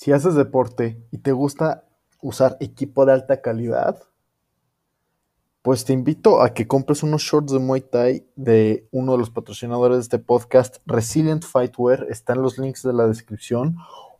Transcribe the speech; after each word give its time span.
Si 0.00 0.12
haces 0.12 0.36
deporte 0.36 1.04
y 1.10 1.18
te 1.18 1.32
gusta 1.32 1.82
usar 2.22 2.56
equipo 2.60 3.04
de 3.04 3.14
alta 3.14 3.40
calidad, 3.40 4.00
pues 5.60 5.84
te 5.84 5.92
invito 5.92 6.40
a 6.40 6.54
que 6.54 6.68
compres 6.68 7.02
unos 7.02 7.22
shorts 7.22 7.50
de 7.50 7.58
Muay 7.58 7.80
Thai 7.80 8.24
de 8.36 8.86
uno 8.92 9.10
de 9.10 9.18
los 9.18 9.30
patrocinadores 9.30 9.96
de 9.96 10.02
este 10.02 10.18
podcast, 10.20 10.76
Resilient 10.86 11.44
Fightwear. 11.44 12.06
Están 12.10 12.42
los 12.42 12.58
links 12.58 12.84
de 12.84 12.92
la 12.92 13.08
descripción. 13.08 13.78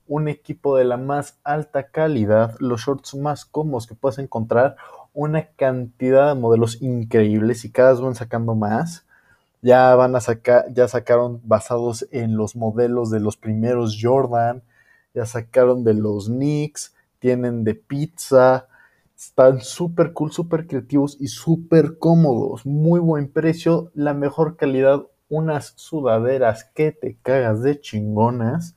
Un 0.08 0.26
equipo 0.26 0.76
de 0.76 0.84
la 0.84 0.96
más 0.96 1.38
alta 1.44 1.92
calidad, 1.92 2.56
los 2.58 2.80
shorts 2.80 3.14
más 3.14 3.44
cómodos 3.44 3.86
que 3.86 3.94
puedes 3.94 4.18
encontrar, 4.18 4.74
una 5.14 5.46
cantidad 5.50 6.34
de 6.34 6.40
modelos 6.40 6.82
increíbles 6.82 7.64
y 7.64 7.70
cada 7.70 7.92
vez 7.92 8.00
van 8.00 8.16
sacando 8.16 8.56
más. 8.56 9.06
Ya 9.62 9.94
van 9.94 10.16
a 10.16 10.20
sacar, 10.20 10.74
ya 10.74 10.88
sacaron 10.88 11.40
basados 11.44 12.08
en 12.10 12.36
los 12.36 12.56
modelos 12.56 13.12
de 13.12 13.20
los 13.20 13.36
primeros 13.36 13.96
Jordan, 14.02 14.64
ya 15.18 15.26
sacaron 15.26 15.82
de 15.82 15.94
los 15.94 16.28
Knicks, 16.28 16.94
tienen 17.18 17.64
de 17.64 17.74
pizza, 17.74 18.68
están 19.16 19.60
súper 19.62 20.12
cool, 20.12 20.30
súper 20.30 20.68
creativos 20.68 21.16
y 21.18 21.26
súper 21.26 21.98
cómodos, 21.98 22.64
muy 22.64 23.00
buen 23.00 23.28
precio, 23.28 23.90
la 23.94 24.14
mejor 24.14 24.56
calidad, 24.56 25.02
unas 25.28 25.72
sudaderas 25.74 26.62
que 26.72 26.92
te 26.92 27.16
cagas 27.20 27.62
de 27.62 27.80
chingonas, 27.80 28.76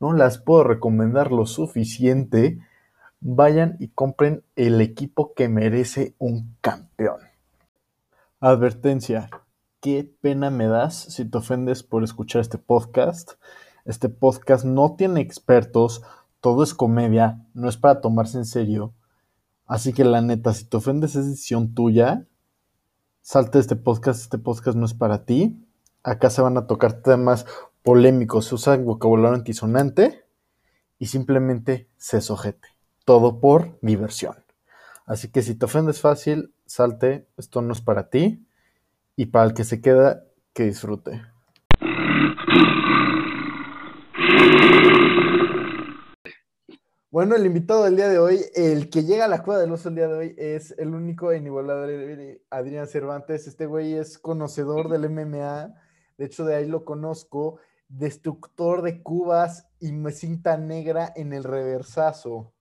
no 0.00 0.14
las 0.14 0.38
puedo 0.38 0.64
recomendar 0.64 1.32
lo 1.32 1.44
suficiente, 1.44 2.60
vayan 3.20 3.76
y 3.78 3.88
compren 3.88 4.42
el 4.56 4.80
equipo 4.80 5.34
que 5.34 5.50
merece 5.50 6.14
un 6.18 6.56
campeón. 6.62 7.20
Advertencia, 8.40 9.28
qué 9.82 10.10
pena 10.22 10.48
me 10.48 10.66
das 10.66 10.94
si 10.96 11.26
te 11.26 11.36
ofendes 11.36 11.82
por 11.82 12.04
escuchar 12.04 12.40
este 12.40 12.56
podcast. 12.56 13.32
Este 13.84 14.08
podcast 14.08 14.64
no 14.64 14.96
tiene 14.96 15.20
expertos, 15.20 16.02
todo 16.40 16.62
es 16.62 16.72
comedia, 16.72 17.46
no 17.52 17.68
es 17.68 17.76
para 17.76 18.00
tomarse 18.00 18.38
en 18.38 18.46
serio. 18.46 18.94
Así 19.66 19.92
que 19.92 20.04
la 20.04 20.22
neta, 20.22 20.54
si 20.54 20.64
te 20.64 20.78
ofendes 20.78 21.16
es 21.16 21.26
decisión 21.26 21.74
tuya. 21.74 22.26
Salte 23.20 23.58
de 23.58 23.62
este 23.62 23.76
podcast, 23.76 24.20
este 24.20 24.38
podcast 24.38 24.76
no 24.76 24.86
es 24.86 24.94
para 24.94 25.24
ti. 25.24 25.66
Acá 26.02 26.30
se 26.30 26.40
van 26.40 26.56
a 26.56 26.66
tocar 26.66 27.02
temas 27.02 27.44
polémicos, 27.82 28.46
se 28.46 28.54
usa 28.54 28.76
vocabulario 28.78 29.36
antisonante 29.36 30.24
y 30.98 31.06
simplemente 31.06 31.90
se 31.98 32.22
sojete. 32.22 32.68
Todo 33.04 33.38
por 33.40 33.78
diversión. 33.82 34.36
Así 35.04 35.28
que 35.28 35.42
si 35.42 35.54
te 35.54 35.66
ofendes 35.66 36.00
fácil, 36.00 36.54
salte, 36.64 37.28
esto 37.36 37.60
no 37.60 37.74
es 37.74 37.82
para 37.82 38.08
ti. 38.08 38.46
Y 39.16 39.26
para 39.26 39.44
el 39.44 39.54
que 39.54 39.64
se 39.64 39.80
queda, 39.80 40.24
que 40.54 40.64
disfrute. 40.64 41.33
Bueno, 47.14 47.36
el 47.36 47.46
invitado 47.46 47.84
del 47.84 47.94
día 47.94 48.08
de 48.08 48.18
hoy, 48.18 48.40
el 48.56 48.90
que 48.90 49.04
llega 49.04 49.26
a 49.26 49.28
la 49.28 49.44
cueva 49.44 49.60
del 49.60 49.70
oso 49.70 49.88
el 49.88 49.94
día 49.94 50.08
de 50.08 50.14
hoy, 50.14 50.34
es 50.36 50.72
el 50.78 50.92
único 50.96 51.30
e 51.30 51.36
inigualable 51.36 52.42
Adrián 52.50 52.88
Cervantes. 52.88 53.46
Este 53.46 53.66
güey 53.66 53.94
es 53.94 54.18
conocedor 54.18 54.88
del 54.88 55.08
MMA, 55.08 55.72
de 56.18 56.24
hecho 56.24 56.44
de 56.44 56.56
ahí 56.56 56.66
lo 56.66 56.84
conozco, 56.84 57.60
destructor 57.86 58.82
de 58.82 59.00
cubas 59.00 59.68
y 59.78 59.92
mesita 59.92 60.56
negra 60.56 61.12
en 61.14 61.32
el 61.32 61.44
reversazo. 61.44 62.52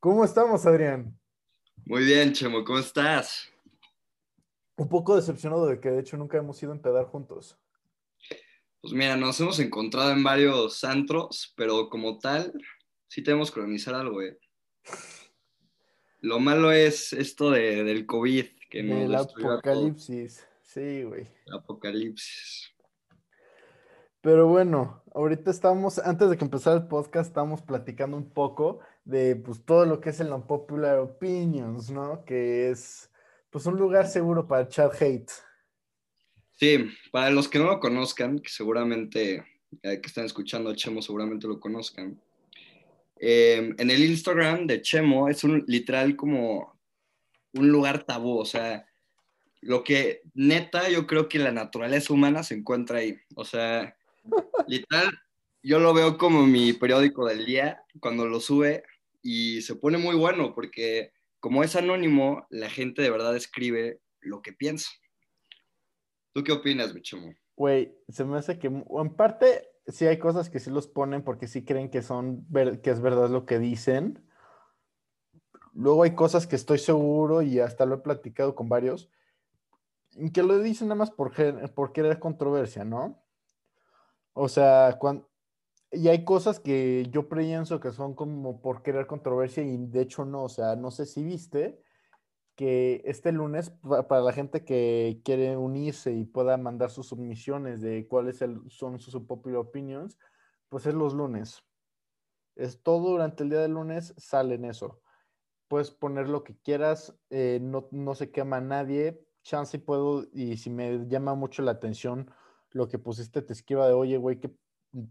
¿Cómo 0.00 0.24
estamos, 0.24 0.66
Adrián? 0.66 1.16
Muy 1.86 2.04
bien, 2.04 2.32
Chemo, 2.32 2.64
¿cómo 2.64 2.80
estás? 2.80 3.48
Un 4.76 4.88
poco 4.88 5.14
decepcionado 5.14 5.68
de 5.68 5.78
que 5.78 5.92
de 5.92 6.00
hecho 6.00 6.16
nunca 6.16 6.36
hemos 6.36 6.60
ido 6.64 6.72
a 6.72 6.74
empedar 6.74 7.04
juntos. 7.04 7.56
Pues 8.80 8.92
mira, 8.92 9.16
nos 9.16 9.38
hemos 9.38 9.60
encontrado 9.60 10.10
en 10.10 10.24
varios 10.24 10.82
antros, 10.82 11.52
pero 11.56 11.88
como 11.88 12.18
tal, 12.18 12.52
sí 13.08 13.22
tenemos 13.22 13.50
que 13.50 13.60
organizar 13.60 13.94
algo, 13.94 14.22
eh. 14.22 14.38
Lo 16.20 16.38
malo 16.40 16.72
es 16.72 17.12
esto 17.12 17.50
de, 17.50 17.84
del 17.84 18.06
COVID. 18.06 18.46
Que 18.70 18.80
el 18.80 19.14
apocalipsis, 19.14 20.46
sí, 20.62 21.02
güey. 21.02 21.26
El 21.46 21.54
apocalipsis. 21.54 22.74
Pero 24.20 24.48
bueno, 24.48 25.02
ahorita 25.14 25.50
estamos, 25.50 25.98
antes 26.00 26.28
de 26.28 26.36
que 26.36 26.44
empezara 26.44 26.76
el 26.76 26.88
podcast, 26.88 27.28
estamos 27.28 27.62
platicando 27.62 28.16
un 28.16 28.30
poco 28.30 28.80
de 29.04 29.36
pues 29.36 29.64
todo 29.64 29.86
lo 29.86 30.00
que 30.00 30.10
es 30.10 30.20
el 30.20 30.32
Unpopular 30.32 30.98
Opinions, 30.98 31.90
¿no? 31.90 32.24
Que 32.24 32.68
es 32.68 33.10
pues 33.50 33.64
un 33.66 33.76
lugar 33.76 34.06
seguro 34.08 34.46
para 34.46 34.64
echar 34.64 34.90
hate. 35.00 35.30
Sí, 36.56 36.90
para 37.12 37.30
los 37.30 37.48
que 37.48 37.58
no 37.58 37.66
lo 37.66 37.80
conozcan, 37.80 38.40
que 38.40 38.50
seguramente 38.50 39.46
eh, 39.82 40.00
que 40.00 40.06
están 40.06 40.24
escuchando 40.24 40.70
a 40.70 40.74
Chemo 40.74 41.00
seguramente 41.00 41.46
lo 41.46 41.60
conozcan. 41.60 42.20
Eh, 43.20 43.74
en 43.76 43.90
el 43.90 44.04
Instagram 44.04 44.66
de 44.66 44.82
Chemo 44.82 45.28
es 45.28 45.44
un 45.44 45.64
literal 45.66 46.16
como 46.16 46.78
un 47.54 47.68
lugar 47.68 48.04
tabú, 48.04 48.38
o 48.38 48.44
sea, 48.44 48.86
lo 49.60 49.82
que 49.82 50.22
neta 50.34 50.88
yo 50.88 51.06
creo 51.06 51.28
que 51.28 51.38
la 51.38 51.50
naturaleza 51.50 52.12
humana 52.12 52.42
se 52.42 52.54
encuentra 52.54 52.98
ahí, 52.98 53.18
o 53.34 53.44
sea, 53.44 53.96
literal 54.66 55.10
yo 55.62 55.78
lo 55.80 55.92
veo 55.92 56.16
como 56.16 56.46
mi 56.46 56.72
periódico 56.72 57.26
del 57.26 57.44
día 57.44 57.82
cuando 58.00 58.26
lo 58.26 58.40
sube 58.40 58.84
y 59.22 59.62
se 59.62 59.74
pone 59.74 59.98
muy 59.98 60.14
bueno 60.14 60.54
porque 60.54 61.12
como 61.40 61.62
es 61.62 61.76
anónimo, 61.76 62.46
la 62.50 62.68
gente 62.68 63.02
de 63.02 63.10
verdad 63.10 63.36
escribe 63.36 64.00
lo 64.20 64.42
que 64.42 64.52
piensa. 64.52 64.90
¿Tú 66.32 66.42
qué 66.42 66.52
opinas, 66.52 66.94
mi 66.94 67.02
chemo? 67.02 67.34
Güey, 67.56 67.92
se 68.08 68.24
me 68.24 68.38
hace 68.38 68.58
que 68.58 68.68
en 68.68 69.16
parte 69.16 69.68
sí 69.88 70.06
hay 70.06 70.18
cosas 70.18 70.50
que 70.50 70.60
sí 70.60 70.70
los 70.70 70.86
ponen 70.86 71.22
porque 71.22 71.46
sí 71.48 71.64
creen 71.64 71.90
que 71.90 72.02
son 72.02 72.46
que 72.82 72.90
es 72.90 73.00
verdad 73.00 73.30
lo 73.30 73.46
que 73.46 73.58
dicen. 73.58 74.24
Luego 75.74 76.02
hay 76.02 76.14
cosas 76.14 76.46
que 76.46 76.56
estoy 76.56 76.78
seguro 76.78 77.42
y 77.42 77.60
hasta 77.60 77.86
lo 77.86 77.96
he 77.96 77.98
platicado 77.98 78.54
con 78.54 78.68
varios 78.68 79.10
que 80.32 80.42
lo 80.42 80.58
dicen 80.58 80.88
nada 80.88 80.98
más 80.98 81.10
por, 81.10 81.32
por 81.74 81.92
querer 81.92 82.18
controversia, 82.18 82.84
¿no? 82.84 83.22
O 84.32 84.48
sea, 84.48 84.96
cuando, 84.98 85.28
y 85.90 86.08
hay 86.08 86.24
cosas 86.24 86.60
que 86.60 87.08
yo 87.10 87.28
pienso 87.28 87.80
que 87.80 87.92
son 87.92 88.14
como 88.14 88.60
por 88.60 88.82
querer 88.82 89.06
controversia 89.06 89.62
y 89.62 89.76
de 89.86 90.02
hecho 90.02 90.24
no, 90.24 90.44
o 90.44 90.48
sea, 90.48 90.76
no 90.76 90.90
sé 90.90 91.06
si 91.06 91.22
viste 91.22 91.82
que 92.58 93.02
este 93.04 93.30
lunes, 93.30 93.70
para 94.08 94.20
la 94.20 94.32
gente 94.32 94.64
que 94.64 95.20
quiere 95.24 95.56
unirse 95.56 96.12
y 96.12 96.24
pueda 96.24 96.56
mandar 96.56 96.90
sus 96.90 97.06
submisiones 97.06 97.80
de 97.80 98.08
cuáles 98.08 98.38
son 98.66 98.98
sus 98.98 99.14
popular 99.22 99.58
opinions, 99.58 100.18
pues 100.68 100.84
es 100.86 100.94
los 100.94 101.14
lunes. 101.14 101.62
Es 102.56 102.82
todo 102.82 103.10
durante 103.10 103.44
el 103.44 103.50
día 103.50 103.60
del 103.60 103.74
lunes, 103.74 104.12
sale 104.16 104.56
en 104.56 104.64
eso. 104.64 105.00
Puedes 105.68 105.92
poner 105.92 106.28
lo 106.28 106.42
que 106.42 106.56
quieras, 106.58 107.16
eh, 107.30 107.60
no, 107.62 107.86
no 107.92 108.16
se 108.16 108.32
quema 108.32 108.60
nadie, 108.60 109.24
chance 109.44 109.76
y 109.76 109.80
puedo, 109.80 110.26
y 110.32 110.56
si 110.56 110.68
me 110.68 111.06
llama 111.06 111.36
mucho 111.36 111.62
la 111.62 111.70
atención 111.70 112.28
lo 112.72 112.88
que 112.88 112.98
pusiste, 112.98 113.40
te 113.40 113.52
escriba 113.52 113.86
de, 113.86 113.92
oye, 113.92 114.16
güey, 114.16 114.40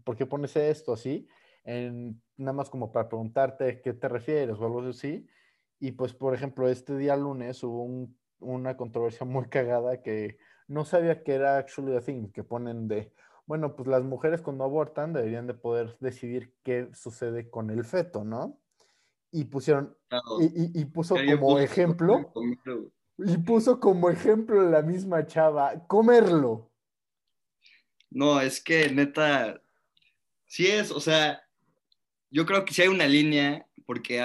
¿por 0.04 0.16
qué 0.16 0.26
pones 0.26 0.54
esto 0.54 0.92
así? 0.92 1.26
En, 1.64 2.20
nada 2.36 2.52
más 2.52 2.68
como 2.68 2.92
para 2.92 3.08
preguntarte 3.08 3.80
qué 3.80 3.94
te 3.94 4.06
refieres 4.06 4.58
o 4.58 4.66
algo 4.66 4.82
así 4.82 5.26
y 5.80 5.92
pues, 5.92 6.12
por 6.12 6.34
ejemplo, 6.34 6.68
este 6.68 6.96
día 6.96 7.16
lunes 7.16 7.62
hubo 7.62 8.08
una 8.40 8.76
controversia 8.76 9.26
muy 9.26 9.48
cagada 9.48 10.02
que 10.02 10.38
no 10.66 10.84
sabía 10.84 11.22
que 11.22 11.34
era 11.34 11.58
actually 11.58 11.96
a 11.96 12.00
thing, 12.00 12.30
que 12.30 12.44
ponen 12.44 12.88
de, 12.88 13.12
bueno, 13.46 13.74
pues 13.74 13.88
las 13.88 14.02
mujeres 14.02 14.42
cuando 14.42 14.64
abortan 14.64 15.12
deberían 15.12 15.46
de 15.46 15.54
poder 15.54 15.96
decidir 16.00 16.54
qué 16.62 16.88
sucede 16.92 17.48
con 17.48 17.70
el 17.70 17.84
feto, 17.84 18.24
¿no? 18.24 18.60
Y 19.30 19.44
pusieron, 19.44 19.96
y, 20.40 20.84
puso 20.86 21.14
como 21.14 21.58
ejemplo, 21.58 22.32
y 23.18 23.36
puso 23.38 23.78
como 23.78 24.10
ejemplo 24.10 24.70
la 24.70 24.82
misma 24.82 25.26
chava, 25.26 25.86
comerlo. 25.86 26.70
No, 28.10 28.40
es 28.40 28.62
que 28.62 28.90
neta, 28.90 29.60
sí 30.46 30.66
es, 30.66 30.90
o 30.90 31.00
sea, 31.00 31.42
yo 32.30 32.46
creo 32.46 32.64
que 32.64 32.72
sí 32.72 32.82
hay 32.82 32.88
una 32.88 33.06
línea, 33.06 33.66
porque 33.86 34.22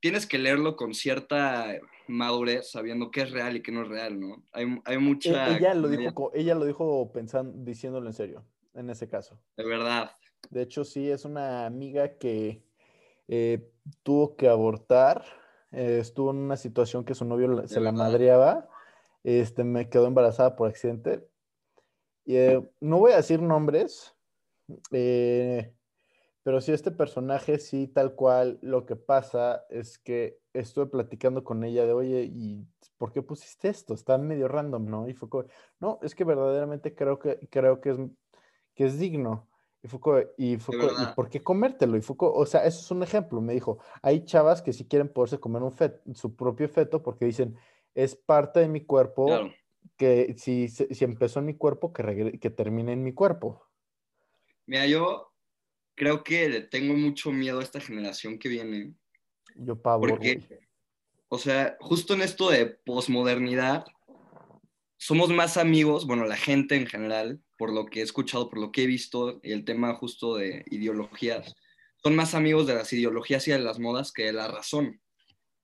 tienes 0.00 0.26
que 0.26 0.38
leerlo 0.38 0.76
con 0.76 0.94
cierta 0.94 1.78
madurez, 2.06 2.70
sabiendo 2.70 3.10
qué 3.10 3.22
es 3.22 3.30
real 3.30 3.56
y 3.56 3.62
qué 3.62 3.72
no 3.72 3.82
es 3.82 3.88
real, 3.88 4.18
¿no? 4.18 4.42
Hay, 4.52 4.66
hay 4.84 4.98
mucha... 4.98 5.50
E, 5.50 5.58
ella 5.58 5.74
lo, 5.74 5.88
dijo, 5.88 6.30
ella 6.34 6.54
lo 6.54 6.64
dijo 6.64 7.10
pensando, 7.12 7.52
diciéndolo 7.56 8.06
en 8.06 8.14
serio, 8.14 8.44
en 8.74 8.90
ese 8.90 9.08
caso. 9.08 9.38
De 9.56 9.64
verdad. 9.64 10.10
De 10.50 10.62
hecho, 10.62 10.84
sí, 10.84 11.10
es 11.10 11.24
una 11.24 11.66
amiga 11.66 12.16
que 12.16 12.62
eh, 13.28 13.70
tuvo 14.02 14.36
que 14.36 14.48
abortar, 14.48 15.24
eh, 15.72 15.98
estuvo 16.00 16.30
en 16.30 16.38
una 16.38 16.56
situación 16.56 17.04
que 17.04 17.14
su 17.14 17.24
novio 17.24 17.66
se 17.66 17.80
la 17.80 17.92
madreaba, 17.92 18.68
este, 19.24 19.64
me 19.64 19.88
quedó 19.88 20.06
embarazada 20.06 20.56
por 20.56 20.68
accidente. 20.68 21.28
Y, 22.24 22.36
eh, 22.36 22.62
no 22.80 22.98
voy 22.98 23.12
a 23.12 23.16
decir 23.16 23.42
nombres, 23.42 24.14
eh, 24.92 25.74
pero 26.48 26.62
sí, 26.62 26.72
este 26.72 26.90
personaje, 26.90 27.58
sí, 27.58 27.88
tal 27.88 28.14
cual, 28.14 28.58
lo 28.62 28.86
que 28.86 28.96
pasa 28.96 29.66
es 29.68 29.98
que 29.98 30.38
estuve 30.54 30.86
platicando 30.86 31.44
con 31.44 31.62
ella 31.62 31.84
de, 31.84 31.92
oye, 31.92 32.22
¿y 32.22 32.64
por 32.96 33.12
qué 33.12 33.20
pusiste 33.20 33.68
esto? 33.68 33.92
Está 33.92 34.16
medio 34.16 34.48
random, 34.48 34.86
¿no? 34.86 35.08
Y 35.10 35.12
fue 35.12 35.28
como, 35.28 35.44
no, 35.78 35.98
es 36.00 36.14
que 36.14 36.24
verdaderamente 36.24 36.94
creo 36.94 37.18
que, 37.18 37.38
creo 37.50 37.82
que 37.82 37.90
es, 37.90 37.98
que 38.74 38.86
es 38.86 38.98
digno. 38.98 39.46
Y 39.82 39.88
Foucault, 39.88 40.30
y 40.38 40.56
Foucault, 40.56 40.94
¿y 40.98 41.14
por 41.14 41.28
qué 41.28 41.42
comértelo? 41.42 41.98
Y 41.98 42.00
Foucault, 42.00 42.32
o 42.34 42.46
sea, 42.46 42.64
eso 42.64 42.80
es 42.80 42.90
un 42.92 43.02
ejemplo. 43.02 43.42
Me 43.42 43.52
dijo, 43.52 43.80
hay 44.00 44.24
chavas 44.24 44.62
que 44.62 44.72
sí 44.72 44.88
quieren 44.88 45.12
poderse 45.12 45.38
comer 45.38 45.60
un 45.62 45.74
su 46.14 46.34
propio 46.34 46.66
feto 46.70 47.02
porque 47.02 47.26
dicen, 47.26 47.58
es 47.94 48.16
parte 48.16 48.60
de 48.60 48.68
mi 48.68 48.86
cuerpo, 48.86 49.50
que 49.98 50.34
si, 50.38 50.68
si 50.68 51.04
empezó 51.04 51.40
en 51.40 51.44
mi 51.44 51.58
cuerpo, 51.58 51.92
que, 51.92 52.38
que 52.40 52.48
termine 52.48 52.94
en 52.94 53.04
mi 53.04 53.12
cuerpo. 53.12 53.68
Mira, 54.64 54.86
yo 54.86 55.27
creo 55.98 56.22
que 56.24 56.48
le 56.48 56.60
tengo 56.62 56.94
mucho 56.94 57.32
miedo 57.32 57.60
a 57.60 57.62
esta 57.62 57.80
generación 57.80 58.38
que 58.38 58.48
viene. 58.48 58.94
Yo 59.56 59.76
pavor. 59.82 60.10
Porque, 60.10 60.40
o 61.28 61.38
sea, 61.38 61.76
justo 61.80 62.14
en 62.14 62.22
esto 62.22 62.50
de 62.50 62.66
posmodernidad, 62.66 63.84
somos 64.96 65.30
más 65.30 65.56
amigos, 65.56 66.06
bueno, 66.06 66.24
la 66.24 66.36
gente 66.36 66.76
en 66.76 66.86
general, 66.86 67.42
por 67.58 67.72
lo 67.72 67.86
que 67.86 68.00
he 68.00 68.02
escuchado, 68.02 68.48
por 68.48 68.60
lo 68.60 68.72
que 68.72 68.84
he 68.84 68.86
visto, 68.86 69.40
y 69.42 69.52
el 69.52 69.64
tema 69.64 69.94
justo 69.94 70.36
de 70.36 70.64
ideologías, 70.70 71.54
son 72.02 72.14
más 72.14 72.34
amigos 72.34 72.66
de 72.66 72.74
las 72.74 72.92
ideologías 72.92 73.46
y 73.48 73.50
de 73.50 73.58
las 73.58 73.80
modas 73.80 74.12
que 74.12 74.24
de 74.24 74.32
la 74.32 74.48
razón. 74.48 75.00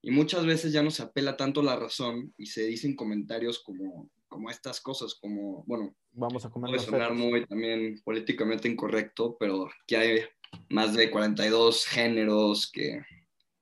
Y 0.02 0.10
muchas 0.10 0.44
veces 0.44 0.72
ya 0.72 0.82
no 0.82 0.90
se 0.90 1.02
apela 1.02 1.36
tanto 1.36 1.62
la 1.62 1.76
razón 1.76 2.34
y 2.36 2.46
se 2.46 2.64
dicen 2.64 2.96
comentarios 2.96 3.62
como, 3.62 4.10
como 4.34 4.50
estas 4.50 4.80
cosas, 4.80 5.14
como, 5.14 5.62
bueno, 5.64 5.94
vamos 6.10 6.44
a 6.44 6.50
comer 6.50 6.70
puede 6.70 6.82
sonar 6.82 7.14
muy 7.14 7.46
también 7.46 8.02
políticamente 8.04 8.68
incorrecto, 8.68 9.36
pero 9.38 9.68
que 9.86 9.96
hay 9.96 10.20
más 10.68 10.92
de 10.92 11.08
42 11.08 11.86
géneros 11.86 12.68
que, 12.72 13.00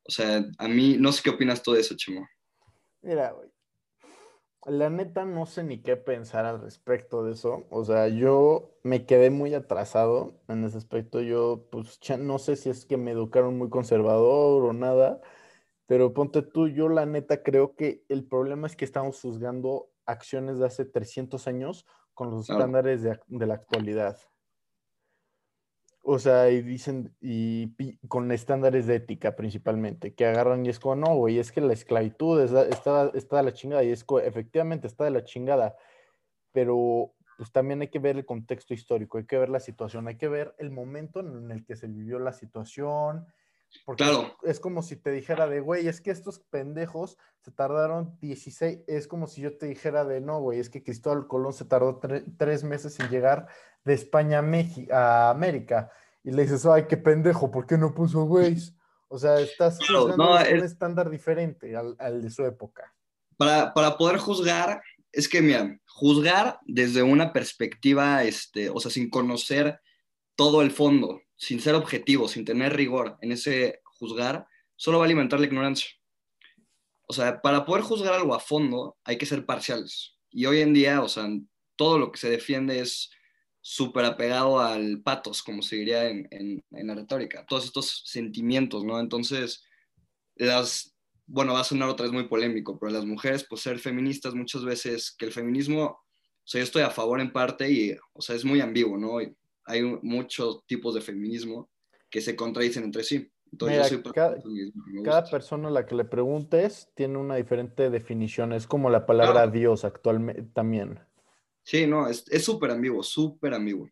o 0.08 0.10
sea, 0.10 0.42
a 0.56 0.68
mí, 0.68 0.96
no 0.98 1.12
sé 1.12 1.20
qué 1.22 1.28
opinas 1.28 1.62
tú 1.62 1.72
de 1.72 1.80
eso, 1.80 1.94
Chemo. 1.94 2.26
Mira, 3.02 3.32
güey, 3.32 3.50
la 4.64 4.88
neta 4.88 5.26
no 5.26 5.44
sé 5.44 5.62
ni 5.62 5.82
qué 5.82 5.98
pensar 5.98 6.46
al 6.46 6.62
respecto 6.62 7.22
de 7.22 7.32
eso. 7.32 7.66
O 7.68 7.84
sea, 7.84 8.08
yo 8.08 8.78
me 8.82 9.04
quedé 9.04 9.28
muy 9.28 9.52
atrasado 9.52 10.40
en 10.48 10.64
ese 10.64 10.78
aspecto. 10.78 11.20
Yo, 11.20 11.68
pues, 11.70 12.00
no 12.18 12.38
sé 12.38 12.56
si 12.56 12.70
es 12.70 12.86
que 12.86 12.96
me 12.96 13.10
educaron 13.10 13.58
muy 13.58 13.68
conservador 13.68 14.64
o 14.64 14.72
nada, 14.72 15.20
pero 15.84 16.14
ponte 16.14 16.40
tú, 16.40 16.68
yo 16.68 16.88
la 16.88 17.04
neta 17.04 17.42
creo 17.42 17.76
que 17.76 18.06
el 18.08 18.24
problema 18.24 18.66
es 18.66 18.74
que 18.74 18.86
estamos 18.86 19.20
juzgando 19.20 19.91
acciones 20.06 20.58
de 20.58 20.66
hace 20.66 20.84
300 20.84 21.46
años 21.46 21.86
con 22.14 22.30
los 22.30 22.48
estándares 22.48 23.02
de, 23.02 23.18
la 23.28 23.54
actualidad. 23.54 24.18
O 26.02 26.18
sea, 26.18 26.50
y 26.50 26.62
dicen, 26.62 27.14
y 27.20 27.72
con 28.08 28.30
estándares 28.32 28.86
de 28.86 28.96
ética 28.96 29.36
principalmente, 29.36 30.14
que 30.14 30.26
agarran 30.26 30.66
y 30.66 30.68
es 30.68 30.80
como, 30.80 30.96
no, 30.96 31.16
güey, 31.16 31.38
es 31.38 31.52
que 31.52 31.60
la 31.60 31.72
esclavitud 31.72 32.40
está, 32.40 33.10
está 33.14 33.36
de 33.36 33.42
la 33.42 33.52
chingada, 33.52 33.84
y 33.84 33.90
es 33.90 34.04
efectivamente 34.24 34.88
está 34.88 35.04
de 35.04 35.12
la 35.12 35.24
chingada, 35.24 35.76
pero 36.50 37.14
pues 37.36 37.50
también 37.50 37.80
hay 37.80 37.88
que 37.88 37.98
ver 37.98 38.16
el 38.16 38.26
contexto 38.26 38.74
histórico, 38.74 39.18
hay 39.18 39.26
que 39.26 39.38
ver 39.38 39.48
la 39.48 39.60
situación, 39.60 40.08
hay 40.08 40.16
que 40.16 40.28
ver 40.28 40.54
el 40.58 40.70
momento 40.70 41.20
en 41.20 41.50
el 41.50 41.64
que 41.64 41.76
se 41.76 41.86
vivió 41.86 42.18
la 42.18 42.32
situación, 42.32 43.26
porque 43.84 44.04
claro. 44.04 44.36
es 44.42 44.60
como 44.60 44.82
si 44.82 44.96
te 44.96 45.10
dijera 45.10 45.48
de, 45.48 45.60
güey, 45.60 45.88
es 45.88 46.00
que 46.00 46.10
estos 46.10 46.38
pendejos 46.38 47.18
se 47.40 47.50
tardaron 47.50 48.16
16, 48.20 48.80
es 48.86 49.08
como 49.08 49.26
si 49.26 49.40
yo 49.40 49.56
te 49.56 49.66
dijera 49.66 50.04
de, 50.04 50.20
no, 50.20 50.40
güey, 50.40 50.60
es 50.60 50.70
que 50.70 50.82
Cristóbal 50.82 51.26
Colón 51.26 51.52
se 51.52 51.64
tardó 51.64 52.00
tres 52.38 52.64
meses 52.64 52.98
en 53.00 53.08
llegar 53.08 53.48
de 53.84 53.94
España 53.94 54.38
a, 54.38 54.96
a 54.96 55.30
América. 55.30 55.90
Y 56.24 56.30
le 56.30 56.42
dices, 56.42 56.64
ay, 56.66 56.86
qué 56.88 56.96
pendejo, 56.96 57.50
¿por 57.50 57.66
qué 57.66 57.76
no 57.76 57.94
puso 57.94 58.24
güey? 58.24 58.56
O 59.08 59.18
sea, 59.18 59.40
estás 59.40 59.78
juzgando 59.78 60.36
un 60.36 60.64
estándar 60.64 61.10
diferente 61.10 61.76
al, 61.76 61.96
al, 61.98 62.22
de 62.22 62.30
su 62.30 62.44
época. 62.44 62.94
Para, 63.36 63.74
para 63.74 63.98
poder 63.98 64.18
juzgar, 64.18 64.82
es 65.10 65.28
que, 65.28 65.42
mira, 65.42 65.78
juzgar 65.86 66.60
desde 66.64 67.02
una 67.02 67.32
perspectiva, 67.32 68.22
este, 68.22 68.70
o 68.70 68.80
sea, 68.80 68.90
sin 68.90 69.10
conocer 69.10 69.80
todo 70.34 70.62
el 70.62 70.70
fondo, 70.70 71.20
sin 71.42 71.60
ser 71.60 71.74
objetivo, 71.74 72.28
sin 72.28 72.44
tener 72.44 72.72
rigor 72.76 73.18
en 73.20 73.32
ese 73.32 73.80
juzgar, 73.82 74.46
solo 74.76 74.98
va 74.98 75.04
a 75.04 75.06
alimentar 75.06 75.40
la 75.40 75.46
ignorancia. 75.46 75.88
O 77.08 77.12
sea, 77.12 77.42
para 77.42 77.64
poder 77.64 77.82
juzgar 77.82 78.14
algo 78.14 78.32
a 78.32 78.38
fondo 78.38 78.96
hay 79.02 79.18
que 79.18 79.26
ser 79.26 79.44
parciales. 79.44 80.16
Y 80.30 80.46
hoy 80.46 80.60
en 80.60 80.72
día, 80.72 81.02
o 81.02 81.08
sea, 81.08 81.28
todo 81.74 81.98
lo 81.98 82.12
que 82.12 82.20
se 82.20 82.30
defiende 82.30 82.78
es 82.78 83.10
súper 83.60 84.04
apegado 84.04 84.60
al 84.60 85.02
patos, 85.02 85.42
como 85.42 85.62
se 85.62 85.74
diría 85.74 86.08
en, 86.08 86.62
la 86.70 86.94
retórica, 86.94 87.44
todos 87.44 87.64
estos 87.64 88.02
sentimientos, 88.06 88.84
¿no? 88.84 89.00
Entonces, 89.00 89.64
las, 90.36 90.96
bueno, 91.26 91.54
va 91.54 91.60
a 91.62 91.64
sonar 91.64 91.88
otra 91.88 92.04
vez 92.04 92.12
muy 92.12 92.28
polémico, 92.28 92.78
pero 92.78 92.92
las 92.92 93.04
mujeres, 93.04 93.44
pues 93.50 93.62
ser 93.62 93.80
feministas 93.80 94.36
muchas 94.36 94.64
veces, 94.64 95.10
que 95.10 95.24
el 95.24 95.32
feminismo, 95.32 95.86
o 95.86 96.44
sea, 96.44 96.60
yo 96.60 96.64
estoy 96.64 96.82
a 96.82 96.90
favor 96.90 97.20
en 97.20 97.32
parte 97.32 97.68
y, 97.68 97.96
o 98.12 98.22
sea, 98.22 98.36
es 98.36 98.44
muy 98.44 98.60
ambiguo, 98.60 98.96
¿no? 98.96 99.18
Hay 99.72 99.82
muchos 100.02 100.66
tipos 100.66 100.94
de 100.94 101.00
feminismo 101.00 101.70
que 102.10 102.20
se 102.20 102.36
contradicen 102.36 102.84
entre 102.84 103.02
sí. 103.02 103.30
Entonces, 103.50 104.00
cada, 105.04 105.24
persona 105.24 105.68
a 105.68 105.70
la 105.70 105.86
que 105.86 105.94
le 105.94 106.06
preguntes 106.06 106.88
tiene 106.94 107.18
una 107.18 107.36
diferente 107.36 107.90
definición. 107.90 108.54
Es 108.54 108.66
como 108.66 108.88
la 108.88 109.04
palabra 109.04 109.46
Dios 109.46 109.84
actualmente 109.84 110.42
también. 110.54 111.00
Sí, 111.62 111.86
no, 111.86 112.08
es 112.08 112.24
súper 112.42 112.70
ambiguo, 112.70 113.02
súper 113.02 113.52
ambiguo. 113.52 113.90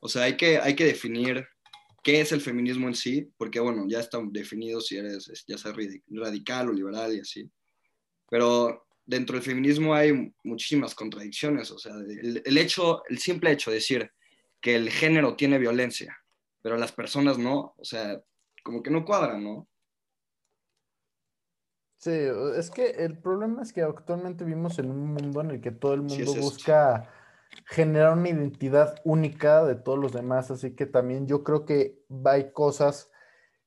O 0.00 0.08
sea, 0.08 0.24
hay 0.24 0.36
que, 0.36 0.58
hay 0.58 0.74
que 0.74 0.86
definir 0.86 1.46
qué 2.02 2.20
es 2.20 2.32
el 2.32 2.40
feminismo 2.40 2.88
en 2.88 2.94
sí, 2.94 3.30
porque 3.36 3.60
bueno, 3.60 3.84
ya 3.86 4.00
está 4.00 4.18
definido 4.30 4.80
si 4.80 4.96
eres, 4.96 5.44
ya 5.46 5.56
sea 5.56 5.72
radical 6.08 6.68
o 6.68 6.72
liberal 6.72 7.14
y 7.14 7.20
así. 7.20 7.48
Pero 8.28 8.86
dentro 9.04 9.36
del 9.36 9.44
feminismo 9.44 9.94
hay 9.94 10.32
muchísimas 10.42 10.94
contradicciones. 10.94 11.70
O 11.70 11.78
sea, 11.78 11.92
el, 11.94 12.42
el 12.44 12.58
hecho, 12.58 13.02
el 13.08 13.18
simple 13.18 13.52
hecho 13.52 13.70
de 13.70 13.76
decir 13.76 14.10
que 14.60 14.76
el 14.76 14.90
género 14.90 15.36
tiene 15.36 15.58
violencia, 15.58 16.16
pero 16.62 16.76
las 16.76 16.92
personas 16.92 17.38
no, 17.38 17.74
o 17.76 17.84
sea, 17.84 18.20
como 18.62 18.82
que 18.82 18.90
no 18.90 19.04
cuadran, 19.04 19.42
¿no? 19.42 19.68
Sí, 21.98 22.12
es 22.56 22.70
que 22.70 22.90
el 22.90 23.18
problema 23.18 23.62
es 23.62 23.72
que 23.72 23.82
actualmente 23.82 24.44
vivimos 24.44 24.78
en 24.78 24.90
un 24.90 25.12
mundo 25.12 25.42
en 25.42 25.50
el 25.50 25.60
que 25.60 25.70
todo 25.70 25.92
el 25.92 26.00
mundo 26.00 26.34
busca 26.34 27.10
generar 27.66 28.16
una 28.16 28.30
identidad 28.30 28.96
única 29.04 29.64
de 29.64 29.74
todos 29.74 29.98
los 29.98 30.12
demás, 30.12 30.50
así 30.50 30.74
que 30.74 30.86
también 30.86 31.26
yo 31.26 31.44
creo 31.44 31.66
que 31.66 32.02
hay 32.24 32.52
cosas 32.52 33.10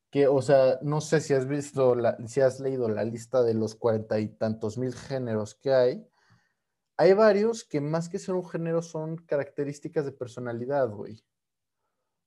que, 0.10 0.28
o 0.28 0.42
sea, 0.42 0.80
no 0.82 1.02
sé 1.02 1.22
si 1.22 1.34
has 1.34 1.48
visto, 1.48 1.96
la, 1.96 2.18
si 2.28 2.42
has 2.42 2.60
leído 2.60 2.88
la 2.90 3.04
lista 3.04 3.44
de 3.44 3.54
los 3.54 3.76
cuarenta 3.76 4.20
y 4.20 4.30
tantos 4.30 4.78
mil 4.78 4.94
géneros 4.94 5.56
que 5.56 5.74
hay, 5.74 6.08
hay 6.98 7.14
varios 7.14 7.64
que 7.64 7.82
más 7.82 8.10
que 8.10 8.20
ser 8.20 8.36
un 8.36 8.48
género 8.48 8.82
son 8.82 9.18
características 9.18 10.06
de 10.06 10.12
personalidad, 10.12 10.90
güey. 10.90 11.24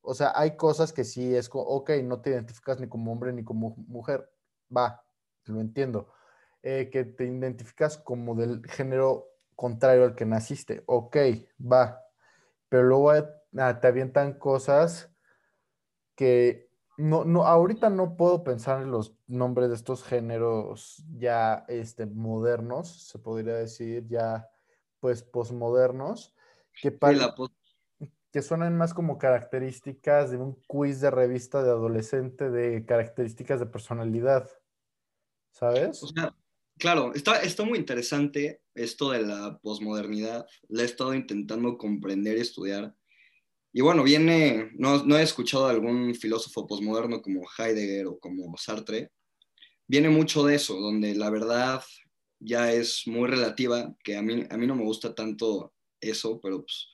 O 0.00 0.14
sea, 0.14 0.32
hay 0.34 0.56
cosas 0.56 0.92
que 0.92 1.04
sí 1.04 1.34
es, 1.34 1.50
ok, 1.52 1.90
no 2.04 2.20
te 2.20 2.30
identificas 2.30 2.80
ni 2.80 2.88
como 2.88 3.12
hombre 3.12 3.32
ni 3.32 3.42
como 3.42 3.74
mujer, 3.88 4.30
va, 4.74 5.04
lo 5.44 5.60
entiendo. 5.60 6.12
Eh, 6.62 6.90
que 6.90 7.04
te 7.04 7.24
identificas 7.24 7.98
como 7.98 8.34
del 8.34 8.64
género 8.68 9.28
contrario 9.54 10.04
al 10.04 10.14
que 10.14 10.26
naciste, 10.26 10.82
ok, 10.86 11.16
va. 11.60 12.02
Pero 12.68 12.84
luego 12.84 13.10
ah, 13.10 13.80
te 13.80 13.86
avientan 13.86 14.38
cosas 14.38 15.10
que 16.14 16.70
no, 16.96 17.24
no, 17.24 17.46
ahorita 17.46 17.90
no 17.90 18.16
puedo 18.16 18.42
pensar 18.42 18.82
en 18.82 18.90
los 18.90 19.14
nombres 19.26 19.68
de 19.68 19.74
estos 19.76 20.02
géneros 20.02 21.04
ya 21.16 21.64
este, 21.68 22.06
modernos, 22.06 23.08
se 23.08 23.18
podría 23.18 23.54
decir, 23.54 24.06
ya 24.08 24.48
pues 25.00 25.22
posmodernos, 25.22 26.34
que, 26.80 26.96
que 28.32 28.42
suenan 28.42 28.76
más 28.76 28.94
como 28.94 29.18
características 29.18 30.30
de 30.30 30.36
un 30.36 30.54
quiz 30.66 31.00
de 31.00 31.10
revista 31.10 31.62
de 31.62 31.70
adolescente 31.70 32.50
de 32.50 32.84
características 32.84 33.60
de 33.60 33.66
personalidad, 33.66 34.50
¿sabes? 35.52 36.02
claro, 36.78 37.14
está, 37.14 37.40
está 37.40 37.64
muy 37.64 37.78
interesante 37.78 38.60
esto 38.74 39.10
de 39.10 39.22
la 39.22 39.58
posmodernidad, 39.62 40.46
la 40.68 40.82
he 40.82 40.84
estado 40.84 41.14
intentando 41.14 41.78
comprender 41.78 42.36
y 42.36 42.42
estudiar. 42.42 42.94
Y 43.72 43.80
bueno, 43.80 44.02
viene, 44.02 44.70
no, 44.74 45.04
no 45.04 45.18
he 45.18 45.22
escuchado 45.22 45.66
a 45.66 45.70
algún 45.70 46.14
filósofo 46.14 46.66
posmoderno 46.66 47.20
como 47.20 47.42
Heidegger 47.58 48.06
o 48.06 48.18
como 48.18 48.56
Sartre, 48.56 49.10
viene 49.86 50.08
mucho 50.08 50.44
de 50.44 50.56
eso, 50.56 50.78
donde 50.80 51.14
la 51.14 51.30
verdad 51.30 51.82
ya 52.38 52.72
es 52.72 53.02
muy 53.06 53.28
relativa, 53.28 53.94
que 54.02 54.16
a 54.16 54.22
mí, 54.22 54.44
a 54.50 54.56
mí 54.56 54.66
no 54.66 54.76
me 54.76 54.84
gusta 54.84 55.14
tanto 55.14 55.72
eso, 56.00 56.40
pero 56.40 56.60
pues, 56.60 56.88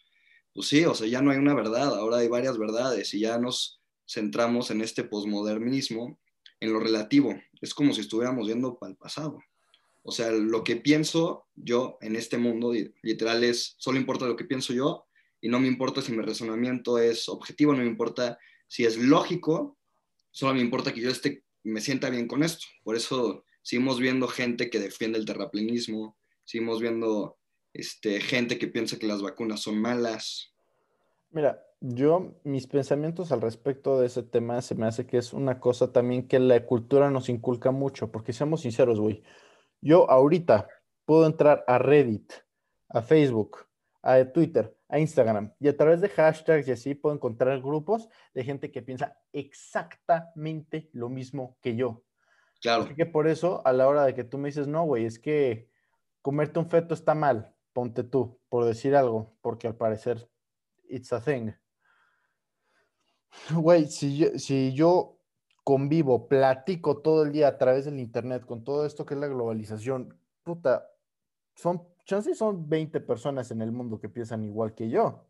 pues 0.52 0.68
sí, 0.68 0.84
o 0.84 0.94
sea, 0.94 1.06
ya 1.06 1.22
no 1.22 1.30
hay 1.30 1.38
una 1.38 1.54
verdad, 1.54 1.98
ahora 1.98 2.18
hay 2.18 2.28
varias 2.28 2.58
verdades 2.58 3.12
y 3.14 3.20
ya 3.20 3.38
nos 3.38 3.80
centramos 4.06 4.70
en 4.70 4.80
este 4.82 5.04
posmodernismo, 5.04 6.18
en 6.60 6.72
lo 6.72 6.80
relativo. 6.80 7.34
Es 7.60 7.74
como 7.74 7.92
si 7.92 8.02
estuviéramos 8.02 8.46
viendo 8.46 8.78
para 8.78 8.90
el 8.90 8.96
pasado. 8.96 9.38
O 10.02 10.12
sea, 10.12 10.30
lo 10.30 10.64
que 10.64 10.76
pienso 10.76 11.46
yo 11.54 11.98
en 12.00 12.16
este 12.16 12.36
mundo 12.36 12.72
literal 13.02 13.44
es, 13.44 13.74
solo 13.78 13.98
importa 13.98 14.26
lo 14.26 14.36
que 14.36 14.44
pienso 14.44 14.72
yo 14.72 15.06
y 15.40 15.48
no 15.48 15.60
me 15.60 15.68
importa 15.68 16.02
si 16.02 16.12
mi 16.12 16.22
razonamiento 16.22 16.98
es 16.98 17.28
objetivo, 17.28 17.72
no 17.72 17.78
me 17.78 17.86
importa 17.86 18.38
si 18.66 18.84
es 18.84 18.96
lógico, 18.96 19.78
solo 20.30 20.54
me 20.54 20.60
importa 20.60 20.92
que 20.92 21.00
yo 21.00 21.10
esté, 21.10 21.44
me 21.62 21.80
sienta 21.80 22.10
bien 22.10 22.26
con 22.26 22.42
esto. 22.42 22.66
Por 22.82 22.96
eso 22.96 23.44
seguimos 23.62 23.98
viendo 24.00 24.28
gente 24.28 24.70
que 24.70 24.78
defiende 24.78 25.18
el 25.18 25.24
terraplenismo, 25.24 26.16
seguimos 26.44 26.80
viendo 26.80 27.38
este, 27.72 28.20
gente 28.20 28.58
que 28.58 28.68
piensa 28.68 28.98
que 28.98 29.06
las 29.06 29.22
vacunas 29.22 29.60
son 29.60 29.78
malas. 29.78 30.54
Mira, 31.30 31.64
Yo, 31.80 32.34
mis 32.44 32.66
pensamientos 32.66 33.32
al 33.32 33.40
respecto 33.40 33.98
de 33.98 34.06
ese 34.06 34.22
tema 34.22 34.62
se 34.62 34.74
me 34.74 34.86
hace 34.86 35.06
que 35.06 35.18
es 35.18 35.32
una 35.32 35.58
cosa 35.58 35.90
también 35.92 36.28
que 36.28 36.38
la 36.38 36.64
cultura 36.64 37.10
nos 37.10 37.28
inculca 37.28 37.70
mucho, 37.72 38.12
porque 38.12 38.32
seamos 38.32 38.60
sinceros, 38.60 39.00
güey. 39.00 39.22
Yo 39.80 40.08
ahorita 40.08 40.68
puedo 41.04 41.26
entrar 41.26 41.64
a 41.66 41.78
Reddit, 41.78 42.32
a 42.88 43.02
Facebook, 43.02 43.66
a 44.02 44.24
Twitter, 44.26 44.76
a 44.88 44.98
Instagram 44.98 45.52
y 45.58 45.68
a 45.68 45.76
través 45.76 46.00
de 46.00 46.08
hashtags 46.08 46.68
y 46.68 46.72
así 46.72 46.94
puedo 46.94 47.14
encontrar 47.14 47.60
grupos 47.60 48.08
de 48.34 48.44
gente 48.44 48.70
que 48.70 48.82
piensa 48.82 49.16
exactamente 49.32 50.90
lo 50.92 51.08
mismo 51.08 51.56
que 51.62 51.74
yo. 51.74 52.04
Claro. 52.62 52.84
Así 52.84 52.94
que 52.94 53.06
por 53.06 53.26
eso, 53.26 53.60
a 53.66 53.72
la 53.72 53.88
hora 53.88 54.04
de 54.04 54.14
que 54.14 54.24
tú 54.24 54.38
me 54.38 54.48
dices, 54.48 54.68
no, 54.68 54.84
güey, 54.84 55.04
es 55.04 55.18
que 55.18 55.68
comerte 56.22 56.60
un 56.60 56.70
feto 56.70 56.94
está 56.94 57.14
mal, 57.14 57.54
ponte 57.72 58.04
tú, 58.04 58.38
por 58.48 58.64
decir 58.64 58.94
algo, 58.94 59.36
porque 59.42 59.66
al 59.66 59.76
parecer 59.76 60.30
it's 60.88 61.12
a 61.12 61.20
thing. 61.20 61.52
Güey, 63.52 63.86
si 63.86 64.16
yo, 64.16 64.38
si 64.38 64.72
yo 64.74 65.18
convivo, 65.64 66.28
platico 66.28 66.98
todo 66.98 67.24
el 67.24 67.32
día 67.32 67.48
a 67.48 67.58
través 67.58 67.84
del 67.84 67.98
internet 67.98 68.44
con 68.46 68.64
todo 68.64 68.86
esto 68.86 69.06
que 69.06 69.14
es 69.14 69.20
la 69.20 69.28
globalización, 69.28 70.18
puta, 70.42 70.88
son, 71.54 71.82
chances 72.04 72.38
son 72.38 72.68
20 72.68 73.00
personas 73.00 73.50
en 73.50 73.62
el 73.62 73.72
mundo 73.72 74.00
que 74.00 74.08
piensan 74.08 74.44
igual 74.44 74.74
que 74.74 74.90
yo. 74.90 75.26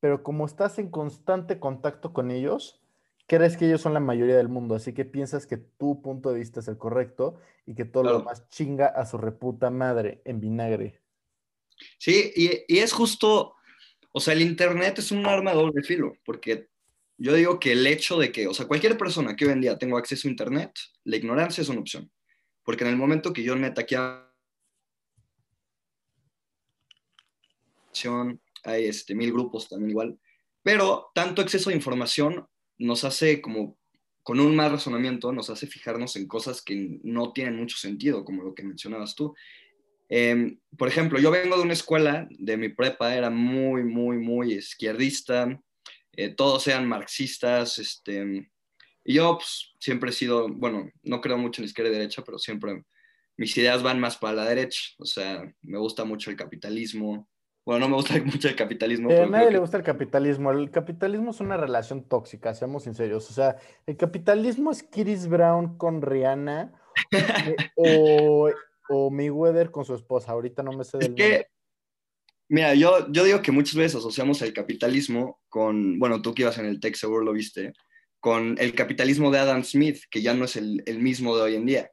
Pero 0.00 0.22
como 0.22 0.46
estás 0.46 0.78
en 0.78 0.90
constante 0.90 1.60
contacto 1.60 2.12
con 2.12 2.30
ellos, 2.30 2.81
crees 3.26 3.56
que 3.56 3.66
ellos 3.66 3.80
son 3.80 3.94
la 3.94 4.00
mayoría 4.00 4.36
del 4.36 4.48
mundo, 4.48 4.74
así 4.74 4.92
que 4.92 5.04
piensas 5.04 5.46
que 5.46 5.56
tu 5.56 6.02
punto 6.02 6.30
de 6.32 6.38
vista 6.38 6.60
es 6.60 6.68
el 6.68 6.78
correcto 6.78 7.38
y 7.66 7.74
que 7.74 7.84
todo 7.84 8.04
lo 8.04 8.18
demás 8.18 8.48
chinga 8.48 8.86
a 8.86 9.06
su 9.06 9.18
reputa 9.18 9.70
madre 9.70 10.22
en 10.24 10.40
vinagre. 10.40 11.00
Sí, 11.98 12.32
y, 12.36 12.64
y, 12.68 12.78
es 12.78 12.92
justo, 12.92 13.54
o 14.12 14.20
sea, 14.20 14.34
el 14.34 14.42
Internet 14.42 14.98
es 14.98 15.10
un 15.10 15.26
arma 15.26 15.52
de 15.52 15.56
doble 15.56 15.82
filo, 15.82 16.12
porque 16.24 16.68
yo 17.16 17.34
digo 17.34 17.58
que 17.58 17.72
el 17.72 17.86
hecho 17.86 18.18
de 18.18 18.30
que, 18.30 18.46
o 18.46 18.54
sea, 18.54 18.66
cualquier 18.66 18.98
persona 18.98 19.34
que 19.34 19.46
hoy 19.46 19.52
en 19.52 19.60
día 19.60 19.78
tenga 19.78 19.98
acceso 19.98 20.28
a 20.28 20.30
Internet, 20.30 20.72
la 21.04 21.16
ignorancia 21.16 21.62
es 21.62 21.68
una 21.68 21.80
opción, 21.80 22.10
porque 22.64 22.84
en 22.84 22.90
el 22.90 22.96
momento 22.96 23.32
que 23.32 23.42
yo 23.42 23.56
neta 23.56 23.84
quiera 23.84 24.28
hay 28.64 28.86
este, 28.86 29.14
mil 29.14 29.32
grupos 29.32 29.68
también 29.68 29.90
igual, 29.90 30.18
pero 30.62 31.10
tanto 31.14 31.42
exceso 31.42 31.70
de 31.70 31.76
información 31.76 32.46
nos 32.82 33.04
hace 33.04 33.40
como, 33.40 33.78
con 34.22 34.40
un 34.40 34.54
mal 34.56 34.72
razonamiento, 34.72 35.32
nos 35.32 35.50
hace 35.50 35.66
fijarnos 35.66 36.16
en 36.16 36.26
cosas 36.26 36.62
que 36.62 36.98
no 37.02 37.32
tienen 37.32 37.56
mucho 37.56 37.76
sentido, 37.76 38.24
como 38.24 38.42
lo 38.42 38.54
que 38.54 38.64
mencionabas 38.64 39.14
tú. 39.14 39.34
Eh, 40.08 40.58
por 40.76 40.88
ejemplo, 40.88 41.18
yo 41.18 41.30
vengo 41.30 41.56
de 41.56 41.62
una 41.62 41.72
escuela, 41.72 42.28
de 42.30 42.56
mi 42.56 42.68
prepa, 42.68 43.14
era 43.14 43.30
muy, 43.30 43.84
muy, 43.84 44.18
muy 44.18 44.54
izquierdista, 44.54 45.60
eh, 46.12 46.28
todos 46.34 46.66
eran 46.66 46.86
marxistas, 46.86 47.78
este, 47.78 48.50
y 49.04 49.14
yo 49.14 49.38
pues, 49.38 49.72
siempre 49.78 50.10
he 50.10 50.12
sido, 50.12 50.48
bueno, 50.48 50.90
no 51.02 51.20
creo 51.20 51.38
mucho 51.38 51.62
en 51.62 51.66
izquierda 51.66 51.90
y 51.90 51.94
derecha, 51.94 52.22
pero 52.24 52.38
siempre 52.38 52.84
mis 53.36 53.56
ideas 53.56 53.82
van 53.82 54.00
más 54.00 54.18
para 54.18 54.34
la 54.34 54.44
derecha, 54.44 54.80
o 54.98 55.06
sea, 55.06 55.50
me 55.62 55.78
gusta 55.78 56.04
mucho 56.04 56.30
el 56.30 56.36
capitalismo, 56.36 57.28
bueno, 57.64 57.80
no 57.80 57.88
me 57.90 57.96
gusta 57.96 58.14
mucho 58.24 58.48
el 58.48 58.56
capitalismo. 58.56 59.10
a 59.10 59.26
nadie 59.26 59.50
le 59.50 59.58
gusta 59.58 59.76
el 59.76 59.82
capitalismo. 59.82 60.50
El 60.50 60.70
capitalismo 60.70 61.30
es 61.30 61.40
una 61.40 61.56
relación 61.56 62.04
tóxica, 62.04 62.54
seamos 62.54 62.84
sinceros. 62.84 63.30
O 63.30 63.32
sea, 63.32 63.56
el 63.86 63.96
capitalismo 63.96 64.70
es 64.70 64.82
Chris 64.82 65.28
Brown 65.28 65.76
con 65.78 66.02
Rihanna 66.02 66.72
eh, 67.10 68.26
o, 68.28 68.50
o 68.88 69.10
Mayweather 69.10 69.70
con 69.70 69.84
su 69.84 69.94
esposa. 69.94 70.32
Ahorita 70.32 70.62
no 70.62 70.72
me 70.72 70.84
sé 70.84 70.98
del 70.98 71.14
que, 71.14 71.46
Mira, 72.52 72.74
yo, 72.74 73.10
yo 73.10 73.24
digo 73.24 73.40
que 73.40 73.50
muchas 73.50 73.76
veces 73.76 73.96
asociamos 73.96 74.42
el 74.42 74.52
capitalismo 74.52 75.40
con, 75.48 75.98
bueno, 75.98 76.20
tú 76.20 76.34
que 76.34 76.42
ibas 76.42 76.58
en 76.58 76.66
el 76.66 76.80
tech 76.80 76.94
seguro 76.96 77.24
lo 77.24 77.32
viste, 77.32 77.72
con 78.20 78.56
el 78.58 78.74
capitalismo 78.74 79.30
de 79.30 79.38
Adam 79.38 79.64
Smith, 79.64 80.02
que 80.10 80.20
ya 80.20 80.34
no 80.34 80.44
es 80.44 80.56
el, 80.56 80.82
el 80.84 80.98
mismo 80.98 81.34
de 81.34 81.42
hoy 81.42 81.54
en 81.54 81.64
día. 81.64 81.90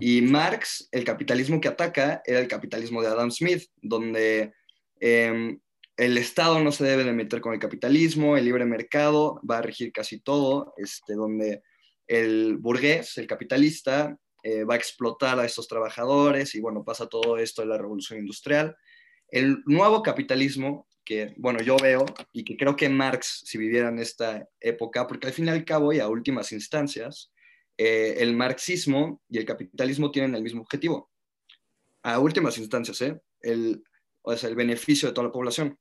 Y 0.00 0.22
Marx, 0.22 0.88
el 0.90 1.04
capitalismo 1.04 1.60
que 1.60 1.68
ataca 1.68 2.20
era 2.24 2.40
el 2.40 2.48
capitalismo 2.48 3.00
de 3.00 3.08
Adam 3.08 3.30
Smith, 3.30 3.62
donde 3.76 4.52
Em, 5.04 5.58
el 5.96 6.16
Estado 6.16 6.60
no 6.60 6.70
se 6.70 6.84
debe 6.84 7.02
de 7.02 7.12
meter 7.12 7.40
con 7.40 7.52
el 7.52 7.58
capitalismo, 7.58 8.36
el 8.36 8.44
libre 8.44 8.64
mercado 8.64 9.40
va 9.48 9.58
a 9.58 9.62
regir 9.62 9.90
casi 9.90 10.20
todo, 10.20 10.74
este, 10.76 11.14
donde 11.14 11.60
el 12.06 12.56
burgués, 12.58 13.18
el 13.18 13.26
capitalista, 13.26 14.16
eh, 14.44 14.62
va 14.62 14.74
a 14.74 14.76
explotar 14.76 15.40
a 15.40 15.44
estos 15.44 15.66
trabajadores 15.66 16.54
y 16.54 16.60
bueno, 16.60 16.84
pasa 16.84 17.08
todo 17.08 17.36
esto 17.36 17.62
de 17.62 17.68
la 17.68 17.78
revolución 17.78 18.20
industrial. 18.20 18.76
El 19.28 19.64
nuevo 19.66 20.04
capitalismo, 20.04 20.86
que 21.04 21.34
bueno, 21.36 21.60
yo 21.62 21.76
veo 21.78 22.06
y 22.32 22.44
que 22.44 22.56
creo 22.56 22.76
que 22.76 22.88
Marx, 22.88 23.42
si 23.44 23.58
viviera 23.58 23.88
en 23.88 23.98
esta 23.98 24.48
época, 24.60 25.08
porque 25.08 25.26
al 25.26 25.32
fin 25.32 25.46
y 25.46 25.50
al 25.50 25.64
cabo 25.64 25.92
y 25.92 25.98
a 25.98 26.06
últimas 26.06 26.52
instancias, 26.52 27.32
eh, 27.76 28.18
el 28.18 28.36
marxismo 28.36 29.20
y 29.28 29.38
el 29.38 29.46
capitalismo 29.46 30.12
tienen 30.12 30.36
el 30.36 30.44
mismo 30.44 30.62
objetivo. 30.62 31.10
A 32.04 32.20
últimas 32.20 32.56
instancias, 32.58 33.00
¿eh? 33.02 33.20
El, 33.40 33.82
o 34.22 34.36
sea, 34.36 34.48
el 34.48 34.56
beneficio 34.56 35.08
de 35.08 35.14
toda 35.14 35.26
la 35.26 35.32
población. 35.32 35.78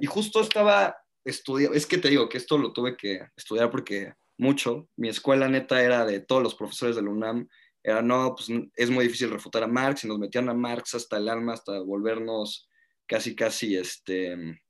Y 0.00 0.06
justo 0.06 0.40
estaba 0.40 0.96
estudiando, 1.24 1.76
es 1.76 1.86
que 1.86 1.98
te 1.98 2.08
digo 2.08 2.28
que 2.28 2.38
esto 2.38 2.58
lo 2.58 2.72
tuve 2.72 2.96
que 2.96 3.28
estudiar 3.36 3.70
porque 3.70 4.14
mucho, 4.36 4.88
mi 4.96 5.08
escuela 5.08 5.48
neta 5.48 5.82
era 5.82 6.04
de 6.04 6.20
todos 6.20 6.42
los 6.42 6.54
profesores 6.54 6.96
del 6.96 7.08
UNAM, 7.08 7.48
era, 7.82 8.02
no, 8.02 8.34
pues 8.34 8.48
es 8.74 8.90
muy 8.90 9.04
difícil 9.04 9.30
refutar 9.30 9.62
a 9.62 9.68
Marx 9.68 10.04
y 10.04 10.08
nos 10.08 10.18
metían 10.18 10.48
a 10.48 10.54
Marx 10.54 10.94
hasta 10.94 11.16
el 11.18 11.28
alma, 11.28 11.54
hasta 11.54 11.78
volvernos 11.80 12.68
casi, 13.06 13.34
casi, 13.36 13.76
este, 13.76 14.60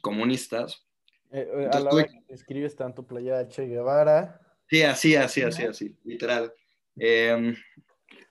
comunistas. 0.00 0.86
Eh, 1.30 1.46
eh, 1.46 1.68
a 1.70 1.80
la 1.80 1.90
hora 1.90 2.06
que 2.26 2.34
escribes 2.34 2.74
tanto 2.74 3.06
playa 3.06 3.46
Che 3.48 3.66
Guevara. 3.66 4.40
Sí, 4.66 4.82
así, 4.82 5.14
así, 5.14 5.42
así, 5.42 5.62
así, 5.64 5.96
literal. 6.04 6.52
Eh, 6.98 7.54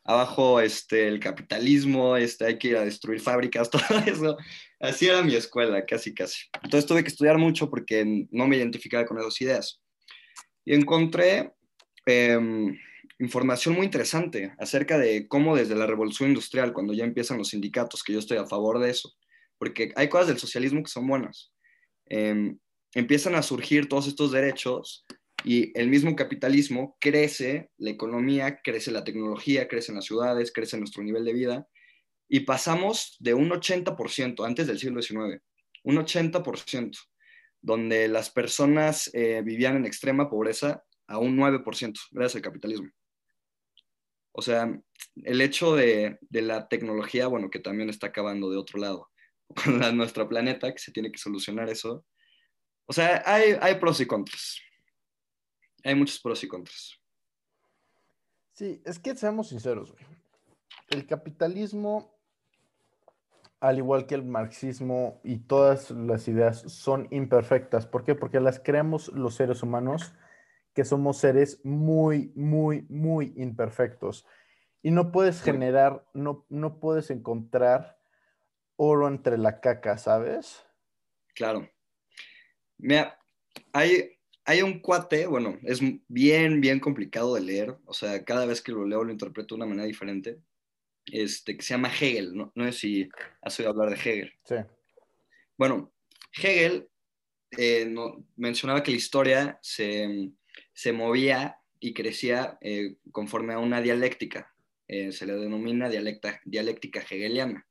abajo 0.07 0.61
este, 0.61 1.07
el 1.07 1.19
capitalismo, 1.19 2.15
este, 2.15 2.45
hay 2.45 2.57
que 2.57 2.69
ir 2.69 2.77
a 2.77 2.85
destruir 2.85 3.19
fábricas, 3.19 3.69
todo 3.71 3.83
eso. 4.05 4.37
Así 4.79 5.07
era 5.07 5.21
mi 5.21 5.35
escuela, 5.35 5.85
casi, 5.85 6.13
casi. 6.13 6.45
Entonces 6.63 6.87
tuve 6.87 7.03
que 7.03 7.09
estudiar 7.09 7.37
mucho 7.37 7.69
porque 7.69 8.25
no 8.31 8.47
me 8.47 8.55
identificaba 8.55 9.05
con 9.05 9.19
esas 9.19 9.39
ideas. 9.41 9.81
Y 10.65 10.73
encontré 10.73 11.53
em, 12.05 12.77
información 13.19 13.75
muy 13.75 13.85
interesante 13.85 14.53
acerca 14.59 14.97
de 14.97 15.27
cómo 15.27 15.57
desde 15.57 15.75
la 15.75 15.85
revolución 15.85 16.29
industrial, 16.29 16.71
cuando 16.71 16.93
ya 16.93 17.03
empiezan 17.03 17.37
los 17.37 17.49
sindicatos, 17.49 18.01
que 18.01 18.13
yo 18.13 18.19
estoy 18.19 18.37
a 18.37 18.45
favor 18.45 18.79
de 18.79 18.89
eso, 18.89 19.13
porque 19.57 19.91
hay 19.95 20.07
cosas 20.07 20.27
del 20.27 20.39
socialismo 20.39 20.83
que 20.83 20.89
son 20.89 21.05
buenas, 21.05 21.51
em, 22.05 22.57
empiezan 22.93 23.35
a 23.35 23.43
surgir 23.43 23.89
todos 23.89 24.07
estos 24.07 24.31
derechos 24.31 25.05
y 25.47 25.71
el 25.79 25.87
mismo 25.87 26.13
capitalismo 26.13 26.97
crece, 26.99 27.71
la 27.77 27.91
economía, 27.91 28.59
crece 28.61 28.91
la 28.91 29.05
tecnología, 29.05 29.69
crece 29.69 29.93
en 29.93 29.95
las 29.95 30.03
ciudades, 30.03 30.51
crece 30.51 30.77
nuestro 30.77 31.03
nivel 31.03 31.23
de 31.23 31.31
vida 31.31 31.67
y 32.27 32.41
pasamos 32.41 33.15
de 33.21 33.33
un 33.33 33.49
80% 33.49 34.45
antes 34.45 34.67
del 34.67 34.77
siglo 34.77 35.01
XIX, 35.01 35.41
un 35.85 35.95
80%, 35.95 36.97
donde 37.61 38.09
las 38.09 38.29
personas 38.29 39.09
eh, 39.13 39.41
vivían 39.41 39.77
en 39.77 39.85
extrema 39.85 40.29
pobreza 40.29 40.83
a 41.07 41.17
un 41.17 41.37
9% 41.37 41.97
gracias 42.11 42.35
al 42.35 42.41
capitalismo. 42.41 42.89
O 44.33 44.41
sea, 44.41 44.77
el 45.15 45.39
hecho 45.39 45.77
de, 45.77 46.19
la 46.29 46.67
tecnología, 46.67 47.27
bueno, 47.27 47.49
que 47.49 47.59
también 47.59 47.89
está 47.89 48.07
acabando 48.07 48.51
de 48.51 48.57
otro 48.57 48.81
lado 48.81 49.09
con 49.63 49.95
nuestro 49.95 50.27
planeta, 50.27 50.73
que 50.73 50.79
se 50.79 50.91
tiene 50.91 51.09
que 51.09 51.19
solucionar 51.19 51.69
eso. 51.69 52.05
O 52.85 52.91
sea, 52.91 53.23
hay, 53.25 53.55
hay 53.61 53.75
pros 53.75 54.01
y 54.01 54.05
contras 54.05 54.66
hay 55.87 55.95
muchos 55.95 56.19
pros 56.19 56.43
y 56.43 56.47
contras. 56.47 56.99
Sí, 58.51 58.81
es 58.85 58.99
que 58.99 59.15
seamos 59.15 59.49
sinceros, 59.49 59.93
güey. 59.93 60.05
El 60.89 61.05
capitalismo, 61.05 62.13
al 63.61 63.77
igual 63.77 64.05
que 64.05 64.15
el 64.15 64.25
marxismo 64.25 65.21
y 65.23 65.37
todas 65.37 65.91
las 65.91 66.27
ideas, 66.27 66.61
son 66.61 67.07
imperfectas. 67.11 67.85
¿Por 67.85 68.03
qué? 68.03 68.15
Porque 68.15 68.39
las 68.41 68.59
creamos 68.59 69.07
los 69.09 69.35
seres 69.35 69.63
humanos, 69.63 70.13
que 70.73 70.83
somos 70.83 71.19
seres 71.19 71.63
muy, 71.63 72.33
muy, 72.35 72.85
muy 72.89 73.33
imperfectos. 73.37 74.25
Y 74.83 74.91
no 74.91 75.11
puedes 75.11 75.41
generar, 75.41 76.05
no, 76.13 76.45
no 76.49 76.79
puedes 76.79 77.11
encontrar 77.11 77.97
oro 78.75 79.07
entre 79.07 79.37
la 79.37 79.61
caca, 79.61 79.97
¿sabes? 79.97 80.65
Claro. 81.33 81.69
Mira, 82.77 83.17
hay, 83.71 84.16
hay 84.47 84.61
un 84.61 84.79
cuate, 84.79 85.27
bueno, 85.27 85.59
es 85.63 85.81
bien, 86.07 86.61
bien 86.61 86.79
complicado 86.79 87.35
de 87.35 87.41
leer, 87.41 87.75
o 87.85 87.93
sea, 87.93 88.23
cada 88.23 88.45
vez 88.45 88.61
que 88.61 88.71
lo 88.71 88.85
leo 88.85 89.03
lo 89.03 89.11
interpreto 89.11 89.53
de 89.53 89.57
una 89.57 89.65
manera 89.65 89.85
diferente, 89.85 90.39
este, 91.05 91.57
que 91.57 91.61
se 91.61 91.73
llama 91.73 91.91
Hegel, 91.93 92.33
no, 92.33 92.53
no 92.55 92.65
sé 92.65 92.71
si 92.71 93.09
has 93.41 93.59
oído 93.59 93.71
hablar 93.71 93.89
de 93.89 93.95
Hegel. 93.95 94.33
Sí. 94.45 94.55
Bueno, 95.57 95.91
Hegel 96.31 96.87
eh, 97.57 97.87
no, 97.89 98.25
mencionaba 98.37 98.83
que 98.83 98.91
la 98.91 98.97
historia 98.97 99.59
se, 99.61 100.31
se 100.73 100.93
movía 100.93 101.59
y 101.81 101.93
crecía 101.93 102.57
eh, 102.61 102.95
conforme 103.11 103.53
a 103.53 103.59
una 103.59 103.81
dialéctica, 103.81 104.55
eh, 104.87 105.11
se 105.11 105.25
le 105.25 105.33
denomina 105.33 105.89
dialecta, 105.89 106.39
dialéctica 106.45 107.01
hegeliana. 107.01 107.67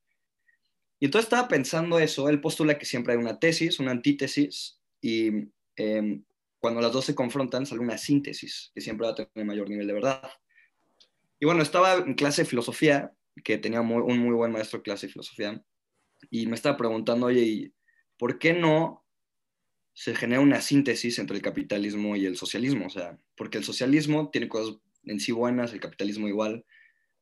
Y 1.00 1.06
entonces 1.06 1.24
estaba 1.24 1.48
pensando 1.48 1.98
eso, 1.98 2.28
él 2.28 2.42
postula 2.42 2.78
que 2.78 2.84
siempre 2.84 3.14
hay 3.14 3.18
una 3.18 3.38
tesis, 3.38 3.80
una 3.80 3.92
antítesis 3.92 4.78
y 5.00 5.48
em, 5.76 6.22
cuando 6.58 6.80
las 6.80 6.92
dos 6.92 7.04
se 7.04 7.14
confrontan 7.14 7.66
sale 7.66 7.80
una 7.80 7.98
síntesis 7.98 8.70
que 8.74 8.80
siempre 8.80 9.06
va 9.06 9.12
a 9.12 9.14
tener 9.14 9.46
mayor 9.46 9.68
nivel 9.68 9.86
de 9.86 9.92
verdad. 9.92 10.30
Y 11.38 11.46
bueno, 11.46 11.62
estaba 11.62 11.94
en 11.94 12.14
clase 12.14 12.42
de 12.42 12.48
filosofía, 12.48 13.12
que 13.44 13.58
tenía 13.58 13.80
un 13.80 14.18
muy 14.18 14.34
buen 14.34 14.52
maestro 14.52 14.78
de 14.78 14.84
clase 14.84 15.06
de 15.06 15.12
filosofía, 15.12 15.62
y 16.30 16.46
me 16.46 16.54
estaba 16.54 16.76
preguntando, 16.76 17.26
oye, 17.26 17.72
¿por 18.18 18.38
qué 18.38 18.52
no 18.54 19.04
se 19.92 20.14
genera 20.14 20.40
una 20.40 20.60
síntesis 20.60 21.18
entre 21.18 21.36
el 21.36 21.42
capitalismo 21.42 22.16
y 22.16 22.26
el 22.26 22.36
socialismo? 22.36 22.86
O 22.86 22.90
sea, 22.90 23.18
porque 23.36 23.58
el 23.58 23.64
socialismo 23.64 24.30
tiene 24.30 24.48
cosas 24.48 24.76
en 25.04 25.20
sí 25.20 25.32
buenas, 25.32 25.72
el 25.72 25.80
capitalismo 25.80 26.28
igual. 26.28 26.64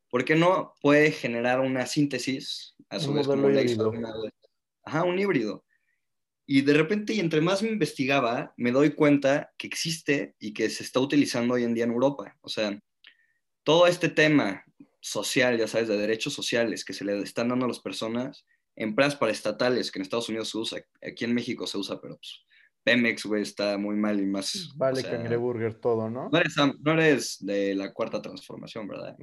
¿Por 0.09 0.25
qué 0.25 0.37
no 0.37 0.75
puede 0.81 1.11
generar 1.11 1.61
una 1.61 1.87
síntesis 1.87 2.76
a 2.88 3.00
su 3.00 3.12
vez 3.12 3.26
como. 3.26 3.49
Ajá, 4.85 5.03
un 5.03 5.19
híbrido. 5.19 5.64
Y 6.47 6.61
de 6.61 6.75
repente, 6.75 7.15
y 7.15 7.21
entre 7.21 7.41
más 7.41 7.63
me 7.63 7.71
investigaba, 7.71 8.53
me 8.57 8.71
doy 8.71 8.95
cuenta 8.95 9.53
que 9.57 9.67
existe 9.67 10.35
y 10.39 10.53
que 10.53 10.69
se 10.69 10.83
está 10.83 11.01
utilizando 11.01 11.55
hoy 11.55 11.65
en 11.65 11.75
día 11.75 11.85
en 11.85 11.93
Europa. 11.93 12.37
O 12.43 12.49
sea, 12.49 12.79
todo 13.63 13.87
este 13.87 14.09
tema 14.09 14.65
social, 15.01 15.59
ya 15.59 15.69
sabes, 15.69 15.89
de 15.89 15.97
derechos 15.97 16.35
sociales 16.35 16.85
que 16.85 16.93
se 16.93 17.05
le 17.05 17.19
están 17.21 17.49
dando 17.49 17.65
a 17.65 17.69
las 17.69 17.81
personas, 17.81 18.47
empresas 18.77 19.17
paraestatales 19.17 19.91
que 19.91 19.99
en 19.99 20.03
Estados 20.03 20.29
Unidos 20.29 20.51
se 20.51 20.59
usa, 20.59 20.81
aquí 21.03 21.25
en 21.25 21.35
México 21.35 21.67
se 21.67 21.79
usa, 21.79 22.01
pero 22.01 22.17
pues, 22.17 22.45
Pemex, 22.85 23.25
güey, 23.25 23.43
está 23.43 23.79
muy 23.79 23.97
mal 23.97 24.21
y 24.21 24.27
más. 24.27 24.73
Vale, 24.77 25.03
cangreburger 25.03 25.75
todo, 25.81 26.11
¿no? 26.11 26.29
No 26.29 26.93
eres, 26.93 27.39
de 27.41 27.75
la 27.75 27.93
cuarta 27.95 28.21
transformación, 28.21 28.87
¿verdad? 28.87 29.17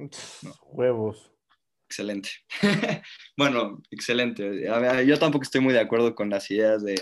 Huevos. 0.64 1.31
Excelente. 1.92 2.30
bueno, 3.36 3.82
excelente. 3.90 4.64
yo 5.06 5.18
tampoco 5.18 5.42
estoy 5.42 5.60
muy 5.60 5.74
de 5.74 5.80
acuerdo 5.80 6.14
con 6.14 6.30
las 6.30 6.50
ideas 6.50 6.82
de, 6.82 6.94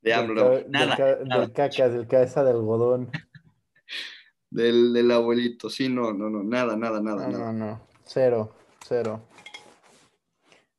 de 0.00 0.14
AMLO. 0.14 0.64
Nada, 0.70 1.16
del, 1.16 1.52
caca, 1.52 1.90
del 1.90 2.06
cabeza 2.06 2.42
de 2.42 2.52
algodón. 2.52 3.10
del, 4.50 5.10
abuelito, 5.10 5.68
sí, 5.68 5.90
no, 5.90 6.14
no, 6.14 6.30
no, 6.30 6.42
nada, 6.42 6.74
nada, 6.74 7.02
nada. 7.02 7.28
No, 7.28 7.38
no, 7.38 7.52
no, 7.52 7.86
cero, 8.06 8.56
cero. 8.82 9.28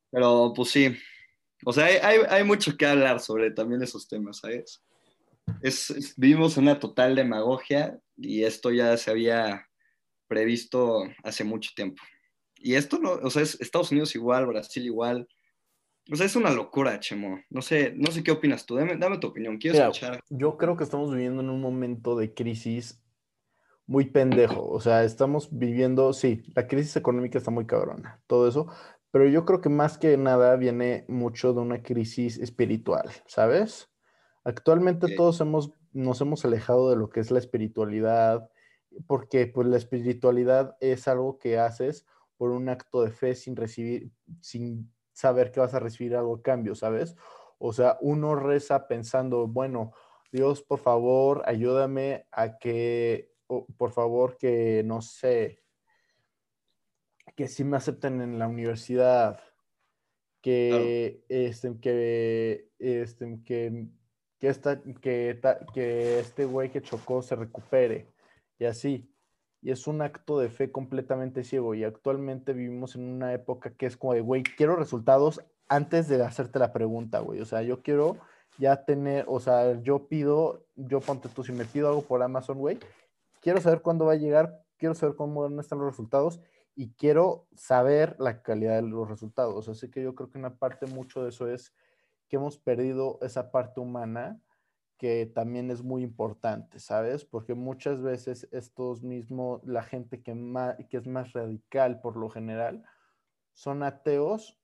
Pero 0.10 0.52
pues 0.56 0.72
sí, 0.72 0.98
o 1.66 1.72
sea, 1.72 1.86
hay, 1.86 2.22
hay, 2.28 2.44
mucho 2.44 2.76
que 2.76 2.88
hablar 2.88 3.20
sobre 3.20 3.52
también 3.52 3.84
esos 3.84 4.08
temas, 4.08 4.38
¿sabes? 4.40 4.84
Es, 5.62 6.16
vivimos 6.18 6.58
una 6.58 6.80
total 6.80 7.14
demagogia 7.14 8.00
y 8.18 8.44
esto 8.44 8.72
ya 8.72 8.98
se 8.98 9.12
había 9.12 9.68
previsto 10.28 11.04
hace 11.24 11.44
mucho 11.44 11.70
tiempo. 11.76 12.02
Y 12.58 12.76
esto 12.76 13.00
no, 13.00 13.12
o 13.12 13.30
sea, 13.30 13.42
es 13.42 13.60
Estados 13.62 13.92
Unidos 13.92 14.16
igual, 14.16 14.46
Brasil 14.48 14.86
igual. 14.86 15.28
O 16.12 16.16
sea, 16.16 16.26
es 16.26 16.36
una 16.36 16.52
locura, 16.52 17.00
Chemo. 17.00 17.40
No 17.50 17.62
sé, 17.62 17.94
no 17.96 18.12
sé 18.12 18.24
qué 18.24 18.32
opinas 18.32 18.66
tú. 18.66 18.76
Dame, 18.76 18.96
dame 18.98 19.18
tu 19.18 19.28
opinión. 19.28 19.58
Quiero 19.58 19.78
escuchar. 19.78 20.20
Yo 20.30 20.58
creo 20.58 20.78
que 20.78 20.84
estamos 20.84 21.12
viviendo 21.12 21.42
en 21.42 21.50
un 21.50 21.62
momento 21.62 22.16
de 22.16 22.34
crisis 22.34 23.02
muy 23.88 24.06
pendejo. 24.06 24.68
O 24.68 24.80
sea, 24.80 25.04
estamos 25.04 25.50
viviendo, 25.52 26.14
sí, 26.14 26.44
la 26.56 26.68
crisis 26.68 26.96
económica 26.96 27.38
está 27.38 27.52
muy 27.52 27.66
cabrona, 27.66 28.22
todo 28.28 28.48
eso, 28.48 28.68
pero 29.12 29.28
yo 29.28 29.46
creo 29.46 29.62
que 29.62 29.70
más 29.70 29.98
que 29.98 30.18
nada 30.18 30.56
viene 30.56 31.06
mucho 31.08 31.54
de 31.54 31.62
una 31.62 31.82
crisis 31.82 32.38
espiritual, 32.38 33.10
¿sabes? 33.28 33.90
Actualmente 34.44 35.16
todos 35.16 35.40
hemos, 35.42 35.72
nos 35.94 36.20
hemos 36.22 36.46
alejado 36.46 36.90
de 36.90 36.98
lo 36.98 37.10
que 37.10 37.20
es 37.20 37.32
la 37.32 37.40
espiritualidad, 37.40 38.50
porque 39.08 39.48
pues 39.48 39.68
la 39.68 39.78
espiritualidad 39.78 40.76
es 40.80 41.08
algo 41.08 41.40
que 41.40 41.58
haces 41.58 42.06
por 42.38 42.52
un 42.52 42.70
acto 42.70 43.04
de 43.04 43.12
fe 43.12 43.36
sin 43.36 43.56
recibir, 43.56 44.12
sin 44.42 44.92
saber 45.12 45.52
que 45.52 45.60
vas 45.60 45.74
a 45.74 45.80
recibir 45.80 46.16
algo 46.16 46.36
a 46.36 46.42
cambio, 46.42 46.76
¿sabes? 46.76 47.16
O 47.58 47.74
sea, 47.74 47.98
uno 48.02 48.36
reza 48.36 48.88
pensando, 48.88 49.48
bueno, 49.48 49.94
Dios, 50.32 50.62
por 50.62 50.80
favor, 50.80 51.44
ayúdame 51.46 52.28
a 52.32 52.58
que, 52.58 53.32
por 53.48 53.92
favor, 53.92 54.38
que 54.38 54.84
no 54.84 55.02
sé, 55.02 55.64
que 57.36 57.48
sí 57.48 57.64
me 57.64 57.78
acepten 57.78 58.22
en 58.22 58.40
la 58.40 58.48
universidad, 58.48 59.40
que, 60.42 61.24
este, 61.30 61.80
que, 61.80 62.70
este, 62.80 63.40
que 63.46 63.90
que, 64.40 64.50
esta, 64.50 64.82
que, 64.82 65.40
que 65.74 66.20
este 66.20 66.46
güey 66.46 66.70
que 66.72 66.82
chocó 66.82 67.22
se 67.22 67.36
recupere 67.36 68.14
y 68.60 68.66
así. 68.66 69.12
Y 69.66 69.72
es 69.72 69.88
un 69.88 70.04
acto 70.04 70.38
de 70.38 70.50
fe 70.50 70.72
completamente 70.72 71.44
ciego. 71.44 71.74
Y 71.74 71.84
actualmente 71.84 72.54
vivimos 72.54 72.96
en 72.96 73.02
una 73.02 73.34
época 73.34 73.72
que 73.72 73.88
es 73.88 73.98
como 73.98 74.14
de, 74.14 74.22
güey, 74.22 74.44
quiero 74.44 74.76
resultados 74.76 75.42
antes 75.68 76.08
de 76.08 76.24
hacerte 76.24 76.60
la 76.60 76.72
pregunta, 76.72 77.18
güey. 77.18 77.42
O 77.42 77.46
sea, 77.46 77.64
yo 77.64 77.82
quiero 77.82 78.18
ya 78.60 78.86
tener, 78.86 79.26
o 79.28 79.40
sea, 79.40 79.82
yo 79.82 80.08
pido, 80.08 80.68
yo 80.76 81.00
ponte 81.00 81.30
tú, 81.30 81.44
si 81.44 81.52
me 81.52 81.66
pido 81.66 81.88
algo 81.88 82.04
por 82.04 82.22
Amazon, 82.22 82.60
güey, 82.60 82.78
quiero 83.42 83.60
saber 83.60 83.82
cuándo 83.82 84.06
va 84.06 84.12
a 84.12 84.18
llegar, 84.18 84.62
quiero 84.78 84.94
saber 84.94 85.16
cómo 85.16 85.48
están 85.60 85.80
los 85.80 85.88
resultados 85.88 86.40
y 86.76 86.92
quiero 86.92 87.48
saber 87.56 88.16
la 88.20 88.44
calidad 88.44 88.76
de 88.76 88.88
los 88.88 89.10
resultados. 89.10 89.68
Así 89.68 89.90
que 89.90 90.04
yo 90.04 90.14
creo 90.14 90.30
que 90.30 90.38
una 90.38 90.58
parte 90.58 90.86
mucho 90.86 91.24
de 91.24 91.30
eso 91.30 91.50
es 91.50 91.74
que 92.28 92.36
hemos 92.36 92.60
perdido 92.60 93.18
esa 93.24 93.50
parte 93.50 93.80
humana 93.80 94.40
que 94.98 95.26
también 95.26 95.72
es 95.72 95.84
muy 95.84 96.04
importante, 96.04 96.80
¿sabes? 96.80 97.26
Porque 97.26 97.54
muchas 97.54 98.02
veces 98.02 98.48
estos 98.52 99.04
mismos, 99.04 99.62
la 99.66 99.84
gente 99.84 100.22
que, 100.22 100.34
que 100.90 100.98
es 100.98 101.08
más 101.08 101.34
radical 101.34 102.02
por 102.02 102.16
lo 102.18 102.30
general, 102.30 102.84
son 103.54 103.84
ateos 103.84 104.60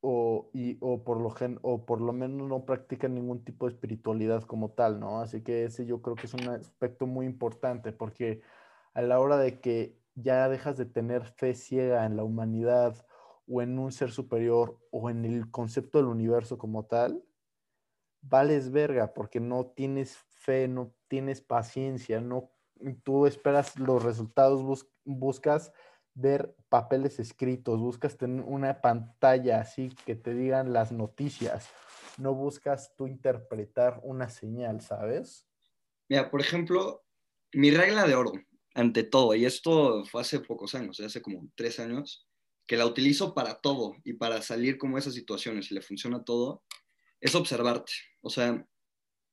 o, 0.00 0.50
y, 0.52 0.78
o, 0.80 1.02
por 1.04 1.20
lo 1.20 1.30
gen, 1.30 1.58
o 1.62 1.84
por 1.84 2.00
lo 2.00 2.12
menos 2.12 2.48
no 2.48 2.64
practican 2.64 3.14
ningún 3.14 3.44
tipo 3.44 3.66
de 3.66 3.74
espiritualidad 3.74 4.42
como 4.44 4.70
tal, 4.70 5.00
¿no? 5.00 5.20
Así 5.20 5.42
que 5.42 5.64
ese 5.64 5.86
yo 5.86 6.02
creo 6.02 6.16
que 6.16 6.26
es 6.26 6.34
un 6.34 6.48
aspecto 6.48 7.06
muy 7.06 7.26
importante 7.26 7.92
porque 7.92 8.42
a 8.94 9.02
la 9.02 9.20
hora 9.20 9.36
de 9.38 9.60
que 9.60 9.98
ya 10.14 10.48
dejas 10.48 10.76
de 10.76 10.86
tener 10.86 11.24
fe 11.24 11.54
ciega 11.54 12.06
en 12.06 12.16
la 12.16 12.24
humanidad 12.24 13.06
o 13.48 13.62
en 13.62 13.78
un 13.78 13.92
ser 13.92 14.10
superior 14.10 14.78
o 14.90 15.10
en 15.10 15.24
el 15.24 15.50
concepto 15.50 15.98
del 15.98 16.08
universo 16.08 16.58
como 16.58 16.84
tal, 16.86 17.22
vales 18.20 18.70
verga 18.70 19.14
porque 19.14 19.40
no 19.40 19.66
tienes 19.66 20.16
fe, 20.30 20.68
no 20.68 20.94
tienes 21.08 21.40
paciencia, 21.40 22.20
no, 22.20 22.50
tú 23.02 23.26
esperas 23.26 23.78
los 23.78 24.02
resultados, 24.02 24.86
buscas 25.04 25.72
ver 26.14 26.56
papeles 26.68 27.18
escritos, 27.18 27.78
buscas 27.78 28.16
tener 28.16 28.44
una 28.44 28.80
pantalla 28.80 29.60
así 29.60 29.90
que 30.06 30.14
te 30.14 30.34
digan 30.34 30.72
las 30.72 30.90
noticias, 30.90 31.68
no 32.16 32.34
buscas 32.34 32.94
tú 32.96 33.06
interpretar 33.06 34.00
una 34.02 34.28
señal, 34.28 34.80
¿sabes? 34.80 35.46
Mira, 36.08 36.30
por 36.30 36.40
ejemplo, 36.40 37.04
mi 37.52 37.70
regla 37.70 38.06
de 38.06 38.14
oro, 38.14 38.32
ante 38.74 39.04
todo, 39.04 39.34
y 39.34 39.44
esto 39.44 40.04
fue 40.04 40.22
hace 40.22 40.40
pocos 40.40 40.74
años, 40.74 41.00
hace 41.00 41.20
como 41.20 41.48
tres 41.54 41.80
años, 41.80 42.26
que 42.66 42.76
la 42.76 42.86
utilizo 42.86 43.34
para 43.34 43.58
todo 43.58 43.94
y 44.04 44.14
para 44.14 44.42
salir 44.42 44.76
como 44.78 44.98
esas 44.98 45.14
situaciones 45.14 45.70
y 45.70 45.74
le 45.74 45.82
funciona 45.82 46.24
todo, 46.24 46.62
es 47.20 47.34
observarte. 47.34 47.92
O 48.20 48.30
sea, 48.30 48.66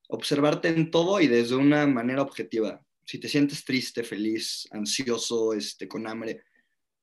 observarte 0.07 0.69
en 0.69 0.91
todo 0.91 1.19
y 1.19 1.27
desde 1.27 1.55
una 1.55 1.87
manera 1.87 2.21
objetiva. 2.21 2.85
Si 3.05 3.17
te 3.17 3.27
sientes 3.27 3.65
triste, 3.65 4.03
feliz, 4.03 4.67
ansioso, 4.71 5.53
este, 5.53 5.87
con 5.87 6.07
hambre, 6.07 6.43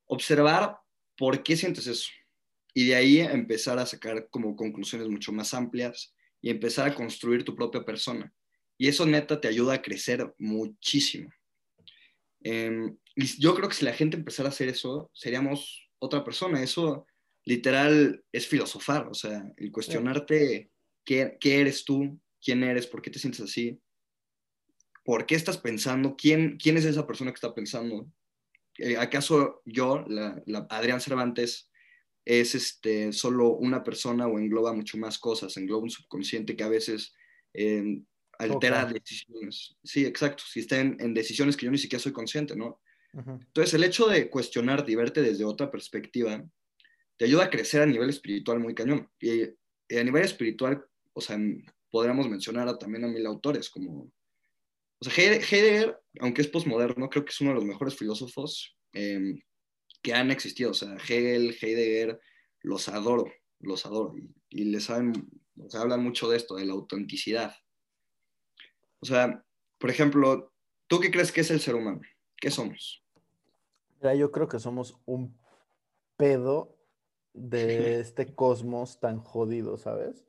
observar 0.06 0.78
por 1.16 1.42
qué 1.42 1.56
sientes 1.56 1.86
eso. 1.86 2.10
Y 2.72 2.86
de 2.86 2.94
ahí 2.94 3.18
empezar 3.20 3.78
a 3.78 3.86
sacar 3.86 4.28
como 4.30 4.56
conclusiones 4.56 5.08
mucho 5.08 5.32
más 5.32 5.52
amplias 5.54 6.14
y 6.40 6.50
empezar 6.50 6.88
a 6.88 6.94
construir 6.94 7.44
tu 7.44 7.54
propia 7.54 7.84
persona. 7.84 8.32
Y 8.78 8.88
eso 8.88 9.04
neta 9.04 9.40
te 9.40 9.48
ayuda 9.48 9.74
a 9.74 9.82
crecer 9.82 10.32
muchísimo. 10.38 11.30
Em, 12.42 12.96
y 13.14 13.26
yo 13.38 13.54
creo 13.54 13.68
que 13.68 13.74
si 13.74 13.84
la 13.84 13.92
gente 13.92 14.16
empezara 14.16 14.48
a 14.48 14.52
hacer 14.52 14.68
eso, 14.68 15.10
seríamos 15.12 15.90
otra 15.98 16.24
persona. 16.24 16.62
Eso 16.62 17.06
literal 17.50 18.24
es 18.30 18.46
filosofar, 18.46 19.08
o 19.08 19.14
sea, 19.14 19.52
el 19.56 19.72
cuestionarte 19.72 20.70
qué, 21.04 21.36
eres 21.42 21.84
tú, 21.84 22.16
quién 22.40 22.62
eres, 22.62 22.86
por 22.86 23.02
qué 23.02 23.10
te 23.10 23.18
sientes 23.18 23.40
así, 23.40 23.80
por 25.04 25.26
qué 25.26 25.34
estás 25.34 25.58
pensando, 25.58 26.14
quién, 26.16 26.58
quién 26.62 26.76
es 26.76 26.84
esa 26.84 27.08
persona 27.08 27.32
que 27.32 27.34
está 27.34 27.52
pensando. 27.52 28.08
Eh, 28.78 28.96
¿Acaso 28.96 29.62
yo, 29.64 30.04
la, 30.06 30.40
Adrián 30.68 31.00
Cervantes, 31.00 31.72
es 32.24 32.54
este, 32.54 33.12
solo 33.12 33.56
una 33.56 33.82
persona 33.82 34.28
o 34.28 34.38
engloba 34.38 34.72
mucho 34.72 34.96
más 34.96 35.18
cosas, 35.18 35.56
engloba 35.56 35.82
un 35.82 35.90
subconsciente 35.90 36.54
que 36.54 36.62
a 36.62 36.68
veces 36.68 37.12
em, 37.52 38.04
altera 38.38 38.84
decisiones. 38.84 39.76
Sí, 39.82 40.06
exacto, 40.06 40.44
si 40.46 40.60
está 40.60 40.78
en, 40.78 41.14
decisiones 41.14 41.56
que 41.56 41.66
yo 41.66 41.72
ni 41.72 41.78
siquiera 41.78 42.00
soy 42.00 42.12
consciente, 42.12 42.54
¿no? 42.54 42.80
Entonces, 43.12 43.74
el 43.74 43.82
hecho 43.82 44.06
de 44.06 44.30
cuestionarte 44.30 44.92
y 44.92 44.94
verte 44.94 45.20
desde 45.20 45.44
otra 45.44 45.68
perspectiva 45.68 46.44
te 47.20 47.26
ayuda 47.26 47.44
a 47.44 47.50
crecer 47.50 47.82
a 47.82 47.86
nivel 47.86 48.08
espiritual 48.08 48.60
muy 48.60 48.74
cañón. 48.74 49.06
Y, 49.20 49.42
a 49.42 50.02
nivel 50.02 50.24
espiritual, 50.24 50.82
o 51.12 51.20
sea, 51.20 51.38
podríamos 51.90 52.26
mencionar 52.30 52.66
a, 52.66 52.78
también 52.78 53.04
a 53.04 53.08
mil 53.08 53.26
autores 53.26 53.68
como... 53.68 54.10
O 54.98 55.04
sea, 55.04 55.12
Heidegger, 55.14 56.00
aunque 56.20 56.40
es 56.40 56.48
postmoderno, 56.48 57.10
creo 57.10 57.22
que 57.22 57.28
es 57.28 57.40
uno 57.42 57.50
de 57.50 57.56
los 57.56 57.66
mejores 57.66 57.94
filósofos 57.94 58.74
em, 58.94 59.38
que 60.00 60.14
han 60.14 60.30
existido. 60.30 60.70
O 60.70 60.74
sea, 60.74 60.96
Hegel, 60.96 61.54
Heidegger, 61.60 62.18
los 62.62 62.88
adoro, 62.88 63.30
los 63.58 63.84
adoro. 63.84 64.14
Y, 64.48 64.64
les 64.64 64.84
saben, 64.84 65.12
hablan 65.74 66.02
mucho 66.02 66.26
de 66.30 66.38
esto, 66.38 66.54
de 66.56 66.64
la 66.64 66.72
autenticidad. 66.72 67.54
O 69.00 69.04
sea, 69.04 69.44
por 69.76 69.90
ejemplo, 69.90 70.54
¿tú 70.86 71.00
qué 71.00 71.10
crees 71.10 71.32
que 71.32 71.42
es 71.42 71.50
el 71.50 71.60
ser 71.60 71.74
humano? 71.74 72.00
¿Qué 72.38 72.50
somos? 72.50 73.04
Mira, 74.00 74.14
yo 74.14 74.32
creo 74.32 74.48
que 74.48 74.58
somos 74.58 74.98
un 75.04 75.38
pedo 76.16 76.79
de 77.32 78.00
este 78.00 78.34
cosmos 78.34 79.00
tan 79.00 79.18
jodido, 79.20 79.76
¿sabes? 79.76 80.24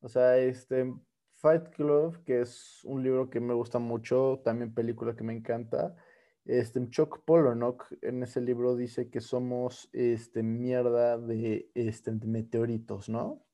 O 0.00 0.08
sea, 0.08 0.38
este 0.38 0.92
Fight 1.34 1.70
Club, 1.70 2.22
que 2.24 2.42
es 2.42 2.80
un 2.84 3.02
libro 3.02 3.30
que 3.30 3.40
me 3.40 3.54
gusta 3.54 3.78
mucho, 3.78 4.40
también 4.44 4.74
película 4.74 5.16
que 5.16 5.24
me 5.24 5.34
encanta. 5.34 5.96
Este 6.44 6.88
Chuck 6.88 7.24
Palahniuk 7.24 7.86
en 8.02 8.22
ese 8.22 8.40
libro 8.40 8.76
dice 8.76 9.10
que 9.10 9.20
somos 9.20 9.88
este 9.92 10.42
mierda 10.42 11.18
de 11.18 11.70
este 11.74 12.12
de 12.12 12.26
meteoritos, 12.26 13.08
¿no? 13.08 13.44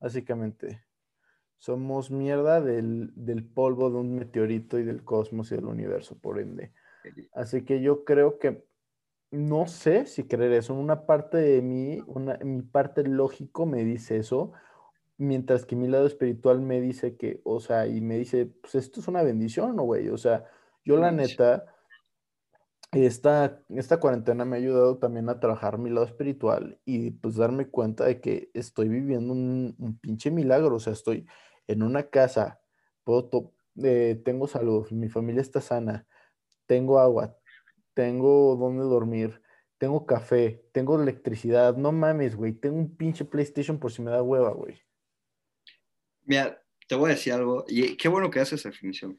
Básicamente. 0.00 0.84
Somos 1.58 2.10
mierda 2.10 2.60
del, 2.60 3.10
del 3.14 3.44
polvo 3.44 3.88
de 3.88 3.96
un 3.96 4.14
meteorito 4.14 4.78
y 4.78 4.84
del 4.84 5.02
cosmos 5.02 5.50
y 5.50 5.56
del 5.56 5.64
universo, 5.64 6.18
por 6.18 6.38
ende. 6.38 6.72
Así 7.32 7.64
que 7.64 7.80
yo 7.80 8.04
creo 8.04 8.38
que 8.38 8.66
no 9.36 9.66
sé 9.66 10.06
si 10.06 10.24
creer 10.24 10.52
eso. 10.52 10.74
Una 10.74 11.06
parte 11.06 11.38
de 11.38 11.62
mí, 11.62 12.02
una, 12.06 12.38
mi 12.42 12.62
parte 12.62 13.04
lógico 13.04 13.66
me 13.66 13.84
dice 13.84 14.16
eso, 14.16 14.52
mientras 15.16 15.66
que 15.66 15.76
mi 15.76 15.88
lado 15.88 16.06
espiritual 16.06 16.60
me 16.60 16.80
dice 16.80 17.16
que, 17.16 17.40
o 17.44 17.60
sea, 17.60 17.86
y 17.86 18.00
me 18.00 18.18
dice, 18.18 18.46
pues 18.46 18.74
esto 18.74 19.00
es 19.00 19.08
una 19.08 19.22
bendición, 19.22 19.76
¿no, 19.76 19.82
güey? 19.84 20.08
O 20.08 20.18
sea, 20.18 20.44
yo 20.84 20.96
la 20.96 21.12
neta, 21.12 21.64
esta, 22.92 23.60
esta 23.70 23.98
cuarentena 23.98 24.44
me 24.44 24.56
ha 24.56 24.58
ayudado 24.58 24.98
también 24.98 25.28
a 25.28 25.40
trabajar 25.40 25.78
mi 25.78 25.90
lado 25.90 26.06
espiritual 26.06 26.78
y 26.84 27.10
pues 27.12 27.36
darme 27.36 27.68
cuenta 27.68 28.04
de 28.04 28.20
que 28.20 28.50
estoy 28.54 28.88
viviendo 28.88 29.32
un, 29.32 29.74
un 29.78 29.98
pinche 29.98 30.30
milagro, 30.30 30.76
o 30.76 30.80
sea, 30.80 30.92
estoy 30.92 31.26
en 31.66 31.82
una 31.82 32.04
casa, 32.04 32.60
puedo 33.04 33.54
eh, 33.82 34.20
tengo 34.24 34.46
salud, 34.46 34.88
mi 34.90 35.08
familia 35.08 35.42
está 35.42 35.60
sana, 35.60 36.06
tengo 36.66 36.98
agua, 37.00 37.36
tengo 37.94 38.56
donde 38.56 38.84
dormir, 38.84 39.40
tengo 39.78 40.06
café, 40.06 40.64
tengo 40.72 41.00
electricidad. 41.00 41.76
No 41.76 41.92
mames, 41.92 42.36
güey. 42.36 42.52
Tengo 42.52 42.76
un 42.76 42.96
pinche 42.96 43.24
PlayStation 43.24 43.78
por 43.78 43.92
si 43.92 44.02
me 44.02 44.10
da 44.10 44.22
hueva, 44.22 44.50
güey. 44.50 44.80
Mira, 46.24 46.62
te 46.88 46.94
voy 46.94 47.10
a 47.10 47.14
decir 47.14 47.32
algo. 47.32 47.64
Y 47.68 47.96
qué 47.96 48.08
bueno 48.08 48.30
que 48.30 48.40
haces 48.40 48.60
esa 48.60 48.70
definición. 48.70 49.18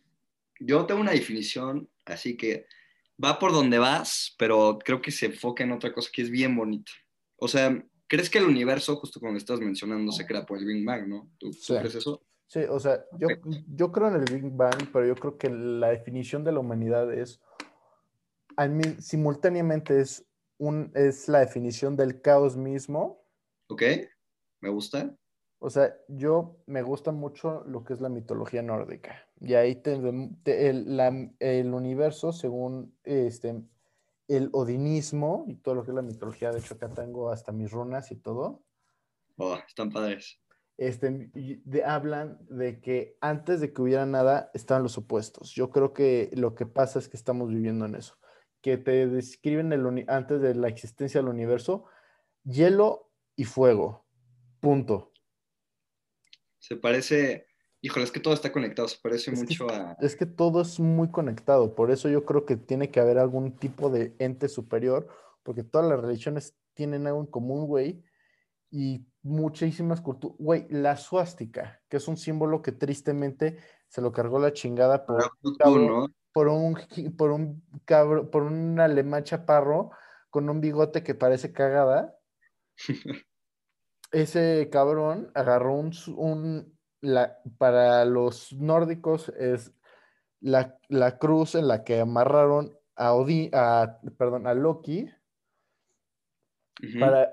Yo 0.59 0.85
tengo 0.85 1.01
una 1.01 1.11
definición, 1.11 1.89
así 2.05 2.37
que 2.37 2.65
va 3.23 3.39
por 3.39 3.51
donde 3.51 3.77
vas, 3.77 4.35
pero 4.37 4.79
creo 4.83 5.01
que 5.01 5.11
se 5.11 5.27
enfoca 5.27 5.63
en 5.63 5.71
otra 5.71 5.93
cosa 5.93 6.09
que 6.11 6.21
es 6.21 6.29
bien 6.29 6.55
bonita. 6.55 6.91
O 7.37 7.47
sea, 7.47 7.83
¿crees 8.07 8.29
que 8.29 8.37
el 8.37 8.45
universo, 8.45 8.95
justo 8.95 9.19
como 9.19 9.37
estás 9.37 9.59
mencionando, 9.59 10.11
se 10.11 10.25
crea 10.25 10.45
por 10.45 10.57
el 10.57 10.65
Big 10.65 10.85
Bang, 10.85 11.07
no? 11.07 11.29
¿Tú, 11.37 11.51
crees 11.67 11.95
eso? 11.95 12.25
Sí, 12.47 12.59
o 12.69 12.79
sea, 12.79 13.03
yo, 13.19 13.27
yo 13.67 13.91
creo 13.91 14.07
en 14.07 14.15
el 14.15 14.25
Big 14.25 14.51
Bang, 14.51 14.89
pero 14.93 15.05
yo 15.05 15.15
creo 15.15 15.37
que 15.37 15.49
la 15.49 15.89
definición 15.89 16.43
de 16.43 16.53
la 16.53 16.59
humanidad 16.59 17.11
es 17.13 17.41
simultáneamente 18.99 19.99
es, 19.99 20.25
un, 20.57 20.91
es 20.95 21.27
la 21.27 21.39
definición 21.39 21.95
del 21.95 22.21
caos 22.21 22.57
mismo. 22.57 23.25
Ok, 23.67 23.83
me 24.61 24.69
gusta. 24.69 25.15
O 25.59 25.69
sea, 25.69 25.95
yo 26.07 26.57
me 26.67 26.81
gusta 26.81 27.11
mucho 27.11 27.63
lo 27.65 27.83
que 27.83 27.93
es 27.93 28.01
la 28.01 28.09
mitología 28.09 28.61
nórdica. 28.61 29.27
Y 29.39 29.55
ahí 29.55 29.75
te, 29.75 29.93
el, 29.93 31.33
el, 31.39 31.73
universo, 31.73 32.31
según 32.31 32.95
este, 33.03 33.63
el 34.27 34.49
odinismo 34.53 35.45
y 35.47 35.55
todo 35.55 35.75
lo 35.75 35.83
que 35.83 35.91
es 35.91 35.95
la 35.95 36.01
mitología, 36.01 36.51
de 36.51 36.59
hecho 36.59 36.75
acá 36.75 36.89
tengo 36.89 37.31
hasta 37.31 37.51
mis 37.51 37.71
runas 37.71 38.11
y 38.11 38.15
todo. 38.15 38.63
Oh, 39.37 39.57
están 39.67 39.91
padres. 39.91 40.39
Este, 40.77 41.31
hablan 41.85 42.37
de 42.49 42.81
que 42.81 43.17
antes 43.21 43.61
de 43.61 43.71
que 43.71 43.81
hubiera 43.81 44.05
nada 44.05 44.51
estaban 44.53 44.83
los 44.83 44.97
opuestos. 44.97 45.51
Yo 45.51 45.69
creo 45.69 45.93
que 45.93 46.31
lo 46.33 46.53
que 46.53 46.65
pasa 46.65 46.99
es 46.99 47.07
que 47.07 47.17
estamos 47.17 47.49
viviendo 47.49 47.85
en 47.85 47.95
eso 47.95 48.17
que 48.65 48.77
te 48.79 49.05
describen 49.05 49.71
el 49.73 50.05
antes 50.07 50.41
de 50.41 50.55
la 50.55 50.69
existencia 50.69 51.21
del 51.21 51.29
universo, 51.29 51.85
hielo 52.43 53.11
y 53.35 53.43
fuego. 53.43 54.07
Punto. 54.59 55.11
Se 56.57 56.75
parece, 56.75 57.45
híjole, 57.81 58.05
es 58.05 58.11
que 58.11 58.19
todo 58.19 58.33
está 58.33 58.51
conectado, 58.51 58.87
se 58.87 58.97
parece 58.99 59.31
mucho 59.33 59.69
a... 59.69 59.95
Es 60.01 60.15
que 60.15 60.25
todo 60.25 60.61
es 60.61 60.79
muy 60.79 61.11
conectado, 61.11 61.75
por 61.75 61.91
eso 61.91 62.09
yo 62.09 62.25
creo 62.25 62.47
que 62.47 62.57
tiene 62.57 62.89
que 62.89 62.99
haber 62.99 63.19
algún 63.19 63.55
tipo 63.55 63.91
de 63.91 64.15
ente 64.17 64.49
superior, 64.49 65.09
porque 65.43 65.63
todas 65.63 65.87
las 65.87 65.99
religiones 65.99 66.57
tienen 66.73 67.05
algo 67.05 67.19
en 67.19 67.27
común, 67.27 67.67
güey, 67.67 68.03
y 68.71 69.05
muchísimas 69.21 70.01
culturas, 70.01 70.37
güey, 70.39 70.65
la 70.71 70.97
suástica, 70.97 71.83
que 71.87 71.97
es 71.97 72.07
un 72.07 72.17
símbolo 72.17 72.63
que 72.63 72.71
tristemente 72.71 73.59
se 73.89 74.01
lo 74.01 74.11
cargó 74.11 74.39
la 74.39 74.53
chingada 74.53 75.05
por, 75.05 75.23
¿no? 75.63 76.07
Por 76.35 76.49
un, 76.49 76.77
por 77.17 77.31
un 77.31 77.63
cabro, 77.85 78.29
por 78.29 78.43
un 78.43 78.77
alemán 78.77 79.23
chaparro 79.23 79.91
con 80.29 80.49
un 80.49 80.59
bigote 80.59 81.01
que 81.01 81.15
parece 81.15 81.53
cagada. 81.53 82.19
Ese 84.11 84.69
cabrón 84.69 85.31
agarró 85.33 85.75
un, 85.75 86.77
la, 86.99 87.39
para 87.57 88.03
los 88.03 88.51
nórdicos 88.51 89.29
es 89.29 89.71
la, 90.41 90.77
cruz 91.19 91.55
en 91.55 91.69
la 91.69 91.85
que 91.85 92.01
amarraron 92.01 92.77
a 92.97 93.13
Odín, 93.13 93.49
a, 93.53 93.99
perdón, 94.17 94.45
a 94.45 94.53
Loki 94.53 95.09
para, 96.99 97.31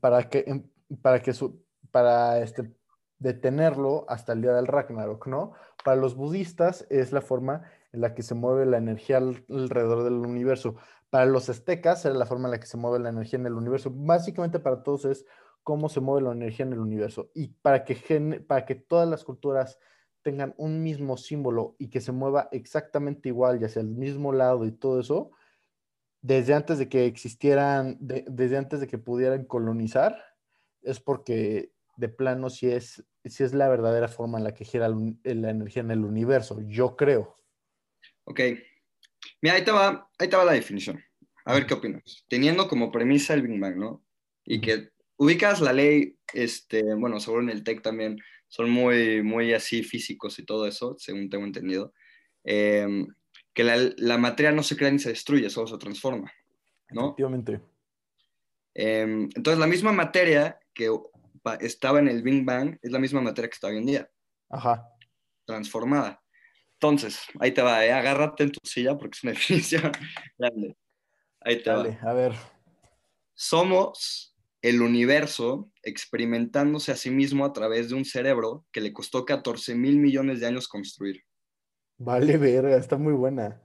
para, 0.00 0.28
que, 0.28 0.62
para 1.02 1.22
que 1.22 1.32
su, 1.32 1.60
para 1.90 2.38
este, 2.38 2.72
detenerlo 3.18 4.06
hasta 4.08 4.32
el 4.32 4.42
día 4.42 4.52
del 4.52 4.68
Ragnarok, 4.68 5.26
¿no? 5.26 5.54
Para 5.84 5.96
los 5.96 6.14
budistas 6.14 6.86
es 6.88 7.10
la 7.10 7.20
forma 7.20 7.68
en 7.92 8.00
la 8.00 8.14
que 8.14 8.22
se 8.22 8.34
mueve 8.34 8.66
la 8.66 8.78
energía 8.78 9.18
alrededor 9.18 10.04
del 10.04 10.14
universo. 10.14 10.76
Para 11.10 11.26
los 11.26 11.48
aztecas 11.48 12.04
era 12.04 12.14
la 12.14 12.26
forma 12.26 12.48
en 12.48 12.52
la 12.52 12.60
que 12.60 12.66
se 12.66 12.76
mueve 12.76 12.98
la 12.98 13.08
energía 13.08 13.38
en 13.38 13.46
el 13.46 13.54
universo. 13.54 13.90
Básicamente 13.94 14.58
para 14.58 14.82
todos 14.82 15.04
es 15.06 15.24
cómo 15.62 15.88
se 15.88 16.00
mueve 16.00 16.26
la 16.26 16.32
energía 16.32 16.66
en 16.66 16.72
el 16.72 16.80
universo. 16.80 17.30
Y 17.34 17.48
para 17.48 17.84
que, 17.84 18.44
para 18.46 18.64
que 18.64 18.74
todas 18.74 19.08
las 19.08 19.24
culturas 19.24 19.78
tengan 20.22 20.54
un 20.58 20.82
mismo 20.82 21.16
símbolo 21.16 21.76
y 21.78 21.88
que 21.88 22.00
se 22.00 22.12
mueva 22.12 22.48
exactamente 22.52 23.28
igual, 23.28 23.58
ya 23.58 23.68
sea 23.68 23.82
el 23.82 23.88
mismo 23.88 24.32
lado 24.32 24.66
y 24.66 24.72
todo 24.72 25.00
eso, 25.00 25.30
desde 26.20 26.54
antes 26.54 26.78
de 26.78 26.88
que 26.88 27.06
existieran, 27.06 27.96
desde 28.00 28.56
antes 28.56 28.80
de 28.80 28.86
que 28.86 28.98
pudieran 28.98 29.44
colonizar, 29.44 30.18
es 30.82 31.00
porque 31.00 31.72
de 31.96 32.08
plano 32.08 32.50
si 32.50 32.70
es, 32.70 33.04
si 33.24 33.44
es 33.44 33.54
la 33.54 33.68
verdadera 33.68 34.08
forma 34.08 34.38
en 34.38 34.44
la 34.44 34.54
que 34.54 34.64
gira 34.64 34.88
la 34.88 35.50
energía 35.50 35.82
en 35.82 35.90
el 35.90 36.04
universo, 36.04 36.60
yo 36.60 36.96
creo. 36.96 37.37
Ok. 38.28 38.40
Mira, 39.40 39.56
ahí 39.56 39.64
te 39.64 39.70
va, 39.70 40.08
ahí 40.18 40.28
te 40.28 40.36
va 40.36 40.44
la 40.44 40.52
definición. 40.52 41.02
A 41.46 41.54
ver 41.54 41.66
qué 41.66 41.74
opinas. 41.74 42.26
Teniendo 42.28 42.68
como 42.68 42.92
premisa 42.92 43.32
el 43.32 43.42
Big 43.42 43.58
Bang, 43.58 43.76
¿no? 43.76 44.04
Y 44.44 44.60
que 44.60 44.90
ubicas 45.16 45.60
la 45.62 45.72
ley, 45.72 46.18
este, 46.34 46.82
bueno, 46.94 47.20
seguro 47.20 47.42
en 47.42 47.50
el 47.50 47.64
TEC 47.64 47.82
también 47.82 48.18
son 48.48 48.70
muy, 48.70 49.22
muy 49.22 49.54
así 49.54 49.82
físicos 49.82 50.38
y 50.38 50.44
todo 50.44 50.66
eso, 50.66 50.96
según 50.98 51.30
tengo 51.30 51.44
entendido. 51.44 51.94
Em, 52.44 53.06
que 53.54 53.64
la, 53.64 53.76
la, 53.96 54.18
materia 54.18 54.52
no 54.52 54.62
se 54.62 54.76
crea 54.76 54.90
ni 54.90 54.98
se 54.98 55.08
destruye, 55.08 55.50
solo 55.50 55.66
se 55.66 55.78
transforma, 55.78 56.30
¿no? 56.90 57.06
Efectivamente. 57.06 57.60
Em, 58.74 59.28
entonces, 59.34 59.58
la 59.58 59.66
misma 59.66 59.92
materia 59.92 60.58
que 60.74 60.90
estaba 61.60 61.98
en 61.98 62.08
el 62.08 62.22
Big 62.22 62.44
Bang 62.44 62.78
es 62.82 62.92
la 62.92 62.98
misma 62.98 63.22
materia 63.22 63.48
que 63.48 63.54
está 63.54 63.68
hoy 63.68 63.78
en 63.78 63.86
día. 63.86 64.10
Ajá. 64.50 64.86
Transformada. 65.46 66.22
Entonces, 66.80 67.22
ahí 67.40 67.50
te 67.50 67.60
va, 67.60 67.84
¿eh? 67.84 67.92
agárrate 67.92 68.44
en 68.44 68.52
tu 68.52 68.60
silla 68.62 68.96
porque 68.96 69.16
es 69.16 69.24
una 69.24 69.32
definición 69.38 69.90
grande. 70.38 70.76
Ahí 71.40 71.60
te 71.62 71.70
Dale, 71.70 71.98
va. 72.02 72.10
A 72.10 72.14
ver. 72.14 72.32
Somos 73.34 74.36
el 74.62 74.80
universo 74.82 75.70
experimentándose 75.82 76.92
a 76.92 76.96
sí 76.96 77.10
mismo 77.10 77.44
a 77.44 77.52
través 77.52 77.88
de 77.88 77.96
un 77.96 78.04
cerebro 78.04 78.64
que 78.70 78.80
le 78.80 78.92
costó 78.92 79.24
14 79.24 79.74
mil 79.74 79.98
millones 79.98 80.38
de 80.38 80.46
años 80.46 80.68
construir. 80.68 81.24
Vale, 81.96 82.36
verga, 82.36 82.76
está 82.76 82.96
muy 82.96 83.12
buena. 83.12 83.60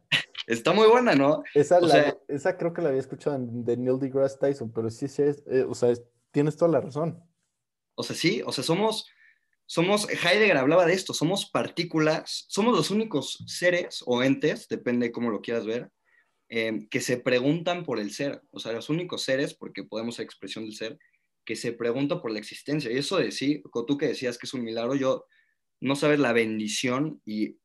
Está 0.47 0.73
muy 0.73 0.87
buena, 0.87 1.13
¿no? 1.13 1.43
Esa, 1.53 1.79
esa 2.27 2.57
creo 2.57 2.73
que 2.73 2.81
la 2.81 2.89
había 2.89 2.99
escuchado 2.99 3.37
de 3.39 3.77
Neil 3.77 3.99
deGrasse 3.99 4.39
Tyson, 4.39 4.71
pero 4.73 4.89
sí, 4.89 5.07
sí, 5.07 5.21
eh, 5.21 5.65
o 5.67 5.75
sea, 5.75 5.93
tienes 6.31 6.57
toda 6.57 6.71
la 6.71 6.81
razón. 6.81 7.23
O 7.95 8.03
sea, 8.03 8.15
sí, 8.15 8.41
o 8.43 8.51
sea, 8.51 8.63
somos 8.63 9.07
somos, 9.65 10.07
Heidegger 10.09 10.57
hablaba 10.57 10.85
de 10.85 10.93
esto, 10.93 11.13
somos 11.13 11.49
partículas, 11.49 12.45
somos 12.47 12.75
los 12.75 12.91
únicos 12.91 13.43
seres 13.47 14.03
o 14.05 14.23
entes, 14.23 14.67
depende 14.67 15.07
de 15.07 15.11
cómo 15.11 15.29
lo 15.29 15.41
quieras 15.41 15.65
ver, 15.65 15.89
em, 16.49 16.87
que 16.89 17.01
se 17.01 17.17
preguntan 17.17 17.83
por 17.83 17.99
el 17.99 18.11
ser, 18.11 18.41
o 18.51 18.59
sea, 18.59 18.73
los 18.73 18.89
únicos 18.89 19.23
seres, 19.23 19.53
porque 19.53 19.83
podemos 19.83 20.15
ser 20.15 20.25
expresión 20.25 20.65
del 20.65 20.75
ser, 20.75 20.99
que 21.45 21.55
se 21.55 21.73
pregunta 21.73 22.21
por 22.21 22.31
la 22.31 22.39
existencia. 22.39 22.91
Y 22.91 22.97
eso 22.97 23.17
de 23.17 23.31
sí, 23.31 23.63
tú 23.87 23.97
que 23.97 24.07
decías 24.07 24.37
que 24.37 24.45
es 24.45 24.53
un 24.53 24.63
milagro, 24.63 24.95
yo 24.95 25.25
no 25.81 25.95
sabes 25.95 26.19
la 26.19 26.33
bendición 26.33 27.21
y 27.25 27.57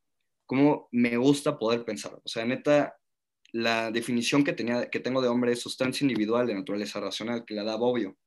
cómo 0.45 0.89
me 0.91 1.15
gusta 1.17 1.57
poder 1.57 1.85
pensar. 1.85 2.19
O 2.23 2.27
sea, 2.27 2.45
neta, 2.45 2.97
la 3.51 3.91
definición 3.91 4.43
que, 4.43 4.53
tenía, 4.53 4.89
que 4.89 4.99
tengo 4.99 5.21
de 5.21 5.27
hombre 5.27 5.53
es 5.53 5.61
sustancia 5.61 6.03
individual 6.03 6.47
de 6.47 6.55
naturaleza 6.55 6.99
racional, 6.99 7.45
que 7.45 7.53
la 7.53 7.63
da 7.63 7.77
Bobbio. 7.77 8.17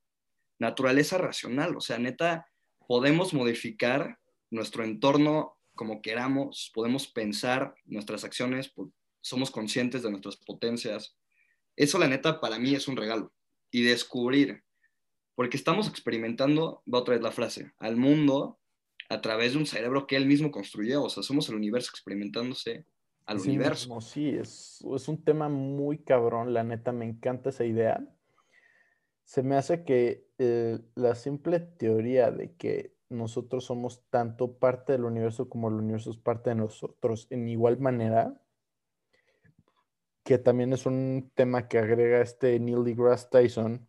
Naturaleza 0.59 1.17
racional, 1.17 1.75
o 1.75 1.81
sea, 1.81 1.97
neta, 1.97 2.47
podemos 2.87 3.33
modificar 3.33 4.17
nuestro 4.49 4.83
entorno 4.83 5.57
como 5.75 6.01
queramos, 6.01 6.71
podemos 6.73 7.07
pensar 7.07 7.75
nuestras 7.85 8.23
acciones, 8.23 8.71
somos 9.21 9.51
conscientes 9.51 10.03
de 10.03 10.11
nuestras 10.11 10.37
potencias. 10.37 11.17
Eso, 11.75 11.97
la 11.97 12.07
neta, 12.07 12.39
para 12.39 12.59
mí 12.59 12.75
es 12.75 12.87
un 12.87 12.95
regalo. 12.95 13.33
Y 13.71 13.81
descubrir, 13.83 14.63
porque 15.35 15.57
estamos 15.57 15.87
experimentando, 15.87 16.83
va 16.91 16.99
otra 16.99 17.15
vez 17.15 17.23
la 17.23 17.31
frase, 17.31 17.71
al 17.79 17.95
mundo 17.95 18.59
a 19.09 19.21
través 19.21 19.53
de 19.53 19.59
un 19.59 19.65
cerebro 19.65 20.05
que 20.05 20.15
él 20.15 20.27
mismo 20.27 20.51
construyó. 20.51 21.03
O 21.03 21.09
sea, 21.09 21.23
somos 21.23 21.49
el 21.49 21.55
universo 21.55 21.89
experimentándose 21.91 22.85
al 23.25 23.39
universo. 23.39 24.01
sí, 24.01 24.29
es, 24.29 24.83
es 24.95 25.07
un 25.07 25.23
tema 25.23 25.49
muy 25.49 25.97
cabrón, 25.99 26.53
la 26.53 26.63
neta, 26.63 26.91
me 26.91 27.05
encanta 27.05 27.49
esa 27.49 27.65
idea. 27.65 28.05
Se 29.23 29.43
me 29.43 29.55
hace 29.55 29.83
que 29.83 30.27
eh, 30.37 30.79
la 30.95 31.15
simple 31.15 31.59
teoría 31.59 32.31
de 32.31 32.53
que 32.55 32.93
nosotros 33.09 33.65
somos 33.65 34.03
tanto 34.09 34.57
parte 34.57 34.93
del 34.93 35.05
universo 35.05 35.49
como 35.49 35.69
el 35.69 35.75
universo 35.75 36.11
es 36.11 36.17
parte 36.17 36.49
de 36.49 36.57
nosotros 36.57 37.27
en 37.29 37.47
igual 37.47 37.79
manera, 37.79 38.39
que 40.23 40.37
también 40.37 40.73
es 40.73 40.85
un 40.85 41.31
tema 41.35 41.67
que 41.67 41.77
agrega 41.77 42.21
este 42.21 42.59
Neil 42.59 42.83
deGrasse 42.83 43.27
Tyson, 43.29 43.87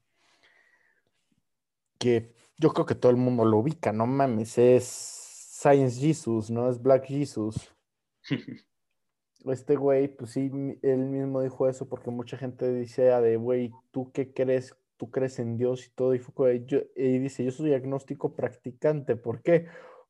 que 1.98 2.34
yo 2.58 2.72
creo 2.72 2.86
que 2.86 2.94
todo 2.94 3.10
el 3.10 3.16
mundo 3.16 3.44
lo 3.44 3.58
ubica, 3.58 3.92
no 3.92 4.06
mames, 4.06 4.58
es 4.58 4.84
Science 4.84 6.00
Jesus, 6.00 6.50
¿no? 6.50 6.68
Es 6.68 6.82
Black 6.82 7.06
Jesus. 7.06 7.74
este 9.46 9.76
güey, 9.76 10.08
pues 10.08 10.32
sí, 10.32 10.50
él 10.82 10.98
mismo 10.98 11.40
dijo 11.40 11.68
eso 11.68 11.88
porque 11.88 12.10
mucha 12.10 12.36
gente 12.36 12.72
dice, 12.72 13.12
ah, 13.12 13.20
de, 13.20 13.36
güey, 13.36 13.72
¿tú 13.90 14.10
qué 14.12 14.32
crees? 14.32 14.76
¿Tú 15.04 15.10
crees 15.10 15.38
en 15.38 15.58
Dios 15.58 15.86
y 15.86 15.90
todo? 15.90 16.14
Y, 16.14 16.18
fue, 16.18 16.64
yo, 16.64 16.78
y 16.96 17.18
dice, 17.18 17.44
yo 17.44 17.50
soy 17.50 17.74
agnóstico 17.74 18.34
practicante. 18.34 19.16
¿Por 19.16 19.42
qué? 19.42 19.66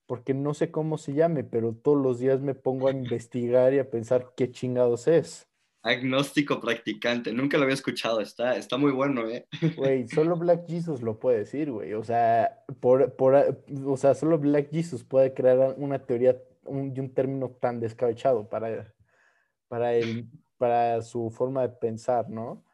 Porque 0.07 0.35
no 0.35 0.55
sé 0.55 0.71
cómo 0.71 0.99
se 0.99 1.15
llame, 1.15 1.43
pero 1.43 1.75
todos 1.75 2.01
los 2.01 2.21
días 2.21 2.41
me 2.41 2.55
pongo 2.55 2.87
a 2.87 2.93
investigar 2.93 3.75
y 3.75 3.81
a 3.81 3.91
pensar 3.91 4.35
qué 4.37 4.53
chingados 4.53 5.09
es. 5.09 5.49
Agnóstico 5.83 6.61
practicante, 6.61 7.33
nunca 7.33 7.57
lo 7.57 7.65
había 7.65 7.75
escuchado, 7.75 8.21
está, 8.21 8.57
está 8.57 8.77
muy 8.77 8.93
bueno, 8.93 9.29
¿eh? 9.29 9.49
Güey, 9.77 10.07
solo 10.15 10.37
Black 10.37 10.69
Jesus 10.69 11.03
lo 11.03 11.19
puede 11.19 11.39
decir, 11.39 11.73
güey. 11.73 11.95
O 11.95 12.05
sea, 12.05 12.65
por, 12.79 13.17
por, 13.17 13.65
o 13.85 13.97
sea, 13.97 14.15
solo 14.15 14.39
Black 14.39 14.71
Jesus 14.71 15.03
puede 15.03 15.35
crear 15.35 15.75
una 15.77 15.99
teoría 15.99 16.41
un, 16.67 16.95
de 16.95 17.01
un 17.01 17.13
término 17.13 17.51
tan 17.51 17.81
descabechado 17.81 18.49
para, 18.49 18.95
para, 19.67 19.93
el, 19.95 20.31
para 20.57 21.03
su 21.03 21.33
forma 21.33 21.63
de 21.63 21.71
pensar, 21.71 22.31
¿no? 22.31 22.65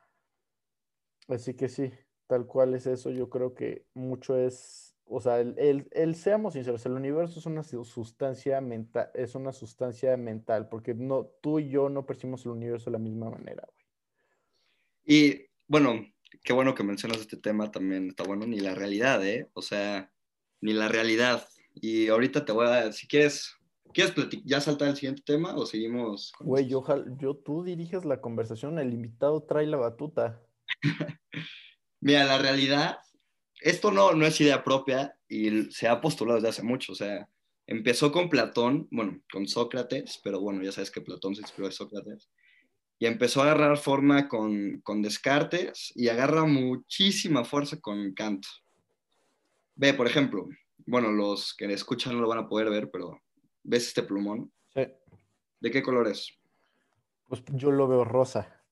Así 1.30 1.54
que 1.54 1.68
sí, 1.68 1.92
tal 2.30 2.46
cual 2.46 2.74
es 2.74 2.86
eso. 2.86 3.10
Yo 3.10 3.28
creo 3.28 3.54
que 3.54 3.84
mucho 3.92 4.36
es, 4.36 4.94
o 5.04 5.20
sea, 5.20 5.40
el, 5.40 5.88
el, 5.90 6.14
seamos 6.14 6.52
sinceros, 6.54 6.86
el 6.86 6.92
universo 6.92 7.40
es 7.40 7.46
una 7.46 7.64
sustancia 7.64 8.60
mental, 8.60 9.10
es 9.14 9.34
una 9.34 9.52
sustancia 9.52 10.16
mental, 10.16 10.68
porque 10.68 10.94
no, 10.94 11.24
tú 11.42 11.58
y 11.58 11.70
yo 11.70 11.88
no 11.88 12.06
percibimos 12.06 12.44
el 12.44 12.52
universo 12.52 12.84
de 12.84 12.92
la 12.92 12.98
misma 13.00 13.30
manera, 13.30 13.66
güey. 13.66 13.86
Y 15.04 15.46
bueno, 15.66 16.06
qué 16.44 16.52
bueno 16.52 16.72
que 16.76 16.84
mencionas 16.84 17.18
este 17.18 17.36
tema 17.36 17.72
también, 17.72 18.10
está 18.10 18.22
bueno, 18.22 18.46
ni 18.46 18.60
la 18.60 18.76
realidad, 18.76 19.26
¿eh? 19.26 19.50
O 19.54 19.62
sea, 19.62 20.12
ni 20.60 20.72
la 20.72 20.86
realidad. 20.86 21.48
Y 21.74 22.06
ahorita 22.06 22.44
te 22.44 22.52
voy 22.52 22.68
a, 22.68 22.92
si 22.92 23.08
quieres, 23.08 23.56
¿Quieres 23.92 24.14
ya 24.44 24.60
saltar 24.60 24.86
al 24.86 24.96
siguiente 24.96 25.22
tema 25.26 25.56
o 25.56 25.66
seguimos? 25.66 26.32
Güey, 26.38 26.68
yo, 26.68 26.84
yo, 27.18 27.34
tú 27.34 27.64
diriges 27.64 28.04
la 28.04 28.20
conversación, 28.20 28.78
el 28.78 28.94
invitado 28.94 29.42
trae 29.42 29.66
la 29.66 29.78
batuta. 29.78 30.40
Mira, 32.00 32.24
la 32.24 32.38
realidad, 32.38 32.98
esto 33.60 33.90
no, 33.90 34.12
no 34.12 34.26
es 34.26 34.40
idea 34.40 34.64
propia 34.64 35.16
y 35.28 35.70
se 35.70 35.88
ha 35.88 36.00
postulado 36.00 36.36
desde 36.36 36.48
hace 36.48 36.62
mucho. 36.62 36.92
O 36.92 36.94
sea, 36.94 37.28
empezó 37.66 38.10
con 38.12 38.28
Platón, 38.28 38.88
bueno, 38.90 39.20
con 39.30 39.46
Sócrates, 39.46 40.20
pero 40.24 40.40
bueno, 40.40 40.62
ya 40.62 40.72
sabes 40.72 40.90
que 40.90 41.00
Platón 41.00 41.34
se 41.34 41.42
inspiró 41.42 41.68
de 41.68 41.72
Sócrates. 41.72 42.30
Y 42.98 43.06
empezó 43.06 43.40
a 43.40 43.44
agarrar 43.44 43.78
forma 43.78 44.28
con, 44.28 44.80
con 44.82 45.00
Descartes 45.00 45.92
y 45.94 46.08
agarra 46.08 46.44
muchísima 46.44 47.44
fuerza 47.44 47.80
con 47.80 48.12
Kant. 48.12 48.44
Ve, 49.74 49.94
por 49.94 50.06
ejemplo, 50.06 50.46
bueno, 50.86 51.10
los 51.10 51.54
que 51.54 51.64
escuchan 51.72 52.14
no 52.14 52.20
lo 52.20 52.28
van 52.28 52.40
a 52.40 52.48
poder 52.48 52.68
ver, 52.68 52.90
pero 52.90 53.22
¿Ves 53.62 53.88
este 53.88 54.02
plumón? 54.02 54.52
Sí. 54.74 54.82
¿De 55.60 55.70
qué 55.70 55.82
color 55.82 56.08
es? 56.08 56.38
Pues 57.28 57.42
yo 57.48 57.70
lo 57.70 57.86
veo 57.86 58.04
rosa. 58.04 58.64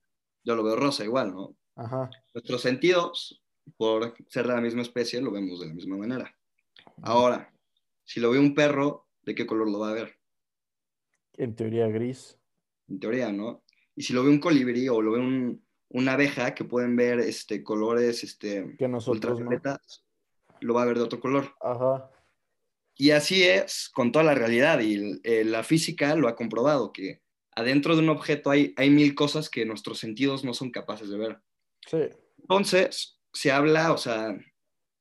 Yo 0.44 0.56
lo 0.56 0.62
veo 0.62 0.76
rosa 0.76 1.04
igual, 1.04 1.32
¿no? 1.34 1.54
Ajá. 1.78 2.10
Nuestros 2.34 2.60
sentidos, 2.60 3.40
por 3.76 4.16
ser 4.28 4.48
de 4.48 4.54
la 4.54 4.60
misma 4.60 4.82
especie, 4.82 5.20
lo 5.20 5.30
vemos 5.30 5.60
de 5.60 5.68
la 5.68 5.74
misma 5.74 5.96
manera. 5.96 6.36
Ahora, 7.02 7.52
si 8.04 8.18
lo 8.18 8.32
ve 8.32 8.38
un 8.40 8.52
perro, 8.52 9.06
¿de 9.22 9.36
qué 9.36 9.46
color 9.46 9.70
lo 9.70 9.78
va 9.78 9.90
a 9.90 9.94
ver? 9.94 10.18
En 11.34 11.54
teoría 11.54 11.86
gris. 11.86 12.36
En 12.88 12.98
teoría, 12.98 13.30
¿no? 13.30 13.62
Y 13.94 14.02
si 14.02 14.12
lo 14.12 14.24
ve 14.24 14.30
un 14.30 14.40
colibrí 14.40 14.88
o 14.88 15.00
lo 15.00 15.12
ve 15.12 15.58
una 15.90 16.12
abeja, 16.14 16.52
que 16.52 16.64
pueden 16.64 16.96
ver 16.96 17.20
este, 17.20 17.62
colores 17.62 18.24
este, 18.24 18.74
que 18.76 18.88
nosotros 18.88 19.40
lo 20.60 20.74
va 20.74 20.82
a 20.82 20.86
ver 20.86 20.96
de 20.98 21.04
otro 21.04 21.20
color. 21.20 21.54
Ajá. 21.60 22.10
Y 22.96 23.12
así 23.12 23.44
es 23.44 23.88
con 23.94 24.10
toda 24.10 24.24
la 24.24 24.34
realidad 24.34 24.80
y 24.80 25.20
eh, 25.22 25.44
la 25.44 25.62
física 25.62 26.16
lo 26.16 26.26
ha 26.26 26.34
comprobado, 26.34 26.92
que 26.92 27.22
adentro 27.54 27.94
de 27.94 28.02
un 28.02 28.08
objeto 28.08 28.50
hay, 28.50 28.74
hay 28.76 28.90
mil 28.90 29.14
cosas 29.14 29.48
que 29.48 29.64
nuestros 29.64 30.00
sentidos 30.00 30.44
no 30.44 30.52
son 30.52 30.72
capaces 30.72 31.08
de 31.08 31.18
ver. 31.18 31.40
Sí. 31.88 31.98
Entonces, 32.38 33.18
se 33.32 33.50
habla, 33.50 33.92
o 33.92 33.98
sea, 33.98 34.38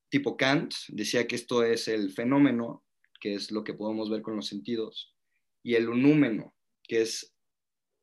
tipo 0.10 0.38
Kant 0.38 0.74
decía 0.90 1.28
que 1.28 1.36
esto 1.36 1.64
es 1.64 1.88
el 1.88 2.12
fenómeno, 2.12 2.84
que 3.20 3.36
es 3.36 3.52
lo 3.52 3.64
que 3.64 3.74
podemos 3.74 4.10
ver 4.10 4.22
con 4.22 4.36
los 4.36 4.48
sentidos, 4.48 5.16
y 5.64 5.76
el 5.76 5.86
númeno, 6.02 6.54
que 6.84 7.02
es 7.02 7.36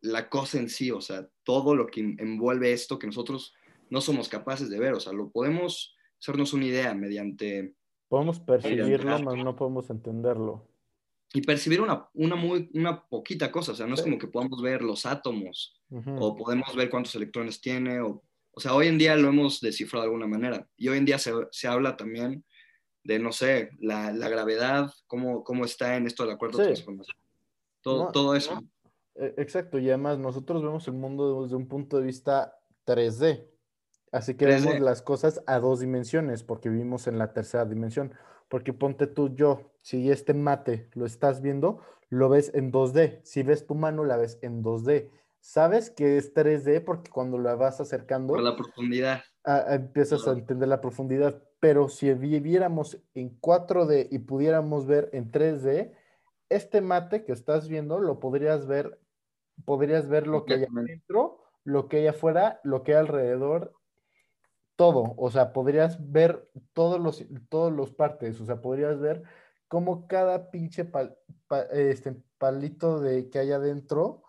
la 0.01 0.29
cosa 0.29 0.59
en 0.59 0.69
sí, 0.69 0.91
o 0.91 1.01
sea, 1.01 1.29
todo 1.45 1.75
lo 1.75 1.87
que 1.87 2.01
envuelve 2.01 2.73
esto 2.73 2.99
que 2.99 3.07
nosotros 3.07 3.55
no 3.91 4.01
somos 4.01 4.29
capaces 4.29 4.69
de 4.69 4.79
ver, 4.79 4.93
o 4.93 5.01
sea, 5.01 5.13
lo 5.13 5.31
podemos 5.31 5.97
hacernos 6.21 6.53
una 6.53 6.67
idea 6.67 6.95
mediante 6.95 7.75
Podemos 8.09 8.39
percibirlo, 8.39 9.17
pero 9.17 9.45
no 9.45 9.57
podemos 9.57 9.91
entenderlo. 9.91 10.69
Y 11.33 11.41
percibir 11.41 11.81
una, 11.81 12.09
una, 12.15 12.37
muy, 12.37 12.71
una 12.75 13.05
poquita 13.09 13.51
cosa, 13.51 13.73
o 13.73 13.75
sea, 13.75 13.87
no 13.87 13.95
es 13.95 14.03
como 14.03 14.19
que 14.19 14.29
podamos 14.29 14.63
ver 14.63 14.83
los 14.83 15.05
átomos 15.05 15.75
o 15.91 16.37
podemos 16.37 16.77
ver 16.77 16.91
cuántos 16.91 17.15
electrones 17.17 17.61
tiene, 17.61 18.01
o, 18.01 18.23
o 18.57 18.61
sea, 18.61 18.75
hoy 18.75 18.87
en 18.87 18.99
día 18.99 19.17
lo 19.17 19.29
hemos 19.29 19.61
descifrado 19.61 20.05
de 20.05 20.07
alguna 20.09 20.27
manera. 20.27 20.67
Y 20.77 20.89
hoy 20.89 20.99
en 20.99 21.05
día 21.05 21.19
se, 21.19 21.33
se 21.51 21.69
habla 21.69 21.97
también 21.97 22.45
de, 23.03 23.19
no 23.19 23.33
sé, 23.33 23.71
la, 23.79 24.13
la, 24.13 24.29
gravedad, 24.29 24.91
cómo, 25.07 25.45
cómo 25.45 25.65
está 25.65 25.97
en 25.97 26.07
esto 26.07 26.25
de 26.25 26.31
la 26.31 26.39
cuarta 26.39 26.63
transformación. 26.63 27.17
Todo, 27.83 28.11
todo 28.13 28.35
eso. 28.35 28.63
E, 29.15 29.35
exacto, 29.37 29.79
y 29.79 29.89
además 29.89 30.19
nosotros 30.19 30.63
vemos 30.63 30.87
el 30.89 30.95
mundo 30.95 31.43
desde 31.43 31.57
un 31.57 31.69
punto 31.69 31.99
de 31.99 32.05
vista 32.05 32.57
3D. 32.87 33.47
Así 34.11 34.35
que 34.35 34.47
vemos 34.47 34.79
las 34.79 35.03
cosas 35.03 35.43
a 35.47 35.59
dos 35.59 35.81
dimensiones, 35.81 36.45
porque 36.45 36.69
vivimos 36.69 37.07
en 37.09 37.19
la 37.19 37.33
tercera 37.33 37.65
dimensión. 37.65 38.15
Porque 38.49 38.73
ponte 38.73 39.07
tú, 39.07 39.35
yo, 39.35 39.73
si 39.83 40.11
este 40.11 40.35
mate 40.35 40.89
lo 40.95 41.05
estás 41.05 41.43
viendo, 41.43 41.81
lo 42.09 42.29
ves 42.29 42.53
en 42.55 42.71
2D. 42.71 43.21
Si 43.25 43.43
ves 43.43 43.67
tu 43.67 43.75
mano, 43.75 44.05
la 44.05 44.17
ves 44.17 44.39
en 44.41 44.63
2D. 44.63 45.11
Sabes 45.45 45.91
que 45.91 46.17
es 46.17 46.33
3D 46.33 46.83
porque 46.83 47.11
cuando 47.11 47.39
la 47.39 47.55
vas 47.55 47.79
acercando... 47.79 48.33
Por 48.33 48.43
la 48.43 48.57
profundidad. 48.57 49.23
empiezas 49.69 50.27
a 50.27 50.33
entender 50.33 50.71
la 50.71 50.81
profundidad. 50.81 51.43
Pero 51.61 51.91
si 51.91 52.15
viviéramos 52.15 52.99
en 53.13 53.39
4D 53.43 54.09
y 54.11 54.21
pudiéramos 54.21 54.87
ver 54.87 55.11
en 55.13 55.31
3D, 55.31 55.93
este 56.49 56.81
mate 56.81 57.27
que 57.27 57.33
estás 57.33 57.69
viendo 57.69 58.01
lo 58.01 58.21
podrías 58.21 58.67
ver, 58.67 58.99
podrías 59.67 60.09
ver 60.09 60.27
lo 60.27 60.47
que 60.47 60.55
hay 60.55 60.65
adentro, 60.65 61.45
lo 61.63 61.89
que 61.91 61.99
hay 61.99 62.07
afuera, 62.07 62.59
lo 62.65 62.83
que 62.83 62.93
hay 62.95 63.01
alrededor 63.01 63.75
todo, 64.77 65.15
o 65.19 65.31
sea, 65.31 65.53
podrías 65.53 66.11
ver 66.11 66.49
todos 66.73 66.99
los, 66.99 67.23
todos 67.51 67.71
los 67.71 67.93
partes, 67.93 68.41
o 68.41 68.47
sea, 68.47 68.63
podrías 68.63 68.99
ver 68.99 69.23
cómo 69.69 70.09
cada 70.09 70.51
pinche 70.51 70.91
este, 71.71 72.17
palito 72.39 72.99
de 72.99 73.29
que 73.29 73.41
hay 73.41 73.53
adentro, 73.53 74.24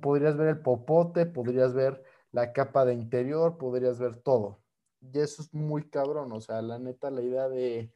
podrías 0.00 0.36
ver 0.36 0.48
el 0.48 0.60
popote, 0.60 1.26
podrías 1.26 1.74
ver 1.74 2.02
la 2.32 2.52
capa 2.52 2.84
de 2.84 2.94
interior, 2.94 3.58
podrías 3.58 3.98
ver 3.98 4.16
todo. 4.16 4.60
Y 5.00 5.18
eso 5.18 5.42
es 5.42 5.52
muy 5.54 5.88
cabrón, 5.88 6.32
o 6.32 6.40
sea, 6.40 6.62
la 6.62 6.78
neta, 6.78 7.10
la 7.10 7.22
idea 7.22 7.48
de 7.48 7.92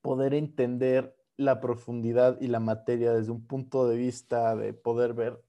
poder 0.00 0.34
entender 0.34 1.16
la 1.36 1.60
profundidad 1.60 2.40
y 2.40 2.48
la 2.48 2.60
materia 2.60 3.12
desde 3.12 3.32
un 3.32 3.46
punto 3.46 3.88
de 3.88 3.96
vista 3.96 4.54
de 4.56 4.72
poder 4.72 5.14
ver 5.14 5.42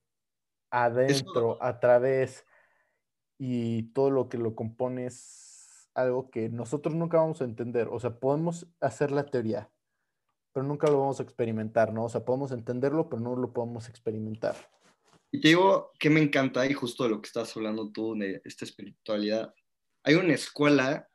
adentro, 0.69 1.61
a 1.61 1.79
través 1.79 2.45
y 3.37 3.83
todo 3.93 4.09
lo 4.09 4.29
que 4.29 4.37
lo 4.37 4.55
compone 4.55 5.05
es 5.05 5.89
algo 5.93 6.29
que 6.29 6.49
nosotros 6.49 6.95
nunca 6.95 7.17
vamos 7.17 7.41
a 7.41 7.45
entender. 7.45 7.87
O 7.89 7.99
sea, 7.99 8.19
podemos 8.19 8.67
hacer 8.79 9.11
la 9.11 9.25
teoría, 9.25 9.69
pero 10.55 10.65
nunca 10.65 10.87
lo 10.87 11.01
vamos 11.01 11.19
a 11.19 11.23
experimentar, 11.23 11.91
¿no? 11.91 12.05
O 12.05 12.09
sea, 12.09 12.23
podemos 12.23 12.53
entenderlo, 12.53 13.09
pero 13.09 13.21
no 13.21 13.35
lo 13.35 13.51
podemos 13.51 13.89
experimentar. 13.89 14.55
Y 15.29 15.41
te 15.41 15.49
digo 15.49 15.91
que 15.99 16.09
me 16.09 16.21
encanta, 16.21 16.65
y 16.65 16.71
justo 16.73 17.03
de 17.03 17.09
lo 17.09 17.21
que 17.21 17.27
estás 17.27 17.57
hablando 17.57 17.91
tú, 17.91 18.15
de 18.15 18.41
esta 18.45 18.63
espiritualidad. 18.63 19.53
Hay 20.03 20.15
una 20.15 20.33
escuela 20.33 21.09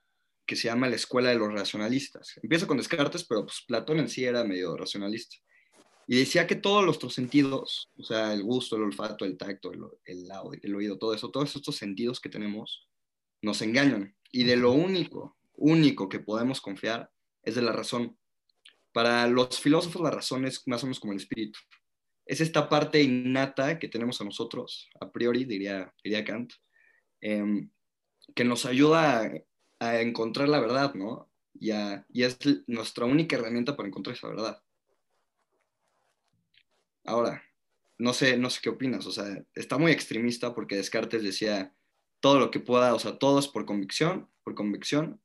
que 0.44 0.57
se 0.57 0.68
llama 0.68 0.90
la 0.90 0.96
Escuela 0.96 1.31
de 1.31 1.37
los 1.37 1.55
Racionalistas. 1.55 2.38
Empieza 2.42 2.66
con 2.66 2.76
Descartes, 2.76 3.24
pero 3.24 3.46
pues 3.46 3.64
Platón 3.66 4.00
en 4.00 4.11
sí 4.11 4.26
era 4.26 4.44
medio 4.44 4.76
racionalista. 4.76 5.37
Y 6.07 6.18
decía 6.18 6.46
que 6.46 6.57
todos 6.57 6.85
nuestros 6.85 7.14
sentidos, 7.14 7.88
o 7.96 8.03
sea, 8.03 8.35
el 8.35 8.42
gusto, 8.42 8.76
el 8.76 8.83
olfato, 8.83 9.24
el 9.24 9.38
tacto, 9.38 9.72
el, 9.72 9.81
el, 10.05 10.29
el 10.61 10.74
oído, 10.74 10.98
todo 10.98 11.14
eso, 11.14 11.31
todos 11.31 11.57
estos 11.57 11.76
sentidos 11.76 12.20
que 12.20 12.29
tenemos, 12.29 12.90
nos 13.40 13.62
engañan. 13.62 14.14
Y 14.31 14.44
de 14.44 14.57
lo 14.57 14.72
único, 14.72 15.38
único 15.55 16.11
que 16.11 16.20
podemos 16.20 16.61
confiar 16.61 17.11
es 17.42 17.55
de 17.55 17.62
la 17.62 17.72
razón. 17.72 18.18
Para 18.92 19.26
los 19.26 19.61
filósofos 19.61 20.03
la 20.03 20.11
razón 20.11 20.44
es 20.44 20.66
más 20.66 20.83
o 20.83 20.87
menos 20.87 21.00
como 21.00 21.12
el 21.12 21.18
espíritu. 21.18 21.59
Es 22.26 22.40
esta 22.40 22.68
parte 22.68 23.03
innata 23.03 23.79
que 23.79 23.88
tenemos 23.88 24.20
a 24.20 24.24
nosotros, 24.24 24.88
a 25.00 25.11
priori, 25.11 25.44
diría, 25.44 25.92
diría 26.03 26.24
Kant, 26.24 26.53
em, 27.20 27.70
que 28.35 28.44
nos 28.44 28.66
ayuda 28.66 29.22
a, 29.22 29.33
a, 29.81 30.00
encontrar 30.00 30.48
la 30.48 30.61
verdad, 30.61 30.94
¿no? 30.94 31.31
Y, 31.55 31.72
a, 31.72 32.07
y 32.09 32.22
es 32.22 32.38
nuestra 32.66 33.05
única 33.05 33.37
herramienta 33.37 33.76
para 33.76 33.88
encontrar 33.88 34.16
esa 34.16 34.29
verdad. 34.29 34.62
Ahora, 37.05 37.42
no 37.98 38.12
sé, 38.12 38.37
no 38.37 38.50
sé 38.50 38.61
qué 38.62 38.70
opinas, 38.70 39.07
o 39.07 39.12
sea, 39.12 39.44
está 39.55 39.76
muy 39.76 39.92
extremista 39.92 40.55
porque 40.55 40.76
Descartes 40.76 41.22
decía 41.22 41.74
todo 42.20 42.38
lo 42.38 42.50
que 42.50 42.61
pueda, 42.61 42.94
o 42.94 42.98
sea, 42.98 43.18
todo 43.18 43.38
es 43.38 43.48
por 43.48 43.66
convicción, 43.66 44.31
por 44.42 44.55
convicción, 44.55 45.20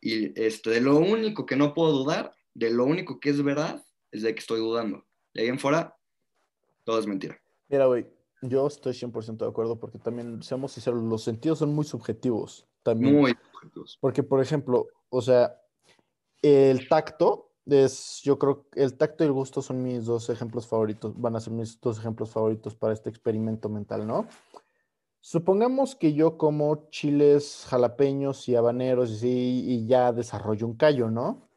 y 0.00 0.38
este, 0.40 0.70
de 0.70 0.80
lo 0.80 0.96
único 0.96 1.46
que 1.46 1.56
no 1.56 1.74
puedo 1.74 1.92
dudar, 1.92 2.34
de 2.54 2.70
lo 2.70 2.84
único 2.84 3.20
que 3.20 3.30
es 3.30 3.42
verdad, 3.42 3.84
es 4.10 4.22
de 4.22 4.34
que 4.34 4.40
estoy 4.40 4.60
dudando. 4.60 5.04
De 5.34 5.42
ahí 5.42 5.48
en 5.48 5.58
fuera, 5.58 5.96
todo 6.84 6.98
es 6.98 7.06
mentira. 7.06 7.40
Mira, 7.68 7.86
güey, 7.86 8.06
yo 8.42 8.66
estoy 8.66 8.92
100% 8.94 9.44
de 9.44 9.50
acuerdo 9.50 9.78
porque 9.78 9.98
también, 9.98 10.42
seamos 10.42 10.72
sinceros, 10.72 11.02
los 11.02 11.22
sentidos 11.22 11.58
son 11.58 11.74
muy 11.74 11.84
subjetivos. 11.84 12.66
También. 12.82 13.16
Muy 13.16 13.36
subjetivos. 13.52 13.98
Porque, 14.00 14.22
por 14.22 14.40
ejemplo, 14.40 14.86
o 15.10 15.22
sea, 15.22 15.60
el 16.42 16.88
tacto 16.88 17.52
es, 17.66 18.20
yo 18.22 18.38
creo 18.38 18.66
el 18.74 18.96
tacto 18.96 19.24
y 19.24 19.26
el 19.26 19.32
gusto 19.32 19.62
son 19.62 19.82
mis 19.82 20.06
dos 20.06 20.30
ejemplos 20.30 20.66
favoritos, 20.66 21.18
van 21.20 21.36
a 21.36 21.40
ser 21.40 21.52
mis 21.52 21.80
dos 21.80 21.98
ejemplos 21.98 22.30
favoritos 22.30 22.74
para 22.74 22.94
este 22.94 23.10
experimento 23.10 23.68
mental, 23.68 24.06
¿no? 24.06 24.26
Supongamos 25.20 25.94
que 25.94 26.14
yo 26.14 26.38
como 26.38 26.88
chiles 26.88 27.66
jalapeños 27.68 28.48
y 28.48 28.56
habaneros 28.56 29.22
y, 29.22 29.28
y 29.68 29.86
ya 29.86 30.12
desarrollo 30.12 30.66
un 30.66 30.76
callo, 30.76 31.10
¿no? 31.10 31.49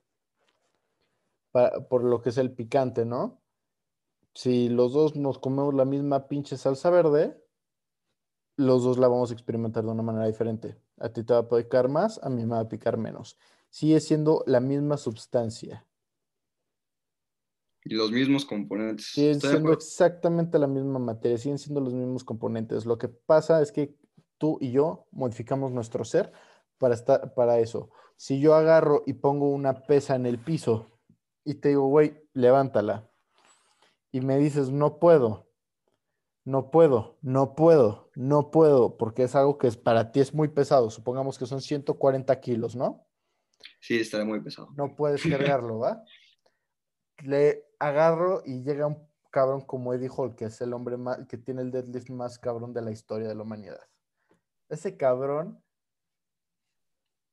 Por 1.89 2.03
lo 2.03 2.21
que 2.21 2.29
es 2.29 2.37
el 2.37 2.51
picante, 2.51 3.05
¿no? 3.05 3.41
Si 4.33 4.69
los 4.69 4.93
dos 4.93 5.15
nos 5.15 5.37
comemos 5.37 5.73
la 5.73 5.85
misma 5.85 6.27
pinche 6.27 6.57
salsa 6.57 6.89
verde, 6.89 7.39
los 8.57 8.83
dos 8.83 8.97
la 8.97 9.07
vamos 9.07 9.29
a 9.29 9.33
experimentar 9.33 9.83
de 9.83 9.91
una 9.91 10.01
manera 10.01 10.25
diferente. 10.25 10.77
A 10.97 11.09
ti 11.09 11.23
te 11.23 11.33
va 11.33 11.39
a 11.39 11.47
picar 11.47 11.89
más, 11.89 12.19
a 12.23 12.29
mí 12.29 12.43
me 12.43 12.55
va 12.55 12.61
a 12.61 12.69
picar 12.69 12.97
menos. 12.97 13.37
Sigue 13.69 13.99
siendo 13.99 14.43
la 14.47 14.59
misma 14.59 14.97
sustancia. 14.97 15.85
Y 17.83 17.95
los 17.95 18.11
mismos 18.11 18.45
componentes. 18.45 19.07
Siguen 19.11 19.41
siendo 19.41 19.73
exactamente 19.73 20.57
la 20.57 20.67
misma 20.67 20.99
materia, 20.99 21.37
siguen 21.37 21.59
siendo 21.59 21.81
los 21.81 21.93
mismos 21.93 22.23
componentes. 22.23 22.85
Lo 22.85 22.97
que 22.97 23.09
pasa 23.09 23.61
es 23.61 23.71
que 23.71 23.95
tú 24.37 24.57
y 24.61 24.71
yo 24.71 25.05
modificamos 25.11 25.71
nuestro 25.71 26.05
ser 26.05 26.31
para, 26.77 26.95
estar, 26.95 27.33
para 27.33 27.59
eso. 27.59 27.91
Si 28.15 28.39
yo 28.39 28.55
agarro 28.55 29.03
y 29.05 29.13
pongo 29.13 29.49
una 29.49 29.83
pesa 29.83 30.15
en 30.15 30.25
el 30.25 30.39
piso 30.39 30.92
y 31.43 31.55
te 31.55 31.69
digo, 31.69 31.87
güey, 31.87 32.21
levántala, 32.33 33.09
y 34.11 34.21
me 34.21 34.37
dices, 34.37 34.69
no 34.69 34.99
puedo, 34.99 35.49
no 36.45 36.69
puedo, 36.71 37.17
no 37.21 37.55
puedo, 37.55 38.11
no 38.15 38.51
puedo, 38.51 38.97
porque 38.97 39.23
es 39.23 39.35
algo 39.35 39.57
que 39.57 39.67
es, 39.67 39.77
para 39.77 40.11
ti 40.11 40.19
es 40.19 40.33
muy 40.33 40.49
pesado. 40.49 40.89
Supongamos 40.89 41.39
que 41.39 41.45
son 41.45 41.61
140 41.61 42.39
kilos, 42.39 42.75
¿no? 42.75 43.07
Sí, 43.79 43.99
estaría 43.99 44.25
muy 44.25 44.41
pesado. 44.41 44.69
No 44.75 44.95
puedes 44.95 45.23
cargarlo, 45.23 45.79
¿va? 45.79 46.03
Le 47.23 47.65
agarro 47.79 48.43
y 48.45 48.61
llega 48.61 48.87
un 48.87 49.07
cabrón 49.31 49.61
como 49.61 49.93
Eddie 49.93 50.11
Hall, 50.15 50.35
que 50.35 50.45
es 50.45 50.61
el 50.61 50.73
hombre 50.73 50.97
más, 50.97 51.25
que 51.27 51.37
tiene 51.37 51.61
el 51.61 51.71
deadlift 51.71 52.09
más 52.09 52.37
cabrón 52.37 52.73
de 52.73 52.81
la 52.81 52.91
historia 52.91 53.27
de 53.27 53.35
la 53.35 53.43
humanidad. 53.43 53.79
Ese 54.69 54.95
cabrón 54.95 55.63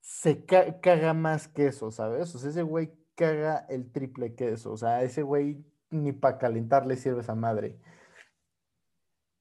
se 0.01 0.45
caga 0.47 1.15
más 1.15 1.47
que 1.47 1.67
eso, 1.67 1.91
¿sabes? 1.91 2.35
O 2.35 2.39
sea, 2.39 2.51
ese 2.51 2.63
güey 2.63 3.00
caga 3.25 3.67
el 3.69 3.91
triple 3.93 4.35
que 4.35 4.53
eso. 4.53 4.73
O 4.73 4.77
sea, 4.77 5.03
ese 5.03 5.23
güey 5.23 5.65
ni 5.91 6.13
para 6.13 6.39
calentar 6.39 6.87
le 6.87 6.97
sirve 6.97 7.21
esa 7.21 7.35
madre. 7.35 7.79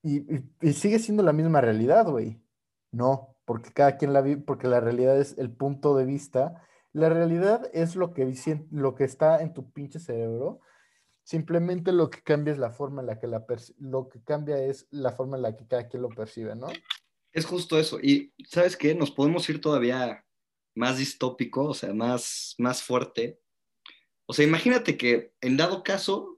Y, 0.04 0.24
y, 0.62 0.74
sigue 0.74 1.00
siendo 1.00 1.24
la 1.24 1.34
misma 1.34 1.62
realidad, 1.62 2.08
güey. 2.08 2.42
No, 2.92 3.36
porque 3.46 3.72
cada 3.72 3.98
quien 3.98 4.14
la 4.14 4.22
vive, 4.22 4.42
porque 4.42 4.68
la 4.68 4.80
realidad 4.80 5.20
es 5.20 5.38
el 5.38 5.52
punto 5.52 5.96
de 5.96 6.06
vista. 6.06 6.64
La 6.94 7.10
realidad 7.10 7.70
es 7.74 7.96
lo 7.96 8.14
que, 8.14 8.34
lo 8.72 8.96
que 8.96 9.04
está 9.04 9.42
en 9.42 9.54
tu 9.54 9.72
pinche 9.72 10.00
cerebro 10.00 10.62
Simplemente 11.30 11.92
lo 11.92 12.10
que 12.10 12.24
cambia 12.24 12.54
es 12.54 12.58
la 12.58 12.72
forma 12.72 13.02
en 13.02 13.06
la 13.06 13.20
que 13.20 13.28
la 13.28 13.46
lo 13.78 14.10
que 14.10 14.20
cambia 14.24 14.64
es 14.64 14.88
la 14.90 15.12
forma 15.12 15.38
en 15.38 15.44
la 15.44 15.56
que 15.56 15.68
cada 15.68 15.88
quien 15.88 16.02
lo 16.02 16.10
percibe, 16.10 16.56
¿no? 16.56 16.70
Es 17.32 17.46
justo 17.46 17.78
eso. 17.78 18.00
Y 18.02 18.34
¿sabes 18.48 18.76
qué? 18.76 18.96
Nos 18.96 19.12
podemos 19.12 19.48
ir 19.48 19.62
todavía 19.62 20.26
más 20.74 20.98
distópico, 20.98 21.66
o 21.66 21.76
sea, 21.76 21.94
más, 21.94 22.56
más 22.58 22.82
fuerte. 22.82 23.40
O 24.30 24.34
sea, 24.34 24.46
imagínate 24.46 24.96
que 24.96 25.32
en 25.42 25.58
dado 25.58 25.82
caso, 25.82 26.38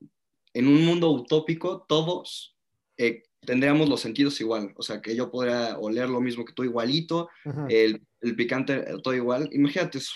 en 0.54 0.70
un 0.70 0.86
mundo 0.86 1.12
utópico, 1.12 1.86
todos 1.90 2.56
eh, 2.96 3.24
tendríamos 3.42 3.90
los 3.90 4.00
sentidos 4.00 4.40
igual. 4.40 4.74
O 4.78 4.82
sea, 4.82 5.02
que 5.02 5.14
yo 5.14 5.30
podría 5.30 5.78
oler 5.78 6.08
lo 6.08 6.22
mismo 6.22 6.46
que 6.46 6.54
tú 6.54 6.64
igualito, 6.64 7.28
el, 7.68 8.02
el, 8.22 8.36
picante 8.38 8.82
todo 9.04 9.14
igual. 9.14 9.50
Imagínate 9.52 9.98
eso. 9.98 10.14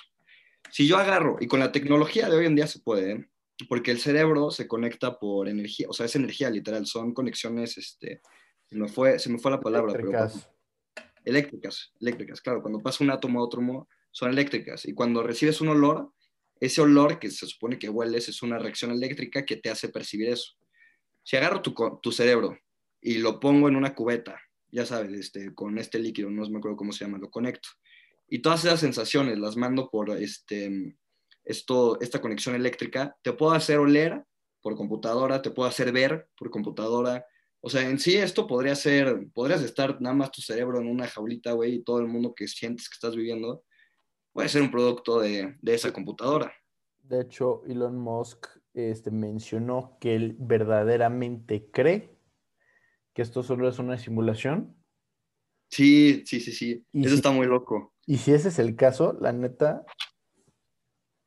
Si 0.71 0.88
yo 0.88 0.95
agarro, 0.95 1.35
y 1.41 1.47
con 1.47 1.59
la 1.59 1.73
tecnología 1.73 2.29
de 2.29 2.38
hoy 2.38 2.45
en 2.45 2.55
día 2.55 2.65
se 2.65 2.79
puede, 2.79 3.11
¿eh? 3.11 3.29
porque 3.67 3.91
el 3.91 3.99
cerebro 3.99 4.51
se 4.51 4.69
conecta 4.69 5.19
por 5.19 5.49
energía, 5.49 5.88
o 5.89 5.93
sea, 5.93 6.05
es 6.05 6.15
energía 6.15 6.49
literal, 6.49 6.85
son 6.85 7.13
conexiones, 7.13 7.77
este, 7.77 8.21
se 8.69 8.77
me 8.77 8.88
fue, 8.88 9.19
se 9.19 9.29
me 9.29 9.38
fue 9.38 9.51
la 9.51 9.59
palabra, 9.59 9.91
eléctricas. 9.91 10.49
pero 10.95 11.07
eléctricas, 11.25 11.93
eléctricas, 11.99 12.39
claro, 12.39 12.61
cuando 12.61 12.79
pasa 12.79 13.03
un 13.03 13.11
átomo 13.11 13.41
a 13.41 13.43
otro 13.43 13.61
son 14.11 14.29
eléctricas, 14.29 14.85
y 14.85 14.93
cuando 14.93 15.23
recibes 15.23 15.59
un 15.59 15.67
olor, 15.69 16.13
ese 16.59 16.81
olor 16.81 17.19
que 17.19 17.29
se 17.29 17.45
supone 17.47 17.77
que 17.77 17.89
hueles 17.89 18.29
es 18.29 18.41
una 18.41 18.57
reacción 18.57 18.91
eléctrica 18.91 19.45
que 19.45 19.57
te 19.57 19.69
hace 19.69 19.89
percibir 19.89 20.29
eso. 20.29 20.53
Si 21.23 21.35
agarro 21.35 21.61
tu, 21.61 21.73
tu 22.01 22.11
cerebro 22.11 22.57
y 23.01 23.17
lo 23.17 23.39
pongo 23.39 23.67
en 23.67 23.75
una 23.75 23.93
cubeta, 23.93 24.39
ya 24.71 24.85
sabes, 24.85 25.13
este, 25.13 25.53
con 25.53 25.77
este 25.77 25.99
líquido, 25.99 26.29
no 26.29 26.47
me 26.49 26.57
acuerdo 26.57 26.77
cómo 26.77 26.91
se 26.91 27.05
llama, 27.05 27.17
lo 27.17 27.29
conecto, 27.29 27.69
y 28.27 28.39
todas 28.39 28.65
esas 28.65 28.79
sensaciones 28.79 29.37
las 29.37 29.55
mando 29.55 29.89
por, 29.89 30.09
este, 30.11 30.95
esto, 31.43 31.99
esta 32.01 32.19
conexión 32.19 32.55
eléctrica, 32.55 33.15
te 33.21 33.33
puedo 33.33 33.53
hacer 33.53 33.77
oler 33.77 34.23
por 34.61 34.75
computadora, 34.75 35.41
te 35.41 35.51
puedo 35.51 35.69
hacer 35.69 35.91
ver 35.91 36.27
por 36.37 36.49
computadora. 36.49 37.25
O 37.61 37.69
sea, 37.69 37.87
en 37.87 37.99
sí 37.99 38.15
esto 38.15 38.47
podría 38.47 38.75
ser, 38.75 39.27
podrías 39.33 39.61
estar 39.61 40.01
nada 40.01 40.15
más 40.15 40.31
tu 40.31 40.41
cerebro 40.41 40.79
en 40.79 40.87
una 40.87 41.07
jaulita, 41.07 41.51
güey, 41.53 41.75
y 41.75 41.83
todo 41.83 41.99
el 41.99 42.07
mundo 42.07 42.33
que 42.33 42.47
sientes 42.47 42.89
que 42.89 42.95
estás 42.95 43.15
viviendo 43.15 43.63
puede 44.36 44.50
ser 44.50 44.63
un 44.63 44.69
producto 44.69 45.21
de, 45.21 45.56
de 45.62 45.74
esa 45.74 45.93
computadora. 45.93 46.54
De 47.04 47.21
hecho, 47.21 47.63
Elon 47.67 47.98
Musk 47.98 48.48
este, 48.74 49.10
mencionó 49.10 49.98
que 50.02 50.13
él 50.13 50.36
verdaderamente 50.38 51.69
cree 51.71 52.19
que 53.13 53.21
esto 53.21 53.43
solo 53.43 53.69
es 53.69 53.80
una 53.80 53.98
simulación. 53.98 54.76
Sí, 55.69 56.24
sí, 56.26 56.41
sí, 56.41 56.52
sí. 56.52 56.86
Eso 56.91 57.15
está 57.15 57.32
muy 57.32 57.48
loco. 57.48 57.93
Y 58.06 58.17
si 58.17 58.34
ese 58.34 58.50
es 58.50 58.60
el 58.60 58.76
caso, 58.76 59.17
la 59.21 59.32
neta, 59.32 59.86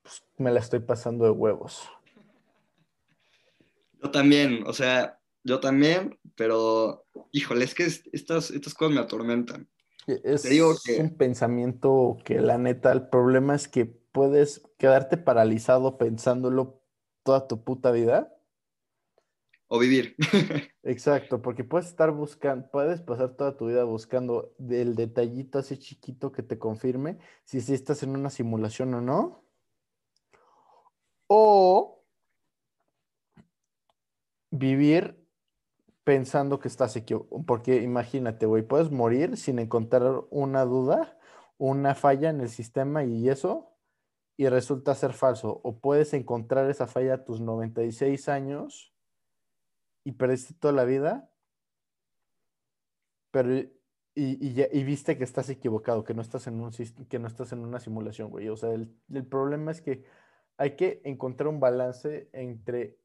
pues, 0.03 0.23
me 0.37 0.53
la 0.53 0.61
estoy 0.61 0.81
pasando 0.81 1.25
de 1.25 1.31
huevos. 1.31 1.89
Yo 4.03 4.11
también, 4.11 4.65
o 4.67 4.75
sea, 4.75 5.19
yo 5.45 5.61
también, 5.61 6.19
pero 6.37 7.07
híjole, 7.33 7.65
es 7.65 7.75
que 7.75 7.85
estas, 7.85 8.51
estas 8.51 8.75
cosas 8.75 8.95
me 8.95 9.01
atormentan. 9.01 9.67
Es 10.09 10.45
un 10.99 11.17
pensamiento 11.17 12.17
que 12.25 12.41
la 12.41 12.57
neta, 12.57 12.93
el 12.93 13.09
problema 13.09 13.55
es 13.55 13.69
que 13.69 13.85
puedes 13.85 14.63
quedarte 14.79 15.19
paralizado 15.19 15.99
pensándolo 15.99 16.83
toda 17.23 17.47
tu 17.47 17.63
puta 17.63 17.91
vida. 17.91 18.35
O 19.67 19.79
vivir. 19.79 20.17
Exacto, 20.83 21.43
porque 21.43 21.63
puedes 21.63 21.89
estar 21.89 22.11
buscando, 22.11 22.71
puedes 22.71 23.03
pasar 23.03 23.37
toda 23.37 23.59
tu 23.59 23.67
vida 23.67 23.85
buscando 23.85 24.55
el 24.71 24.95
detallito 24.95 25.59
así 25.59 25.77
chiquito 25.77 26.33
que 26.33 26.43
te 26.43 26.59
confirme 26.59 27.19
si, 27.45 27.61
si 27.61 27.75
estás 27.75 28.03
en 28.03 28.17
una 28.17 28.31
simulación 28.31 28.95
o 28.95 29.03
no. 29.03 29.45
O 31.27 32.03
vivir 34.51 35.28
pensando 36.09 36.59
que 36.59 36.69
estás 36.69 36.97
equivocado. 36.97 37.43
Porque 37.45 37.83
imagínate, 37.83 38.47
güey, 38.47 38.63
puedes 38.63 38.91
morir 38.91 39.37
sin 39.37 39.59
encontrar 39.59 40.23
una 40.31 40.65
duda, 40.65 41.19
una 41.59 41.95
falla 41.95 42.31
en 42.31 42.41
el 42.41 42.49
sistema 42.49 43.05
y 43.05 43.29
eso, 43.29 43.77
y 44.39 44.49
resulta 44.49 44.95
ser 44.95 45.13
falso. 45.13 45.61
O 45.63 45.81
puedes 45.81 46.15
encontrar 46.15 46.71
esa 46.71 46.87
falla 46.87 47.13
a 47.13 47.25
tus 47.27 47.43
96 47.43 48.27
años 48.31 48.95
y 50.03 50.13
perdiste 50.13 50.55
toda 50.55 50.73
la 50.73 50.87
vida, 50.87 51.31
pero 53.31 53.55
y, 53.55 53.69
y, 54.15 54.85
viste 54.85 55.19
que 55.19 55.25
estás 55.25 55.51
equivocado, 55.51 56.05
que 56.05 56.15
no 56.15 56.23
estás 56.23 56.47
en 56.47 56.59
un 56.59 56.73
que 57.09 57.19
no 57.19 57.29
estás 57.29 57.53
en 57.53 57.59
una 57.59 57.81
simulación, 57.81 58.31
güey. 58.31 58.49
O 58.49 58.57
sea, 58.57 58.73
el 58.73 59.27
problema 59.29 59.73
es 59.73 59.83
que 59.83 60.05
hay 60.57 60.75
que 60.75 61.03
encontrar 61.05 61.49
un 61.49 61.61
balance 61.61 62.31
entre 62.33 62.97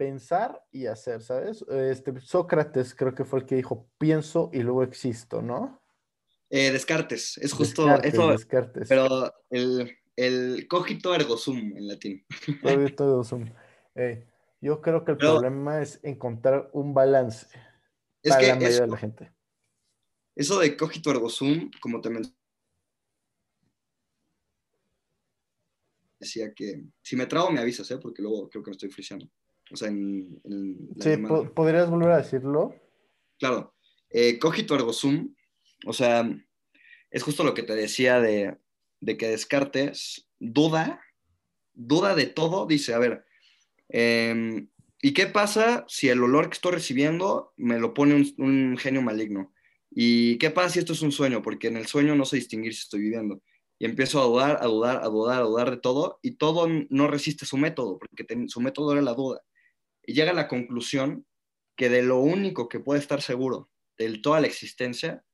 pensar 0.00 0.64
y 0.72 0.86
hacer, 0.86 1.20
¿sabes? 1.20 1.60
Este, 1.68 2.18
Sócrates 2.22 2.94
creo 2.94 3.14
que 3.14 3.26
fue 3.26 3.40
el 3.40 3.44
que 3.44 3.56
dijo, 3.56 3.86
pienso 3.98 4.48
y 4.50 4.60
luego 4.60 4.82
existo, 4.82 5.42
¿no? 5.42 5.82
Eh, 6.48 6.70
Descartes, 6.72 7.36
es 7.36 7.52
justo 7.52 7.84
Descartes, 7.84 8.14
eso, 8.14 8.28
Descartes. 8.30 8.88
pero 8.88 9.30
el, 9.50 9.94
el 10.16 10.66
cogito 10.68 11.14
ergo 11.14 11.36
sum 11.36 11.76
en 11.76 11.86
latín. 11.86 12.24
Todo, 12.62 12.94
todo 12.94 13.24
sum. 13.24 13.44
Eh, 13.94 14.26
yo 14.62 14.80
creo 14.80 15.04
que 15.04 15.12
el 15.12 15.18
Pero- 15.18 15.32
problema 15.32 15.82
es 15.82 16.00
encontrar 16.02 16.70
un 16.72 16.94
balance 16.94 17.46
Es 18.22 18.30
para 18.30 18.40
que 18.40 18.46
la 18.48 18.54
mayoría 18.54 18.74
eso, 18.76 18.82
de 18.84 18.88
la 18.88 18.96
gente. 18.96 19.32
eso 20.34 20.58
de 20.60 20.76
cogito 20.78 21.10
ergo 21.10 21.28
sum, 21.28 21.70
como 21.82 22.00
te 22.00 22.08
mencioné, 22.08 22.38
decía 26.18 26.54
que 26.54 26.84
si 27.02 27.16
me 27.16 27.26
trago 27.26 27.50
me 27.50 27.60
avisas, 27.60 27.90
¿eh? 27.90 27.98
porque 27.98 28.22
luego 28.22 28.48
creo 28.48 28.62
que 28.64 28.70
me 28.70 28.76
estoy 28.76 28.88
friseando. 28.90 29.28
O 29.72 29.76
sea, 29.76 29.88
en, 29.88 30.40
en 30.44 30.88
la 30.96 31.04
Sí, 31.04 31.10
llamada. 31.10 31.50
¿podrías 31.50 31.90
volver 31.90 32.10
a 32.12 32.16
decirlo? 32.18 32.74
Claro, 33.38 33.74
eh, 34.10 34.38
cogito 34.38 34.74
ergo 34.74 34.92
sum, 34.92 35.34
o 35.86 35.92
sea, 35.92 36.28
es 37.10 37.22
justo 37.22 37.44
lo 37.44 37.54
que 37.54 37.62
te 37.62 37.74
decía 37.74 38.20
de, 38.20 38.58
de 39.00 39.16
que 39.16 39.28
Descartes 39.28 40.28
duda, 40.38 41.00
duda 41.72 42.14
de 42.14 42.26
todo, 42.26 42.66
dice, 42.66 42.92
a 42.94 42.98
ver, 42.98 43.24
eh, 43.88 44.66
¿y 45.02 45.12
qué 45.14 45.26
pasa 45.26 45.84
si 45.88 46.08
el 46.08 46.22
olor 46.22 46.48
que 46.48 46.54
estoy 46.54 46.72
recibiendo 46.72 47.52
me 47.56 47.78
lo 47.78 47.94
pone 47.94 48.14
un, 48.14 48.34
un 48.38 48.76
genio 48.78 49.02
maligno? 49.02 49.52
¿Y 49.90 50.38
qué 50.38 50.50
pasa 50.50 50.70
si 50.70 50.78
esto 50.80 50.92
es 50.92 51.02
un 51.02 51.10
sueño? 51.12 51.42
Porque 51.42 51.68
en 51.68 51.76
el 51.76 51.86
sueño 51.86 52.14
no 52.14 52.24
sé 52.24 52.36
distinguir 52.36 52.74
si 52.74 52.82
estoy 52.82 53.00
viviendo. 53.00 53.42
Y 53.78 53.86
empiezo 53.86 54.20
a 54.20 54.24
dudar, 54.26 54.58
a 54.60 54.66
dudar, 54.66 54.98
a 55.02 55.08
dudar, 55.08 55.40
a 55.40 55.44
dudar 55.44 55.70
de 55.70 55.78
todo, 55.78 56.18
y 56.22 56.32
todo 56.32 56.68
no 56.90 57.08
resiste 57.08 57.46
su 57.46 57.56
método, 57.56 57.98
porque 57.98 58.24
ten- 58.24 58.48
su 58.48 58.60
método 58.60 58.92
era 58.92 59.00
la 59.02 59.14
duda. 59.14 59.40
Y 60.10 60.12
llega 60.12 60.32
a 60.32 60.34
la 60.34 60.48
conclusión 60.48 61.24
que 61.76 61.88
de 61.88 62.02
lo 62.02 62.18
único 62.18 62.68
que 62.68 62.80
puede 62.80 62.98
estar 62.98 63.22
seguro 63.22 63.70
de 63.96 64.18
toda 64.18 64.40
la 64.40 64.48
existencia 64.48 65.24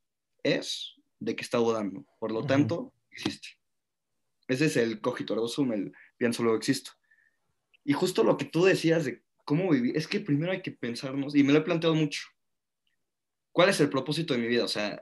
es 0.43 0.97
de 1.17 1.35
que 1.35 1.41
está 1.41 1.57
dudando. 1.57 2.05
Por 2.19 2.31
lo 2.31 2.45
tanto, 2.45 2.93
existe. 3.09 3.47
Ese 4.47 4.67
es 4.67 4.77
el 4.77 5.01
cogito 5.01 5.47
sum, 5.47 5.73
el 5.73 5.93
pienso 6.15 6.43
luego 6.43 6.59
existo. 6.59 6.91
Y 7.83 7.93
justo 7.93 8.23
lo 8.23 8.37
que 8.37 8.45
tú 8.45 8.65
decías 8.65 9.03
de 9.03 9.23
cómo 9.45 9.71
vivir, 9.71 9.97
es 9.97 10.07
que 10.07 10.19
primero 10.19 10.51
hay 10.51 10.61
que 10.61 10.73
pensarnos, 10.73 11.35
y 11.35 11.41
me 11.41 11.53
lo 11.53 11.57
he 11.57 11.63
planteado 11.63 11.95
mucho, 11.95 12.27
¿cuál 13.51 13.69
es 13.69 13.79
el 13.79 13.89
propósito 13.89 14.35
de 14.35 14.41
mi 14.41 14.47
vida? 14.47 14.63
O 14.63 14.67
sea, 14.67 15.01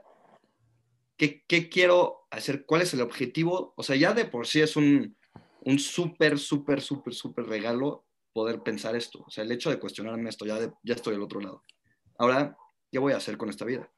¿qué, 1.18 1.44
qué 1.46 1.68
quiero 1.68 2.26
hacer? 2.30 2.64
¿Cuál 2.64 2.80
es 2.80 2.94
el 2.94 3.02
objetivo? 3.02 3.74
O 3.76 3.82
sea, 3.82 3.94
ya 3.94 4.14
de 4.14 4.24
por 4.24 4.46
sí 4.46 4.62
es 4.62 4.74
un, 4.74 5.18
un 5.60 5.78
súper, 5.78 6.38
súper, 6.38 6.80
súper, 6.80 7.12
súper 7.12 7.44
regalo 7.44 8.05
poder 8.36 8.62
pensar 8.62 8.94
esto. 8.94 9.24
O 9.26 9.30
sea, 9.30 9.44
el 9.44 9.50
hecho 9.50 9.70
de 9.70 9.78
cuestionarme 9.78 10.28
esto, 10.28 10.44
ya, 10.44 10.58
ya 10.82 10.94
estoy 10.94 11.14
al 11.14 11.22
otro 11.22 11.40
lado. 11.40 11.62
Ahora, 12.18 12.54
¿qué 12.92 12.98
voy 12.98 13.14
a 13.14 13.16
hacer 13.16 13.38
con 13.38 13.48
esta 13.48 13.64
vida? 13.64 13.90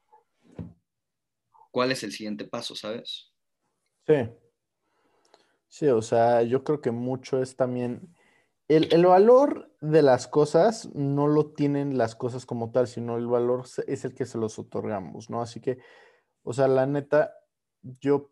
¿Cuál 1.72 1.90
es 1.90 2.04
el 2.04 2.12
siguiente 2.12 2.44
paso, 2.44 2.76
sabes? 2.76 3.32
Sí. 4.06 4.14
Sí, 5.66 5.88
o 5.88 6.00
sea, 6.02 6.44
yo 6.44 6.62
creo 6.62 6.80
que 6.80 6.92
mucho 6.92 7.42
es 7.42 7.56
también. 7.56 8.14
El, 8.68 8.92
el 8.92 9.06
valor 9.06 9.74
de 9.80 10.02
las 10.02 10.28
cosas 10.28 10.88
no 10.94 11.26
lo 11.26 11.50
tienen 11.50 11.98
las 11.98 12.14
cosas 12.14 12.46
como 12.46 12.70
tal, 12.70 12.86
sino 12.86 13.16
el 13.16 13.26
valor 13.26 13.64
es 13.88 14.04
el 14.04 14.14
que 14.14 14.24
se 14.24 14.38
los 14.38 14.56
otorgamos, 14.60 15.30
¿no? 15.30 15.42
Así 15.42 15.60
que, 15.60 15.78
o 16.44 16.52
sea, 16.52 16.68
la 16.68 16.86
neta, 16.86 17.34
yo 17.82 18.30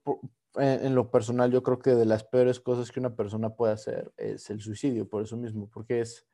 en, 0.58 0.86
en 0.86 0.94
lo 0.94 1.10
personal, 1.10 1.50
yo 1.50 1.62
creo 1.62 1.78
que 1.78 1.90
de 1.90 2.06
las 2.06 2.24
peores 2.24 2.60
cosas 2.60 2.90
que 2.90 3.00
una 3.00 3.14
persona 3.14 3.50
puede 3.50 3.72
hacer 3.72 4.12
es 4.16 4.50
el 4.50 4.60
suicidio, 4.60 5.08
por 5.08 5.22
eso 5.22 5.36
mismo, 5.36 5.68
porque 5.68 6.00
es, 6.00 6.26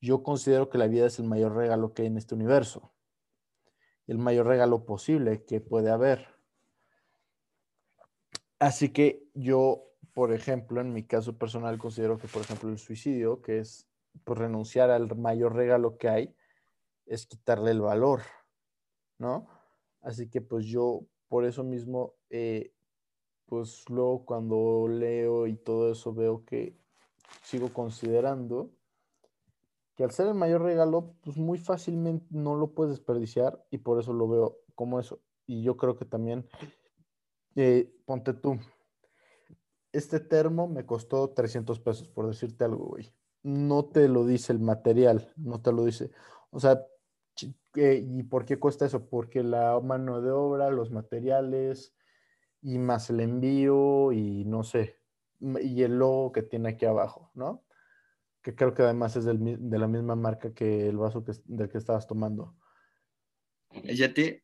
yo 0.00 0.22
considero 0.22 0.68
que 0.68 0.78
la 0.78 0.88
vida 0.88 1.06
es 1.06 1.18
el 1.18 1.26
mayor 1.26 1.54
regalo 1.54 1.94
que 1.94 2.02
hay 2.02 2.08
en 2.08 2.18
este 2.18 2.34
universo, 2.34 2.94
el 4.06 4.18
mayor 4.18 4.46
regalo 4.46 4.84
posible 4.84 5.44
que 5.44 5.60
puede 5.60 5.90
haber. 5.90 6.26
Así 8.58 8.90
que 8.90 9.28
yo, 9.34 9.84
por 10.14 10.32
ejemplo, 10.32 10.80
en 10.80 10.92
mi 10.92 11.02
caso 11.02 11.36
personal, 11.36 11.78
considero 11.78 12.16
que, 12.18 12.28
por 12.28 12.42
ejemplo, 12.42 12.70
el 12.70 12.78
suicidio, 12.78 13.42
que 13.42 13.58
es 13.58 13.86
pues, 14.24 14.38
renunciar 14.38 14.90
al 14.90 15.14
mayor 15.16 15.54
regalo 15.54 15.98
que 15.98 16.08
hay, 16.08 16.36
es 17.04 17.26
quitarle 17.26 17.70
el 17.70 17.80
valor, 17.80 18.22
¿no? 19.18 19.48
Así 20.00 20.28
que 20.28 20.40
pues 20.40 20.66
yo, 20.66 21.06
por 21.28 21.44
eso 21.44 21.64
mismo, 21.64 22.14
eh, 22.30 22.72
pues 23.46 23.88
luego 23.88 24.24
cuando 24.24 24.86
leo 24.88 25.46
y 25.46 25.56
todo 25.56 25.90
eso 25.90 26.12
veo 26.12 26.44
que 26.44 26.76
sigo 27.42 27.72
considerando 27.72 28.70
que 29.96 30.04
al 30.04 30.10
ser 30.10 30.28
el 30.28 30.34
mayor 30.34 30.62
regalo, 30.62 31.14
pues 31.22 31.38
muy 31.38 31.58
fácilmente 31.58 32.26
no 32.30 32.54
lo 32.54 32.72
puedes 32.72 32.92
desperdiciar 32.92 33.64
y 33.70 33.78
por 33.78 33.98
eso 33.98 34.12
lo 34.12 34.28
veo 34.28 34.58
como 34.74 35.00
eso. 35.00 35.20
Y 35.46 35.62
yo 35.62 35.76
creo 35.78 35.96
que 35.96 36.04
también, 36.04 36.46
eh, 37.54 37.90
ponte 38.04 38.34
tú, 38.34 38.58
este 39.92 40.20
termo 40.20 40.68
me 40.68 40.84
costó 40.84 41.30
300 41.30 41.80
pesos, 41.80 42.08
por 42.08 42.26
decirte 42.26 42.64
algo, 42.64 42.84
güey. 42.84 43.10
No 43.42 43.86
te 43.86 44.08
lo 44.08 44.26
dice 44.26 44.52
el 44.52 44.58
material, 44.58 45.32
no 45.36 45.62
te 45.62 45.72
lo 45.72 45.86
dice. 45.86 46.10
O 46.50 46.60
sea, 46.60 46.84
eh, 47.76 48.04
¿y 48.06 48.22
por 48.24 48.44
qué 48.44 48.58
cuesta 48.58 48.84
eso? 48.84 49.08
Porque 49.08 49.42
la 49.42 49.80
mano 49.80 50.20
de 50.20 50.30
obra, 50.30 50.68
los 50.70 50.90
materiales 50.90 51.95
y 52.66 52.78
más 52.78 53.10
el 53.10 53.20
envío 53.20 54.10
y 54.10 54.44
no 54.44 54.64
sé, 54.64 54.98
y 55.40 55.82
el 55.84 55.98
logo 56.00 56.32
que 56.32 56.42
tiene 56.42 56.70
aquí 56.70 56.84
abajo, 56.84 57.30
¿no? 57.34 57.64
Que 58.42 58.56
creo 58.56 58.74
que 58.74 58.82
además 58.82 59.14
es 59.14 59.24
del 59.24 59.38
de 59.40 59.78
la 59.78 59.86
misma 59.86 60.16
marca 60.16 60.52
que 60.52 60.88
el 60.88 60.96
vaso 60.96 61.24
que, 61.24 61.32
del 61.44 61.68
que 61.68 61.78
estabas 61.78 62.08
tomando. 62.08 62.56
¿El 63.70 63.96
Yeti? 63.96 64.42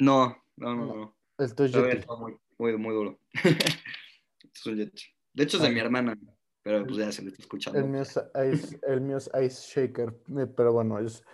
No, 0.00 0.36
no, 0.56 0.74
no, 0.74 0.86
No. 0.86 1.16
Esto 1.38 1.64
es 1.64 1.72
Yeti. 1.72 2.06
muy, 2.18 2.38
muy, 2.58 2.76
muy 2.76 2.94
duro. 2.94 3.20
es 3.32 4.66
un 4.66 4.76
Yeti. 4.76 5.04
De 5.32 5.44
hecho, 5.44 5.56
es 5.56 5.62
de 5.62 5.68
Ay. 5.68 5.74
mi 5.74 5.80
hermana, 5.80 6.18
pero 6.62 6.84
pues 6.84 6.98
ya 6.98 7.10
se 7.10 7.22
le 7.22 7.28
está 7.28 7.40
escuchando. 7.40 7.78
El 7.78 7.86
mío 7.86 8.02
es 8.02 8.20
Ice, 8.52 8.78
el 8.86 9.00
mío 9.00 9.16
es 9.16 9.30
Ice 9.42 9.62
Shaker, 9.74 10.14
eh, 10.38 10.46
pero 10.54 10.74
bueno, 10.74 10.98
es, 10.98 11.24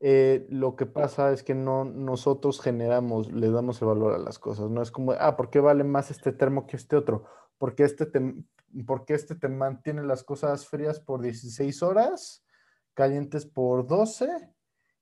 eh, 0.00 0.46
lo 0.50 0.76
que 0.76 0.86
pasa 0.86 1.32
es 1.32 1.42
que 1.42 1.54
no 1.54 1.84
nosotros 1.84 2.60
generamos, 2.60 3.32
le 3.32 3.50
damos 3.50 3.80
el 3.82 3.88
valor 3.88 4.14
a 4.14 4.18
las 4.18 4.38
cosas, 4.38 4.70
no 4.70 4.82
es 4.82 4.90
como, 4.90 5.12
ah, 5.12 5.36
¿por 5.36 5.50
qué 5.50 5.60
vale 5.60 5.84
más 5.84 6.10
este 6.10 6.32
termo 6.32 6.66
que 6.66 6.76
este 6.76 6.96
otro? 6.96 7.24
Porque 7.58 7.84
este 7.84 8.06
te, 8.06 8.34
porque 8.86 9.14
este 9.14 9.34
te 9.34 9.48
mantiene 9.48 10.02
las 10.02 10.22
cosas 10.22 10.66
frías 10.66 11.00
por 11.00 11.20
16 11.20 11.82
horas, 11.82 12.44
calientes 12.94 13.46
por 13.46 13.86
12 13.86 14.28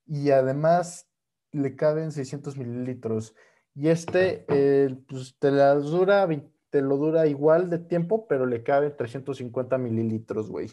y 0.05 0.31
además 0.31 1.09
le 1.51 1.75
caben 1.75 2.11
600 2.11 2.57
mililitros. 2.57 3.35
Y 3.75 3.89
este, 3.89 4.45
eh, 4.47 4.95
pues 5.07 5.35
te, 5.37 5.51
la 5.51 5.75
dura, 5.75 6.25
20 6.25 6.57
te 6.69 6.81
lo 6.81 6.97
dura 6.97 7.27
igual 7.27 7.69
de 7.69 7.79
tiempo, 7.79 8.27
pero 8.27 8.45
le 8.45 8.63
caben 8.63 8.95
350 8.95 9.77
mililitros, 9.77 10.49
güey. 10.49 10.69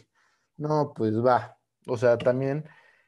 No, 0.57 0.93
pues 0.95 1.23
va. 1.23 1.57
O 1.87 1.97
sea, 1.97 2.17
también 2.17 2.65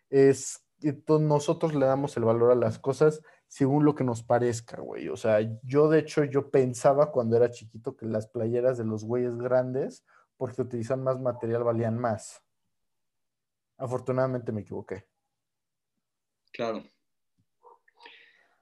es, 0.10 0.66
entonces 0.82 1.28
nosotros 1.28 1.74
le 1.74 1.86
damos 1.86 2.16
el 2.18 2.24
valor 2.24 2.52
a 2.52 2.56
las 2.56 2.80
cosas 2.80 3.22
según 3.48 3.86
lo 3.86 3.96
que 3.96 4.04
nos 4.04 4.24
parezca, 4.24 4.80
güey. 4.82 5.10
O 5.10 5.18
sea, 5.18 5.40
yo 5.64 5.90
de 5.90 6.00
hecho, 6.00 6.24
yo 6.24 6.52
pensaba 6.52 7.12
cuando 7.12 7.38
era 7.38 7.50
chiquito 7.50 7.96
que 7.96 8.06
las 8.06 8.28
playeras 8.28 8.78
de 8.78 8.86
los 8.86 9.04
güeyes 9.04 9.38
grandes, 9.38 10.06
porque 10.38 10.62
utilizan 10.62 11.04
más 11.04 11.20
material, 11.20 11.64
valían 11.64 11.98
más. 11.98 12.44
Afortunadamente 13.78 14.52
me 14.52 14.62
equivoqué. 14.62 15.08
Claro. 16.52 16.84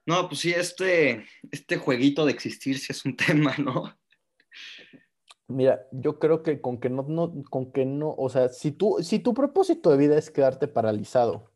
No, 0.06 0.28
pues 0.28 0.40
sí, 0.40 0.52
este, 0.52 1.26
este 1.50 1.76
jueguito 1.78 2.24
de 2.24 2.32
existir 2.32 2.78
sí 2.78 2.92
es 2.92 3.04
un 3.04 3.16
tema, 3.16 3.54
¿no? 3.58 3.94
Mira, 5.48 5.86
yo 5.92 6.18
creo 6.18 6.42
que 6.42 6.60
con 6.60 6.78
que 6.78 6.90
no, 6.90 7.02
no, 7.02 7.42
con 7.50 7.72
que 7.72 7.84
no, 7.84 8.14
o 8.16 8.28
sea, 8.28 8.48
si 8.48 8.72
tú, 8.72 8.98
si 9.00 9.20
tu 9.20 9.32
propósito 9.32 9.90
de 9.90 9.96
vida 9.96 10.18
es 10.18 10.30
quedarte 10.30 10.66
paralizado 10.66 11.55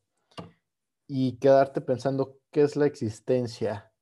y 1.13 1.39
quedarte 1.39 1.81
pensando 1.81 2.39
qué 2.53 2.63
es 2.63 2.77
la 2.77 2.87
existencia, 2.87 3.93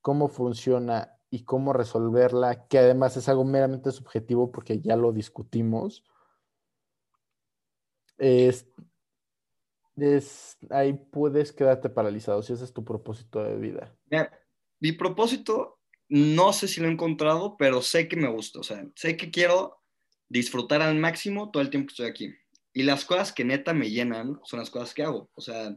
cómo 0.00 0.28
funciona 0.28 1.12
y 1.28 1.44
cómo 1.44 1.74
resolverla, 1.74 2.66
que 2.66 2.78
además 2.78 3.14
es 3.18 3.28
algo 3.28 3.44
meramente 3.44 3.92
subjetivo 3.92 4.50
porque 4.50 4.80
ya 4.80 4.96
lo 4.96 5.12
discutimos, 5.12 6.02
es, 8.16 8.66
es 9.96 10.56
ahí 10.70 10.94
puedes 10.94 11.52
quedarte 11.52 11.90
paralizado 11.90 12.42
si 12.42 12.54
ese 12.54 12.64
es 12.64 12.72
tu 12.72 12.86
propósito 12.86 13.44
de 13.44 13.56
vida. 13.56 13.94
Mi 14.80 14.92
propósito, 14.92 15.78
no 16.08 16.54
sé 16.54 16.68
si 16.68 16.80
lo 16.80 16.88
he 16.88 16.92
encontrado, 16.92 17.58
pero 17.58 17.82
sé 17.82 18.08
que 18.08 18.16
me 18.16 18.30
gusta. 18.30 18.60
O 18.60 18.62
sea, 18.62 18.82
sé 18.94 19.18
que 19.18 19.30
quiero 19.30 19.82
disfrutar 20.30 20.80
al 20.80 20.96
máximo 20.96 21.50
todo 21.50 21.62
el 21.62 21.68
tiempo 21.68 21.88
que 21.88 21.92
estoy 21.92 22.06
aquí. 22.06 22.34
Y 22.72 22.84
las 22.84 23.04
cosas 23.04 23.30
que 23.34 23.44
neta 23.44 23.74
me 23.74 23.90
llenan 23.90 24.40
son 24.44 24.60
las 24.60 24.70
cosas 24.70 24.94
que 24.94 25.02
hago. 25.02 25.28
O 25.34 25.42
sea, 25.42 25.76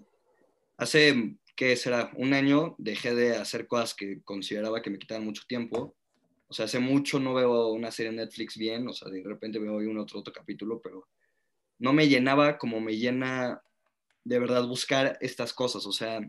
hace, 0.79 1.35
¿qué 1.55 1.75
será? 1.75 2.11
Un 2.15 2.33
año 2.33 2.75
dejé 2.77 3.13
de 3.13 3.35
hacer 3.35 3.67
cosas 3.67 3.93
que 3.93 4.21
consideraba 4.23 4.81
que 4.81 4.89
me 4.89 4.97
quitaban 4.97 5.25
mucho 5.25 5.43
tiempo. 5.47 5.95
O 6.47 6.53
sea, 6.53 6.65
hace 6.65 6.79
mucho 6.79 7.19
no 7.19 7.33
veo 7.33 7.67
una 7.67 7.91
serie 7.91 8.09
en 8.09 8.15
Netflix 8.15 8.57
bien. 8.57 8.87
O 8.87 8.93
sea, 8.93 9.11
de 9.11 9.21
repente 9.23 9.59
veo 9.59 9.75
un 9.75 9.97
otro, 9.99 10.19
otro 10.19 10.33
capítulo, 10.33 10.81
pero 10.81 11.07
no 11.77 11.93
me 11.93 12.07
llenaba 12.07 12.57
como 12.57 12.79
me 12.79 12.97
llena 12.97 13.61
de 14.23 14.39
verdad 14.39 14.65
buscar 14.65 15.17
estas 15.21 15.53
cosas. 15.53 15.85
O 15.85 15.91
sea, 15.91 16.21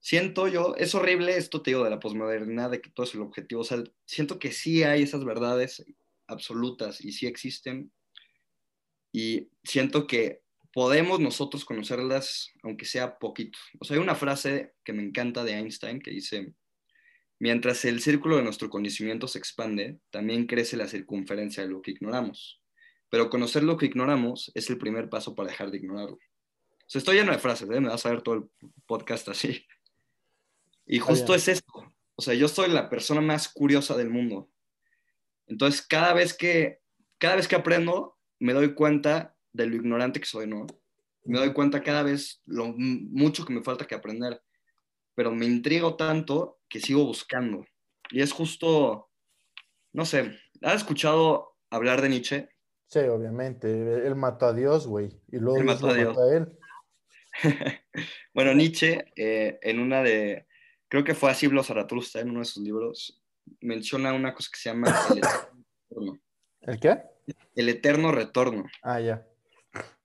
siento 0.00 0.48
yo, 0.48 0.74
es 0.76 0.94
horrible 0.94 1.36
esto, 1.36 1.62
te 1.62 1.70
digo, 1.70 1.84
de 1.84 1.90
la 1.90 2.00
posmodernidad, 2.00 2.70
de 2.70 2.82
que 2.82 2.90
todo 2.90 3.04
es 3.04 3.14
el 3.14 3.22
objetivo. 3.22 3.62
O 3.62 3.64
sea, 3.64 3.82
siento 4.04 4.38
que 4.38 4.52
sí 4.52 4.82
hay 4.82 5.02
esas 5.02 5.24
verdades 5.24 5.82
absolutas 6.26 7.02
y 7.02 7.12
sí 7.12 7.26
existen. 7.26 7.90
Y 9.12 9.48
siento 9.64 10.06
que 10.06 10.41
podemos 10.72 11.20
nosotros 11.20 11.64
conocerlas, 11.64 12.52
aunque 12.62 12.84
sea 12.84 13.18
poquito. 13.18 13.58
O 13.78 13.84
sea, 13.84 13.96
hay 13.96 14.02
una 14.02 14.14
frase 14.14 14.74
que 14.84 14.92
me 14.92 15.02
encanta 15.02 15.44
de 15.44 15.52
Einstein 15.52 16.00
que 16.00 16.10
dice, 16.10 16.54
mientras 17.38 17.84
el 17.84 18.00
círculo 18.00 18.36
de 18.36 18.42
nuestro 18.42 18.70
conocimiento 18.70 19.28
se 19.28 19.38
expande, 19.38 19.98
también 20.10 20.46
crece 20.46 20.76
la 20.76 20.88
circunferencia 20.88 21.62
de 21.62 21.68
lo 21.68 21.82
que 21.82 21.92
ignoramos. 21.92 22.60
Pero 23.10 23.28
conocer 23.28 23.62
lo 23.62 23.76
que 23.76 23.86
ignoramos 23.86 24.50
es 24.54 24.70
el 24.70 24.78
primer 24.78 25.10
paso 25.10 25.34
para 25.34 25.50
dejar 25.50 25.70
de 25.70 25.76
ignorarlo. 25.78 26.16
O 26.16 26.88
sea, 26.92 26.98
estoy 26.98 27.16
lleno 27.16 27.32
de 27.32 27.38
frases, 27.38 27.68
¿eh? 27.70 27.80
me 27.80 27.88
vas 27.88 28.04
a 28.06 28.10
ver 28.10 28.22
todo 28.22 28.34
el 28.36 28.44
podcast 28.86 29.28
así. 29.28 29.66
Y 30.86 30.98
justo 30.98 31.34
es 31.34 31.48
esto. 31.48 31.94
O 32.16 32.22
sea, 32.22 32.34
yo 32.34 32.48
soy 32.48 32.70
la 32.70 32.88
persona 32.88 33.20
más 33.20 33.48
curiosa 33.48 33.96
del 33.96 34.10
mundo. 34.10 34.50
Entonces, 35.46 35.82
cada 35.82 36.14
vez 36.14 36.34
que, 36.34 36.80
cada 37.18 37.36
vez 37.36 37.48
que 37.48 37.56
aprendo, 37.56 38.18
me 38.38 38.52
doy 38.52 38.74
cuenta 38.74 39.36
de 39.52 39.66
lo 39.66 39.76
ignorante 39.76 40.20
que 40.20 40.26
soy, 40.26 40.46
¿no? 40.46 40.66
Me 41.24 41.38
doy 41.38 41.52
cuenta 41.52 41.82
cada 41.82 42.02
vez 42.02 42.40
lo 42.46 42.74
mucho 42.76 43.44
que 43.44 43.52
me 43.52 43.62
falta 43.62 43.86
que 43.86 43.94
aprender, 43.94 44.42
pero 45.14 45.30
me 45.30 45.46
intrigo 45.46 45.96
tanto 45.96 46.60
que 46.68 46.80
sigo 46.80 47.04
buscando. 47.04 47.64
Y 48.10 48.22
es 48.22 48.32
justo, 48.32 49.10
no 49.92 50.04
sé, 50.04 50.38
¿has 50.62 50.76
escuchado 50.76 51.56
hablar 51.70 52.02
de 52.02 52.08
Nietzsche? 52.08 52.48
Sí, 52.88 52.98
obviamente. 53.00 53.70
Él 54.06 54.14
mató 54.16 54.46
a 54.46 54.52
Dios, 54.52 54.86
güey. 54.86 55.18
Y 55.28 55.38
luego 55.38 55.58
él 55.58 55.64
mató, 55.64 55.88
a, 55.88 55.94
Dios. 55.94 56.16
él. 56.30 56.58
bueno, 58.34 58.52
Nietzsche, 58.52 59.06
eh, 59.16 59.58
en 59.62 59.78
una 59.78 60.02
de, 60.02 60.46
creo 60.88 61.04
que 61.04 61.14
fue 61.14 61.30
así 61.30 61.46
Siblo 61.46 61.62
Zaratustra, 61.62 62.20
en 62.20 62.30
uno 62.30 62.40
de 62.40 62.44
sus 62.44 62.62
libros, 62.62 63.22
menciona 63.60 64.12
una 64.12 64.34
cosa 64.34 64.50
que 64.52 64.58
se 64.58 64.68
llama 64.68 64.88
el 65.10 65.18
eterno 65.18 65.40
retorno. 65.88 66.20
¿El 66.60 66.80
qué? 66.80 67.02
El 67.54 67.68
eterno 67.68 68.12
retorno. 68.12 68.64
Ah, 68.82 69.00
ya. 69.00 69.26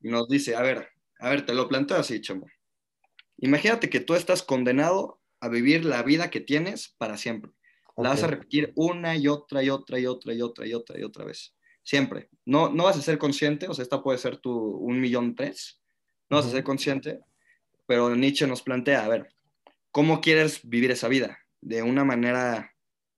Y 0.01 0.09
nos 0.09 0.28
dice, 0.28 0.55
a 0.55 0.61
ver, 0.61 0.89
a 1.20 1.30
ver, 1.30 1.45
te 1.45 1.53
lo 1.53 1.68
planteo 1.68 1.97
así, 1.97 2.22
chamo. 2.22 2.47
Imagínate 3.38 3.89
que 3.89 3.99
tú 3.99 4.15
estás 4.15 4.43
condenado 4.43 5.20
a 5.39 5.49
vivir 5.49 5.86
la 5.86 6.03
vida 6.03 6.30
que 6.30 6.39
tienes 6.39 6.95
para 6.97 7.18
siempre. 7.18 7.51
La 7.95 8.09
vas 8.09 8.24
a 8.24 8.28
repetir 8.28 8.74
una 8.76 9.15
y 9.15 9.28
otra 9.28 9.63
y 9.63 9.70
otra 9.70 9.99
y 9.99 10.05
otra 10.05 10.34
y 10.34 10.41
otra 10.41 10.68
y 10.68 10.74
otra 10.74 10.99
y 10.99 11.03
otra 11.03 11.26
vez. 11.26 11.55
Siempre. 11.84 12.30
No, 12.45 12.70
no 12.70 12.84
vas 12.84 12.97
a 12.97 13.01
ser 13.01 13.18
consciente, 13.18 13.68
o 13.68 13.74
sea, 13.74 13.84
esta 13.84 14.03
puede 14.03 14.20
ser 14.20 14.38
tu 14.38 14.51
un 14.51 14.99
millón 15.01 15.36
tres. 15.36 15.82
No 16.30 16.38
vas 16.38 16.45
a 16.45 16.51
ser 16.51 16.63
consciente, 16.63 17.22
pero 17.88 18.15
Nietzsche 18.15 18.45
nos 18.45 18.61
plantea, 18.61 19.03
a 19.03 19.07
ver, 19.07 19.34
¿cómo 19.91 20.22
quieres 20.22 20.59
vivir 20.63 20.91
esa 20.91 21.07
vida? 21.07 21.39
De 21.61 21.82
una 21.82 22.03
manera 22.03 22.76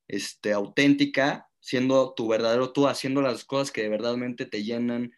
este, 0.07 0.53
auténtica, 0.53 1.49
siendo 1.59 2.13
tu 2.13 2.27
verdadero 2.27 2.71
tú, 2.71 2.87
haciendo 2.87 3.21
las 3.21 3.43
cosas 3.43 3.71
que 3.71 3.81
de 3.81 3.89
verdadmente 3.89 4.45
te 4.45 4.63
llenan, 4.63 5.11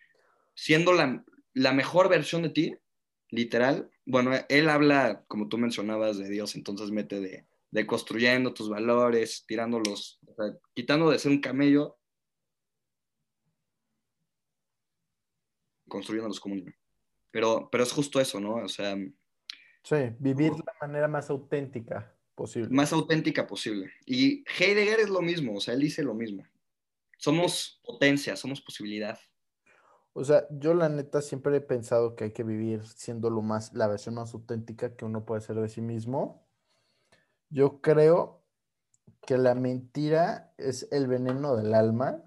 siendo 0.54 0.94
la, 0.94 1.24
la 1.54 1.74
mejor 1.74 2.10
versión 2.10 2.44
de 2.44 2.50
ti, 2.50 2.76
literal. 3.30 3.90
Bueno, 4.06 4.32
él 4.50 4.70
habla, 4.70 5.24
como 5.28 5.48
tú 5.48 5.58
mencionabas, 5.58 6.18
de 6.18 6.30
Dios, 6.30 6.56
entonces 6.56 6.92
mete 6.92 7.20
de, 7.20 7.46
de 7.72 7.88
construyendo 7.88 8.54
tus 8.54 8.70
valores, 8.70 9.46
tirándolos, 9.48 10.20
o 10.28 10.34
sea, 10.36 10.58
quitando 10.74 11.10
de 11.10 11.20
ser 11.20 11.32
un 11.32 11.42
camello, 11.42 11.98
construyéndolos 15.88 16.40
como 16.40 16.56
un 16.56 16.74
Pero, 17.32 17.70
pero 17.72 17.84
es 17.84 17.92
justo 17.92 18.20
eso, 18.20 18.40
¿no? 18.40 18.56
O 18.56 18.70
sea... 18.70 18.96
Sí, 19.84 19.96
vivir 20.20 20.52
de 20.52 20.64
la 20.66 20.76
manera 20.80 21.08
más 21.08 21.30
auténtica 21.30 22.16
posible. 22.36 22.70
Más 22.70 22.94
auténtica 22.94 23.48
posible. 23.48 23.92
Y 24.06 24.44
Heidegger 24.60 25.00
es 25.00 25.10
lo 25.10 25.22
mismo, 25.22 25.56
o 25.56 25.60
sea, 25.60 25.74
él 25.74 25.82
dice 25.82 26.04
lo 26.04 26.14
mismo. 26.14 26.46
Somos 27.18 27.80
potencia, 27.84 28.36
somos 28.36 28.62
posibilidad. 28.62 29.20
O 30.14 30.24
sea, 30.26 30.46
yo 30.50 30.74
la 30.74 30.90
neta 30.90 31.22
siempre 31.22 31.56
he 31.56 31.62
pensado 31.62 32.16
que 32.16 32.26
hay 32.26 32.32
que 32.32 32.44
vivir 32.44 32.86
siendo 32.86 33.30
lo 33.30 33.42
más, 33.42 33.74
la 33.74 33.88
versión 33.88 34.16
más 34.16 34.34
auténtica 34.34 34.96
que 34.96 35.06
uno 35.06 35.26
puede 35.26 35.42
ser 35.42 35.56
de 35.56 35.70
sí 35.70 35.82
mismo. 35.82 36.46
Yo 37.50 37.82
creo 37.82 38.42
que 39.22 39.38
la 39.38 39.56
mentira 39.56 40.54
es 40.58 40.88
el 40.92 41.08
veneno 41.08 41.56
del 41.56 41.74
alma. 41.74 42.22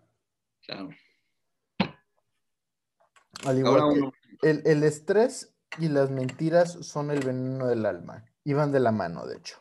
Claro. 0.66 0.88
Al 3.44 3.58
igual 3.58 4.12
que 4.40 4.50
el, 4.50 4.62
el 4.64 4.82
estrés 4.82 5.54
y 5.78 5.88
las 5.88 6.10
mentiras 6.10 6.72
son 6.72 7.10
el 7.10 7.20
veneno 7.20 7.66
del 7.66 7.84
alma. 7.84 8.24
Y 8.44 8.54
van 8.54 8.72
de 8.72 8.80
la 8.80 8.92
mano, 8.92 9.26
de 9.26 9.36
hecho. 9.36 9.58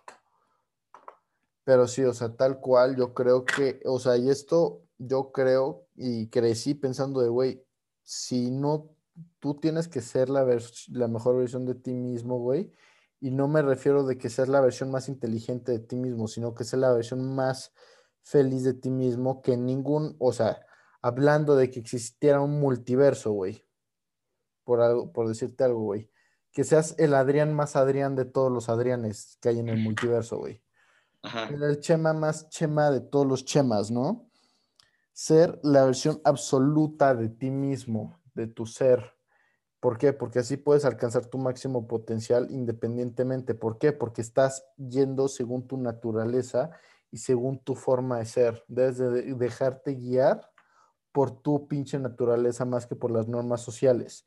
Pero 1.64 1.88
sí, 1.88 2.04
o 2.04 2.14
sea, 2.14 2.36
tal 2.36 2.60
cual, 2.60 2.96
yo 2.96 3.14
creo 3.14 3.46
que, 3.46 3.82
o 3.86 4.00
sea, 4.00 4.18
y 4.18 4.30
esto 4.30 4.82
yo 4.98 5.32
creo 5.32 5.88
y 5.96 6.28
crecí 6.28 6.74
pensando 6.74 7.22
de, 7.22 7.30
güey, 7.30 7.63
si 8.04 8.52
no, 8.52 8.90
tú 9.40 9.56
tienes 9.56 9.88
que 9.88 10.02
ser 10.02 10.30
la, 10.30 10.46
la 10.90 11.08
mejor 11.08 11.38
versión 11.38 11.66
de 11.66 11.76
ti 11.76 11.94
mismo, 11.94 12.40
güey. 12.40 12.72
Y 13.20 13.32
no 13.32 13.48
me 13.48 13.62
refiero 13.62 14.04
de 14.04 14.18
que 14.18 14.30
seas 14.30 14.50
la 14.50 14.62
versión 14.62 14.92
más 14.92 15.08
inteligente 15.08 15.72
de 15.72 15.80
ti 15.80 15.96
mismo, 15.96 16.28
sino 16.28 16.54
que 16.54 16.66
seas 16.66 16.82
la 16.82 16.94
versión 16.94 17.34
más 17.34 17.74
feliz 18.22 18.64
de 18.64 18.74
ti 18.74 18.90
mismo 18.90 19.42
que 19.42 19.56
ningún, 19.58 20.16
o 20.20 20.34
sea, 20.34 20.60
hablando 21.02 21.56
de 21.56 21.70
que 21.70 21.80
existiera 21.80 22.42
un 22.42 22.60
multiverso, 22.60 23.32
güey. 23.32 23.66
Por, 24.64 24.82
algo, 24.82 25.12
por 25.12 25.28
decirte 25.28 25.64
algo, 25.64 25.82
güey. 25.82 26.10
Que 26.52 26.64
seas 26.64 26.96
el 26.98 27.14
Adrián 27.14 27.54
más 27.54 27.76
Adrián 27.76 28.16
de 28.16 28.26
todos 28.26 28.52
los 28.52 28.70
Adrianes 28.70 29.38
que 29.42 29.50
hay 29.50 29.60
en 29.60 29.70
el 29.70 29.80
multiverso, 29.80 30.38
güey. 30.38 30.64
El 31.50 31.80
chema 31.80 32.14
más 32.14 32.50
chema 32.50 32.92
de 32.92 33.02
todos 33.02 33.26
los 33.26 33.46
chemas, 33.46 33.92
¿no? 33.92 34.30
Ser 35.14 35.60
la 35.64 35.86
versión 35.86 36.20
absoluta 36.24 37.14
de 37.14 37.30
ti 37.30 37.52
mismo, 37.52 38.20
de 38.34 38.48
tu 38.48 38.66
ser. 38.66 39.16
¿Por 39.80 39.98
qué? 39.98 40.12
Porque 40.12 40.40
así 40.40 40.58
puedes 40.58 40.86
alcanzar 40.86 41.28
tu 41.28 41.38
máximo 41.38 41.88
potencial 41.88 42.48
independientemente. 42.50 43.54
¿Por 43.54 43.78
qué? 43.78 43.92
Porque 43.92 44.22
estás 44.22 44.66
yendo 44.78 45.28
según 45.28 45.68
tu 45.68 45.78
naturaleza 45.78 46.72
y 47.12 47.18
según 47.18 47.60
tu 47.60 47.76
forma 47.76 48.18
de 48.18 48.26
ser. 48.26 48.64
Debes 48.68 48.98
de 48.98 49.36
dejarte 49.36 49.94
guiar 49.94 50.50
por 51.12 51.32
tu 51.42 51.68
pinche 51.68 52.00
naturaleza 52.00 52.66
más 52.66 52.88
que 52.88 52.96
por 52.96 53.12
las 53.12 53.28
normas 53.28 53.62
sociales. 53.62 54.26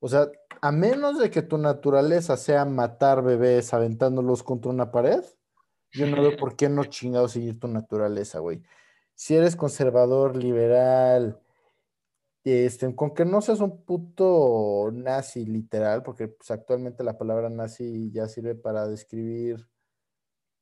O 0.00 0.08
sea, 0.08 0.28
a 0.60 0.70
menos 0.70 1.18
de 1.18 1.30
que 1.30 1.40
tu 1.40 1.56
naturaleza 1.56 2.36
sea 2.36 2.66
matar 2.66 3.22
bebés 3.22 3.72
aventándolos 3.72 4.42
contra 4.42 4.70
una 4.70 4.90
pared, 4.90 5.24
yo 5.92 6.06
no 6.06 6.20
veo 6.20 6.36
por 6.36 6.56
qué 6.56 6.68
no 6.68 6.84
chingado 6.84 7.28
seguir 7.28 7.58
tu 7.58 7.68
naturaleza, 7.68 8.40
güey 8.40 8.62
si 9.16 9.34
eres 9.34 9.56
conservador, 9.56 10.36
liberal, 10.36 11.40
este, 12.44 12.94
con 12.94 13.12
que 13.14 13.24
no 13.24 13.40
seas 13.40 13.60
un 13.60 13.84
puto 13.84 14.90
nazi 14.92 15.46
literal, 15.46 16.02
porque 16.04 16.28
pues, 16.28 16.50
actualmente 16.50 17.02
la 17.02 17.18
palabra 17.18 17.48
nazi 17.48 18.10
ya 18.12 18.28
sirve 18.28 18.54
para 18.54 18.86
describir 18.86 19.66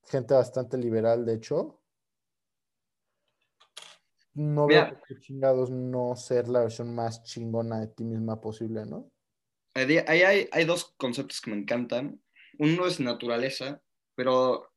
gente 0.04 0.34
bastante 0.34 0.78
liberal, 0.78 1.26
de 1.26 1.34
hecho. 1.34 1.82
No 4.34 4.66
veo 4.66 5.00
que 5.06 5.18
chingados 5.18 5.70
no 5.70 6.16
ser 6.16 6.48
la 6.48 6.60
versión 6.60 6.94
más 6.94 7.22
chingona 7.22 7.80
de 7.80 7.88
ti 7.88 8.04
misma 8.04 8.40
posible, 8.40 8.86
¿no? 8.86 9.10
Ahí 9.74 9.98
hay, 9.98 10.48
hay 10.50 10.64
dos 10.64 10.94
conceptos 10.96 11.40
que 11.40 11.50
me 11.50 11.56
encantan. 11.56 12.20
Uno 12.58 12.86
es 12.86 13.00
naturaleza, 13.00 13.82
pero 14.14 14.73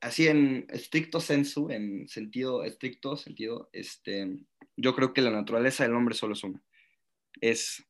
así 0.00 0.28
en 0.28 0.66
estricto 0.70 1.20
sensu, 1.20 1.70
en 1.70 2.08
sentido 2.08 2.64
estricto 2.64 3.16
sentido, 3.16 3.68
este, 3.72 4.38
yo 4.76 4.94
creo 4.94 5.12
que 5.12 5.20
la 5.20 5.30
naturaleza 5.30 5.84
del 5.84 5.94
hombre 5.94 6.14
solo 6.14 6.34
es 6.34 6.44
una. 6.44 6.62
Es, 7.40 7.84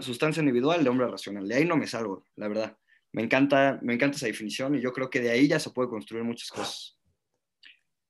sustancia 0.00 0.40
individual 0.40 0.84
de 0.84 0.90
hombre 0.90 1.06
racional. 1.06 1.48
De 1.48 1.54
ahí 1.54 1.64
no 1.64 1.76
me 1.76 1.86
salgo, 1.86 2.26
la 2.36 2.48
verdad. 2.48 2.78
Me 3.12 3.22
encanta, 3.22 3.78
me 3.82 3.94
encanta 3.94 4.16
esa 4.16 4.26
definición 4.26 4.74
y 4.74 4.82
yo 4.82 4.92
creo 4.92 5.08
que 5.08 5.20
de 5.20 5.30
ahí 5.30 5.48
ya 5.48 5.58
se 5.58 5.70
puede 5.70 5.88
construir 5.88 6.24
muchas 6.24 6.50
cosas. 6.50 6.98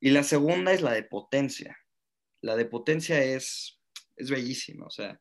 Y 0.00 0.10
la 0.10 0.24
segunda 0.24 0.72
es 0.72 0.82
la 0.82 0.92
de 0.92 1.04
potencia. 1.04 1.78
La 2.40 2.56
de 2.56 2.64
potencia 2.64 3.22
es, 3.22 3.80
es 4.16 4.30
bellísima, 4.30 4.86
o 4.86 4.90
sea, 4.90 5.20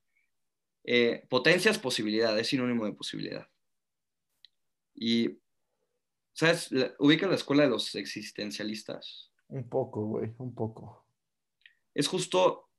eh, 0.84 1.26
potencia 1.30 1.70
es 1.70 1.78
posibilidad, 1.78 2.38
es 2.40 2.48
sinónimo 2.48 2.86
de 2.86 2.94
posibilidad. 2.94 3.48
Y 4.96 5.40
¿Sabes? 6.38 6.70
¿Ubica 7.00 7.28
la 7.28 7.34
escuela 7.34 7.64
de 7.64 7.70
los 7.70 7.96
existencialistas? 7.96 9.32
Un 9.48 9.68
poco, 9.68 10.06
güey, 10.06 10.36
un 10.38 10.54
poco. 10.54 11.08
Es 11.96 12.08
justo 12.08 12.70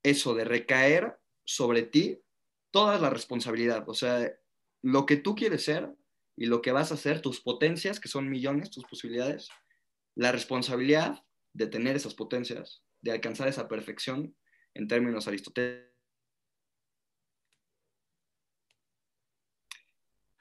eso 0.00 0.32
de 0.36 0.44
recaer 0.44 1.18
sobre 1.44 1.82
ti 1.82 2.22
toda 2.70 3.00
la 3.00 3.10
responsabilidad. 3.10 3.88
O 3.88 3.94
sea, 3.94 4.32
lo 4.82 5.06
que 5.06 5.16
tú 5.16 5.34
quieres 5.34 5.64
ser 5.64 5.92
y 6.36 6.46
lo 6.46 6.62
que 6.62 6.70
vas 6.70 6.92
a 6.92 6.94
hacer, 6.94 7.20
tus 7.20 7.40
potencias, 7.40 7.98
que 7.98 8.08
son 8.08 8.30
millones, 8.30 8.70
tus 8.70 8.84
posibilidades, 8.84 9.48
la 10.14 10.30
responsabilidad 10.30 11.24
de 11.52 11.66
tener 11.66 11.96
esas 11.96 12.14
potencias, 12.14 12.84
de 13.00 13.10
alcanzar 13.10 13.48
esa 13.48 13.66
perfección 13.66 14.36
en 14.74 14.86
términos 14.86 15.26
aristotélicos 15.26 15.89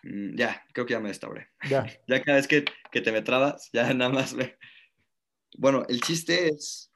ya, 0.04 0.66
creo 0.74 0.86
que 0.86 0.94
ya 0.94 1.00
me 1.00 1.10
destabré. 1.10 1.50
Ya. 1.70 1.86
Ya 2.08 2.24
cada 2.24 2.38
vez 2.38 2.48
que, 2.48 2.66
que 2.92 3.02
te 3.02 3.12
me 3.12 3.22
trabas, 3.22 3.70
ya 3.74 3.94
nada 3.94 4.12
más 4.12 4.34
me... 4.34 4.58
Bueno, 5.58 5.84
el 5.90 6.02
chiste 6.02 6.48
es, 6.48 6.92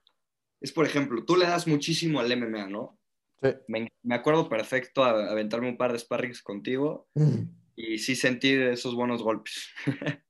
es, 0.62 0.72
por 0.72 0.86
ejemplo, 0.86 1.26
tú 1.26 1.36
le 1.36 1.46
das 1.46 1.68
muchísimo 1.68 2.20
al 2.20 2.36
MMA, 2.38 2.68
¿no? 2.68 3.00
Sí. 3.42 3.50
Me, 3.68 3.92
me 4.04 4.16
acuerdo 4.16 4.48
perfecto 4.48 5.04
a, 5.04 5.32
aventarme 5.32 5.68
un 5.68 5.78
par 5.78 5.92
de 5.92 6.00
sparrings 6.00 6.42
contigo 6.42 7.10
y 7.76 7.98
sí 7.98 8.16
sentir 8.16 8.62
esos 8.62 8.96
buenos 8.96 9.22
golpes. 9.22 9.70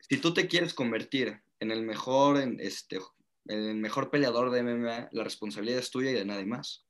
si 0.00 0.16
tú 0.16 0.34
te 0.34 0.48
quieres 0.48 0.74
convertir 0.74 1.40
en 1.60 1.70
el 1.70 1.82
mejor, 1.82 2.38
en 2.38 2.58
este, 2.58 2.98
en 3.46 3.58
el 3.64 3.76
mejor 3.76 4.10
peleador 4.10 4.50
de 4.50 4.62
MMA, 4.62 5.10
la 5.12 5.24
responsabilidad 5.24 5.78
es 5.78 5.90
tuya 5.90 6.10
y 6.10 6.14
de 6.14 6.24
nadie 6.24 6.46
más. 6.46 6.86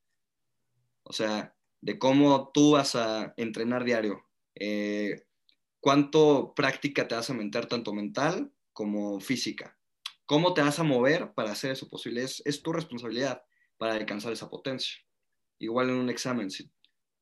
O 1.03 1.13
sea, 1.13 1.55
de 1.81 1.99
cómo 1.99 2.51
tú 2.53 2.73
vas 2.73 2.95
a 2.97 3.35
entrenar 3.37 3.85
diario, 3.85 4.25
eh, 4.55 5.25
cuánto 5.81 6.53
práctica 6.55 7.07
te 7.07 7.15
vas 7.15 7.31
a 7.31 7.35
meter, 7.35 7.67
tanto 7.67 7.93
mental 7.93 8.53
como 8.73 9.21
física, 9.21 9.79
cómo 10.27 10.55
te 10.55 10.63
vas 10.63 10.79
a 10.79 10.85
mover 10.85 11.33
para 11.35 11.53
hacer 11.53 11.73
eso 11.73 11.89
posible. 11.89 12.23
Es, 12.23 12.43
es 12.45 12.63
tu 12.63 12.73
responsabilidad 12.73 13.43
para 13.77 13.95
alcanzar 13.95 14.33
esa 14.33 14.51
potencia. 14.51 14.97
Igual 15.59 15.91
en 15.91 15.97
un 15.97 16.11
examen, 16.11 16.51
si, 16.51 16.71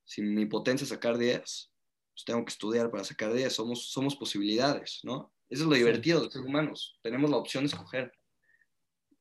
si 0.04 0.22
mi 0.22 0.46
potencia 0.46 0.84
es 0.84 0.90
sacar 0.90 1.18
10, 1.18 1.72
pues 2.16 2.24
tengo 2.24 2.44
que 2.44 2.50
estudiar 2.50 2.90
para 2.90 3.04
sacar 3.04 3.32
10. 3.32 3.52
Somos, 3.52 3.90
somos 3.90 4.16
posibilidades, 4.16 5.00
¿no? 5.04 5.32
Eso 5.48 5.64
es 5.64 5.68
lo 5.68 5.76
divertido 5.76 6.22
de 6.22 6.30
ser 6.30 6.42
humanos. 6.42 6.98
Tenemos 7.02 7.30
la 7.30 7.36
opción 7.36 7.64
de 7.64 7.68
escoger. 7.68 8.12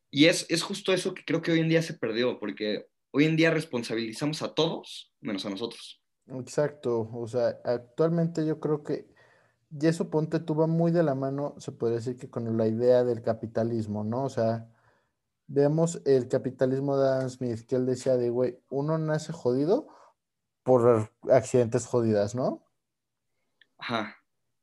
Y 0.10 0.26
es, 0.26 0.46
es 0.50 0.64
justo 0.64 0.94
eso 0.94 1.14
que 1.14 1.24
creo 1.26 1.42
que 1.42 1.52
hoy 1.52 1.60
en 1.60 1.70
día 1.70 1.82
se 1.82 1.94
perdió, 1.94 2.40
porque 2.40 2.86
hoy 3.16 3.26
en 3.26 3.38
día 3.38 3.50
responsabilizamos 3.50 4.42
a 4.42 4.54
todos 4.54 5.14
menos 5.22 5.46
a 5.46 5.50
nosotros. 5.50 6.02
Exacto, 6.28 7.10
o 7.14 7.28
sea, 7.28 7.60
actualmente 7.64 8.46
yo 8.46 8.60
creo 8.60 8.84
que, 8.84 9.08
y 9.72 9.88
eso 9.88 10.10
ponte 10.10 10.42
tú 10.42 10.54
va 10.54 10.68
muy 10.68 10.92
de 10.92 11.02
la 11.02 11.16
mano, 11.16 11.56
se 11.58 11.72
podría 11.72 12.00
decir 12.00 12.18
que 12.18 12.30
con 12.30 12.58
la 12.58 12.68
idea 12.68 13.06
del 13.06 13.22
capitalismo, 13.22 14.04
¿no? 14.04 14.26
O 14.26 14.30
sea, 14.30 14.70
vemos 15.48 16.02
el 16.06 16.28
capitalismo 16.28 16.98
de 16.98 17.08
Adam 17.08 17.30
Smith, 17.30 17.66
que 17.66 17.78
él 17.78 17.86
decía 17.86 18.18
de, 18.18 18.30
güey, 18.30 18.60
uno 18.70 18.98
nace 18.98 19.32
jodido 19.32 19.88
por 20.64 21.10
accidentes 21.32 21.86
jodidas, 21.86 22.36
¿no? 22.36 22.66
Ajá. 23.78 24.18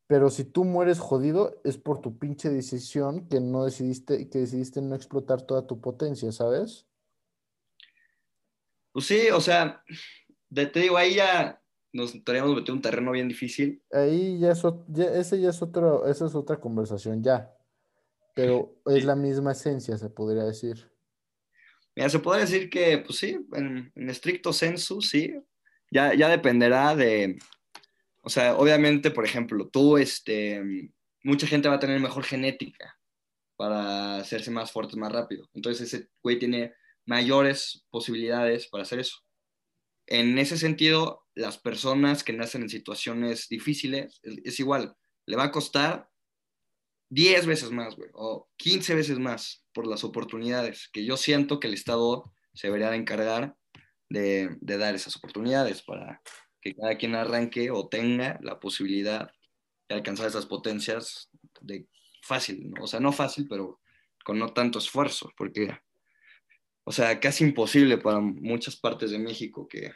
Pero 0.08 0.28
si 0.28 0.44
tú 0.44 0.64
mueres 0.64 0.98
jodido 0.98 1.54
es 1.64 1.78
por 1.78 2.02
tu 2.02 2.18
pinche 2.18 2.50
decisión 2.50 3.28
que 3.28 3.40
no 3.40 3.64
decidiste, 3.64 4.28
que 4.28 4.40
decidiste 4.40 4.82
no 4.82 4.94
explotar 4.94 5.40
toda 5.40 5.66
tu 5.66 5.80
potencia, 5.80 6.30
¿sabes? 6.32 6.86
Pues 8.92 9.06
sí, 9.06 9.28
o 9.32 9.40
sea, 9.40 9.82
de, 10.50 10.66
te 10.66 10.80
digo, 10.80 10.96
ahí 10.96 11.14
ya 11.14 11.60
nos 11.92 12.14
estaríamos 12.14 12.50
metiendo 12.50 12.74
un 12.74 12.82
terreno 12.82 13.10
bien 13.12 13.28
difícil. 13.28 13.82
Ahí 13.92 14.38
ya, 14.38 14.52
es, 14.52 14.62
ya- 14.88 15.14
ese 15.14 15.40
ya 15.40 15.50
es 15.50 15.62
otro, 15.62 16.06
esa 16.06 16.26
es 16.26 16.34
otra 16.34 16.58
conversación, 16.60 17.22
ya. 17.22 17.50
Pero 18.34 18.76
es 18.86 19.04
la 19.04 19.14
misma 19.16 19.52
esencia, 19.52 19.98
se 19.98 20.08
podría 20.08 20.44
decir. 20.44 20.90
Mira, 21.94 22.08
se 22.08 22.18
puede 22.18 22.40
decir 22.40 22.70
que, 22.70 22.98
pues 22.98 23.18
sí, 23.18 23.36
en, 23.52 23.92
en 23.94 24.10
estricto 24.10 24.52
sensu, 24.52 25.02
sí. 25.02 25.34
Ya, 25.90 26.14
ya 26.14 26.28
dependerá 26.30 26.96
de, 26.96 27.38
o 28.22 28.30
sea, 28.30 28.56
obviamente, 28.56 29.10
por 29.10 29.26
ejemplo, 29.26 29.68
tú, 29.68 29.98
este, 29.98 30.90
mucha 31.22 31.46
gente 31.46 31.68
va 31.68 31.74
a 31.74 31.80
tener 31.80 32.00
mejor 32.00 32.24
genética 32.24 32.98
para 33.56 34.16
hacerse 34.16 34.50
más 34.50 34.72
fuertes 34.72 34.96
más 34.96 35.12
rápido. 35.12 35.50
Entonces 35.52 35.92
ese 35.92 36.08
güey 36.22 36.38
tiene 36.38 36.72
mayores 37.06 37.84
posibilidades 37.90 38.68
para 38.68 38.82
hacer 38.82 39.00
eso. 39.00 39.18
En 40.06 40.38
ese 40.38 40.58
sentido, 40.58 41.24
las 41.34 41.58
personas 41.58 42.24
que 42.24 42.32
nacen 42.32 42.62
en 42.62 42.68
situaciones 42.68 43.48
difíciles, 43.48 44.20
es, 44.22 44.60
igual, 44.60 44.94
le 45.26 45.36
va 45.36 45.44
a 45.44 45.52
costar 45.52 46.08
10 47.10 47.46
veces 47.46 47.70
más, 47.70 47.96
güey, 47.96 48.10
o 48.14 48.48
15 48.56 48.94
veces 48.94 49.18
más 49.18 49.64
por 49.72 49.86
las 49.86 50.04
oportunidades, 50.04 50.88
que 50.92 51.04
yo 51.04 51.16
siento 51.16 51.60
que 51.60 51.68
el 51.68 51.74
Estado 51.74 52.32
se 52.54 52.66
debería 52.66 52.90
de 52.90 52.96
encargar 52.96 53.56
de, 54.08 54.56
de 54.60 54.78
dar 54.78 54.94
esas 54.94 55.16
oportunidades 55.16 55.82
para 55.82 56.20
que 56.60 56.74
cada 56.74 56.96
quien 56.96 57.14
arranque 57.14 57.70
o 57.70 57.88
tenga 57.88 58.38
la 58.42 58.60
posibilidad 58.60 59.30
de 59.88 59.94
alcanzar 59.96 60.28
esas 60.28 60.46
potencias 60.46 61.30
de 61.60 61.86
fácil, 62.22 62.70
¿no? 62.70 62.84
o 62.84 62.86
sea, 62.86 63.00
no 63.00 63.12
fácil, 63.12 63.46
pero 63.48 63.80
con 64.24 64.38
no 64.38 64.52
tanto 64.52 64.78
esfuerzo, 64.78 65.30
porque, 65.36 65.76
o 66.84 66.92
sea, 66.92 67.20
casi 67.20 67.44
imposible 67.44 67.98
para 67.98 68.20
muchas 68.20 68.76
partes 68.76 69.10
de 69.10 69.18
México 69.18 69.66
que, 69.68 69.92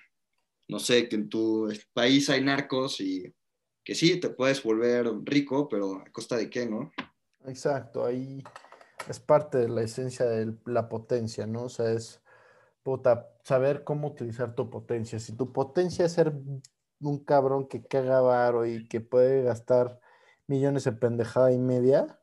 no 0.69 0.79
sé, 0.79 1.09
que 1.09 1.17
en 1.17 1.29
tu 1.29 1.73
país 1.93 2.31
hay 2.31 2.43
narcos 2.43 3.01
y 3.01 3.35
que 3.85 3.95
sí, 3.95 4.19
te 4.19 4.31
puedes 4.31 4.63
volver 4.63 5.09
rico, 5.25 5.69
pero 5.69 5.97
a 5.97 6.11
costa 6.11 6.37
de 6.37 6.51
qué, 6.51 6.67
¿no? 6.67 6.93
Exacto, 7.45 8.05
ahí 8.05 8.43
es 9.09 9.21
parte 9.21 9.59
de 9.59 9.69
la 9.69 9.83
esencia 9.83 10.27
de 10.27 10.55
la 10.65 10.89
potencia, 10.89 11.47
¿no? 11.47 11.65
O 11.65 11.69
sea, 11.69 11.93
es 11.93 12.21
puta, 12.83 13.29
saber 13.45 13.85
cómo 13.85 14.09
utilizar 14.09 14.55
tu 14.55 14.71
potencia. 14.71 15.19
Si 15.19 15.37
tu 15.37 15.53
potencia 15.53 16.05
es 16.05 16.13
ser 16.13 16.33
un 17.01 17.25
cabrón 17.25 17.69
que 17.69 17.85
caga 17.85 18.21
varo 18.21 18.67
y 18.67 18.89
que 18.89 19.01
puede 19.01 19.43
gastar 19.43 20.01
millones 20.47 20.87
en 20.87 20.99
pendejada 20.99 21.53
y 21.53 21.59
media, 21.59 22.21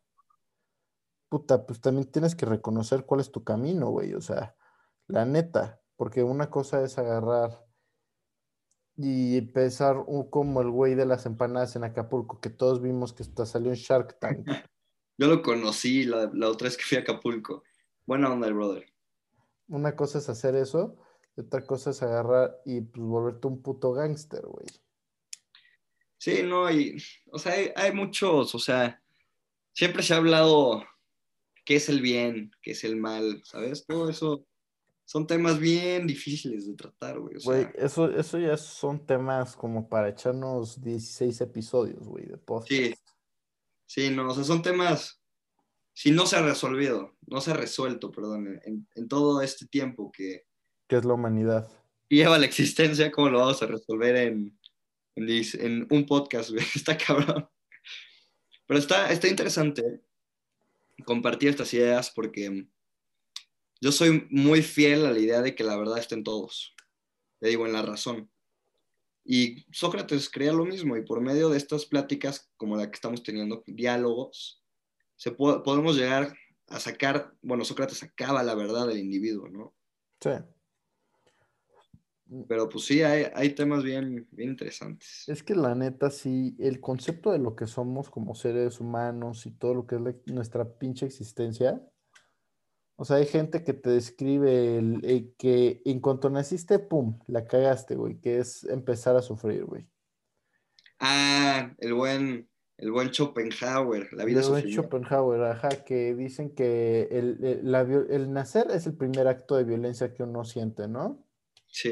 puta, 1.33 1.65
pues 1.65 1.81
también 1.81 2.11
tienes 2.11 2.35
que 2.35 2.45
reconocer 2.45 3.07
cuál 3.07 3.19
es 3.19 3.31
tu 3.31 3.43
camino, 3.43 3.87
güey. 3.89 4.13
O 4.13 4.21
sea, 4.21 4.55
la 5.07 5.25
neta, 5.25 5.81
porque 5.95 6.21
una 6.21 6.51
cosa 6.51 6.83
es 6.83 6.99
agarrar 6.99 7.65
y 8.95 9.35
empezar 9.39 9.97
un- 10.05 10.29
como 10.29 10.61
el 10.61 10.69
güey 10.69 10.93
de 10.93 11.07
las 11.07 11.25
empanadas 11.25 11.75
en 11.75 11.85
Acapulco, 11.85 12.39
que 12.39 12.51
todos 12.51 12.83
vimos 12.83 13.13
que 13.13 13.23
hasta 13.23 13.47
salió 13.47 13.71
en 13.71 13.77
Shark 13.77 14.19
Tank. 14.19 14.45
Yo 15.17 15.25
lo 15.27 15.41
conocí 15.41 16.03
la, 16.05 16.29
la 16.35 16.49
otra 16.49 16.65
vez 16.65 16.77
que 16.77 16.83
fui 16.83 16.99
a 16.99 17.01
Acapulco. 17.01 17.63
Buena 18.05 18.31
onda, 18.31 18.45
el 18.45 18.53
brother. 18.53 18.85
Una 19.69 19.95
cosa 19.95 20.19
es 20.19 20.29
hacer 20.29 20.53
eso, 20.53 20.97
y 21.35 21.41
otra 21.41 21.65
cosa 21.65 21.89
es 21.89 22.03
agarrar 22.03 22.61
y 22.63 22.81
pues 22.81 23.03
volverte 23.03 23.47
un 23.47 23.63
puto 23.63 23.91
gángster, 23.91 24.45
güey. 24.45 24.67
Sí, 26.19 26.43
no, 26.43 26.69
y, 26.69 27.01
o 27.31 27.39
sea, 27.39 27.53
hay, 27.53 27.71
hay 27.75 27.91
muchos, 27.91 28.53
o 28.53 28.59
sea, 28.59 29.01
siempre 29.73 30.03
se 30.03 30.13
ha 30.13 30.17
hablado 30.17 30.83
qué 31.65 31.75
es 31.75 31.89
el 31.89 32.01
bien, 32.01 32.51
qué 32.61 32.71
es 32.71 32.83
el 32.83 32.95
mal, 32.95 33.41
¿sabes? 33.45 33.85
Todo 33.85 34.09
eso 34.09 34.45
son 35.05 35.27
temas 35.27 35.59
bien 35.59 36.07
difíciles 36.07 36.67
de 36.67 36.75
tratar, 36.75 37.19
güey. 37.19 37.35
O 37.37 37.39
sea, 37.39 37.53
Güey, 37.53 37.67
eso, 37.75 38.09
eso 38.09 38.39
ya 38.39 38.57
son 38.57 39.05
temas 39.05 39.55
como 39.55 39.87
para 39.87 40.09
echarnos 40.09 40.81
16 40.81 41.41
episodios, 41.41 42.07
güey, 42.07 42.25
de 42.25 42.37
podcast. 42.37 42.71
Sí. 42.71 42.93
sí, 43.85 44.09
no, 44.09 44.29
o 44.29 44.33
sea, 44.33 44.43
son 44.43 44.61
temas, 44.61 45.21
si 45.93 46.11
no 46.11 46.25
se 46.25 46.37
ha 46.37 46.41
resolvido, 46.41 47.15
no 47.27 47.41
se 47.41 47.51
ha 47.51 47.55
resuelto, 47.55 48.11
perdón, 48.11 48.59
en, 48.63 48.87
en 48.95 49.07
todo 49.07 49.41
este 49.41 49.67
tiempo 49.67 50.11
que 50.11 50.45
¿Qué 50.87 50.97
es 50.97 51.05
la 51.05 51.13
humanidad? 51.13 51.69
lleva 52.09 52.37
la 52.37 52.45
existencia, 52.45 53.11
¿cómo 53.11 53.29
lo 53.29 53.39
vamos 53.39 53.61
a 53.63 53.65
resolver 53.65 54.15
en, 54.15 54.59
en, 55.15 55.27
en 55.59 55.87
un 55.89 56.05
podcast, 56.05 56.51
güey? 56.51 56.63
Está 56.75 56.97
cabrón. 56.97 57.49
Pero 58.65 58.79
está, 58.79 59.11
está 59.11 59.27
interesante 59.27 60.01
compartir 61.03 61.49
estas 61.49 61.73
ideas 61.73 62.11
porque 62.11 62.67
yo 63.81 63.91
soy 63.91 64.27
muy 64.29 64.61
fiel 64.61 65.05
a 65.05 65.11
la 65.11 65.19
idea 65.19 65.41
de 65.41 65.55
que 65.55 65.63
la 65.63 65.75
verdad 65.77 65.97
está 65.99 66.15
en 66.15 66.23
todos. 66.23 66.73
Le 67.41 67.49
digo, 67.49 67.65
en 67.65 67.73
la 67.73 67.81
razón. 67.81 68.29
Y 69.25 69.65
Sócrates 69.71 70.29
creía 70.29 70.53
lo 70.53 70.65
mismo 70.65 70.97
y 70.97 71.03
por 71.03 71.21
medio 71.21 71.49
de 71.49 71.57
estas 71.57 71.85
pláticas 71.85 72.49
como 72.57 72.75
la 72.77 72.89
que 72.89 72.95
estamos 72.95 73.23
teniendo, 73.23 73.63
diálogos, 73.67 74.61
se 75.15 75.31
po- 75.31 75.63
podemos 75.63 75.95
llegar 75.95 76.35
a 76.67 76.79
sacar, 76.79 77.33
bueno, 77.41 77.63
Sócrates 77.65 77.99
sacaba 77.99 78.43
la 78.43 78.55
verdad 78.55 78.87
del 78.87 78.99
individuo, 78.99 79.47
¿no? 79.49 79.73
Sí. 80.21 80.31
Pero 82.47 82.69
pues 82.69 82.85
sí, 82.85 83.03
hay, 83.03 83.27
hay 83.35 83.49
temas 83.55 83.83
bien, 83.83 84.27
bien 84.31 84.49
interesantes. 84.51 85.23
Es 85.27 85.43
que 85.43 85.55
la 85.55 85.75
neta, 85.75 86.09
sí, 86.09 86.55
el 86.59 86.79
concepto 86.79 87.31
de 87.31 87.39
lo 87.39 87.55
que 87.55 87.67
somos 87.67 88.09
como 88.09 88.35
seres 88.35 88.79
humanos 88.79 89.45
y 89.45 89.51
todo 89.51 89.73
lo 89.73 89.87
que 89.87 89.95
es 89.95 90.01
la- 90.01 90.15
nuestra 90.27 90.77
pinche 90.77 91.05
existencia. 91.05 91.81
O 92.95 93.05
sea, 93.05 93.17
hay 93.17 93.25
gente 93.25 93.63
que 93.63 93.73
te 93.73 93.89
describe 93.89 94.77
el, 94.77 95.03
el 95.03 95.33
que 95.37 95.81
en 95.85 95.99
cuanto 95.99 96.29
naciste, 96.29 96.79
pum, 96.79 97.19
la 97.27 97.45
cagaste, 97.45 97.95
güey, 97.95 98.19
que 98.19 98.37
es 98.39 98.63
empezar 98.65 99.15
a 99.15 99.21
sufrir, 99.21 99.65
güey. 99.65 99.87
Ah, 100.99 101.73
el 101.79 101.93
buen, 101.93 102.49
el 102.77 102.91
buen 102.91 103.09
Schopenhauer, 103.11 104.13
la 104.13 104.25
vida 104.25 104.41
De 104.41 104.47
buen. 104.47 104.69
Schopenhauer, 104.71 105.41
ajá, 105.43 105.69
que 105.83 106.13
dicen 106.15 106.53
que 106.55 107.09
el, 107.11 107.43
el- 107.43 107.71
la 107.71 107.81
el 107.81 108.31
nacer 108.31 108.67
es 108.71 108.85
el 108.85 108.95
primer 108.95 109.27
acto 109.27 109.55
de 109.55 109.63
violencia 109.63 110.13
que 110.13 110.23
uno 110.23 110.45
siente, 110.45 110.87
¿no? 110.87 111.25
Sí. 111.67 111.91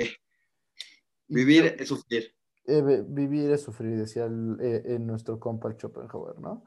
Vivir 1.32 1.78
es 1.80 1.88
sufrir. 1.88 2.36
eh, 2.66 3.04
vivir 3.08 3.50
es 3.52 3.62
sufrir, 3.62 3.98
decía 3.98 4.26
el- 4.26 4.58
eh, 4.60 4.84
eh, 4.86 5.00
nuestro 5.00 5.40
compa 5.40 5.70
el 5.70 5.76
Schopenhauer, 5.78 6.40
¿no? 6.40 6.64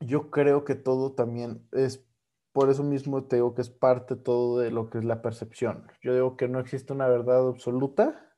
Yo 0.00 0.30
creo 0.30 0.64
que 0.64 0.74
todo 0.74 1.12
también 1.14 1.66
es, 1.72 2.04
por 2.52 2.68
eso 2.68 2.82
mismo 2.82 3.24
te 3.24 3.36
digo 3.36 3.54
que 3.54 3.62
es 3.62 3.70
parte 3.70 4.16
todo 4.16 4.58
de 4.58 4.70
lo 4.70 4.90
que 4.90 4.98
es 4.98 5.04
la 5.04 5.22
percepción. 5.22 5.86
Yo 6.02 6.14
digo 6.14 6.36
que 6.36 6.48
no 6.48 6.58
existe 6.58 6.92
una 6.92 7.06
verdad 7.08 7.46
absoluta 7.48 8.36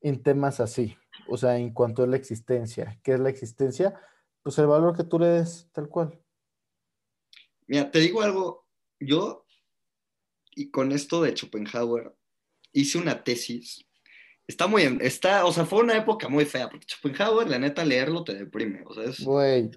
en 0.00 0.22
temas 0.22 0.58
así, 0.60 0.96
o 1.28 1.36
sea, 1.36 1.56
en 1.56 1.72
cuanto 1.72 2.02
a 2.02 2.06
la 2.08 2.16
existencia. 2.16 3.00
¿Qué 3.04 3.12
es 3.14 3.20
la 3.20 3.30
existencia? 3.30 3.98
Pues 4.42 4.58
el 4.58 4.66
valor 4.66 4.96
que 4.96 5.04
tú 5.04 5.18
le 5.20 5.26
des, 5.28 5.70
tal 5.72 5.88
cual. 5.88 6.20
Mira, 7.68 7.90
te 7.90 8.00
digo 8.00 8.22
algo, 8.22 8.66
yo, 8.98 9.46
y 10.50 10.70
con 10.70 10.92
esto 10.92 11.22
de 11.22 11.34
Schopenhauer, 11.34 12.14
hice 12.72 12.98
una 12.98 13.22
tesis. 13.22 13.86
Está 14.46 14.66
muy, 14.66 14.82
está, 15.00 15.44
o 15.44 15.52
sea, 15.52 15.64
fue 15.64 15.80
una 15.80 15.96
época 15.96 16.28
muy 16.28 16.44
fea, 16.44 16.68
porque 16.68 16.86
Schopenhauer, 16.88 17.48
la 17.48 17.58
neta, 17.58 17.84
leerlo 17.84 18.24
te 18.24 18.34
deprime, 18.34 18.82
o 18.86 18.92
sea, 18.92 19.04
es... 19.04 19.24
Güey, 19.24 19.70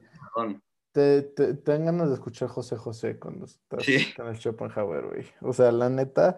te, 0.91 1.21
te, 1.21 1.53
dan 1.53 1.85
ganas 1.85 2.09
de 2.09 2.15
escuchar 2.15 2.49
José 2.49 2.75
José 2.77 3.19
cuando 3.19 3.45
estás 3.45 3.83
Sí. 3.83 4.13
con 4.15 4.27
el 4.27 4.37
Schopenhauer, 4.37 5.05
güey. 5.07 5.25
O 5.41 5.53
sea, 5.53 5.71
la 5.71 5.89
neta, 5.89 6.37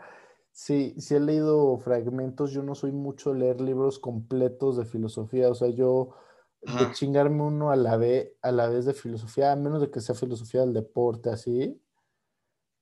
sí, 0.52 0.94
sí 0.98 1.16
he 1.16 1.20
leído 1.20 1.78
fragmentos, 1.80 2.52
yo 2.52 2.64
no 2.64 2.76
soy 2.76 2.92
mucho 2.92 3.34
de 3.34 3.40
leer 3.40 3.62
libros 3.62 3.98
completos 4.00 4.78
de 4.78 4.86
filosofía, 4.86 5.50
o 5.50 5.56
sea, 5.56 5.70
yo 5.70 6.16
de 6.62 6.92
chingarme 6.94 7.44
uno 7.44 7.72
a 7.72 7.76
la 7.76 7.96
vez, 7.98 8.32
a 8.42 8.52
la 8.52 8.68
vez 8.68 8.86
de 8.86 8.94
filosofía, 8.94 9.52
a 9.52 9.56
menos 9.56 9.80
de 9.80 9.90
que 9.90 10.02
sea 10.02 10.16
filosofía 10.16 10.62
del 10.62 10.74
deporte, 10.74 11.30
así, 11.30 11.80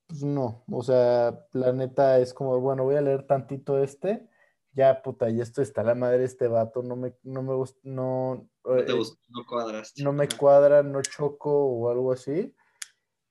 pues 0.07 0.23
no, 0.23 0.63
o 0.71 0.83
sea, 0.83 1.47
la 1.53 1.73
neta 1.73 2.19
es 2.19 2.33
como, 2.33 2.59
bueno, 2.59 2.83
voy 2.83 2.95
a 2.95 3.01
leer 3.01 3.25
tantito 3.25 3.81
este, 3.81 4.29
ya 4.73 5.01
puta, 5.01 5.29
y 5.29 5.41
esto 5.41 5.61
está 5.61 5.83
la 5.83 5.95
madre 5.95 6.23
este 6.23 6.47
vato, 6.47 6.83
no 6.83 6.95
me, 6.95 7.15
no 7.23 7.41
me 7.41 7.55
gusta, 7.55 7.79
no, 7.83 8.49
No 8.63 8.83
te 8.83 8.91
eh, 8.91 8.95
gustó, 8.95 9.19
no 9.29 9.45
cuadraste. 9.47 10.03
no 10.03 10.13
me 10.13 10.27
cuadra, 10.27 10.83
no 10.83 11.01
choco 11.01 11.51
o 11.51 11.89
algo 11.89 12.11
así, 12.11 12.53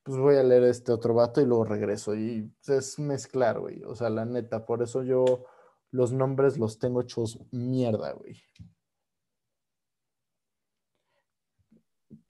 pues 0.04 0.18
voy 0.18 0.36
a 0.36 0.42
leer 0.42 0.64
este 0.64 0.92
otro 0.92 1.14
vato 1.14 1.40
y 1.40 1.46
luego 1.46 1.64
regreso. 1.64 2.14
Y 2.14 2.52
es 2.66 2.98
mezclar, 2.98 3.58
güey. 3.58 3.82
O 3.84 3.94
sea, 3.94 4.10
la 4.10 4.26
neta, 4.26 4.66
por 4.66 4.82
eso 4.82 5.02
yo 5.02 5.46
los 5.90 6.12
nombres 6.12 6.58
los 6.58 6.78
tengo 6.78 7.00
hechos 7.00 7.40
mierda, 7.50 8.12
güey. 8.12 8.42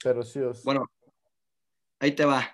Pero 0.01 0.23
sí, 0.23 0.39
os... 0.39 0.63
Bueno, 0.63 0.89
ahí 1.99 2.15
te 2.15 2.23
va. 2.23 2.45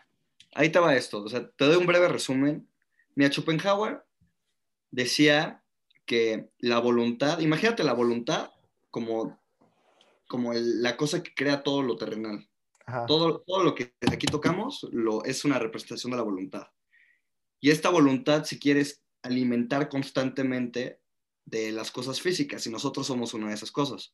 Ahí 0.54 0.70
te 0.70 0.80
va 0.80 0.96
esto. 0.96 1.24
O 1.24 1.30
sea, 1.30 1.50
te 1.50 1.66
doy 1.66 1.78
un 1.78 1.86
breve 1.88 2.08
resumen. 2.08 2.68
Mira, 3.16 3.32
Schopenhauer 3.32 4.04
decía 4.90 5.64
que 6.06 6.50
la 6.60 6.80
voluntad, 6.80 7.40
imagínate 7.40 7.84
la 7.84 7.94
voluntad 7.94 8.52
como, 8.90 9.40
como 10.28 10.54
el- 10.54 10.82
la 10.82 10.98
cosa 10.98 11.24
que 11.24 11.34
crea 11.34 11.64
todo 11.64 11.82
lo 11.84 11.96
terrenal. 11.96 12.48
Ajá. 12.86 13.06
Todo, 13.06 13.42
todo 13.42 13.64
lo 13.64 13.76
que 13.76 13.94
aquí 14.12 14.26
tocamos 14.28 14.88
lo, 14.92 15.24
es 15.24 15.46
una 15.46 15.60
representación 15.60 16.12
de 16.12 16.18
la 16.18 16.24
voluntad. 16.24 16.68
Y 17.60 17.70
esta 17.70 17.90
voluntad, 17.90 18.44
si 18.44 18.60
quieres 18.60 19.04
alimentar 19.22 19.88
constantemente 19.88 21.00
de 21.46 21.72
las 21.72 21.92
cosas 21.92 22.20
físicas, 22.22 22.66
y 22.66 22.72
nosotros 22.72 23.08
somos 23.08 23.34
una 23.34 23.50
de 23.50 23.54
esas 23.54 23.72
cosas. 23.72 24.14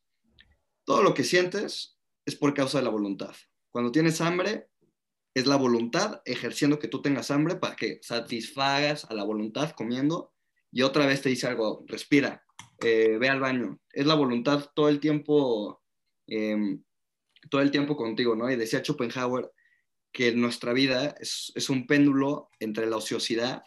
Todo 0.84 1.02
lo 1.02 1.14
que 1.14 1.24
sientes 1.24 1.96
es 2.26 2.36
por 2.36 2.52
causa 2.54 2.78
de 2.78 2.84
la 2.84 2.90
voluntad. 2.90 3.34
Cuando 3.70 3.90
tienes 3.90 4.20
hambre, 4.20 4.68
es 5.38 5.46
la 5.46 5.56
voluntad 5.56 6.20
ejerciendo 6.24 6.78
que 6.78 6.88
tú 6.88 7.02
tengas 7.02 7.30
hambre 7.30 7.56
para 7.56 7.76
que 7.76 7.98
satisfagas 8.02 9.04
a 9.06 9.14
la 9.14 9.24
voluntad 9.24 9.70
comiendo 9.72 10.32
y 10.70 10.82
otra 10.82 11.06
vez 11.06 11.22
te 11.22 11.28
dice 11.28 11.46
algo, 11.46 11.84
respira, 11.86 12.44
eh, 12.80 13.16
ve 13.18 13.28
al 13.28 13.40
baño. 13.40 13.80
Es 13.90 14.06
la 14.06 14.14
voluntad 14.14 14.70
todo 14.74 14.88
el 14.88 15.00
tiempo, 15.00 15.82
eh, 16.26 16.78
todo 17.50 17.60
el 17.60 17.70
tiempo 17.70 17.96
contigo, 17.96 18.36
¿no? 18.36 18.50
Y 18.50 18.56
decía 18.56 18.82
Schopenhauer 18.82 19.50
que 20.12 20.32
nuestra 20.32 20.72
vida 20.72 21.14
es, 21.20 21.52
es 21.54 21.70
un 21.70 21.86
péndulo 21.86 22.50
entre 22.60 22.86
la 22.86 22.96
ociosidad 22.96 23.62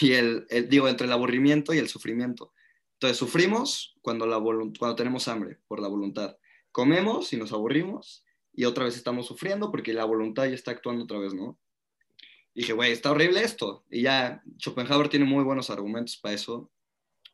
y 0.00 0.12
el, 0.12 0.46
el, 0.50 0.68
digo, 0.68 0.88
entre 0.88 1.06
el 1.06 1.12
aburrimiento 1.12 1.74
y 1.74 1.78
el 1.78 1.88
sufrimiento. 1.88 2.52
Entonces, 2.94 3.16
sufrimos 3.16 3.96
cuando, 4.02 4.26
la 4.26 4.38
cuando 4.38 4.94
tenemos 4.94 5.26
hambre 5.28 5.58
por 5.66 5.80
la 5.80 5.88
voluntad. 5.88 6.36
Comemos 6.70 7.32
y 7.32 7.36
nos 7.36 7.52
aburrimos 7.52 8.24
y 8.52 8.64
otra 8.64 8.84
vez 8.84 8.96
estamos 8.96 9.26
sufriendo 9.26 9.70
porque 9.70 9.92
la 9.92 10.04
voluntad 10.04 10.44
ya 10.46 10.54
está 10.54 10.70
actuando 10.72 11.04
otra 11.04 11.18
vez, 11.18 11.34
¿no? 11.34 11.58
Y 12.54 12.62
dije, 12.62 12.72
güey, 12.72 12.92
está 12.92 13.12
horrible 13.12 13.42
esto. 13.42 13.84
Y 13.90 14.02
ya, 14.02 14.42
Schopenhauer 14.58 15.08
tiene 15.08 15.24
muy 15.24 15.44
buenos 15.44 15.70
argumentos 15.70 16.16
para 16.16 16.34
eso. 16.34 16.70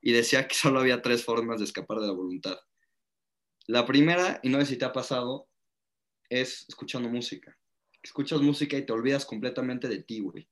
Y 0.02 0.12
decía 0.12 0.46
que 0.46 0.54
solo 0.54 0.80
había 0.80 1.02
tres 1.02 1.24
formas 1.24 1.58
de 1.58 1.64
escapar 1.64 1.98
de 2.00 2.06
la 2.06 2.12
voluntad. 2.12 2.58
La 3.66 3.86
primera, 3.86 4.40
y 4.42 4.48
no 4.50 4.60
sé 4.60 4.66
si 4.66 4.76
te 4.76 4.84
ha 4.84 4.92
pasado, 4.92 5.48
es 6.28 6.66
escuchando 6.68 7.08
música. 7.08 7.58
Escuchas 8.02 8.40
música 8.40 8.76
y 8.76 8.86
te 8.86 8.92
olvidas 8.92 9.24
completamente 9.26 9.88
de 9.88 10.02
ti, 10.02 10.20
güey. 10.20 10.48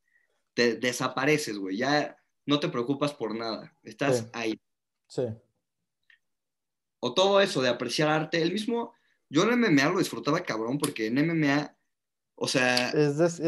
Te 0.54 0.76
desapareces, 0.76 1.58
güey. 1.58 1.76
Ya 1.76 2.16
no 2.46 2.58
te 2.58 2.68
preocupas 2.68 3.12
por 3.12 3.34
nada. 3.36 3.76
Estás 3.84 4.18
Sí. 4.18 4.24
ahí. 4.32 4.60
Sí. 5.08 5.22
O 7.00 7.14
todo 7.14 7.40
eso 7.40 7.60
de 7.62 7.68
apreciar 7.68 8.08
arte. 8.08 8.40
El 8.42 8.52
mismo, 8.52 8.94
yo 9.34 9.42
en 9.42 9.58
MMA 9.60 9.90
lo 9.90 9.98
disfrutaba 9.98 10.40
cabrón 10.40 10.78
porque 10.78 11.08
en 11.08 11.18
MMA, 11.18 11.76
o 12.36 12.46
sea, 12.46 12.90
Es, 12.90 13.18
des- 13.18 13.40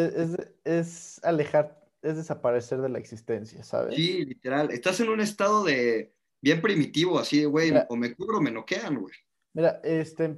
es, 0.65 1.25
alejar, 1.25 1.81
es 2.03 2.17
desaparecer 2.17 2.81
de 2.81 2.89
la 2.89 2.99
existencia, 2.99 3.63
¿sabes? 3.63 3.95
sí, 3.95 4.25
literal. 4.25 4.71
Estás 4.73 4.99
en 5.01 5.09
un 5.11 5.21
estado 5.21 5.63
de 5.65 6.13
bien 6.43 6.61
primitivo, 6.61 7.19
así 7.19 7.41
de, 7.41 7.47
güey, 7.47 7.73
o 7.89 7.97
me 7.97 8.15
cubro 8.15 8.39
o 8.39 8.41
me 8.41 8.51
noquean, 8.51 8.99
güey. 9.01 9.15
Mira, 9.55 9.81
este, 9.85 10.29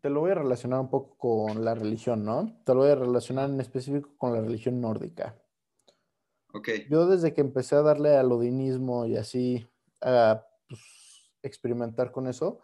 te 0.00 0.10
lo 0.10 0.20
voy 0.20 0.30
a 0.30 0.34
relacionar 0.36 0.78
un 0.80 0.90
poco 0.90 1.16
con 1.16 1.64
la 1.64 1.74
religión, 1.74 2.24
¿no? 2.24 2.60
Te 2.64 2.72
lo 2.72 2.80
voy 2.80 2.90
a 2.90 2.94
relacionar 2.94 3.50
en 3.50 3.60
específico 3.60 4.14
con 4.16 4.32
la 4.32 4.40
religión 4.42 4.80
nórdica. 4.80 5.36
Ok. 6.52 6.68
Yo 6.88 7.06
desde 7.06 7.34
que 7.34 7.40
empecé 7.40 7.74
a 7.74 7.82
darle 7.82 8.16
al 8.16 8.30
odinismo 8.30 9.06
y 9.06 9.16
así, 9.16 9.66
a 10.00 10.46
pues, 10.68 10.80
experimentar 11.42 12.12
con 12.12 12.28
eso, 12.28 12.60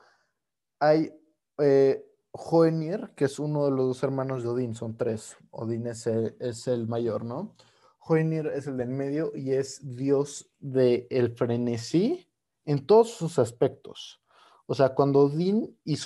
hay 0.78 1.12
eh, 1.58 2.06
Hoenir, 2.33 3.11
que 3.16 3.24
es 3.24 3.39
uno 3.39 3.64
de 3.64 3.72
los 3.72 3.87
dos 3.89 4.03
hermanos 4.03 4.43
de 4.43 4.49
Odín, 4.49 4.74
son 4.74 4.97
tres. 4.97 5.37
Odín 5.51 5.87
es 5.87 6.07
el, 6.07 6.87
mayor, 6.87 7.24
¿no? 7.24 7.57
Hoenir 8.01 8.47
es 8.47 8.66
el 8.66 8.76
del 8.76 8.89
medio 8.91 9.33
y 9.35 9.53
es 9.53 9.97
dios 9.97 10.51
del 10.59 11.35
frenesí 11.37 12.28
en 12.64 12.87
todos 12.87 13.11
sus 13.11 13.39
aspectos. 13.39 14.22
O 14.66 14.74
sea, 14.74 14.95
cuando 14.95 15.20
Odín 15.20 15.76
y, 15.85 15.99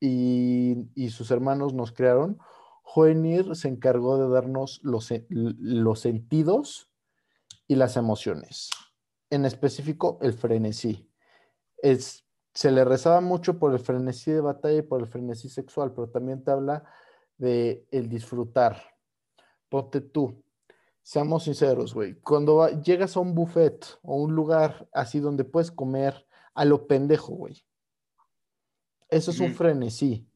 y, 0.00 1.10
sus 1.10 1.30
hermanos 1.30 1.74
nos 1.74 1.92
crearon, 1.92 2.38
Hoenir 2.94 3.54
se 3.56 3.68
encargó 3.68 4.16
de 4.18 4.28
darnos 4.28 4.80
los, 4.82 5.10
sen- 5.10 5.26
los 5.28 6.00
sentidos 6.00 6.90
y 7.68 7.74
las 7.74 7.96
emociones. 7.96 8.70
En 9.28 9.44
específico, 9.44 10.18
el 10.22 10.32
frenesí. 10.32 11.10
Es, 11.82 12.25
se 12.56 12.72
le 12.72 12.86
rezaba 12.86 13.20
mucho 13.20 13.58
por 13.58 13.74
el 13.74 13.78
frenesí 13.78 14.32
de 14.32 14.40
batalla 14.40 14.78
y 14.78 14.82
por 14.82 15.02
el 15.02 15.06
frenesí 15.06 15.50
sexual, 15.50 15.92
pero 15.92 16.08
también 16.08 16.42
te 16.42 16.50
habla 16.50 16.84
de 17.36 17.86
el 17.90 18.08
disfrutar. 18.08 18.82
Ponte 19.68 20.00
tú, 20.00 20.42
seamos 21.02 21.44
sinceros, 21.44 21.92
güey. 21.92 22.14
Cuando 22.14 22.56
va- 22.56 22.70
llegas 22.70 23.14
a 23.14 23.20
un 23.20 23.34
buffet 23.34 23.84
o 24.02 24.16
un 24.16 24.34
lugar 24.34 24.88
así 24.94 25.20
donde 25.20 25.44
puedes 25.44 25.70
comer 25.70 26.26
a 26.54 26.64
lo 26.64 26.86
pendejo, 26.86 27.34
güey. 27.34 27.62
Eso 29.10 29.32
es 29.32 29.40
un 29.40 29.52
frenesí, 29.52 30.26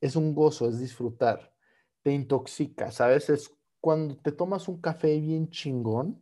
es 0.00 0.16
un 0.16 0.34
gozo, 0.34 0.70
es 0.70 0.78
disfrutar. 0.78 1.52
Te 2.02 2.12
intoxica, 2.12 2.90
¿sabes? 2.90 3.28
Es 3.28 3.54
cuando 3.78 4.16
te 4.16 4.32
tomas 4.32 4.68
un 4.68 4.80
café 4.80 5.20
bien 5.20 5.50
chingón 5.50 6.21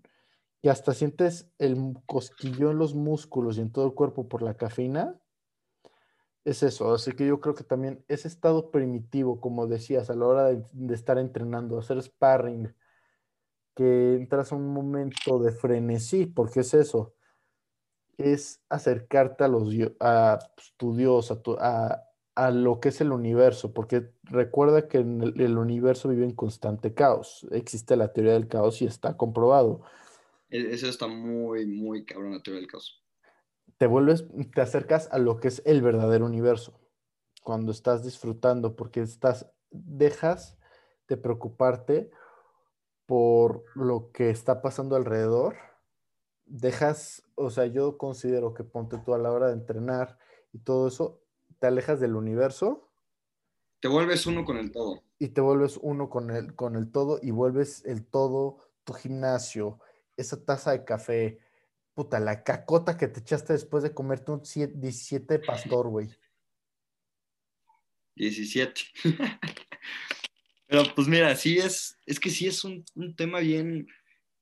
y 0.63 0.69
hasta 0.69 0.93
sientes 0.93 1.51
el 1.59 1.95
cosquillo 2.07 2.71
en 2.71 2.79
los 2.79 2.95
músculos 2.95 3.57
y 3.57 3.63
en 3.63 3.73
todo 3.73 3.87
el 3.87 3.95
cuerpo 3.95 4.29
por 4.29 4.43
la 4.43 4.55
cafeína. 4.55 5.19
Es 6.45 6.63
eso, 6.63 6.95
así 6.95 7.13
que 7.13 7.27
yo 7.27 7.41
creo 7.41 7.55
que 7.55 7.65
también 7.65 8.03
ese 8.09 8.27
estado 8.27 8.71
primitivo, 8.71 9.41
como 9.41 9.67
decías, 9.67 10.09
a 10.09 10.15
la 10.15 10.27
hora 10.27 10.45
de, 10.47 10.95
estar 10.95 11.19
entrenando, 11.19 11.79
hacer 11.79 12.03
sparring, 12.03 12.75
que 13.75 14.15
entras 14.15 14.53
a 14.53 14.57
un 14.57 14.73
momento 14.73 15.39
de 15.39 15.53
frenesí, 15.53 16.27
porque 16.27 16.61
es 16.61 16.73
eso, 16.73 17.15
es 18.17 18.63
acercarte 18.71 19.45
a 19.45 19.49
los 19.49 19.75
a 20.01 20.39
pues, 20.57 20.75
tu 20.79 20.97
Dios, 20.97 21.31
a, 21.31 21.41
a, 21.59 22.05
a 22.35 22.51
lo 22.51 22.81
que 22.81 22.89
es 22.89 23.01
el 23.03 23.13
universo, 23.13 23.73
porque 23.75 24.11
recuerda 24.25 24.89
que 24.89 24.99
el 24.99 25.59
universo 25.59 26.09
vive 26.09 26.25
en 26.25 26.35
constante 26.35 26.95
caos. 26.95 27.47
Existe 27.51 27.97
la 27.97 28.13
teoría 28.13 28.33
del 28.33 28.49
caos 28.49 28.81
y 28.81 28.87
está 28.87 29.17
comprobado. 29.17 29.83
E- 30.51 30.73
Eso 30.75 30.89
está 30.89 31.07
muy, 31.07 31.67
muy 31.67 32.05
cabrón 32.05 32.33
la 32.35 32.43
teoría 32.43 32.61
del 32.61 32.71
caos. 32.71 33.03
Te 33.79 33.87
vuelves, 33.87 34.25
te 34.55 34.61
acercas 34.61 35.09
a 35.11 35.19
lo 35.19 35.39
que 35.39 35.49
es 35.49 35.63
el 35.65 35.81
verdadero 35.83 36.27
universo. 36.27 36.79
Cuando 37.43 37.73
estás 37.73 38.05
disfrutando, 38.05 38.77
porque 38.77 39.01
estás, 39.01 39.51
dejas 39.71 40.59
de 41.09 41.17
preocuparte 41.17 42.11
por 43.07 43.65
lo 43.75 44.13
que 44.13 44.31
está 44.31 44.63
pasando 44.63 44.97
alrededor. 44.97 45.57
Dejas, 46.47 47.23
o 47.37 47.51
sea, 47.51 47.67
yo 47.67 47.99
considero 47.99 48.55
que 48.55 48.65
ponte 48.65 48.99
tú 48.99 49.15
a 49.15 49.19
la 49.19 49.33
hora 49.33 49.49
de 49.49 49.55
entrenar 49.55 50.19
y 50.53 50.59
todo 50.61 50.89
eso, 50.89 51.23
te 51.59 51.67
alejas 51.69 52.01
del 52.01 52.17
universo 52.17 52.91
Te 53.81 53.89
vuelves 53.89 54.27
uno 54.27 54.45
con 54.45 54.57
el 54.57 54.73
todo. 54.73 55.03
y 55.19 55.29
te 55.29 55.41
vuelves 55.41 55.79
uno 55.83 56.09
con 56.09 56.31
el, 56.31 56.55
con 56.55 56.77
el 56.77 56.91
todo 56.91 57.19
y 57.23 57.31
vuelves 57.31 57.85
el 57.85 58.07
todo 58.07 58.59
tu 58.85 58.95
gimnasio, 58.95 59.79
esa 60.21 60.45
taza 60.45 60.73
de 60.73 60.85
café, 60.85 61.39
Puta, 61.95 62.21
la 62.21 62.45
cacota 62.45 62.97
que 62.97 63.09
te 63.09 63.21
echaste 63.21 63.53
después 63.53 63.83
de 63.83 63.93
comerte 63.93 64.31
un 64.31 64.43
17 64.43 65.39
pastor, 65.41 65.89
güey. 65.89 66.09
17. 68.14 68.81
Pero 70.66 70.85
pues 70.95 71.09
mira, 71.09 71.35
sí 71.35 71.59
es, 71.59 71.99
es 72.07 72.21
que 72.21 72.31
sí 72.31 72.47
es 72.47 72.64
un, 72.64 72.85
tema 73.16 73.41
bien, 73.41 73.89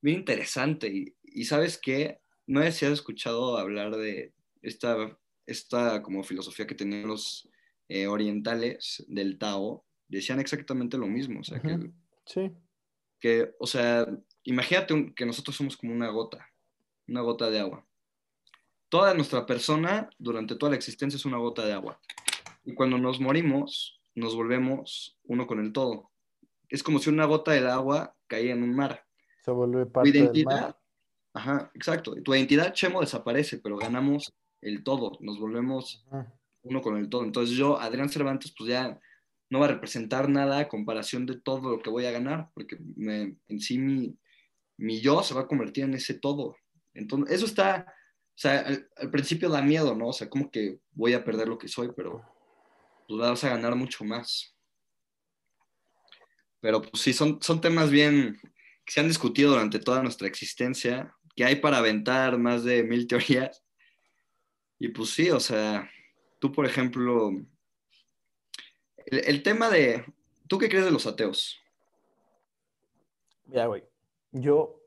bien 0.02 0.18
interesante. 0.18 1.14
Y, 1.22 1.44
sabes 1.46 1.78
qué, 1.78 2.20
no 2.46 2.62
sé 2.62 2.72
si 2.72 2.86
has 2.86 2.92
escuchado 2.92 3.56
hablar 3.56 3.96
de 3.96 4.34
esta, 4.60 5.18
esta 5.46 6.02
como 6.02 6.22
filosofía 6.22 6.66
que 6.66 6.74
tenían 6.74 7.08
los 7.08 7.48
eh, 7.88 8.06
orientales 8.06 9.04
del 9.08 9.38
Tao. 9.38 9.86
Decían 10.06 10.38
exactamente 10.38 10.98
lo 10.98 11.06
mismo. 11.06 11.40
O 11.40 11.44
sea, 11.44 11.60
que, 11.60 11.90
sí. 12.26 12.52
que, 13.18 13.54
o 13.58 13.66
sea, 13.66 14.06
imagínate 14.48 15.12
que 15.14 15.26
nosotros 15.26 15.54
somos 15.56 15.76
como 15.76 15.92
una 15.92 16.08
gota, 16.08 16.48
una 17.06 17.20
gota 17.20 17.50
de 17.50 17.60
agua. 17.60 17.84
Toda 18.88 19.12
nuestra 19.12 19.44
persona 19.44 20.08
durante 20.18 20.56
toda 20.56 20.70
la 20.70 20.76
existencia 20.76 21.16
es 21.16 21.26
una 21.26 21.36
gota 21.36 21.66
de 21.66 21.74
agua. 21.74 22.00
Y 22.64 22.74
cuando 22.74 22.96
nos 22.96 23.20
morimos, 23.20 24.00
nos 24.14 24.34
volvemos 24.34 25.18
uno 25.24 25.46
con 25.46 25.60
el 25.60 25.72
todo. 25.72 26.10
Es 26.70 26.82
como 26.82 26.98
si 26.98 27.10
una 27.10 27.26
gota 27.26 27.52
de 27.52 27.68
agua 27.68 28.16
caía 28.26 28.52
en 28.52 28.62
un 28.62 28.74
mar. 28.74 29.04
Se 29.44 29.50
vuelve 29.50 29.84
parte 29.84 30.10
del 30.12 30.44
mar. 30.44 30.78
Ajá, 31.34 31.70
exacto. 31.74 32.14
Tu 32.22 32.34
identidad, 32.34 32.72
Chemo, 32.72 33.02
desaparece, 33.02 33.58
pero 33.58 33.76
ganamos 33.76 34.32
el 34.62 34.82
todo. 34.82 35.18
Nos 35.20 35.38
volvemos 35.38 36.06
uno 36.62 36.80
con 36.80 36.96
el 36.96 37.10
todo. 37.10 37.24
Entonces 37.24 37.54
yo, 37.54 37.78
Adrián 37.78 38.08
Cervantes, 38.08 38.54
pues 38.56 38.70
ya 38.70 38.98
no 39.50 39.60
va 39.60 39.66
a 39.66 39.70
representar 39.70 40.28
nada 40.30 40.58
a 40.58 40.68
comparación 40.68 41.26
de 41.26 41.38
todo 41.38 41.70
lo 41.70 41.78
que 41.80 41.90
voy 41.90 42.06
a 42.06 42.10
ganar, 42.10 42.50
porque 42.54 42.78
en 42.78 43.60
sí 43.60 43.78
mi, 43.78 44.16
mi 44.78 45.00
yo 45.00 45.22
se 45.22 45.34
va 45.34 45.42
a 45.42 45.46
convertir 45.46 45.84
en 45.84 45.94
ese 45.94 46.14
todo. 46.14 46.56
Entonces, 46.94 47.34
eso 47.34 47.46
está, 47.46 47.84
o 47.88 48.38
sea, 48.38 48.66
al, 48.96 49.10
principio 49.10 49.50
da 49.50 49.60
miedo, 49.60 49.94
¿no? 49.94 50.08
O 50.08 50.12
sea, 50.12 50.30
como 50.30 50.50
que 50.50 50.78
voy 50.92 51.12
a 51.12 51.24
perder 51.24 51.48
lo 51.48 51.58
que 51.58 51.68
soy, 51.68 51.90
pero 51.94 52.24
pues 53.06 53.20
vas 53.20 53.44
a 53.44 53.50
ganar 53.50 53.74
mucho 53.74 54.04
más. 54.04 54.54
Pero 56.60 56.80
pues 56.80 57.02
sí, 57.02 57.12
son, 57.12 57.40
son 57.42 57.60
temas 57.60 57.90
bien 57.90 58.40
que 58.84 58.92
se 58.92 59.00
han 59.00 59.08
discutido 59.08 59.50
durante 59.50 59.78
toda 59.78 60.02
nuestra 60.02 60.26
existencia, 60.26 61.14
que 61.36 61.44
hay 61.44 61.56
para 61.56 61.78
aventar 61.78 62.38
más 62.38 62.64
de 62.64 62.82
mil 62.82 63.06
teorías. 63.06 63.64
Y 64.78 64.88
pues 64.88 65.10
sí, 65.10 65.30
o 65.30 65.40
sea, 65.40 65.90
tú 66.38 66.52
por 66.52 66.66
ejemplo, 66.66 67.30
el, 69.06 69.42
tema 69.42 69.70
de, 69.70 70.04
¿tú 70.46 70.58
qué 70.58 70.68
crees 70.68 70.84
de 70.84 70.90
los 70.90 71.06
ateos? 71.06 71.60
Ya, 73.46 73.66
güey, 73.66 73.82
yo 74.40 74.78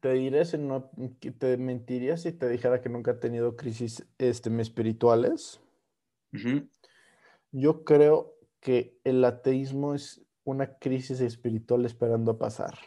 te 0.00 0.12
diré 0.12 0.44
si 0.44 0.58
no, 0.58 0.90
te 1.38 1.56
mentiría 1.56 2.16
si 2.16 2.32
te 2.32 2.48
dijera 2.48 2.80
que 2.80 2.88
nunca 2.88 3.12
he 3.12 3.14
tenido 3.14 3.56
crisis 3.56 4.06
este, 4.18 4.50
espirituales. 4.60 5.60
Yo 7.50 7.84
creo 7.84 8.36
que 8.60 8.98
el 9.04 9.24
ateísmo 9.24 9.94
es 9.94 10.22
una 10.44 10.78
crisis 10.78 11.20
espiritual 11.20 11.86
esperando 11.86 12.32
a 12.32 12.38
pasar. 12.38 12.78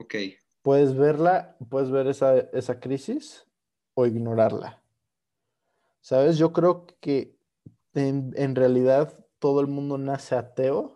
Ok. 0.00 0.14
Puedes 0.62 0.96
verla, 0.96 1.56
puedes 1.70 1.90
ver 1.90 2.08
esa, 2.08 2.38
esa 2.38 2.80
crisis 2.80 3.46
o 3.94 4.04
ignorarla. 4.06 4.82
¿Sabes? 6.00 6.38
Yo 6.38 6.52
creo 6.52 6.86
que 7.00 7.36
en, 7.94 8.32
en, 8.36 8.56
realidad 8.56 9.24
todo 9.38 9.60
el 9.60 9.68
mundo 9.68 9.96
nace 9.96 10.34
ateo 10.34 10.95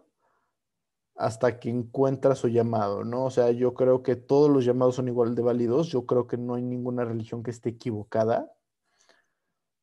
hasta 1.21 1.61
que 1.61 1.69
encuentra 1.69 2.35
su 2.35 2.49
llamado, 2.49 3.05
¿no? 3.05 3.27
O 3.27 3.31
sea, 3.31 3.51
yo 3.51 3.75
creo 3.75 4.03
que 4.03 4.17
todos 4.17 4.49
los 4.49 4.65
llamados 4.65 4.95
son 4.95 5.07
igual 5.07 5.35
de 5.35 5.43
válidos. 5.43 5.89
Yo 5.89 6.07
creo 6.07 6.27
que 6.27 6.39
no 6.39 6.55
hay 6.55 6.63
ninguna 6.63 7.05
religión 7.05 7.43
que 7.43 7.51
esté 7.51 7.69
equivocada. 7.69 8.51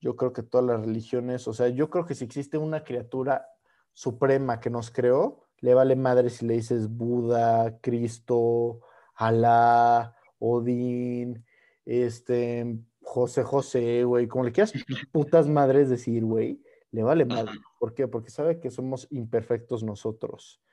Yo 0.02 0.16
creo 0.16 0.34
que 0.34 0.42
todas 0.42 0.66
las 0.66 0.82
religiones, 0.82 1.48
o 1.48 1.54
sea, 1.54 1.68
yo 1.70 1.92
creo 1.92 2.08
que 2.08 2.16
si 2.16 2.26
existe 2.26 2.58
una 2.58 2.84
criatura 2.84 3.48
suprema 3.94 4.60
que 4.60 4.72
nos 4.72 4.90
creó, 4.90 5.44
le 5.60 5.76
vale 5.76 5.96
madre 5.96 6.32
si 6.32 6.48
le 6.48 6.56
dices 6.56 6.90
Buda, 6.90 7.78
Cristo, 7.82 8.82
Alá, 9.14 10.16
Odín, 10.40 11.46
este, 11.86 12.80
José 13.04 13.44
José, 13.44 14.04
güey, 14.06 14.28
como 14.28 14.44
le 14.44 14.52
quieras 14.52 14.74
putas 15.12 15.48
madres 15.48 15.88
decir, 15.88 16.26
güey, 16.26 16.64
le 16.90 17.04
vale 17.04 17.26
madre. 17.26 17.52
¿Por 17.80 17.94
qué? 17.94 18.08
Porque 18.08 18.32
sabe 18.32 18.60
que 18.60 18.72
somos 18.72 19.06
imperfectos 19.12 19.84
nosotros. 19.84 20.64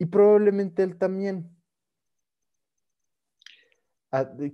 Y 0.00 0.06
probablemente 0.06 0.82
él 0.82 0.96
también 0.96 1.60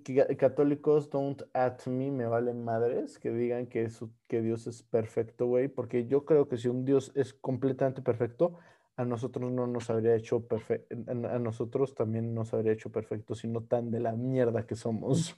que 0.05 0.37
católicos 0.37 1.09
don't 1.09 1.43
at 1.55 1.87
me, 1.87 2.11
me 2.11 2.27
valen 2.27 2.63
madres, 2.63 3.19
que 3.19 3.31
digan 3.31 3.67
que, 3.69 3.89
que 4.29 4.43
Dios 4.43 4.67
es 4.67 4.83
perfecto, 4.83 5.47
güey, 5.47 5.69
porque 5.69 6.07
yo 6.07 6.27
creo 6.27 6.47
que 6.47 6.59
si 6.59 6.69
un 6.69 6.85
Dios 6.85 7.11
es 7.15 7.33
completamente 7.33 8.03
perfecto, 8.03 8.59
a 8.97 9.05
nosotros 9.05 9.51
no 9.51 9.67
nos 9.67 9.89
habría 9.89 10.15
hecho 10.15 10.47
perfecto, 10.47 10.95
a 11.09 11.39
nosotros 11.39 11.95
también 11.95 12.35
nos 12.35 12.53
habría 12.53 12.73
hecho 12.73 12.91
perfecto, 12.91 13.35
sino 13.35 13.63
tan 13.63 13.91
de 13.91 14.01
la 14.01 14.13
mierda 14.13 14.67
que 14.67 14.75
somos. 14.75 15.37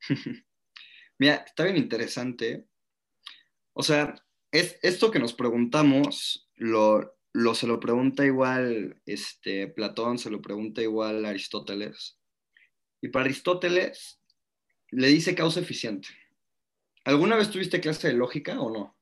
Mira, 1.18 1.36
está 1.46 1.64
bien 1.64 1.76
interesante. 1.76 2.68
O 3.72 3.82
sea, 3.82 4.14
es, 4.52 4.78
esto 4.82 5.10
que 5.10 5.18
nos 5.18 5.34
preguntamos, 5.34 6.50
lo, 6.56 7.16
lo, 7.32 7.54
se 7.54 7.66
lo 7.66 7.78
pregunta 7.80 8.24
igual 8.24 9.00
este, 9.06 9.68
Platón, 9.68 10.18
se 10.18 10.30
lo 10.30 10.40
pregunta 10.40 10.82
igual 10.82 11.24
Aristóteles 11.24 12.18
y 13.00 13.08
para 13.08 13.24
Aristóteles 13.24 14.20
le 14.90 15.08
dice 15.08 15.34
causa 15.34 15.60
eficiente. 15.60 16.08
¿Alguna 17.04 17.36
vez 17.36 17.50
tuviste 17.50 17.80
clase 17.80 18.08
de 18.08 18.14
lógica 18.14 18.60
o 18.60 18.70
no? 18.70 18.98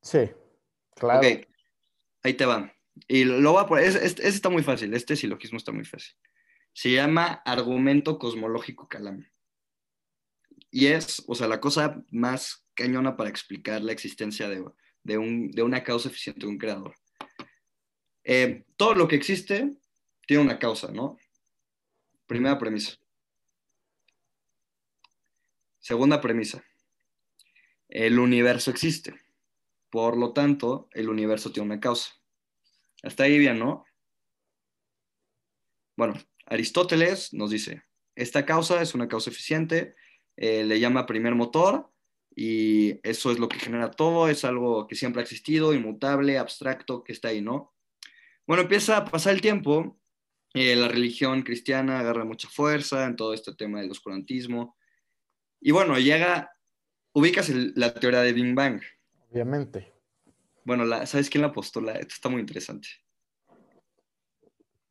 Sí, 0.00 0.30
claro. 0.94 1.18
Ok, 1.18 1.46
ahí 2.22 2.34
te 2.34 2.46
va. 2.46 2.72
Y 3.08 3.24
lo 3.24 3.54
va 3.54 3.80
este, 3.80 4.26
está 4.26 4.48
muy 4.48 4.62
fácil, 4.62 4.94
este 4.94 5.16
silogismo 5.16 5.58
está 5.58 5.72
muy 5.72 5.84
fácil. 5.84 6.14
Se 6.72 6.90
llama 6.90 7.42
argumento 7.44 8.18
cosmológico 8.18 8.88
calame. 8.88 9.32
Y 10.70 10.86
es, 10.86 11.22
o 11.26 11.34
sea, 11.34 11.48
la 11.48 11.60
cosa 11.60 12.02
más 12.10 12.66
cañona 12.74 13.16
para 13.16 13.28
explicar 13.28 13.82
la 13.82 13.92
existencia 13.92 14.48
de, 14.48 14.64
una 15.04 15.82
causa 15.82 16.08
eficiente 16.08 16.40
de 16.40 16.46
un 16.46 16.58
creador. 16.58 16.94
Eh, 18.24 18.64
todo 18.76 18.94
lo 18.94 19.08
que 19.08 19.16
existe 19.16 19.72
tiene 20.26 20.42
una 20.42 20.58
causa, 20.58 20.92
¿no? 20.92 21.18
Primera 22.26 22.58
premisa. 22.58 22.96
Segunda 25.78 26.20
premisa. 26.20 26.64
El 27.88 28.18
universo 28.18 28.70
existe. 28.70 29.14
Por 29.90 30.16
lo 30.16 30.32
tanto, 30.32 30.88
el 30.92 31.08
universo 31.08 31.52
tiene 31.52 31.66
una 31.66 31.80
causa. 31.80 32.12
Hasta 33.02 33.24
ahí 33.24 33.38
bien, 33.38 33.58
¿no? 33.58 33.84
Bueno, 35.96 36.14
Aristóteles 36.46 37.34
nos 37.34 37.50
dice, 37.50 37.82
esta 38.14 38.46
causa 38.46 38.80
es 38.80 38.94
una 38.94 39.08
causa 39.08 39.30
eficiente, 39.30 39.94
eh, 40.36 40.64
le 40.64 40.80
llama 40.80 41.06
primer 41.06 41.34
motor 41.34 41.91
y 42.36 43.00
eso 43.02 43.30
es 43.30 43.38
lo 43.38 43.48
que 43.48 43.58
genera 43.58 43.90
todo, 43.90 44.28
es 44.28 44.44
algo 44.44 44.86
que 44.86 44.94
siempre 44.94 45.20
ha 45.20 45.24
existido, 45.24 45.74
inmutable, 45.74 46.38
abstracto, 46.38 47.04
que 47.04 47.12
está 47.12 47.28
ahí, 47.28 47.40
¿no? 47.40 47.74
Bueno, 48.46 48.62
empieza 48.62 48.96
a 48.96 49.04
pasar 49.04 49.34
el 49.34 49.40
tiempo 49.40 49.98
eh, 50.54 50.76
la 50.76 50.88
religión 50.88 51.42
cristiana 51.42 52.00
agarra 52.00 52.24
mucha 52.24 52.48
fuerza 52.48 53.06
en 53.06 53.16
todo 53.16 53.32
este 53.32 53.54
tema 53.54 53.80
del 53.80 53.90
oscurantismo. 53.90 54.76
Y 55.60 55.70
bueno, 55.70 55.98
llega, 55.98 56.52
ubicas 57.14 57.48
la 57.48 57.94
teoría 57.94 58.20
de 58.20 58.32
Big 58.32 58.54
Bang. 58.54 58.82
Obviamente. 59.30 59.92
Bueno, 60.64 60.84
la, 60.84 61.06
¿sabes 61.06 61.30
quién 61.30 61.42
la 61.42 61.52
postula? 61.52 61.92
Esto 61.92 62.14
está 62.14 62.28
muy 62.28 62.40
interesante. 62.40 62.88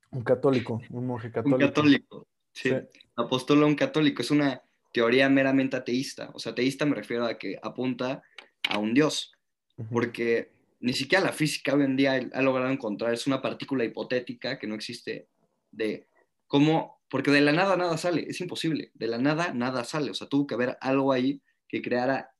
Un 0.09 0.23
católico, 0.23 0.81
un 0.89 1.05
monje 1.05 1.31
católico. 1.31 1.55
Un 1.55 1.61
católico, 1.61 2.27
sí. 2.53 2.71
La 3.15 3.65
un 3.65 3.75
católico. 3.75 4.21
Es 4.21 4.31
una 4.31 4.61
teoría 4.91 5.29
meramente 5.29 5.77
ateísta. 5.77 6.31
O 6.33 6.39
sea, 6.39 6.51
ateísta 6.51 6.85
me 6.85 6.95
refiero 6.95 7.25
a 7.25 7.37
que 7.37 7.57
apunta 7.61 8.23
a 8.69 8.77
un 8.77 8.93
Dios. 8.93 9.31
Porque 9.91 10.51
ni 10.79 10.93
siquiera 10.93 11.23
la 11.23 11.33
física 11.33 11.75
hoy 11.75 11.83
en 11.83 11.95
día 11.95 12.19
ha 12.33 12.41
logrado 12.41 12.71
encontrar, 12.71 13.13
es 13.13 13.27
una 13.27 13.41
partícula 13.41 13.83
hipotética 13.85 14.59
que 14.59 14.67
no 14.67 14.75
existe 14.75 15.27
de 15.71 16.07
cómo, 16.47 17.01
porque 17.07 17.31
de 17.31 17.41
la 17.41 17.51
nada 17.51 17.77
nada 17.77 17.97
sale, 17.97 18.25
es 18.27 18.41
imposible, 18.41 18.91
de 18.93 19.07
la 19.07 19.17
nada 19.17 19.53
nada 19.53 19.83
sale, 19.83 20.11
o 20.11 20.13
sea, 20.13 20.27
tuvo 20.27 20.47
que 20.47 20.55
haber 20.55 20.77
algo 20.81 21.11
ahí 21.11 21.41
que 21.67 21.81
creara 21.81 22.31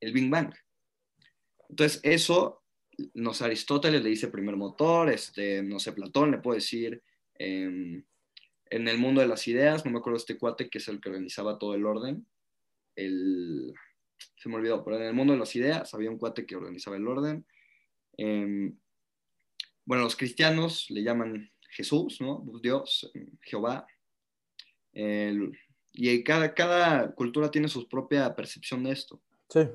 el 0.00 0.12
Big 0.12 0.30
Bang. 0.30 0.54
Entonces, 1.68 2.00
eso, 2.04 2.62
no 3.14 3.34
sé, 3.34 3.44
Aristóteles 3.44 4.02
le 4.02 4.10
dice 4.10 4.28
primer 4.28 4.56
motor, 4.56 5.10
este, 5.10 5.62
no 5.62 5.78
sé, 5.78 5.92
Platón 5.92 6.30
le 6.30 6.38
puede 6.38 6.58
decir, 6.58 7.02
em, 7.34 8.04
en 8.74 8.88
el 8.88 8.98
mundo 8.98 9.20
de 9.20 9.28
las 9.28 9.46
ideas, 9.46 9.84
no 9.84 9.92
me 9.92 9.98
acuerdo 9.98 10.16
este 10.16 10.36
cuate 10.36 10.68
que 10.68 10.78
es 10.78 10.88
el 10.88 11.00
que 11.00 11.08
organizaba 11.08 11.58
todo 11.60 11.74
el 11.74 11.86
orden, 11.86 12.26
el, 12.96 13.72
se 14.36 14.48
me 14.48 14.56
olvidó, 14.56 14.84
pero 14.84 14.96
en 14.96 15.04
el 15.04 15.14
mundo 15.14 15.32
de 15.32 15.38
las 15.38 15.54
ideas 15.54 15.94
había 15.94 16.10
un 16.10 16.18
cuate 16.18 16.44
que 16.44 16.56
organizaba 16.56 16.96
el 16.96 17.06
orden. 17.06 17.46
Em, 18.16 18.76
bueno, 19.84 20.02
los 20.02 20.16
cristianos 20.16 20.90
le 20.90 21.04
llaman 21.04 21.52
Jesús, 21.70 22.20
¿no? 22.20 22.44
Dios, 22.60 23.12
Jehová. 23.42 23.86
El- 24.92 25.56
y 25.92 26.24
cada, 26.24 26.52
cada 26.52 27.14
cultura 27.14 27.52
tiene 27.52 27.68
su 27.68 27.88
propia 27.88 28.34
percepción 28.34 28.82
de 28.82 28.90
esto. 28.90 29.22
Sí. 29.50 29.68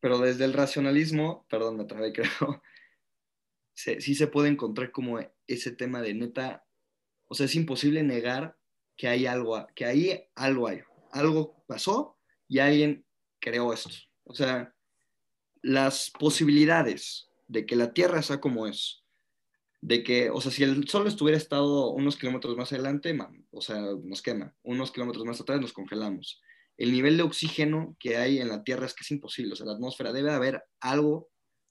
Pero 0.00 0.18
desde 0.18 0.44
el 0.44 0.52
racionalismo, 0.52 1.46
perdón, 1.48 1.76
me 1.76 1.84
trabé, 1.84 2.12
creo, 2.12 2.62
se- 3.76 4.00
sí 4.00 4.14
se 4.14 4.26
puede 4.26 4.48
encontrar 4.48 4.90
como 4.90 5.20
ese 5.46 5.70
tema 5.70 6.00
de 6.00 6.14
neta, 6.14 6.64
o 7.28 7.34
sea, 7.34 7.46
es 7.46 7.54
imposible 7.54 8.02
negar 8.02 8.56
que 8.96 9.06
hay 9.08 9.26
algo, 9.26 9.64
que 9.74 9.84
ahí 9.84 10.24
algo 10.34 10.66
hay, 10.66 10.80
algo 11.12 11.62
pasó 11.68 12.18
y 12.48 12.58
alguien 12.60 13.04
creó 13.38 13.72
esto. 13.72 13.90
O 14.24 14.34
sea, 14.34 14.74
las 15.62 16.10
posibilidades 16.10 17.28
de 17.48 17.66
que 17.66 17.76
la 17.76 17.92
Tierra 17.92 18.22
sea 18.22 18.40
como 18.40 18.66
es, 18.66 19.04
de 19.82 20.02
que, 20.02 20.30
o 20.30 20.40
sea, 20.40 20.50
si 20.50 20.62
el 20.64 20.88
Sol 20.88 21.06
estuviera 21.06 21.36
estado 21.36 21.90
unos 21.90 22.16
kilómetros 22.16 22.56
más 22.56 22.72
adelante, 22.72 23.12
man, 23.12 23.46
o 23.50 23.60
sea, 23.60 23.78
nos 24.02 24.22
quema, 24.22 24.56
unos 24.62 24.90
kilómetros 24.90 25.24
más 25.26 25.40
atrás 25.40 25.60
nos 25.60 25.72
congelamos. 25.74 26.40
El 26.78 26.92
nivel 26.92 27.16
de 27.18 27.24
oxígeno 27.24 27.94
que 28.00 28.16
hay 28.16 28.38
en 28.38 28.48
la 28.48 28.64
Tierra 28.64 28.86
es 28.86 28.94
que 28.94 29.02
es 29.02 29.10
imposible, 29.10 29.52
o 29.52 29.56
sea, 29.56 29.66
la 29.66 29.72
atmósfera 29.74 30.12
debe 30.12 30.32
haber 30.32 30.62
algo 30.80 31.28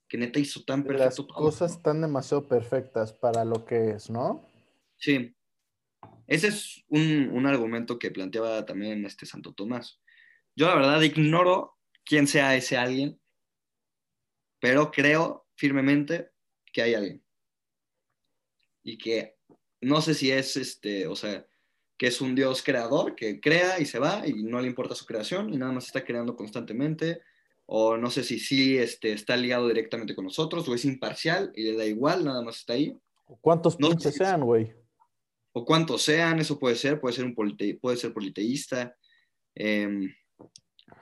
que 0.07 0.17
neta 0.17 0.39
hizo 0.39 0.63
tan 0.63 0.83
Las 0.83 0.87
perfecto 0.87 1.27
todo, 1.27 1.37
cosas 1.37 1.73
están 1.73 2.01
demasiado 2.01 2.47
perfectas 2.47 3.13
para 3.13 3.43
lo 3.45 3.65
que 3.65 3.91
es, 3.91 4.09
¿no? 4.09 4.47
Sí. 4.97 5.35
Ese 6.27 6.47
es 6.47 6.83
un, 6.87 7.29
un 7.31 7.45
argumento 7.45 7.99
que 7.99 8.11
planteaba 8.11 8.65
también 8.65 9.05
este 9.05 9.25
Santo 9.25 9.53
Tomás. 9.53 10.01
Yo 10.55 10.67
la 10.67 10.75
verdad 10.75 11.01
ignoro 11.01 11.77
quién 12.03 12.27
sea 12.27 12.55
ese 12.55 12.77
alguien, 12.77 13.19
pero 14.59 14.91
creo 14.91 15.47
firmemente 15.55 16.31
que 16.71 16.81
hay 16.81 16.93
alguien. 16.93 17.23
Y 18.83 18.97
que 18.97 19.37
no 19.81 20.01
sé 20.01 20.13
si 20.13 20.31
es 20.31 20.57
este, 20.57 21.07
o 21.07 21.15
sea, 21.15 21.45
que 21.97 22.07
es 22.07 22.21
un 22.21 22.35
Dios 22.35 22.61
creador 22.63 23.15
que 23.15 23.39
crea 23.39 23.79
y 23.79 23.85
se 23.85 23.99
va 23.99 24.27
y 24.27 24.43
no 24.43 24.59
le 24.59 24.67
importa 24.67 24.95
su 24.95 25.05
creación 25.05 25.53
y 25.53 25.57
nada 25.57 25.71
más 25.71 25.85
está 25.85 26.03
creando 26.03 26.35
constantemente. 26.35 27.21
O 27.67 27.97
no 27.97 28.11
sé 28.11 28.23
si 28.23 28.39
sí 28.39 28.77
este, 28.77 29.11
está 29.13 29.35
ligado 29.35 29.67
directamente 29.67 30.13
con 30.13 30.25
nosotros 30.25 30.67
o 30.67 30.75
es 30.75 30.85
imparcial 30.85 31.51
y 31.55 31.63
le 31.63 31.75
da 31.77 31.85
igual, 31.85 32.23
nada 32.23 32.41
más 32.43 32.57
está 32.57 32.73
ahí. 32.73 32.95
¿Cuántos 33.41 33.79
No 33.79 33.89
pinches 33.89 34.15
sean, 34.15 34.41
güey? 34.41 34.71
o 35.57 35.63
cuántos 35.63 36.01
sean, 36.01 36.37
eso 36.39 36.59
puede 36.59 36.75
ser, 36.75 36.99
puede 36.99 37.15
ser 37.15 37.23
un 37.25 37.33
polite- 37.33 37.79
puede 37.79 37.95
ser 37.95 38.13
politeísta. 38.13 38.93
Eh, 39.55 40.13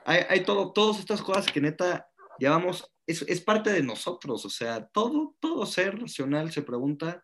hay, 0.06 0.20
hay 0.30 0.44
todo, 0.46 0.72
todas 0.72 1.00
estas 1.00 1.24
cosas 1.24 1.52
que 1.52 1.60
neta 1.60 2.08
llevamos, 2.38 2.88
es, 3.08 3.24
es 3.24 3.42
parte 3.42 3.72
de 3.72 3.82
nosotros, 3.82 4.46
o 4.46 4.50
sea, 4.50 4.86
todo, 4.88 5.36
todo 5.40 5.66
ser 5.66 6.00
racional 6.00 6.52
se 6.52 6.62
pregunta, 6.62 7.24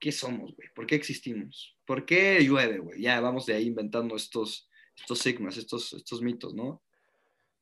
¿qué 0.00 0.10
somos, 0.10 0.56
güey? 0.56 0.68
¿Por 0.74 0.86
qué 0.86 0.94
existimos? 0.94 1.76
¿Por 1.84 2.06
qué 2.06 2.40
llueve, 2.40 2.78
güey? 2.78 3.02
Ya 3.02 3.20
vamos 3.20 3.44
de 3.44 3.52
ahí 3.54 3.66
inventando 3.66 4.16
estos, 4.16 4.70
estos 4.96 5.18
sigmas, 5.18 5.58
estos, 5.58 5.92
estos 5.92 6.22
mitos, 6.22 6.54
¿no? 6.54 6.82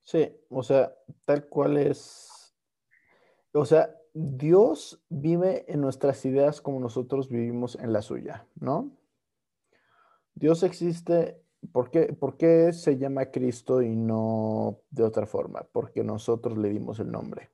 Sí, 0.06 0.32
o 0.50 0.62
sea, 0.62 0.94
tal 1.24 1.48
cual 1.48 1.76
es. 1.78 2.54
O 3.52 3.64
sea, 3.64 3.92
Dios 4.14 5.02
vive 5.08 5.64
en 5.66 5.80
nuestras 5.80 6.24
ideas 6.24 6.60
como 6.60 6.78
nosotros 6.78 7.28
vivimos 7.28 7.74
en 7.74 7.92
la 7.92 8.02
suya, 8.02 8.46
¿no? 8.54 8.96
Dios 10.34 10.62
existe, 10.62 11.42
¿por 11.72 11.90
qué, 11.90 12.12
por 12.12 12.36
qué 12.36 12.72
se 12.72 12.98
llama 12.98 13.32
Cristo 13.32 13.82
y 13.82 13.96
no 13.96 14.78
de 14.90 15.02
otra 15.02 15.26
forma? 15.26 15.66
Porque 15.72 16.04
nosotros 16.04 16.56
le 16.56 16.68
dimos 16.68 17.00
el 17.00 17.10
nombre. 17.10 17.50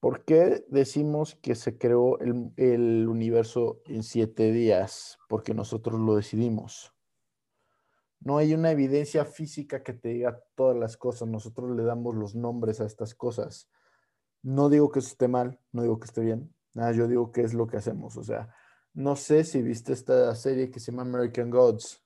¿Por 0.00 0.24
qué 0.24 0.64
decimos 0.68 1.34
que 1.34 1.54
se 1.54 1.76
creó 1.76 2.18
el, 2.20 2.52
el 2.56 3.06
universo 3.06 3.82
en 3.84 4.02
siete 4.02 4.50
días? 4.50 5.18
Porque 5.28 5.52
nosotros 5.52 6.00
lo 6.00 6.16
decidimos. 6.16 6.94
No 8.24 8.38
hay 8.38 8.54
una 8.54 8.70
evidencia 8.70 9.24
física 9.24 9.82
que 9.82 9.92
te 9.92 10.10
diga 10.10 10.40
todas 10.54 10.76
las 10.76 10.96
cosas. 10.96 11.28
Nosotros 11.28 11.76
le 11.76 11.82
damos 11.82 12.14
los 12.14 12.34
nombres 12.34 12.80
a 12.80 12.86
estas 12.86 13.14
cosas. 13.14 13.68
No 14.42 14.68
digo 14.68 14.90
que 14.90 15.00
esté 15.00 15.28
mal, 15.28 15.58
no 15.72 15.82
digo 15.82 15.98
que 15.98 16.06
esté 16.06 16.20
bien. 16.20 16.54
Nada, 16.74 16.92
yo 16.92 17.08
digo 17.08 17.32
que 17.32 17.42
es 17.42 17.54
lo 17.54 17.66
que 17.66 17.78
hacemos. 17.78 18.16
O 18.16 18.22
sea, 18.22 18.54
no 18.94 19.16
sé 19.16 19.44
si 19.44 19.62
viste 19.62 19.92
esta 19.92 20.34
serie 20.34 20.70
que 20.70 20.78
se 20.78 20.92
llama 20.92 21.02
American 21.02 21.50
Gods. 21.50 22.02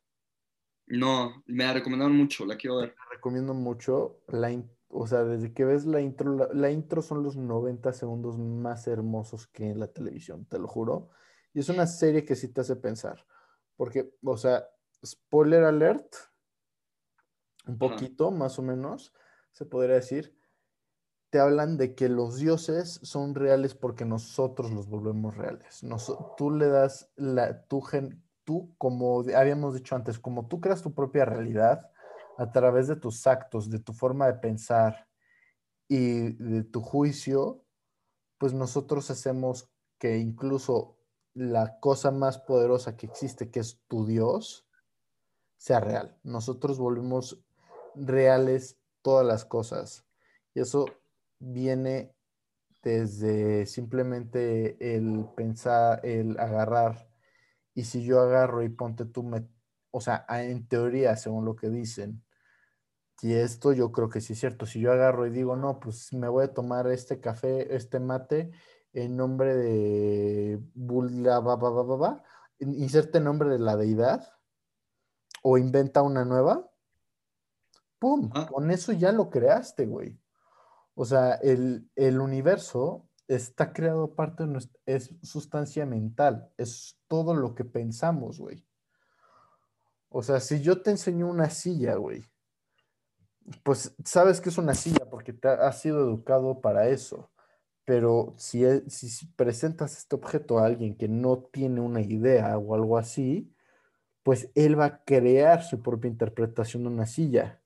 No, 0.86 1.42
me 1.46 1.64
la 1.64 1.74
recomendaron 1.74 2.16
mucho, 2.16 2.46
la 2.46 2.56
quiero 2.56 2.78
ver. 2.78 2.90
Te 2.90 3.14
recomiendo 3.14 3.52
mucho. 3.54 4.20
La 4.28 4.50
o 4.88 5.06
sea, 5.06 5.24
desde 5.24 5.52
que 5.52 5.64
ves 5.64 5.84
la 5.84 6.00
intro, 6.00 6.34
la, 6.34 6.48
la 6.52 6.70
intro 6.70 7.02
son 7.02 7.22
los 7.22 7.36
90 7.36 7.92
segundos 7.92 8.38
más 8.38 8.86
hermosos 8.86 9.46
que 9.48 9.68
en 9.68 9.80
la 9.80 9.88
televisión, 9.88 10.46
te 10.46 10.58
lo 10.58 10.68
juro. 10.68 11.10
Y 11.52 11.60
es 11.60 11.68
una 11.68 11.86
serie 11.86 12.24
que 12.24 12.36
sí 12.36 12.48
te 12.48 12.60
hace 12.60 12.76
pensar. 12.76 13.26
Porque, 13.76 14.14
o 14.22 14.36
sea, 14.36 14.64
spoiler 15.04 15.64
alert, 15.64 16.14
un 17.66 17.78
poquito 17.78 18.30
más 18.30 18.58
o 18.58 18.62
menos, 18.62 19.12
se 19.52 19.64
podría 19.64 19.96
decir, 19.96 20.36
te 21.30 21.40
hablan 21.40 21.76
de 21.76 21.94
que 21.94 22.08
los 22.08 22.36
dioses 22.36 23.00
son 23.02 23.34
reales 23.34 23.74
porque 23.74 24.04
nosotros 24.04 24.70
los 24.70 24.88
volvemos 24.88 25.36
reales. 25.36 25.80
Tú 26.36 26.50
le 26.50 26.68
das 26.68 27.10
la, 27.16 27.64
tu 27.66 27.80
gen, 27.80 28.22
tú, 28.44 28.74
como 28.78 29.24
habíamos 29.34 29.74
dicho 29.74 29.96
antes, 29.96 30.18
como 30.18 30.46
tú 30.46 30.60
creas 30.60 30.82
tu 30.82 30.94
propia 30.94 31.24
realidad 31.24 31.90
a 32.38 32.52
través 32.52 32.86
de 32.86 32.96
tus 32.96 33.26
actos, 33.26 33.70
de 33.70 33.80
tu 33.80 33.92
forma 33.92 34.26
de 34.26 34.34
pensar 34.34 35.08
y 35.88 36.32
de 36.34 36.62
tu 36.62 36.80
juicio, 36.80 37.64
pues 38.38 38.52
nosotros 38.52 39.10
hacemos 39.10 39.70
que 39.98 40.18
incluso 40.18 40.98
la 41.34 41.80
cosa 41.80 42.10
más 42.10 42.38
poderosa 42.38 42.96
que 42.96 43.06
existe, 43.06 43.50
que 43.50 43.60
es 43.60 43.82
tu 43.88 44.06
Dios, 44.06 44.65
sea 45.56 45.80
real. 45.80 46.18
Nosotros 46.22 46.78
volvemos 46.78 47.42
reales 47.94 48.78
todas 49.02 49.26
las 49.26 49.44
cosas. 49.44 50.04
Y 50.54 50.60
eso 50.60 50.86
viene 51.38 52.14
desde 52.82 53.66
simplemente 53.66 54.96
el 54.96 55.26
pensar, 55.36 56.00
el 56.04 56.38
agarrar. 56.38 57.08
Y 57.74 57.84
si 57.84 58.04
yo 58.04 58.20
agarro 58.20 58.62
y 58.62 58.68
ponte 58.68 59.04
tú, 59.04 59.22
me, 59.22 59.48
o 59.90 60.00
sea, 60.00 60.24
en 60.28 60.66
teoría, 60.68 61.16
según 61.16 61.44
lo 61.44 61.56
que 61.56 61.68
dicen, 61.68 62.22
y 63.22 63.34
esto 63.34 63.72
yo 63.72 63.92
creo 63.92 64.08
que 64.08 64.20
sí 64.20 64.34
es 64.34 64.40
cierto. 64.40 64.66
Si 64.66 64.80
yo 64.80 64.92
agarro 64.92 65.26
y 65.26 65.30
digo, 65.30 65.56
no, 65.56 65.80
pues 65.80 66.12
me 66.12 66.28
voy 66.28 66.44
a 66.44 66.54
tomar 66.54 66.86
este 66.88 67.20
café, 67.20 67.74
este 67.74 67.98
mate, 68.00 68.50
en 68.92 69.16
nombre 69.16 69.54
de 69.56 70.60
bula, 70.74 71.40
ba, 71.40 71.56
ba, 71.56 71.70
ba, 71.70 71.82
ba, 71.82 71.96
ba, 71.96 72.24
in- 72.58 72.74
inserte 72.74 73.20
nombre 73.20 73.48
de 73.50 73.58
la 73.58 73.76
deidad 73.76 74.35
o 75.48 75.58
inventa 75.58 76.02
una 76.02 76.24
nueva, 76.24 76.68
¡pum! 78.00 78.30
Ajá. 78.34 78.48
Con 78.48 78.72
eso 78.72 78.90
ya 78.92 79.12
lo 79.12 79.30
creaste, 79.30 79.86
güey. 79.86 80.18
O 80.96 81.04
sea, 81.04 81.34
el, 81.34 81.88
el 81.94 82.20
universo 82.20 83.08
está 83.28 83.72
creado 83.72 84.16
parte 84.16 84.42
de 84.42 84.48
nuestra, 84.48 84.80
es 84.86 85.14
sustancia 85.22 85.86
mental, 85.86 86.50
es 86.56 86.98
todo 87.06 87.36
lo 87.36 87.54
que 87.54 87.64
pensamos, 87.64 88.40
güey. 88.40 88.66
O 90.08 90.20
sea, 90.24 90.40
si 90.40 90.60
yo 90.62 90.82
te 90.82 90.90
enseño 90.90 91.28
una 91.28 91.48
silla, 91.48 91.94
güey, 91.94 92.24
pues 93.62 93.94
sabes 94.04 94.40
que 94.40 94.48
es 94.48 94.58
una 94.58 94.74
silla 94.74 95.08
porque 95.08 95.32
te 95.32 95.46
ha- 95.46 95.68
has 95.68 95.80
sido 95.80 96.00
educado 96.00 96.60
para 96.60 96.88
eso. 96.88 97.30
Pero 97.84 98.34
si 98.36 98.64
si 98.90 99.26
presentas 99.36 99.96
este 99.96 100.16
objeto 100.16 100.58
a 100.58 100.66
alguien 100.66 100.96
que 100.96 101.06
no 101.06 101.38
tiene 101.52 101.80
una 101.80 102.00
idea 102.00 102.58
o 102.58 102.74
algo 102.74 102.98
así, 102.98 103.55
pues 104.26 104.50
él 104.56 104.76
va 104.76 104.86
a 104.86 105.04
crear 105.04 105.62
su 105.62 105.80
propia 105.80 106.10
interpretación 106.10 106.82
de 106.82 106.88
una 106.88 107.06
silla. 107.06 107.62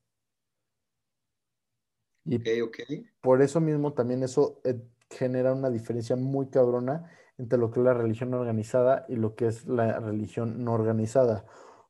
Y 2.26 2.36
Ok, 2.36 2.48
ok. 2.64 2.78
por 3.22 3.40
eso 3.40 3.62
mismo 3.62 3.94
también 3.94 4.22
eso 4.22 4.60
eh, 4.64 4.78
genera 5.08 5.54
una 5.54 5.70
diferencia 5.70 6.16
muy 6.16 6.50
cabrona 6.50 7.10
entre 7.38 7.58
lo 7.58 7.70
que 7.70 7.80
es 7.80 7.84
la 7.86 7.94
religión 7.94 8.34
organizada 8.34 9.06
y 9.08 9.16
lo 9.16 9.36
que 9.36 9.46
es 9.46 9.66
la 9.68 10.00
religión 10.00 10.62
no 10.62 10.74
organizada. 10.74 11.46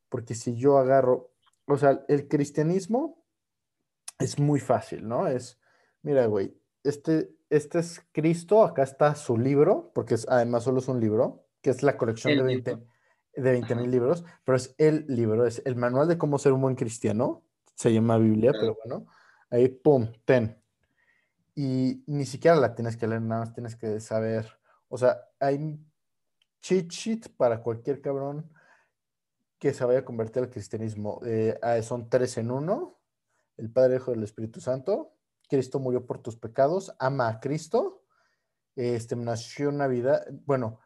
Porque 0.09 0.37
si 0.37 0.55
yo 0.55 0.79
agarro, 0.79 1.33
o 1.66 1.77
sea, 1.77 2.05
el 2.07 2.29
cristianismo 2.29 3.25
es 4.21 4.39
muy 4.39 4.61
fácil, 4.61 5.09
¿no? 5.09 5.27
Es, 5.27 5.59
mira, 6.03 6.27
güey, 6.27 6.57
este, 6.85 7.35
este 7.49 7.81
es 7.81 8.07
Cristo, 8.12 8.62
acá 8.62 8.85
está 8.85 9.16
su 9.16 9.37
libro, 9.37 9.91
porque 9.97 10.14
es, 10.14 10.29
además 10.29 10.62
solo 10.62 10.79
es 10.79 10.87
un 10.87 11.01
libro, 11.01 11.49
que 11.61 11.71
es 11.71 11.83
la 11.83 11.99
colección 11.99 12.35
El 12.35 12.47
de 12.47 12.55
libro. 12.55 12.87
20 13.37 13.43
de 13.43 13.53
20 13.53 13.72
Ajá. 13.72 13.83
mil 13.83 13.91
libros, 13.91 14.24
pero 14.45 14.57
es 14.57 14.74
el 14.78 15.05
libro, 15.09 15.47
es 15.47 15.62
el 15.64 15.76
manual 15.76 16.09
de 16.09 16.18
cómo 16.18 16.39
ser 16.39 16.53
un 16.53 16.62
buen 16.62 16.76
cristiano, 16.76 17.43
se 17.74 17.93
llama 17.93 18.18
Biblia, 18.18 18.53
pero 18.53 18.76
bueno, 18.85 19.07
ahí, 19.51 19.68
pum, 19.68 20.12
ten. 20.24 20.61
Y 21.55 22.03
ni 22.07 22.26
siquiera 22.26 22.57
la 22.57 22.74
tienes 22.74 22.97
que 22.97 23.07
leer, 23.07 23.22
nada 23.22 23.43
más 23.43 23.55
tienes 23.55 23.76
que 23.76 24.01
saber, 24.01 24.47
o 24.89 24.99
sea, 24.99 25.20
hay 25.39 25.78
cheat 26.61 26.89
sheet 26.89 27.28
para 27.37 27.62
cualquier 27.62 28.01
cabrón 28.01 28.51
que 29.59 29.74
se 29.74 29.85
vaya 29.85 30.01
a 30.01 30.05
convertir 30.05 30.43
al 30.43 30.51
cristianismo. 30.51 31.20
Eh, 31.24 31.59
son 31.83 32.09
tres 32.09 32.39
en 32.39 32.51
uno, 32.51 32.99
el 33.57 33.70
Padre, 33.70 33.97
Hijo 33.97 34.11
y 34.11 34.14
el 34.14 34.24
Espíritu 34.24 34.61
Santo. 34.61 35.12
Cristo 35.49 35.78
murió 35.78 36.07
por 36.07 36.22
tus 36.22 36.37
pecados, 36.37 36.95
ama 36.99 37.28
a 37.28 37.41
Cristo, 37.41 38.05
este, 38.76 39.16
nació 39.16 39.70
en 39.70 39.78
Navidad, 39.78 40.24
bueno, 40.47 40.78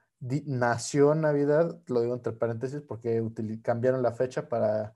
nació 0.46 1.14
Navidad, 1.14 1.80
lo 1.86 2.00
digo 2.00 2.14
entre 2.14 2.32
paréntesis, 2.32 2.80
porque 2.80 3.22
cambiaron 3.62 4.02
la 4.02 4.12
fecha 4.12 4.48
para 4.48 4.94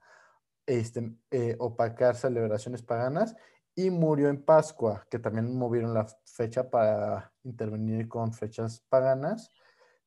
este, 0.65 1.13
eh, 1.31 1.55
opacar 1.59 2.15
celebraciones 2.15 2.81
paganas 2.81 3.35
y 3.75 3.91
murió 3.91 4.29
en 4.29 4.43
Pascua, 4.43 5.05
que 5.09 5.19
también 5.19 5.55
movieron 5.55 5.93
la 5.93 6.07
fecha 6.25 6.69
para 6.69 7.31
intervenir 7.43 8.07
con 8.07 8.33
fechas 8.33 8.83
paganas. 8.89 9.51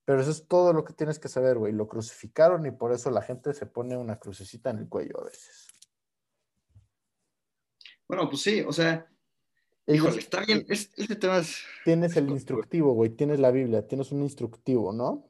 Pero 0.05 0.20
eso 0.20 0.33
es 0.33 0.49
todo 0.49 0.73
lo 0.73 0.85
que 0.85 0.93
tienes 0.93 1.18
que 1.18 1.29
saber, 1.29 1.57
güey. 1.57 1.73
Lo 1.73 1.87
crucificaron 1.87 2.66
y 2.66 2.73
por 2.73 2.93
eso 2.93 3.11
la 3.11 3.23
gente 3.23 3.55
se 3.55 3.66
pone 3.66 3.97
una 3.97 4.18
crucecita 4.18 4.70
en 4.70 4.79
el 4.79 4.89
cuello 4.89 5.20
a 5.20 5.25
veces. 5.25 5.68
Bueno, 8.09 8.29
pues 8.29 8.43
sí, 8.43 8.62
o 8.62 8.73
sea, 8.73 9.11
híjole, 9.87 10.18
está 10.18 10.41
bien, 10.45 10.64
este 10.68 11.16
tema 11.16 11.39
es... 11.39 11.62
Tienes 11.85 12.16
el 12.16 12.30
instructivo, 12.30 12.93
güey, 12.93 13.11
tienes 13.11 13.41
la 13.41 13.51
Biblia, 13.51 13.87
tienes 13.87 14.12
un 14.12 14.22
instructivo, 14.22 14.93
¿no? 14.93 15.28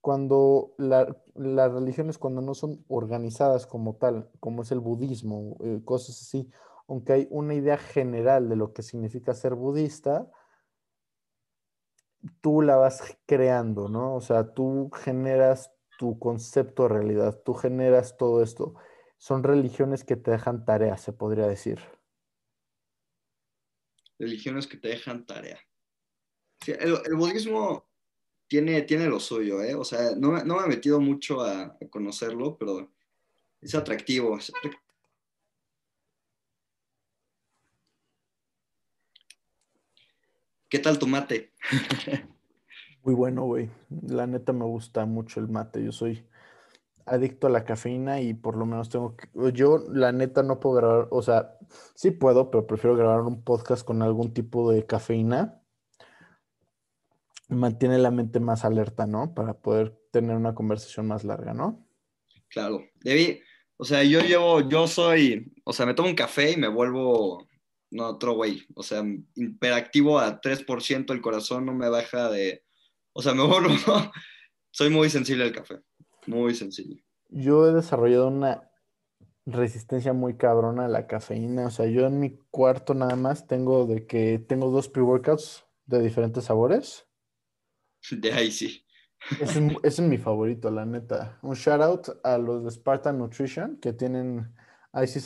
Cuando 0.00 0.74
las 0.78 1.72
religiones, 1.72 2.18
cuando 2.18 2.40
no 2.40 2.54
son 2.54 2.84
organizadas 2.88 3.66
como 3.66 3.96
tal, 3.96 4.30
como 4.40 4.62
es 4.62 4.70
el 4.70 4.80
budismo, 4.80 5.56
eh, 5.60 5.80
cosas 5.84 6.20
así, 6.20 6.48
aunque 6.86 7.12
hay 7.12 7.28
una 7.30 7.54
idea 7.54 7.76
general 7.76 8.48
de 8.48 8.56
lo 8.56 8.72
que 8.72 8.82
significa 8.82 9.34
ser 9.34 9.54
budista, 9.54 10.30
tú 12.40 12.62
la 12.62 12.76
vas 12.76 13.18
creando, 13.26 13.88
¿no? 13.88 14.14
O 14.14 14.20
sea, 14.20 14.54
tú 14.54 14.90
generas 14.90 15.72
tu 15.98 16.18
concepto 16.18 16.84
de 16.84 16.88
realidad, 16.90 17.40
tú 17.44 17.54
generas 17.54 18.16
todo 18.16 18.42
esto. 18.42 18.74
Son 19.18 19.42
religiones 19.42 20.04
que 20.04 20.16
te 20.16 20.30
dejan 20.30 20.64
tarea, 20.64 20.96
se 20.96 21.12
podría 21.12 21.46
decir. 21.46 21.80
Religiones 24.18 24.66
que 24.66 24.76
te 24.76 24.88
dejan 24.88 25.26
tarea. 25.26 25.58
el, 26.66 27.14
budismo 27.14 27.88
tiene, 28.48 28.82
tiene 28.82 29.06
lo 29.06 29.20
suyo, 29.20 29.62
¿eh? 29.62 29.74
O 29.74 29.84
sea, 29.84 30.12
no, 30.16 30.32
me 30.32 30.64
he 30.64 30.68
metido 30.68 31.00
mucho 31.00 31.42
a, 31.42 31.76
conocerlo, 31.90 32.56
pero 32.58 32.92
es 33.60 33.74
atractivo. 33.74 34.38
¿Qué 40.68 40.78
tal 40.78 40.98
tu 40.98 41.06
mate? 41.06 41.52
Muy 43.02 43.14
bueno, 43.14 43.44
güey. 43.44 43.70
La 44.06 44.26
neta 44.26 44.52
me 44.52 44.64
gusta 44.64 45.06
mucho 45.06 45.40
el 45.40 45.48
mate. 45.48 45.82
Yo 45.82 45.92
soy 45.92 46.26
adicto 47.10 47.46
a 47.46 47.50
la 47.50 47.64
cafeína 47.64 48.20
y 48.20 48.34
por 48.34 48.56
lo 48.56 48.66
menos 48.66 48.88
tengo 48.88 49.16
que... 49.16 49.28
Yo, 49.52 49.84
la 49.92 50.12
neta, 50.12 50.42
no 50.42 50.60
puedo 50.60 50.76
grabar, 50.76 51.08
o 51.10 51.22
sea, 51.22 51.56
sí 51.94 52.10
puedo, 52.10 52.50
pero 52.50 52.66
prefiero 52.66 52.96
grabar 52.96 53.20
un 53.20 53.42
podcast 53.42 53.84
con 53.84 54.02
algún 54.02 54.32
tipo 54.32 54.70
de 54.70 54.86
cafeína. 54.86 55.60
Mantiene 57.48 57.98
la 57.98 58.10
mente 58.10 58.40
más 58.40 58.64
alerta, 58.64 59.06
¿no? 59.06 59.34
Para 59.34 59.54
poder 59.54 59.98
tener 60.12 60.36
una 60.36 60.54
conversación 60.54 61.06
más 61.06 61.24
larga, 61.24 61.54
¿no? 61.54 61.86
Claro. 62.48 62.82
Debí, 63.00 63.40
o 63.76 63.84
sea, 63.84 64.02
yo 64.04 64.20
llevo, 64.20 64.68
yo 64.68 64.86
soy, 64.86 65.52
o 65.64 65.72
sea, 65.72 65.86
me 65.86 65.94
tomo 65.94 66.08
un 66.08 66.14
café 66.14 66.52
y 66.52 66.56
me 66.56 66.68
vuelvo 66.68 67.48
no, 67.90 68.06
otro 68.08 68.34
güey. 68.34 68.66
O 68.74 68.82
sea, 68.82 69.02
hiperactivo 69.34 70.18
a 70.18 70.40
3%, 70.40 71.12
el 71.12 71.20
corazón 71.20 71.66
no 71.66 71.74
me 71.74 71.88
baja 71.88 72.30
de. 72.30 72.64
O 73.12 73.22
sea, 73.22 73.34
me 73.34 73.42
vuelvo. 73.46 73.74
Soy 74.70 74.90
muy 74.90 75.10
sensible 75.10 75.44
al 75.44 75.52
café. 75.52 75.80
Muy 76.28 76.54
sensible. 76.54 77.04
Yo 77.30 77.66
he 77.66 77.72
desarrollado 77.72 78.28
una 78.28 78.70
resistencia 79.46 80.12
muy 80.12 80.36
cabrona 80.36 80.84
a 80.84 80.88
la 80.88 81.06
cafeína. 81.06 81.66
O 81.66 81.70
sea, 81.70 81.86
yo 81.86 82.06
en 82.06 82.20
mi 82.20 82.36
cuarto 82.50 82.94
nada 82.94 83.16
más 83.16 83.46
tengo 83.46 83.86
de 83.86 84.06
que 84.06 84.38
tengo 84.38 84.70
dos 84.70 84.88
pre-workouts 84.88 85.64
de 85.86 86.02
diferentes 86.02 86.44
sabores. 86.44 87.06
De 88.10 88.32
ahí 88.32 88.50
sí. 88.50 88.84
Ese 89.40 89.66
es, 89.82 89.98
es 89.98 90.00
mi 90.00 90.16
favorito, 90.18 90.70
la 90.70 90.86
neta. 90.86 91.38
Un 91.42 91.54
shout 91.54 91.80
out 91.80 92.08
a 92.22 92.38
los 92.38 92.62
de 92.64 92.70
Spartan 92.70 93.18
Nutrition 93.18 93.76
que 93.78 93.92
tienen 93.92 94.54
Icy 94.94 95.20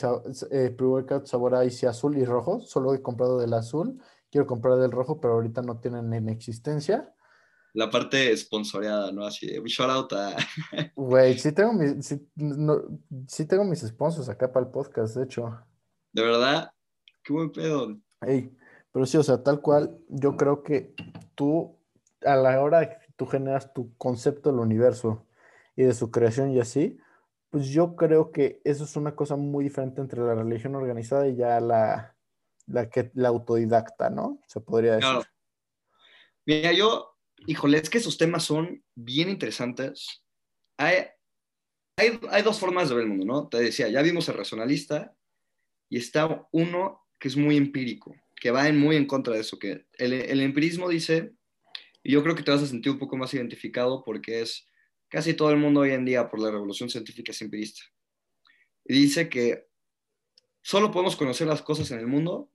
eh, 0.51 0.71
pre-workout 0.75 1.27
sabor 1.27 1.63
Icy 1.65 1.85
azul 1.85 2.17
y 2.17 2.25
rojo. 2.25 2.59
Solo 2.61 2.93
he 2.93 3.01
comprado 3.01 3.39
del 3.39 3.53
azul. 3.53 4.01
Quiero 4.31 4.47
comprar 4.47 4.77
del 4.79 4.91
rojo, 4.91 5.21
pero 5.21 5.33
ahorita 5.33 5.61
no 5.61 5.79
tienen 5.79 6.11
en 6.13 6.29
existencia. 6.29 7.13
La 7.73 7.89
parte 7.89 8.31
esponsoreada, 8.31 9.11
¿no? 9.11 9.25
Así 9.25 9.47
de 9.47 9.61
shout 9.65 9.89
out 9.89 10.13
a. 10.13 10.35
Güey, 10.95 11.37
sí 11.37 11.51
tengo, 11.51 11.73
mis, 11.73 12.05
sí, 13.27 13.45
tengo 13.47 13.63
mis 13.63 13.81
sponsors 13.81 14.29
acá 14.29 14.51
para 14.51 14.67
el 14.67 14.71
podcast, 14.71 15.15
de 15.15 15.23
hecho. 15.23 15.59
¿De 16.11 16.21
verdad? 16.21 16.71
Qué 17.23 17.33
buen 17.33 17.51
pedo. 17.51 17.97
Ey, 18.21 18.55
pero 18.91 19.05
sí, 19.07 19.17
o 19.17 19.23
sea, 19.23 19.41
tal 19.41 19.59
cual, 19.61 19.97
yo 20.07 20.37
creo 20.37 20.61
que 20.61 20.93
tú, 21.33 21.79
a 22.21 22.35
la 22.35 22.61
hora 22.61 22.87
que 22.89 23.13
tú 23.15 23.25
generas 23.25 23.73
tu 23.73 23.95
concepto 23.97 24.51
del 24.51 24.59
universo 24.59 25.25
y 25.75 25.83
de 25.83 25.93
su 25.93 26.11
creación 26.11 26.51
y 26.51 26.59
así, 26.59 26.99
pues 27.49 27.67
yo 27.69 27.95
creo 27.95 28.31
que 28.31 28.61
eso 28.63 28.83
es 28.83 28.95
una 28.95 29.15
cosa 29.15 29.35
muy 29.35 29.63
diferente 29.63 30.01
entre 30.01 30.21
la 30.21 30.35
religión 30.35 30.75
organizada 30.75 31.27
y 31.27 31.35
ya 31.35 31.59
la, 31.59 32.15
la, 32.67 32.89
que, 32.89 33.11
la 33.15 33.29
autodidacta, 33.29 34.09
¿no? 34.09 34.39
Se 34.47 34.59
podría 34.59 34.95
decir. 34.95 35.09
Claro. 35.09 35.25
Mira, 36.45 36.71
yo, 36.73 37.12
híjole, 37.47 37.77
es 37.77 37.89
que 37.89 37.97
esos 37.97 38.17
temas 38.17 38.43
son 38.43 38.83
bien 38.95 39.29
interesantes. 39.29 40.23
Hay, 40.77 41.05
hay, 41.97 42.41
dos 42.41 42.59
formas 42.59 42.89
de 42.89 42.95
ver 42.95 43.03
el 43.03 43.09
mundo, 43.09 43.25
¿no? 43.25 43.47
Te 43.47 43.57
decía, 43.57 43.87
ya 43.89 44.01
vimos 44.01 44.27
el 44.29 44.35
racionalista 44.35 45.15
y 45.89 45.97
está 45.97 46.47
uno 46.51 47.05
que 47.19 47.27
es 47.27 47.37
muy 47.37 47.57
empírico, 47.57 48.15
que 48.35 48.51
va 48.51 48.67
en, 48.67 48.77
muy 48.77 48.95
en 48.95 49.05
contra 49.05 49.33
de 49.33 49.41
eso, 49.41 49.59
que 49.59 49.85
el, 49.93 50.13
el 50.13 50.41
empirismo 50.41 50.89
dice, 50.89 51.33
y 52.03 52.11
yo 52.11 52.23
creo 52.23 52.35
que 52.35 52.43
te 52.43 52.51
vas 52.51 52.63
a 52.63 52.67
sentir 52.67 52.91
un 52.91 52.99
poco 52.99 53.15
más 53.15 53.33
identificado 53.33 54.03
porque 54.03 54.41
es 54.41 54.67
Casi 55.13 55.35
todo 55.35 55.51
el 55.51 55.57
mundo 55.57 55.81
hoy 55.81 55.91
en 55.91 56.05
día 56.05 56.27
por 56.27 56.39
la 56.39 56.49
revolución 56.49 56.89
científica 56.89 57.31
es 57.31 57.41
empirista. 57.43 57.83
Y 58.83 58.95
dice 58.95 59.29
que 59.29 59.67
solo 60.63 60.89
podemos 60.89 61.15
conocer 61.15 61.45
las 61.45 61.61
cosas 61.61 61.91
en 61.91 61.99
el 61.99 62.07
mundo 62.07 62.51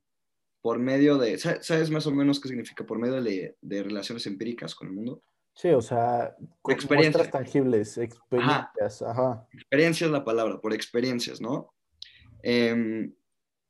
por 0.61 0.79
medio 0.79 1.19
de, 1.19 1.39
¿sabes 1.39 1.91
más 1.91 2.07
o 2.07 2.11
menos 2.11 2.41
qué 2.41 2.49
significa? 2.49 2.85
Por 2.85 2.99
medio 2.99 3.23
de, 3.23 3.83
relaciones 3.83 4.27
empíricas 4.27 4.75
con 4.75 4.89
el 4.89 4.95
mundo. 4.95 5.23
Sí, 5.55 5.69
o 5.71 5.81
sea, 5.81 6.37
experiencias 6.69 7.31
tangibles, 7.31 7.99
experiencias, 7.99 9.03
ajá. 9.03 9.47
Experiencia 9.53 10.07
es 10.07 10.13
la 10.13 10.25
palabra, 10.25 10.61
por 10.61 10.73
experiencias, 10.73 11.41
¿no? 11.41 11.75
Em, 12.43 13.13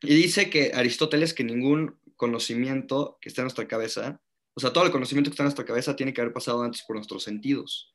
y 0.03 0.15
dice 0.15 0.51
que 0.51 0.73
Aristóteles 0.75 1.33
que 1.33 1.45
ningún 1.45 1.99
conocimiento 2.17 3.17
que 3.21 3.31
está 3.31 3.43
en 3.43 3.47
nuestra 3.47 3.67
cabeza, 3.67 4.21
o 4.55 4.61
sea, 4.61 4.73
todo 4.73 4.85
el 4.85 4.93
conocimiento 4.93 5.31
que 5.31 5.33
está 5.33 5.45
en 5.45 5.47
nuestra 5.47 5.65
cabeza 5.65 5.97
tiene 5.97 6.13
que 6.13 6.21
haber 6.21 6.35
pasado 6.35 6.63
antes 6.63 6.83
por 6.83 6.97
nuestros 6.97 7.23
sentidos. 7.23 7.95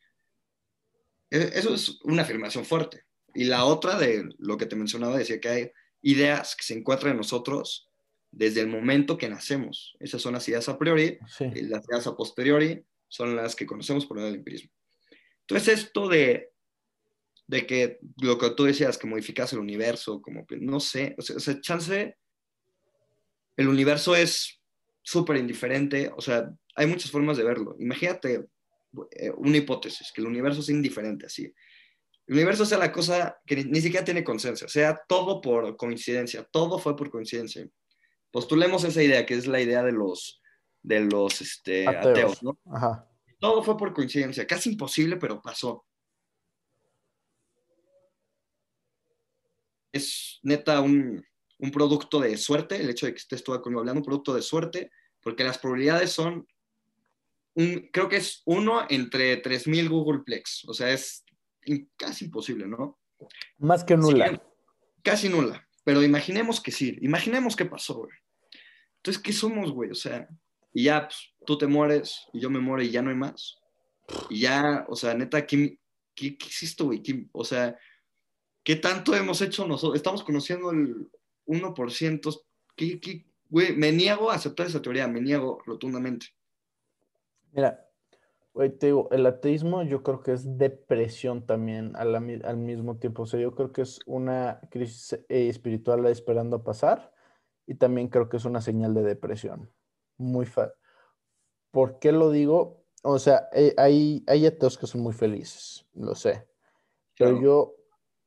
E, 1.30 1.52
eso 1.54 1.74
es 1.74 2.00
una 2.04 2.24
afirmación 2.24 2.66
fuerte. 2.66 3.04
Y 3.36 3.46
la 3.46 3.66
otra 3.66 3.98
de 3.98 4.30
lo 4.38 4.58
que 4.58 4.66
te 4.66 4.76
mencionaba 4.76 5.18
decía 5.18 5.40
que 5.40 5.50
hay 5.50 5.72
ideas 6.02 6.56
que 6.56 6.64
se 6.64 6.74
encuentran 6.74 7.12
en 7.12 7.18
nosotros 7.18 7.90
desde 8.34 8.62
el 8.62 8.68
momento 8.68 9.18
que 9.18 9.30
nacemos. 9.30 9.96
Esas 10.00 10.22
son 10.22 10.34
las 10.34 10.48
ideas 10.50 10.68
a 10.68 10.78
priori, 10.78 11.18
y 11.40 11.62
las 11.64 11.88
ideas 11.88 12.08
a 12.08 12.16
posteriori 12.16 12.84
son 13.08 13.36
las 13.36 13.56
que 13.56 13.66
conocemos 13.66 14.06
por 14.06 14.20
el 14.20 14.36
empirismo. 14.36 14.72
Entonces 15.42 15.80
esto 15.80 16.08
de, 16.08 16.50
de 17.48 17.68
que 17.68 18.00
lo 18.22 18.38
que 18.38 18.50
tú 18.52 18.64
decías, 18.64 18.98
que 18.98 19.08
modificas 19.08 19.54
el 19.54 19.60
universo, 19.60 20.22
como 20.22 20.46
que 20.48 20.58
no 20.58 20.80
sé, 20.80 21.16
o 21.18 21.22
sea, 21.22 21.36
o 21.36 21.40
sea 21.40 21.62
chance, 21.62 22.18
el 23.56 23.68
universo 23.68 24.16
es 24.16 24.60
súper 25.04 25.38
indiferente, 25.38 26.12
o 26.16 26.22
sea, 26.22 26.50
hay 26.76 26.88
muchas 26.88 27.12
formas 27.12 27.38
de 27.38 27.44
verlo. 27.44 27.76
Imagínate 27.78 28.48
eh, 29.12 29.32
una 29.38 29.58
hipótesis, 29.58 30.12
que 30.12 30.22
el 30.22 30.28
universo 30.28 30.62
es 30.62 30.70
indiferente, 30.70 31.28
así. 31.28 31.54
El 32.26 32.36
universo 32.36 32.66
sea 32.66 32.78
la 32.78 32.92
cosa 32.92 33.38
que 33.46 33.64
ni, 33.64 33.82
siquiera 33.82 34.06
tiene 34.06 34.24
consenso, 34.24 34.68
sea 34.68 35.00
todo 35.08 35.42
por 35.42 35.76
coincidencia, 35.76 36.48
todo 36.52 36.80
fue 36.80 36.96
por 36.96 37.12
coincidencia. 37.12 37.68
Postulemos 38.34 38.84
esa 38.84 39.04
idea, 39.04 39.28
que 39.28 39.36
es 39.36 39.46
la 39.46 39.62
idea 39.62 39.84
de 39.84 39.92
los, 39.92 40.42
de 40.82 41.02
los 41.02 41.40
este, 41.40 41.88
ateos. 41.88 42.42
¿no? 42.42 42.58
Todo 43.40 43.62
fue 43.62 43.78
por 43.78 43.94
coincidencia, 43.94 44.48
casi 44.48 44.72
imposible, 44.72 45.18
pero 45.18 45.40
pasó. 45.40 45.86
Es 49.92 50.40
neta 50.42 50.82
un, 50.82 51.24
un 51.60 51.72
producto 51.72 52.20
de 52.20 52.36
suerte, 52.38 52.78
el 52.78 52.90
hecho 52.90 53.06
de 53.06 53.12
que 53.12 53.20
estés 53.20 53.44
tú 53.44 53.52
conmigo 53.62 53.82
hablando, 53.82 54.00
un 54.00 54.06
producto 54.06 54.34
de 54.34 54.42
suerte, 54.42 54.90
porque 55.22 55.44
las 55.44 55.60
probabilidades 55.60 56.12
son 56.12 56.48
creo 57.92 58.10
que 58.10 58.18
es 58.18 58.42
uno 58.46 58.88
entre 58.90 59.44
3.000 59.44 59.90
Googleplex. 59.90 60.66
O 60.68 60.74
sea, 60.74 60.90
es 60.90 61.24
casi 61.96 62.26
imposible, 62.26 62.66
¿no? 62.66 63.00
Más 63.60 63.84
que 63.84 63.96
nula. 63.96 64.42
casi 65.04 65.30
nula. 65.30 65.68
Pero 65.84 66.02
imaginemos 66.02 66.60
que 66.60 66.72
sí. 66.72 66.98
Imaginemos 67.02 67.56
qué 67.56 67.66
pasó, 67.66 67.94
güey. 67.94 68.23
Entonces, 69.04 69.22
¿qué 69.22 69.34
somos, 69.34 69.74
güey? 69.74 69.92
O 69.92 69.96
sea, 69.96 70.30
y 70.74 70.86
ya 70.86 71.10
pues, 71.10 71.34
tú 71.46 71.58
te 71.58 71.68
mueres 71.68 72.26
y 72.32 72.40
yo 72.40 72.50
me 72.50 72.62
muero 72.62 72.82
y 72.82 72.90
ya 72.90 73.02
no 73.02 73.10
hay 73.10 73.18
más. 73.18 73.60
Y 74.30 74.40
ya, 74.40 74.86
o 74.88 74.96
sea, 74.96 75.14
neta, 75.14 75.46
¿qué, 75.46 75.78
qué, 76.16 76.38
qué 76.38 76.46
existe, 76.46 76.86
güey? 76.86 77.04
O 77.34 77.44
sea, 77.44 77.78
¿qué 78.64 78.78
tanto 78.78 79.14
hemos 79.14 79.42
hecho 79.42 79.68
nosotros? 79.68 79.98
Estamos 79.98 80.24
conociendo 80.24 80.72
el 80.72 81.12
1%. 81.48 82.42
¿Qué, 82.78 82.98
qué, 83.02 83.26
güey? 83.50 83.76
Me 83.76 83.92
niego 83.92 84.32
a 84.32 84.36
aceptar 84.36 84.68
esa 84.68 84.82
teoría, 84.82 85.06
me 85.06 85.20
niego 85.20 85.62
rotundamente. 85.66 86.28
Mira, 87.52 87.86
Güey, 88.54 88.70
te 88.70 88.86
digo, 88.86 89.10
el 89.12 89.26
ateísmo 89.26 89.82
yo 89.82 90.04
creo 90.04 90.22
que 90.22 90.32
es 90.32 90.60
depresión 90.60 91.44
también 91.44 91.96
al, 91.96 92.14
al 92.16 92.58
mismo 92.58 92.98
tiempo. 92.98 93.24
O 93.24 93.26
sea, 93.26 93.40
yo 93.40 93.56
creo 93.56 93.74
que 93.74 93.82
es 93.82 94.00
una 94.06 94.62
crisis 94.70 95.14
eh, 95.28 95.50
espiritual 95.50 96.06
esperando 96.06 96.64
pasar 96.64 97.13
y 97.66 97.76
también 97.76 98.08
creo 98.10 98.30
que 98.30 98.38
es 98.38 98.46
una 98.46 98.62
señal 98.62 98.94
de 98.94 99.04
depresión. 99.04 99.72
Muy 100.18 100.46
fácil. 100.46 100.74
¿Por 101.72 102.00
qué 102.00 102.12
lo 102.12 102.30
digo? 102.30 102.86
O 103.04 103.20
sea, 103.20 103.50
eh, 103.52 103.74
hay, 103.78 104.24
hay 104.28 104.46
ateos 104.46 104.78
que 104.78 104.88
son 104.88 105.02
muy 105.02 105.14
felices, 105.14 105.86
lo 105.94 106.16
sé. 106.16 106.48
Pero 107.18 107.42
yo... 107.42 107.76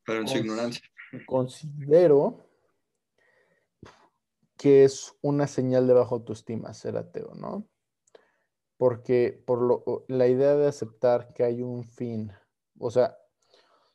Pero 0.04 0.20
en 0.20 0.28
su 0.28 0.38
ignorancia. 0.38 0.82
Considero 1.26 2.46
que 4.56 4.84
es 4.84 5.14
una 5.22 5.46
señal 5.46 5.86
de 5.86 5.94
baja 5.94 6.14
autoestima 6.14 6.74
ser 6.74 6.96
ateo, 6.96 7.34
¿no? 7.34 7.68
Porque 8.76 9.42
por 9.46 9.62
lo, 9.62 10.04
la 10.08 10.28
idea 10.28 10.54
de 10.56 10.66
aceptar 10.66 11.32
que 11.32 11.44
hay 11.44 11.62
un 11.62 11.84
fin, 11.84 12.32
o 12.78 12.90
sea, 12.90 13.16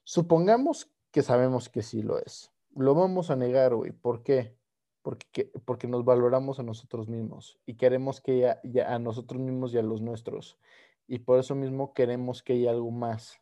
supongamos 0.03 0.91
que 1.11 1.22
sabemos 1.22 1.69
que 1.69 1.84
sí 1.84 2.01
lo 2.01 2.19
es. 2.19 2.51
Lo 2.76 2.95
vamos 2.95 3.30
a 3.30 3.35
negar, 3.35 3.76
güey. 3.76 3.91
¿Por 3.91 4.23
qué? 4.23 4.57
Porque, 5.02 5.52
porque 5.65 5.88
nos 5.88 6.06
valoramos 6.06 6.60
a 6.60 6.64
nosotros 6.64 7.07
mismos 7.07 7.60
y 7.65 7.76
queremos 7.76 8.22
que 8.22 8.56
ya, 8.64 8.94
a 8.94 8.99
nosotros 8.99 9.41
mismos 9.41 9.73
y 9.73 9.80
a 9.80 9.82
los 9.82 10.02
nuestros. 10.02 10.60
Y 11.07 11.19
por 11.19 11.40
eso 11.40 11.56
mismo 11.56 11.94
queremos 11.94 12.44
que 12.44 12.53
haya 12.53 12.72
algo 12.72 12.91
más 12.91 13.40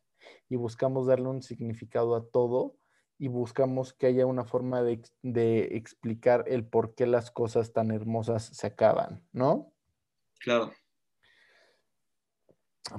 y 0.47 0.55
buscamos 0.55 1.07
darle 1.07 1.27
un 1.27 1.41
significado 1.41 2.15
a 2.15 2.25
todo 2.25 2.77
y 3.17 3.27
buscamos 3.27 3.93
que 3.93 4.07
haya 4.07 4.25
una 4.25 4.45
forma 4.45 4.81
de, 4.81 5.01
de, 5.21 5.75
explicar 5.75 6.45
el 6.47 6.65
por 6.65 6.95
qué 6.95 7.05
las 7.05 7.31
cosas 7.31 7.73
tan 7.73 7.91
hermosas 7.91 8.45
se 8.45 8.67
acaban, 8.67 9.27
¿no? 9.33 9.73
Claro. 10.39 10.71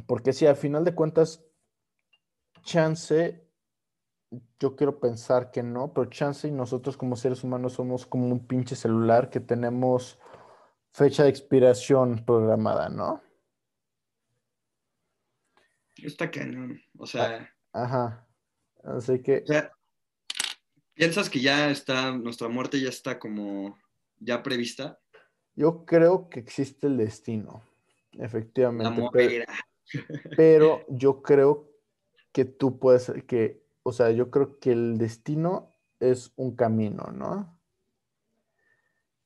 Porque 0.06 0.34
si 0.34 0.46
al 0.46 0.56
final 0.56 0.84
de 0.84 0.94
cuentas, 0.94 1.42
chance, 2.62 3.49
yo 4.58 4.76
quiero 4.76 5.00
pensar 5.00 5.50
que 5.50 5.62
no, 5.62 5.92
pero 5.92 6.08
chance 6.08 6.46
y 6.46 6.52
nosotros 6.52 6.96
como 6.96 7.16
seres 7.16 7.42
humanos 7.42 7.74
somos 7.74 8.06
como 8.06 8.26
un 8.26 8.46
pinche 8.46 8.76
celular 8.76 9.30
que 9.30 9.40
tenemos 9.40 10.18
fecha 10.92 11.24
de 11.24 11.30
expiración 11.30 12.24
programada, 12.24 12.88
¿no? 12.88 13.22
Está 15.96 16.30
cañón, 16.30 16.80
o 16.98 17.06
sea... 17.06 17.52
Ajá. 17.72 18.26
Así 18.84 19.20
que... 19.20 19.44
¿Piensas 20.94 21.30
que 21.30 21.40
ya 21.40 21.70
está, 21.70 22.12
nuestra 22.12 22.48
muerte 22.48 22.80
ya 22.80 22.88
está 22.88 23.18
como 23.18 23.78
ya 24.18 24.42
prevista? 24.42 25.00
Yo 25.54 25.84
creo 25.84 26.28
que 26.28 26.40
existe 26.40 26.86
el 26.86 26.96
destino, 26.96 27.62
efectivamente. 28.12 29.08
pero, 29.12 29.44
pero, 30.36 30.84
yo 30.88 31.22
creo 31.22 31.70
que 32.32 32.44
tú 32.44 32.78
puedes, 32.78 33.12
que, 33.26 33.62
o 33.82 33.92
sea, 33.92 34.10
yo 34.10 34.30
creo 34.30 34.58
que 34.58 34.72
el 34.72 34.98
destino 34.98 35.72
es 35.98 36.32
un 36.36 36.56
camino, 36.56 37.10
¿no? 37.12 37.58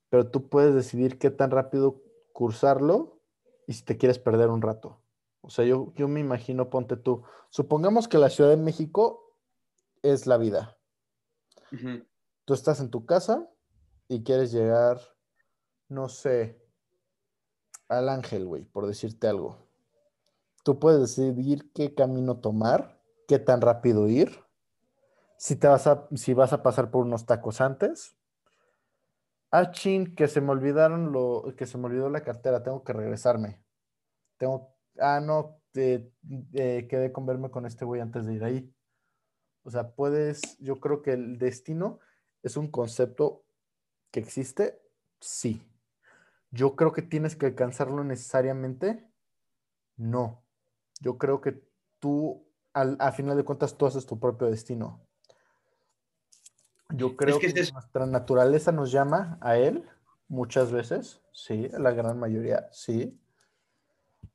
Pero 0.09 0.29
tú 0.29 0.49
puedes 0.49 0.73
decidir 0.73 1.17
qué 1.17 1.29
tan 1.29 1.51
rápido 1.51 2.01
cursarlo 2.33 3.21
y 3.67 3.73
si 3.73 3.83
te 3.83 3.97
quieres 3.97 4.19
perder 4.19 4.49
un 4.49 4.61
rato. 4.61 5.01
O 5.41 5.49
sea, 5.49 5.65
yo, 5.65 5.93
yo 5.95 6.07
me 6.07 6.19
imagino, 6.19 6.69
ponte 6.69 6.95
tú, 6.97 7.23
supongamos 7.49 8.07
que 8.07 8.17
la 8.17 8.29
Ciudad 8.29 8.49
de 8.49 8.57
México 8.57 9.37
es 10.01 10.27
la 10.27 10.37
vida 10.37 10.77
Tú 12.45 12.53
estás 12.53 12.79
en 12.79 12.89
tu 12.89 13.05
casa 13.05 13.49
y 14.07 14.23
quieres 14.23 14.51
llegar, 14.51 15.01
no 15.89 16.09
sé, 16.09 16.61
al 17.87 18.09
ángel, 18.09 18.45
güey, 18.45 18.65
por 18.65 18.87
decirte 18.87 19.27
algo. 19.27 19.67
Tú 20.63 20.79
puedes 20.79 21.01
decidir 21.01 21.71
qué 21.73 21.93
camino 21.93 22.37
tomar, 22.37 23.01
qué 23.27 23.39
tan 23.39 23.61
rápido 23.61 24.07
ir, 24.07 24.44
si, 25.37 25.55
te 25.55 25.67
vas, 25.67 25.87
a, 25.87 26.07
si 26.15 26.33
vas 26.33 26.53
a 26.53 26.63
pasar 26.63 26.91
por 26.91 27.05
unos 27.05 27.25
tacos 27.25 27.61
antes. 27.61 28.15
Ah, 29.51 29.71
chin, 29.71 30.15
que 30.15 30.27
se 30.27 30.41
me 30.41 30.51
olvidaron 30.51 31.11
lo, 31.11 31.53
que 31.57 31.65
se 31.65 31.77
me 31.77 31.85
olvidó 31.85 32.09
la 32.09 32.23
cartera, 32.23 32.63
tengo 32.63 32.83
que 32.83 32.93
regresarme. 32.93 33.61
Tengo, 34.37 34.75
ah, 34.99 35.21
no, 35.21 35.61
quedé 35.73 37.11
con 37.13 37.25
verme 37.25 37.49
con 37.51 37.65
este 37.65 37.85
güey 37.85 38.01
antes 38.01 38.25
de 38.25 38.33
ir 38.33 38.43
ahí. 38.43 38.75
O 39.63 39.69
sea, 39.69 39.95
puedes, 39.95 40.57
yo 40.59 40.79
creo 40.79 41.01
que 41.01 41.13
el 41.13 41.37
destino 41.37 41.99
es 42.43 42.57
un 42.57 42.69
concepto 42.69 43.45
que 44.11 44.19
existe, 44.19 44.81
sí. 45.19 45.61
Yo 46.51 46.75
creo 46.75 46.93
que 46.93 47.01
tienes 47.01 47.35
que 47.35 47.47
alcanzarlo 47.47 48.03
necesariamente, 48.03 49.09
no. 49.97 50.43
Yo 51.01 51.17
creo 51.17 51.41
que 51.41 51.63
tú, 51.99 52.45
al, 52.73 52.95
a 52.99 53.11
final 53.11 53.35
de 53.35 53.43
cuentas, 53.43 53.77
tú 53.77 53.85
haces 53.85 54.05
tu 54.05 54.19
propio 54.19 54.47
destino. 54.47 55.05
Yo 56.95 57.15
creo 57.15 57.39
que, 57.39 57.53
nuestra 57.53 58.05
naturaleza 58.05 58.71
nos 58.71 58.91
llama 58.91 59.37
a 59.41 59.57
él 59.57 59.83
muchas 60.27 60.71
veces, 60.71 61.21
sí, 61.31 61.69
la 61.77 61.91
gran 61.91 62.19
mayoría, 62.19 62.67
sí 62.71 63.19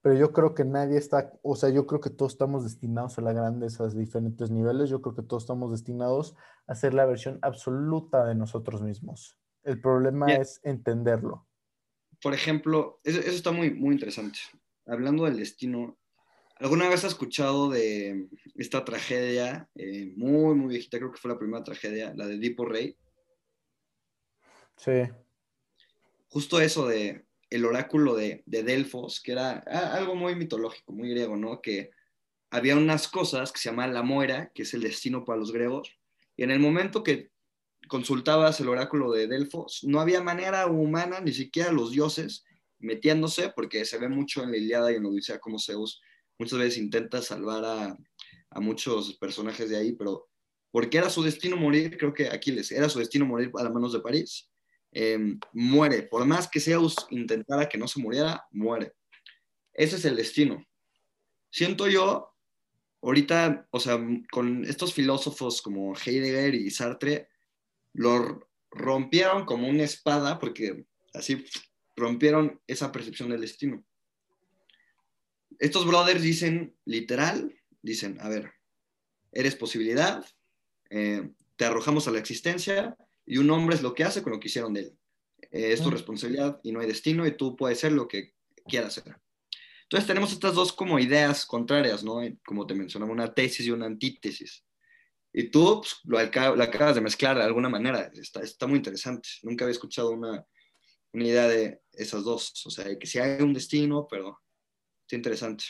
pero 0.03 0.15
yo 0.15 0.33
creo 0.33 0.55
que 0.55 0.65
nadie 0.65 0.97
está, 0.97 1.33
o 1.43 1.57
sea, 1.57 1.69
yo 1.69 1.87
creo 1.87 2.01
que 2.01 2.11
todos 2.11 2.33
estamos 2.33 2.65
destinados 2.65 3.19
a 3.19 3.23
la 3.23 3.33
grandeza 3.33 3.85
a 3.85 3.89
diferentes 3.89 4.51
niveles, 4.51 4.89
yo 4.89 5.03
creo 5.03 5.15
que 5.15 5.23
todos 5.23 5.43
estamos 5.43 5.71
destinados 5.71 6.37
a 6.67 6.75
ser 6.75 6.95
la 6.95 7.05
versión 7.05 7.39
absoluta 7.43 8.25
de 8.25 8.35
nosotros 8.35 8.83
mismos. 8.83 9.39
El 9.63 9.81
problema 9.81 10.33
es 10.33 10.61
entenderlo. 10.65 11.47
Por 12.23 12.33
ejemplo, 12.33 13.01
eso, 13.05 13.21
está 13.21 13.53
muy, 13.53 13.75
muy 13.75 13.95
interesante. 13.95 14.39
Hablando 14.87 15.25
del 15.25 15.37
destino, 15.37 15.99
¿alguna 16.61 16.89
vez 16.89 17.05
has 17.05 17.13
escuchado 17.13 17.71
de 17.71 18.29
esta 18.55 18.85
tragedia 18.85 19.69
eh, 19.75 20.13
muy, 20.17 20.55
muy 20.55 20.69
viejita? 20.69 20.99
Creo 20.99 21.11
que 21.11 21.19
fue 21.19 21.31
la 21.31 21.39
primera 21.39 21.65
tragedia, 21.65 22.13
la 22.15 22.27
de 22.27 22.39
Dipo 22.39 22.67
Rey. 22.67 22.97
Sí. 24.77 25.03
Justo 26.29 26.61
eso 26.61 26.87
de 26.87 27.25
el 27.49 27.65
oráculo 27.65 28.15
de, 28.15 28.45
Delfos, 28.47 29.21
que 29.21 29.33
era 29.33 29.59
algo 29.59 30.15
muy 30.15 30.37
mitológico, 30.37 30.93
muy 30.93 31.11
griego, 31.11 31.37
¿no? 31.37 31.61
Que 31.61 31.91
había 32.51 32.77
unas 32.77 33.09
cosas 33.09 33.51
que 33.51 33.59
se 33.59 33.71
llamaban 33.71 33.95
la 33.95 34.03
muera, 34.03 34.53
que 34.55 34.63
es 34.63 34.73
el 34.73 34.83
destino 34.83 35.25
para 35.25 35.41
los 35.41 35.53
griegos, 35.53 35.99
y 36.37 36.45
en 36.45 36.53
el 36.53 36.61
momento 36.61 37.03
que 37.03 37.31
consultabas 37.89 38.61
el 38.61 38.69
oráculo 38.69 39.11
de 39.11 39.27
Delfos, 39.27 39.81
no 39.83 40.01
había 40.01 40.23
manera 40.23 40.67
humana, 40.69 41.21
ni 41.21 41.33
siquiera 41.33 41.73
los 41.73 41.91
dioses, 41.91 42.45
metiéndose, 42.79 43.51
porque 43.51 43.85
se 43.85 43.99
ve 43.99 44.09
mucho 44.09 44.45
en 44.45 44.53
la 44.53 44.57
Iliada 44.57 44.93
y 44.93 44.97
en 44.97 45.03
la 45.03 45.09
Odisea 45.09 45.41
como 45.41 45.59
Zeus 45.59 46.01
muchas 46.41 46.59
veces 46.59 46.79
intenta 46.79 47.23
salvar 47.23 47.65
a, 47.65 47.97
muchos 48.61 49.15
personajes 49.15 49.71
de 49.71 49.77
ahí, 49.77 49.93
pero 49.93 50.29
porque 50.73 50.99
era 50.99 51.09
su 51.09 51.23
destino 51.23 51.57
morir, 51.57 51.97
creo 51.97 52.13
que 52.13 52.29
Aquiles, 52.29 52.73
era 52.73 52.89
su 52.89 52.99
destino 52.99 53.25
morir 53.25 53.53
a 53.57 53.63
las 53.63 53.73
manos 53.73 53.93
de 53.93 54.01
París, 54.01 54.51
Em, 54.93 55.39
muere. 55.53 56.03
Por 56.03 56.25
más 56.25 56.49
que 56.49 56.61
Zeus 56.61 56.97
intentara 57.11 57.69
que 57.69 57.79
no 57.79 57.87
se 57.87 58.01
muriera, 58.01 58.45
muere. 58.51 58.93
Ese 59.73 59.97
es 59.97 60.05
el 60.05 60.17
destino. 60.17 60.65
Siento 61.51 61.89
yo, 61.89 62.35
ahorita, 63.03 63.69
o 63.71 63.81
sea, 63.81 63.99
con 64.31 64.65
estos 64.65 64.93
filósofos 64.93 65.63
como 65.63 65.95
Heidegger 65.95 66.55
y 66.55 66.71
Sartre, 66.71 67.29
lo 67.93 68.49
rompieron 68.71 69.45
como 69.45 69.69
una 69.69 69.85
espada 69.85 70.39
porque 70.39 70.87
así 71.15 71.45
rompieron 71.97 72.61
esa 72.67 72.91
percepción 72.91 73.31
del 73.31 73.41
destino. 73.43 73.85
Estos 75.61 75.87
brothers 75.87 76.23
dicen, 76.23 76.75
literal, 76.85 77.55
dicen, 77.83 78.19
a 78.21 78.29
ver, 78.29 78.51
eres 79.31 79.55
posibilidad, 79.55 80.25
eh, 80.89 81.31
te 81.57 81.65
arrojamos 81.67 82.09
a 82.09 82.11
la 82.11 82.19
existencia, 82.19 82.97
y 83.27 83.37
un 83.37 83.51
hombre 83.51 83.77
es 83.77 83.83
lo 83.83 83.95
que 83.95 84.03
hace 84.03 84.23
con 84.23 84.33
lo 84.33 84.41
que 84.41 84.49
hicieron 84.49 84.73
de 84.73 84.81
él. 84.81 84.99
Eh, 85.53 85.73
es 85.73 85.83
tu 85.83 85.91
responsabilidad 85.91 86.61
y 86.63 86.73
no 86.73 86.81
hay 86.81 86.87
destino 86.87 87.27
y 87.27 87.37
tú 87.37 87.57
puedes 87.57 87.79
ser 87.79 87.93
lo 87.93 88.09
que 88.09 88.35
quieras 88.67 88.95
ser. 88.95 89.17
Entonces 89.83 90.07
tenemos 90.07 90.33
estas 90.33 90.55
dos 90.55 90.73
como 90.73 90.99
ideas 90.99 91.45
contrarias, 91.47 92.03
¿no? 92.03 92.21
Como 92.45 92.67
te 92.67 92.75
mencionaba, 92.75 93.13
una 93.13 93.33
tesis 93.33 93.67
y 93.67 93.71
una 93.71 93.87
antítesis. 93.87 94.65
Y 95.33 95.51
tú 95.51 95.83
pues, 95.83 95.97
lo, 96.05 96.19
acabas 96.19 96.95
de 96.95 97.01
mezclar 97.01 97.37
de 97.37 97.45
alguna 97.45 97.69
manera. 97.69 98.11
Está, 98.15 98.41
está 98.41 98.67
muy 98.67 98.79
interesante. 98.79 99.29
Nunca 99.43 99.65
había 99.65 99.73
escuchado 99.73 100.11
una, 100.11 100.45
una 101.13 101.25
idea 101.25 101.47
de 101.47 101.83
esas 101.93 102.25
dos. 102.25 102.67
O 102.67 102.71
sea, 102.71 102.99
que 102.99 103.07
si 103.07 103.19
hay 103.19 103.43
un 103.43 103.53
destino, 103.53 104.09
pero 104.09 104.41
está 105.11 105.17
interesante. 105.17 105.65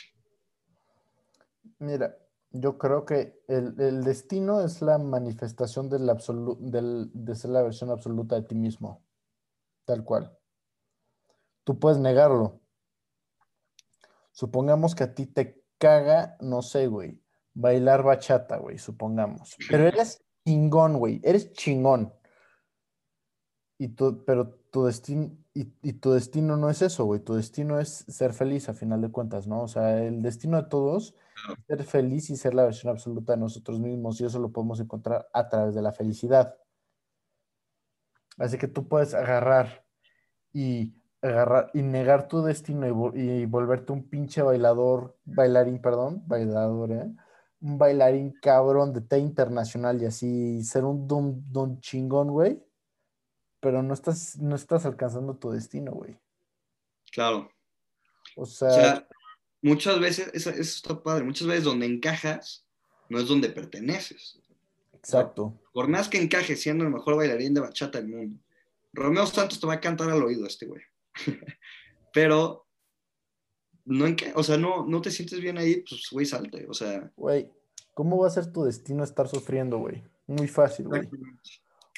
Mira, 1.79 2.15
yo 2.51 2.77
creo 2.77 3.05
que 3.05 3.41
el, 3.47 4.03
destino 4.03 4.61
es 4.61 4.81
la 4.81 4.99
manifestación 4.99 5.89
del 5.89 6.05
del, 6.59 7.09
de 7.13 7.35
ser 7.35 7.49
la 7.49 7.63
versión 7.63 7.89
absoluta 7.89 8.35
de 8.35 8.43
ti 8.43 8.55
mismo, 8.55 9.03
tal 9.85 10.03
cual. 10.03 10.37
Tú 11.63 11.79
puedes 11.79 11.97
negarlo. 11.97 12.61
Supongamos 14.31 14.93
que 14.93 15.03
a 15.03 15.15
ti 15.15 15.25
te 15.25 15.63
caga, 15.79 16.37
no 16.39 16.61
sé, 16.61 16.87
güey, 16.87 17.19
bailar 17.53 18.03
bachata, 18.03 18.57
güey, 18.57 18.77
supongamos. 18.77 19.57
Pero 19.69 19.87
eres 19.87 20.23
chingón, 20.45 20.99
güey, 20.99 21.19
eres 21.23 21.51
chingón. 21.53 22.13
Y 23.79 23.89
tu, 23.89 24.23
pero 24.23 24.60
tu 24.71 24.85
destino, 24.85 25.31
y, 25.53 25.65
tu 25.93 26.13
destino 26.13 26.55
no 26.57 26.69
es 26.69 26.81
eso, 26.81 27.05
güey. 27.05 27.19
Tu 27.19 27.35
destino 27.35 27.79
es 27.79 27.89
ser 28.07 28.33
feliz 28.33 28.69
a 28.69 28.73
final 28.73 29.01
de 29.01 29.11
cuentas, 29.11 29.45
¿no? 29.45 29.63
O 29.63 29.67
sea, 29.67 30.01
el 30.01 30.21
destino 30.21 30.57
de 30.57 30.69
todos 30.69 31.13
es 31.57 31.65
ser 31.67 31.83
feliz 31.83 32.29
y 32.29 32.37
ser 32.37 32.53
la 32.53 32.63
versión 32.63 32.91
absoluta 32.91 33.33
de 33.33 33.39
nosotros 33.39 33.79
mismos. 33.79 34.19
Y 34.21 34.25
eso 34.25 34.39
lo 34.39 34.51
podemos 34.51 34.79
encontrar 34.79 35.27
a 35.33 35.49
través 35.49 35.75
de 35.75 35.81
la 35.81 35.91
felicidad. 35.91 36.55
Así 38.37 38.57
que 38.57 38.67
tú 38.69 38.87
puedes 38.87 39.13
agarrar 39.13 39.85
y 40.53 40.95
agarrar 41.21 41.69
y 41.73 41.81
negar 41.81 42.27
tu 42.27 42.41
destino 42.41 43.13
y, 43.13 43.45
volverte 43.45 43.91
un 43.91 44.09
pinche 44.09 44.41
bailador, 44.41 45.17
bailarín, 45.25 45.81
perdón, 45.81 46.23
bailador, 46.27 46.91
¿eh? 46.93 47.11
Un 47.59 47.77
bailarín 47.77 48.33
cabrón 48.41 48.93
de 48.93 49.01
té 49.01 49.19
internacional 49.19 50.01
y 50.01 50.05
así 50.05 50.63
ser 50.63 50.85
un 50.85 51.07
don, 51.07 51.43
don 51.51 51.79
chingón, 51.81 52.31
güey 52.31 52.70
pero 53.61 53.81
no 53.83 53.93
estás, 53.93 54.37
no 54.37 54.55
estás 54.55 54.85
alcanzando 54.85 55.37
tu 55.37 55.51
destino, 55.51 55.91
güey. 55.91 56.17
Claro. 57.11 57.49
O 58.35 58.45
sea, 58.45 59.07
muchas 59.61 59.99
veces, 59.99 60.29
eso, 60.33 60.49
está 60.49 61.01
padre, 61.01 61.23
muchas 61.23 61.47
veces 61.47 61.63
donde 61.63 61.85
encajas 61.85 62.65
no 63.07 63.19
es 63.19 63.27
donde 63.27 63.49
perteneces. 63.49 64.39
Exacto. 64.93 65.59
por 65.73 65.87
más 65.87 66.07
que 66.07 66.21
encajes 66.21 66.61
siendo 66.61 66.83
el 66.83 66.91
mejor 66.91 67.15
bailarín 67.15 67.55
de 67.55 67.61
bachata 67.61 67.99
del 67.99 68.09
mundo, 68.09 68.39
Romeo 68.93 69.25
Santos 69.25 69.59
te 69.59 69.65
va 69.65 69.73
a 69.73 69.79
cantar 69.79 70.11
al 70.11 70.21
oído 70.21 70.45
este 70.45 70.67
güey. 70.67 70.83
pero 72.13 72.67
no 73.85 74.05
o 74.35 74.43
sea, 74.43 74.57
no, 74.57 74.85
no 74.85 75.01
te 75.01 75.09
sientes 75.09 75.39
bien 75.39 75.57
ahí, 75.57 75.83
pues 75.87 76.07
güey, 76.11 76.25
salte, 76.25 76.67
o 76.67 76.73
sea. 76.73 77.11
Güey, 77.15 77.49
¿cómo 77.93 78.19
va 78.19 78.27
a 78.27 78.31
ser 78.31 78.51
tu 78.51 78.63
destino 78.63 79.03
estar 79.03 79.27
sufriendo, 79.27 79.79
güey? 79.79 80.03
Muy 80.27 80.47
fácil, 80.47 80.87
güey. 80.87 81.09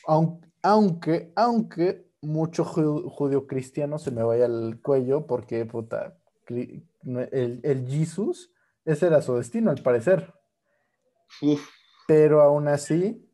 Aunque, 0.07 0.52
aunque, 0.63 1.31
aunque 1.35 2.09
mucho 2.21 2.63
judío 2.65 3.45
cristiano 3.45 3.99
se 3.99 4.11
me 4.11 4.23
vaya 4.23 4.45
al 4.45 4.81
cuello 4.81 5.27
porque, 5.27 5.65
puta, 5.65 6.17
el, 6.47 7.59
el 7.63 7.87
Jesus, 7.87 8.51
ese 8.85 9.07
era 9.07 9.21
su 9.21 9.35
destino, 9.35 9.69
al 9.69 9.83
parecer. 9.83 10.33
Pero 12.07 12.41
aún 12.41 12.67
así, 12.67 13.29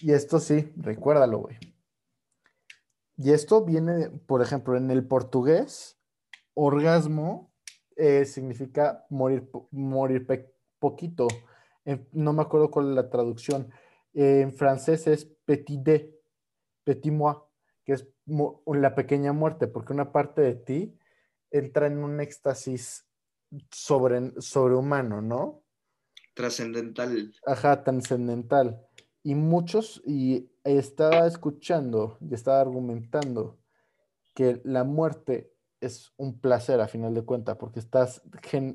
y 0.00 0.12
esto 0.12 0.40
sí, 0.40 0.72
recuérdalo, 0.76 1.38
güey. 1.38 1.56
Y 3.16 3.30
esto 3.32 3.64
viene, 3.64 4.10
por 4.26 4.42
ejemplo, 4.42 4.76
en 4.76 4.90
el 4.90 5.06
portugués, 5.06 5.98
orgasmo 6.54 7.52
eh, 7.96 8.24
significa 8.24 9.06
morir, 9.08 9.48
morir 9.70 10.26
poquito. 10.78 11.28
no 12.12 12.32
me 12.32 12.42
acuerdo 12.42 12.70
cuál 12.70 12.90
es 12.90 12.94
la 12.94 13.10
traducción. 13.10 13.70
en 14.14 14.52
francés 14.52 15.06
es 15.06 15.24
petit 15.44 15.80
de, 15.80 16.13
petit 16.84 17.10
moi, 17.10 17.34
que 17.84 17.94
es 17.94 18.06
la 18.66 18.94
pequeña 18.94 19.32
muerte, 19.32 19.66
porque 19.66 19.92
una 19.92 20.12
parte 20.12 20.40
de 20.42 20.54
ti 20.54 20.98
entra 21.50 21.86
en 21.86 21.98
un 21.98 22.20
éxtasis 22.20 23.06
sobre, 23.70 24.32
sobrehumano, 24.40 25.20
¿no? 25.20 25.62
Trascendental. 26.34 27.32
Ajá, 27.46 27.84
trascendental. 27.84 28.80
Y 29.22 29.34
muchos, 29.34 30.02
y 30.04 30.50
estaba 30.64 31.26
escuchando 31.26 32.18
y 32.20 32.34
estaba 32.34 32.60
argumentando 32.60 33.58
que 34.34 34.60
la 34.64 34.84
muerte 34.84 35.52
es 35.80 36.12
un 36.16 36.40
placer 36.40 36.80
a 36.80 36.88
final 36.88 37.14
de 37.14 37.24
cuentas, 37.24 37.56
porque 37.56 37.78
estás, 37.78 38.22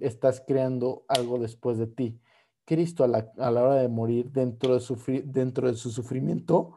estás 0.02 0.44
creando 0.48 1.06
algo 1.08 1.40
después 1.40 1.78
de 1.78 1.88
ti. 1.88 2.22
Cristo 2.66 3.04
a 3.04 3.08
la, 3.08 3.32
a 3.40 3.52
la 3.52 3.64
hora 3.64 3.76
de 3.76 3.90
morir, 3.90 4.32
dentro 4.32 4.78
de, 4.78 5.22
dentro 5.26 5.68
de 5.68 5.74
su 5.74 5.90
sufrimiento, 5.90 6.76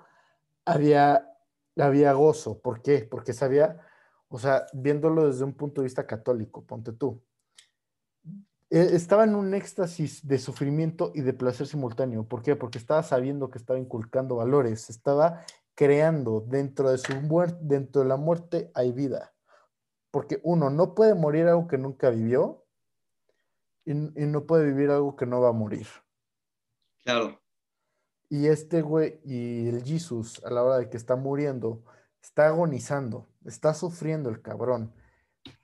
había, 0.64 1.28
había 1.76 2.12
gozo. 2.12 2.60
¿Por 2.60 2.82
qué? 2.82 3.06
Porque 3.10 3.32
sabía, 3.32 3.80
o 4.28 4.39
sea, 4.39 4.66
viéndolo 4.72 5.26
desde 5.26 5.44
un 5.44 5.55
punto 5.55 5.80
de 5.80 5.86
vista 5.86 6.06
católico, 6.06 6.64
ponte 6.64 6.93
tú. 6.93 7.22
E, 8.70 8.97
estaba 8.97 9.24
en 9.24 9.34
un 9.34 9.55
éxtasis 9.55 10.26
de 10.26 10.39
sufrimiento 10.39 11.12
y 11.14 11.20
de 11.20 11.34
placer 11.34 11.66
simultáneo. 11.66 12.24
¿Por 12.24 12.43
qué? 12.43 12.56
Porque 12.56 12.78
estaba 12.78 13.02
sabiendo 13.02 13.51
que 13.51 13.59
estaba 13.59 13.78
inculcando 13.78 14.36
valores, 14.36 14.89
estaba 14.89 15.44
creando 15.74 16.40
dentro 16.47 16.90
de 16.90 16.98
su 16.98 17.14
muerte, 17.20 17.59
dentro 17.60 18.02
de 18.02 18.09
la 18.09 18.16
muerte 18.16 18.70
hay 18.74 18.93
vida. 18.93 19.34
Porque 20.10 20.40
uno 20.43 20.70
no 20.70 20.94
puede 20.94 21.14
morir 21.14 21.48
algo 21.48 21.66
que 21.68 21.78
nunca 21.78 22.10
vivió 22.10 22.64
y, 23.84 23.93
y 23.93 24.26
no 24.26 24.47
puede 24.47 24.66
vivir 24.66 24.90
algo 24.90 25.16
que 25.16 25.26
no 25.26 25.40
va 25.40 25.51
a 25.51 25.52
morir. 25.52 25.86
Claro. 27.05 27.41
Y 28.32 28.46
este 28.46 28.80
güey, 28.80 29.20
y 29.26 29.68
el 29.68 29.84
Jesus, 29.84 30.42
a 30.42 30.48
la 30.48 30.62
hora 30.62 30.78
de 30.78 30.88
que 30.88 30.96
está 30.96 31.16
muriendo, 31.16 31.84
está 32.22 32.46
agonizando, 32.46 33.28
está 33.44 33.74
sufriendo 33.74 34.30
el 34.30 34.40
cabrón. 34.40 34.94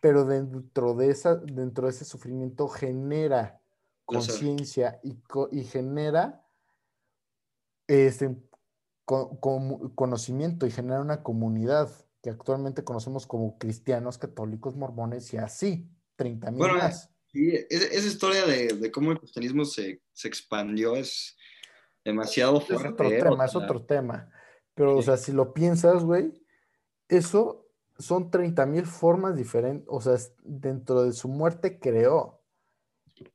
Pero 0.01 0.27
dentro 0.27 0.93
de, 0.93 1.09
esa, 1.09 1.36
dentro 1.36 1.86
de 1.86 1.93
ese 1.93 2.05
sufrimiento 2.05 2.69
genera 2.69 3.59
conciencia 4.05 5.01
y, 5.03 5.16
y, 5.51 5.65
genera 5.65 6.45
este, 7.86 8.36
conocimiento 9.07 10.66
y 10.66 10.70
genera 10.70 11.01
una 11.01 11.23
comunidad 11.23 11.90
que 12.23 12.28
actualmente 12.28 12.85
conocemos 12.85 13.27
como 13.27 13.57
cristianos, 13.57 14.19
católicos, 14.19 14.77
mormones 14.77 15.32
y 15.32 15.39
así, 15.39 15.89
30 16.16 16.51
mil 16.51 16.70
más. 16.74 17.09
Sí, 17.32 17.51
esa, 17.70 18.07
historia 18.07 18.45
de, 18.45 18.90
cómo 18.90 19.12
el 19.12 19.20
cristianismo 19.20 19.65
se, 19.65 20.03
se 20.12 20.28
expandió 20.28 20.97
es, 20.97 21.35
demasiado 22.09 22.60
fuerte. 22.60 22.86
Es 22.86 22.93
otro 22.93 23.09
tema, 23.09 23.44
es 23.44 23.56
otro 23.56 23.82
tema. 23.85 24.30
Pero, 24.74 24.97
o 24.97 25.02
sea, 25.02 25.16
si 25.16 25.32
lo 25.32 25.52
piensas, 25.52 26.05
güey, 26.05 26.32
eso 27.09 27.66
son 27.98 28.30
30 28.30 28.66
mil 28.66 28.86
formas 28.86 29.36
diferentes. 29.36 29.86
O 29.90 30.01
sea, 30.01 30.16
dentro 30.43 31.02
de 31.02 31.12
su 31.12 31.28
muerte 31.28 31.78
creó. 31.78 32.43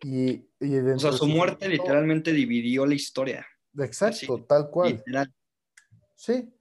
Y, 0.02 0.48
y 0.60 0.78
o 0.78 1.00
sea, 1.00 1.12
su, 1.12 1.28
muerte 1.28 1.68
literalmente 1.68 2.32
dividió 2.32 2.86
la 2.86 2.96
historia. 2.96 3.46
Exacto, 3.78 4.44
tal 4.46 4.70
cual. 4.70 5.04
Sí. 6.16 6.54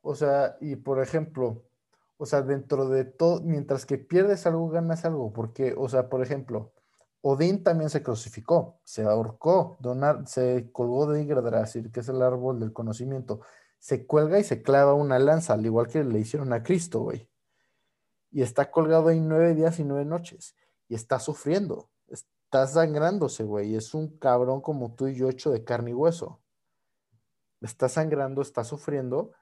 O 0.00 0.14
sea, 0.14 0.56
y 0.60 0.76
por 0.76 1.02
ejemplo, 1.02 1.68
o 2.16 2.24
sea, 2.24 2.42
dentro 2.42 2.88
de 2.88 3.04
todo, 3.04 3.40
mientras 3.42 3.84
que 3.84 3.98
pierdes 3.98 4.46
algo, 4.46 4.68
ganas 4.68 5.04
algo. 5.04 5.32
Porque, 5.32 5.74
o 5.76 5.88
sea, 5.88 6.08
por 6.08 6.22
ejemplo, 6.22 6.72
Odín 7.20 7.64
también 7.64 7.90
se 7.90 8.02
crucificó, 8.02 8.80
se 8.84 9.02
ahorcó, 9.02 9.78
se 10.26 10.70
colgó 10.72 11.10
de 11.10 11.24
Yggdrasil, 11.24 11.90
que 11.90 12.00
es 12.00 12.08
el 12.08 12.22
árbol 12.22 12.60
del 12.60 12.72
conocimiento. 12.72 13.40
Se 13.78 14.06
cuelga 14.06 14.38
y 14.38 14.44
se 14.44 14.62
clava 14.62 14.94
una 14.94 15.18
lanza, 15.18 15.54
al 15.54 15.66
igual 15.66 15.88
que 15.88 16.04
le 16.04 16.20
hicieron 16.20 16.52
a 16.52 16.62
Cristo, 16.62 17.00
güey. 17.00 17.28
Y 18.30 18.42
está 18.42 18.70
colgado 18.70 19.08
ahí 19.08 19.20
nueve 19.20 19.54
días 19.54 19.78
y 19.78 19.84
nueve 19.84 20.04
noches. 20.04 20.54
Y 20.88 20.94
está 20.94 21.18
sufriendo, 21.18 21.90
está 22.06 22.66
sangrándose, 22.66 23.44
güey. 23.44 23.74
Es 23.74 23.94
un 23.94 24.18
cabrón 24.18 24.60
como 24.60 24.94
tú 24.94 25.08
y 25.08 25.14
yo 25.14 25.28
hecho 25.28 25.50
de 25.50 25.64
carne 25.64 25.90
y 25.90 25.94
hueso. 25.94 26.40
Está 27.60 27.88
sangrando, 27.88 28.42
está 28.42 28.64
sufriendo. 28.64 29.32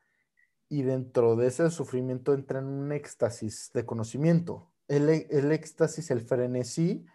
Y 0.68 0.82
dentro 0.82 1.36
de 1.36 1.48
ese 1.48 1.70
sufrimiento 1.70 2.32
entra 2.32 2.58
en 2.58 2.66
un 2.66 2.92
éxtasis 2.92 3.70
de 3.74 3.84
conocimiento. 3.84 4.72
El, 4.88 5.08
el 5.08 5.52
éxtasis, 5.52 6.10
el 6.10 6.22
frenesí, 6.22 7.06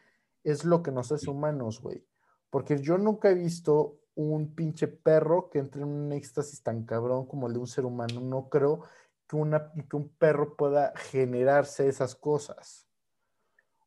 es 0.44 0.64
lo 0.66 0.84
que 0.84 0.92
nos 0.92 1.12
hace 1.12 1.30
humanos, 1.30 1.82
güey. 1.82 2.06
Porque 2.50 2.80
yo 2.80 2.98
nunca 2.98 3.30
he 3.30 3.36
visto 3.36 4.00
un 4.16 4.54
pinche 4.54 4.88
perro 4.88 5.50
que 5.50 5.60
entre 5.60 5.82
en 5.82 5.88
un 5.88 6.12
éxtasis 6.12 6.62
tan 6.62 6.86
cabrón 6.86 7.26
como 7.26 7.48
el 7.48 7.54
de 7.54 7.60
un 7.60 7.68
ser 7.68 7.86
humano. 7.86 8.20
No 8.20 8.50
creo 8.50 8.84
que, 9.28 9.36
una, 9.36 9.72
que 9.72 9.96
un 9.96 10.10
perro 10.10 10.56
pueda 10.56 10.94
generarse 10.96 11.88
esas 11.88 12.16
cosas. 12.16 12.88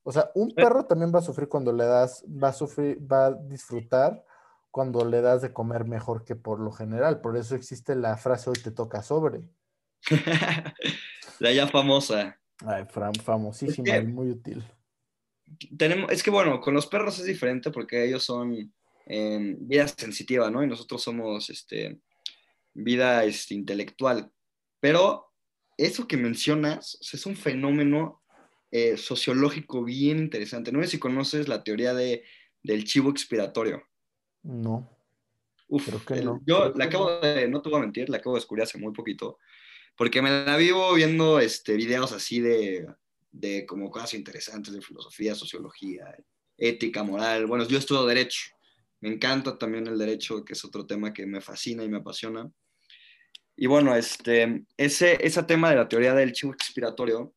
O 0.02 0.12
sea, 0.12 0.30
un 0.34 0.50
eh. 0.50 0.54
perro 0.54 0.86
también 0.86 1.14
va 1.14 1.18
a 1.18 1.22
sufrir 1.22 1.48
cuando 1.48 1.72
le 1.72 1.84
das, 1.84 2.24
va 2.26 2.48
a 2.48 2.52
sufrir, 2.52 3.00
va 3.00 3.26
a 3.26 3.32
disfrutar 3.32 4.24
cuando 4.70 5.04
le 5.04 5.20
das 5.20 5.42
de 5.42 5.52
comer 5.52 5.84
mejor 5.84 6.24
que 6.24 6.36
por 6.36 6.60
lo 6.60 6.72
general. 6.72 7.20
Por 7.20 7.36
eso 7.36 7.54
existe 7.54 7.94
la 7.94 8.16
frase 8.16 8.50
hoy 8.50 8.56
te 8.56 8.70
toca 8.70 9.02
sobre. 9.02 9.42
la 11.38 11.52
ya 11.52 11.66
famosa. 11.66 12.38
Ay, 12.64 12.86
famosísima 13.24 13.96
y 13.96 14.06
muy 14.06 14.30
útil 14.30 14.64
tenemos, 15.76 16.10
es 16.12 16.22
que 16.22 16.30
bueno, 16.30 16.60
con 16.60 16.74
los 16.74 16.86
perros 16.86 17.18
es 17.18 17.26
diferente 17.26 17.70
porque 17.70 18.04
ellos 18.04 18.24
son 18.24 18.72
eh, 19.06 19.56
vida 19.58 19.88
sensitiva, 19.88 20.50
¿no? 20.50 20.62
Y 20.62 20.66
nosotros 20.66 21.02
somos 21.02 21.50
este, 21.50 21.98
vida 22.72 23.24
este, 23.24 23.54
intelectual. 23.54 24.30
Pero 24.80 25.32
eso 25.76 26.06
que 26.06 26.16
mencionas 26.16 26.98
es 27.00 27.26
un 27.26 27.36
fenómeno 27.36 28.22
eh, 28.70 28.96
sociológico 28.96 29.84
bien 29.84 30.18
interesante. 30.18 30.72
No 30.72 30.82
sé 30.82 30.88
si 30.88 30.98
conoces 30.98 31.48
la 31.48 31.62
teoría 31.62 31.94
de, 31.94 32.24
del 32.62 32.84
chivo 32.84 33.10
expiratorio. 33.10 33.82
No. 34.42 34.90
Uf, 35.68 35.88
yo 36.44 36.72
la 36.74 36.84
acabo 36.84 37.18
de, 37.20 37.48
no 37.48 37.62
te 37.62 37.70
voy 37.70 37.78
a 37.78 37.82
mentir, 37.82 38.08
la 38.08 38.18
acabo 38.18 38.36
de 38.36 38.40
descubrir 38.40 38.64
hace 38.64 38.78
muy 38.78 38.92
poquito, 38.92 39.38
porque 39.96 40.20
me 40.20 40.44
la 40.44 40.56
vivo 40.56 40.92
viendo 40.94 41.40
este, 41.40 41.74
videos 41.74 42.12
así 42.12 42.40
de 42.40 42.86
de 43.34 43.66
como 43.66 43.90
cosas 43.90 44.14
interesantes 44.14 44.72
de 44.72 44.80
filosofía, 44.80 45.34
sociología, 45.34 46.16
ética, 46.56 47.02
moral. 47.02 47.46
Bueno, 47.46 47.66
yo 47.66 47.78
estudio 47.78 48.06
derecho. 48.06 48.52
Me 49.00 49.10
encanta 49.10 49.58
también 49.58 49.86
el 49.86 49.98
derecho, 49.98 50.44
que 50.44 50.52
es 50.52 50.64
otro 50.64 50.86
tema 50.86 51.12
que 51.12 51.26
me 51.26 51.40
fascina 51.40 51.82
y 51.82 51.88
me 51.88 51.98
apasiona. 51.98 52.48
Y 53.56 53.66
bueno, 53.66 53.94
este, 53.94 54.64
ese, 54.76 55.18
ese 55.24 55.42
tema 55.42 55.70
de 55.70 55.76
la 55.76 55.88
teoría 55.88 56.14
del 56.14 56.32
chivo 56.32 56.52
expiratorio 56.52 57.34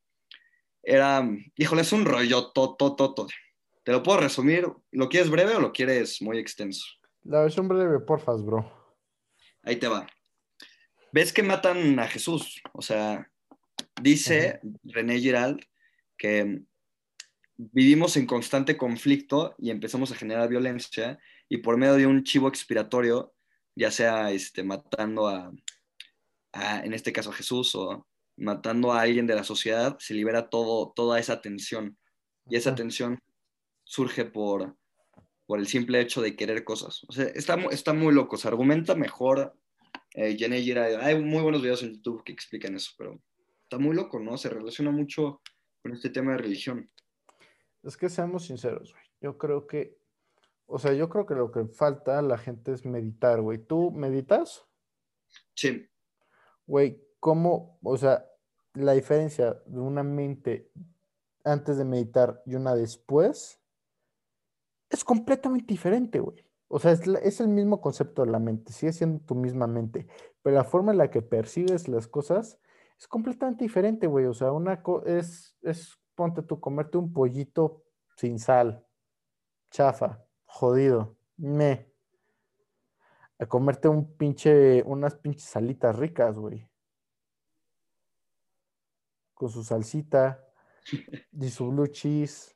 era, 0.84 1.28
híjole, 1.56 1.82
es 1.82 1.92
un 1.92 2.06
rollo, 2.06 2.52
todo, 2.52 3.28
Te 3.84 3.92
lo 3.92 4.04
puedo 4.04 4.20
resumir. 4.20 4.68
¿Lo 4.92 5.10
quieres 5.10 5.30
breve 5.30 5.56
o 5.56 5.60
lo 5.60 5.74
quieres 5.74 6.22
muy 6.22 6.38
extenso? 6.38 6.86
La 7.24 7.42
versión 7.42 7.68
breve, 7.68 8.00
porfas, 8.00 8.44
bro. 8.44 8.72
Ahí 9.64 9.78
te 9.78 9.88
va. 9.88 10.08
¿Ves 11.12 11.34
que 11.34 11.44
matan 11.44 12.00
a 12.00 12.08
Jesús? 12.08 12.62
O 12.74 12.82
sea, 12.82 13.30
dice 14.02 14.62
René 14.84 15.20
Girald 15.20 15.60
que 16.18 16.62
vivimos 17.58 18.18
en 18.18 18.28
constante 18.28 18.78
conflicto 18.78 19.56
y 19.58 19.72
empezamos 19.72 20.12
a 20.12 20.16
generar 20.16 20.48
violencia 20.48 21.20
y 21.50 21.58
por 21.58 21.78
medio 21.78 21.96
de 21.96 22.08
un 22.08 22.24
chivo 22.24 22.48
expiratorio, 22.48 23.34
ya 23.76 23.92
sea 23.92 24.32
este, 24.32 24.64
matando 24.64 25.28
a, 25.28 25.52
en 26.84 26.94
este 26.94 27.14
caso 27.14 27.30
a 27.30 27.34
Jesús 27.34 27.74
o 27.76 28.08
matando 28.38 28.94
a 28.94 29.02
alguien 29.02 29.28
de 29.28 29.36
la 29.36 29.44
sociedad, 29.44 29.98
se 30.00 30.14
libera 30.14 30.50
todo, 30.50 30.94
toda 30.96 31.20
esa 31.20 31.42
tensión. 31.42 31.98
Y 32.50 32.56
esa 32.56 32.76
tensión 32.76 33.20
surge 33.84 34.26
por, 34.26 34.78
por 35.46 35.60
el 35.60 35.68
simple 35.68 36.00
hecho 36.02 36.22
de 36.22 36.36
querer 36.36 36.64
cosas. 36.64 37.04
O 37.08 37.12
sea, 37.12 37.26
está, 37.26 37.56
está 37.72 37.94
muy 37.94 38.14
loco, 38.14 38.38
se 38.38 38.48
argumenta 38.48 38.96
mejor. 38.96 39.56
Eh, 40.14 40.38
hay 41.02 41.22
muy 41.22 41.42
buenos 41.42 41.62
videos 41.62 41.84
en 41.84 41.94
YouTube 41.94 42.24
que 42.24 42.32
explican 42.32 42.76
eso, 42.76 42.92
pero 42.98 43.22
está 43.64 43.78
muy 43.80 43.96
loco, 43.96 44.20
¿no? 44.20 44.38
Se 44.38 44.50
relaciona 44.50 44.92
mucho 44.92 45.42
con 45.88 45.96
este 45.96 46.10
tema 46.10 46.34
de 46.34 46.40
religión. 46.40 46.90
Es 47.82 47.96
que 47.96 48.10
seamos 48.10 48.46
sinceros, 48.46 48.92
güey. 48.92 49.04
Yo 49.22 49.38
creo 49.38 49.68
que, 49.68 49.98
o 50.66 50.78
sea, 50.78 50.92
yo 50.92 51.08
creo 51.08 51.26
que 51.26 51.34
lo 51.34 51.50
que 51.50 51.66
falta 51.66 52.20
a 52.20 52.22
la 52.22 52.38
gente 52.38 52.74
es 52.74 52.86
meditar, 52.86 53.40
güey. 53.40 53.58
¿Tú 53.58 53.92
meditas? 53.92 54.66
Sí. 55.54 55.90
Güey, 56.66 57.02
¿cómo, 57.22 57.80
o 57.82 57.98
sea, 57.98 58.26
la 58.74 58.92
diferencia 58.92 59.54
de 59.66 59.80
una 59.80 60.04
mente 60.04 60.70
antes 61.46 61.78
de 61.78 61.86
meditar 61.86 62.44
y 62.46 62.56
una 62.56 62.76
después 62.76 63.62
es 64.90 65.06
completamente 65.06 65.68
diferente, 65.74 66.20
güey. 66.20 66.46
O 66.68 66.80
sea, 66.80 66.92
es, 66.92 67.40
el 67.40 67.48
mismo 67.48 67.80
concepto 67.80 68.26
de 68.26 68.32
la 68.32 68.40
mente, 68.40 68.74
sigue 68.74 68.92
siendo 68.92 69.24
tu 69.26 69.36
misma 69.36 69.68
mente, 69.68 70.06
pero 70.42 70.58
la 70.58 70.66
forma 70.66 70.92
en 70.92 70.98
la 70.98 71.10
que 71.10 71.22
percibes 71.22 71.88
las 71.88 72.08
cosas 72.08 72.60
es 73.00 73.08
completamente 73.08 73.64
diferente, 73.64 74.08
güey. 74.08 74.26
O 74.26 74.34
sea, 74.34 74.52
una 74.52 74.82
es, 75.06 75.56
es, 75.62 75.98
ponte 76.16 76.42
tú, 76.42 76.60
comerte 76.60 76.98
un 76.98 77.14
pollito 77.14 77.84
sin 78.16 78.40
sal, 78.40 78.86
chafa, 79.70 80.24
jodido, 80.46 81.16
me. 81.38 81.92
A 83.40 83.46
comerte 83.46 83.88
un 83.88 84.18
pinche, 84.18 84.82
unas 84.84 85.16
pinches 85.16 85.44
salitas 85.44 85.96
ricas, 85.96 86.36
güey. 86.36 86.68
Con 89.36 89.50
su 89.50 89.64
salsita 89.64 90.44
y 91.32 91.50
su 91.50 91.70
blue 91.70 91.88
cheese. 91.88 92.56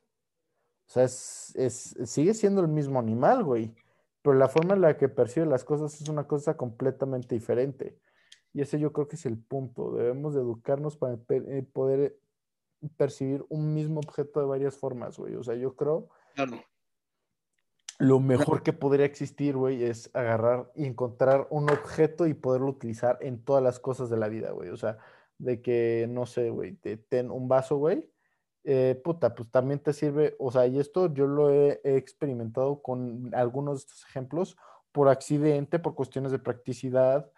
O 0.88 0.90
sea, 0.92 1.04
es, 1.04 1.54
es, 1.54 1.96
sigue 2.04 2.34
siendo 2.34 2.60
el 2.60 2.68
mismo 2.68 2.98
animal, 2.98 3.44
güey. 3.44 3.74
Pero 4.22 4.36
la 4.36 4.48
forma 4.48 4.74
en 4.74 4.80
la 4.80 4.96
que 4.96 5.08
percibe 5.08 5.46
las 5.46 5.64
cosas 5.64 6.00
es 6.00 6.08
una 6.08 6.26
cosa 6.26 6.56
completamente 6.56 7.36
diferente. 7.36 8.00
Y 8.54 8.60
ese 8.60 8.78
yo 8.78 8.92
creo 8.92 9.08
que 9.08 9.16
es 9.16 9.26
el 9.26 9.38
punto. 9.38 9.92
Debemos 9.92 10.34
de 10.34 10.40
educarnos 10.40 10.96
para 10.96 11.18
eh, 11.30 11.66
poder 11.72 12.18
percibir 12.96 13.44
un 13.48 13.72
mismo 13.72 14.00
objeto 14.00 14.40
de 14.40 14.46
varias 14.46 14.76
formas, 14.76 15.18
güey. 15.18 15.34
O 15.36 15.42
sea, 15.42 15.54
yo 15.54 15.74
creo... 15.74 16.08
Claro. 16.34 16.60
Lo 17.98 18.18
mejor 18.18 18.62
que 18.62 18.72
podría 18.72 19.06
existir, 19.06 19.56
güey, 19.56 19.84
es 19.84 20.10
agarrar 20.12 20.72
y 20.74 20.86
encontrar 20.86 21.46
un 21.50 21.70
objeto 21.70 22.26
y 22.26 22.34
poderlo 22.34 22.68
utilizar 22.68 23.16
en 23.20 23.44
todas 23.44 23.62
las 23.62 23.78
cosas 23.78 24.10
de 24.10 24.16
la 24.16 24.28
vida, 24.28 24.50
güey. 24.50 24.70
O 24.70 24.76
sea, 24.76 24.98
de 25.38 25.62
que, 25.62 26.06
no 26.08 26.26
sé, 26.26 26.50
güey, 26.50 26.72
te, 26.72 26.96
ten 26.96 27.30
un 27.30 27.48
vaso, 27.48 27.76
güey. 27.76 28.10
Eh, 28.64 29.00
puta, 29.04 29.34
pues 29.34 29.50
también 29.50 29.80
te 29.80 29.92
sirve, 29.92 30.36
o 30.38 30.50
sea, 30.50 30.66
y 30.66 30.78
esto 30.78 31.12
yo 31.12 31.26
lo 31.26 31.50
he, 31.50 31.80
he 31.84 31.96
experimentado 31.96 32.80
con 32.80 33.32
algunos 33.34 33.74
de 33.74 33.78
estos 33.80 34.04
ejemplos 34.08 34.56
por 34.92 35.08
accidente, 35.08 35.78
por 35.78 35.94
cuestiones 35.94 36.30
de 36.30 36.38
practicidad 36.38 37.30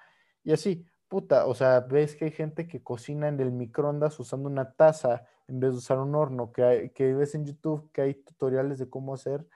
y 0.43 0.53
así 0.53 0.87
puta, 1.15 1.47
o 1.47 1.55
sea, 1.55 1.79
ves 1.79 2.17
que 2.17 2.25
hay 2.25 2.33
gente 2.33 2.67
que 2.67 2.83
cocina 2.83 3.29
en 3.29 3.39
el 3.39 3.53
microondas 3.53 4.19
usando 4.19 4.49
una 4.49 4.73
taza 4.73 5.25
en 5.47 5.61
vez 5.61 5.71
de 5.71 5.79
usar 5.79 5.99
un 6.01 6.13
horno, 6.17 6.51
que, 6.51 6.91
que 6.93 7.15
ves 7.15 7.37
en 7.37 7.47
YouTube 7.47 7.89
que 7.93 8.01
hay 8.03 8.15
tutoriales 8.15 8.81
de 8.81 8.91
cómo 8.91 9.15
hacer 9.15 9.47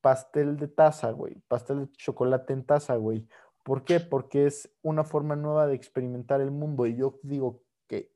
pastel 0.00 0.56
de 0.56 0.68
taza, 0.68 1.10
güey, 1.10 1.40
pastel 1.48 1.86
de 1.86 1.92
chocolate 1.96 2.52
en 2.52 2.64
taza, 2.64 2.94
güey. 2.94 3.26
¿Por 3.64 3.82
qué? 3.82 3.98
Porque 3.98 4.46
es 4.46 4.70
una 4.80 5.02
forma 5.02 5.34
nueva 5.34 5.66
de 5.66 5.74
experimentar 5.74 6.40
el 6.40 6.52
mundo 6.52 6.86
y 6.86 6.94
yo 6.94 7.18
digo 7.24 7.64
que 7.88 8.12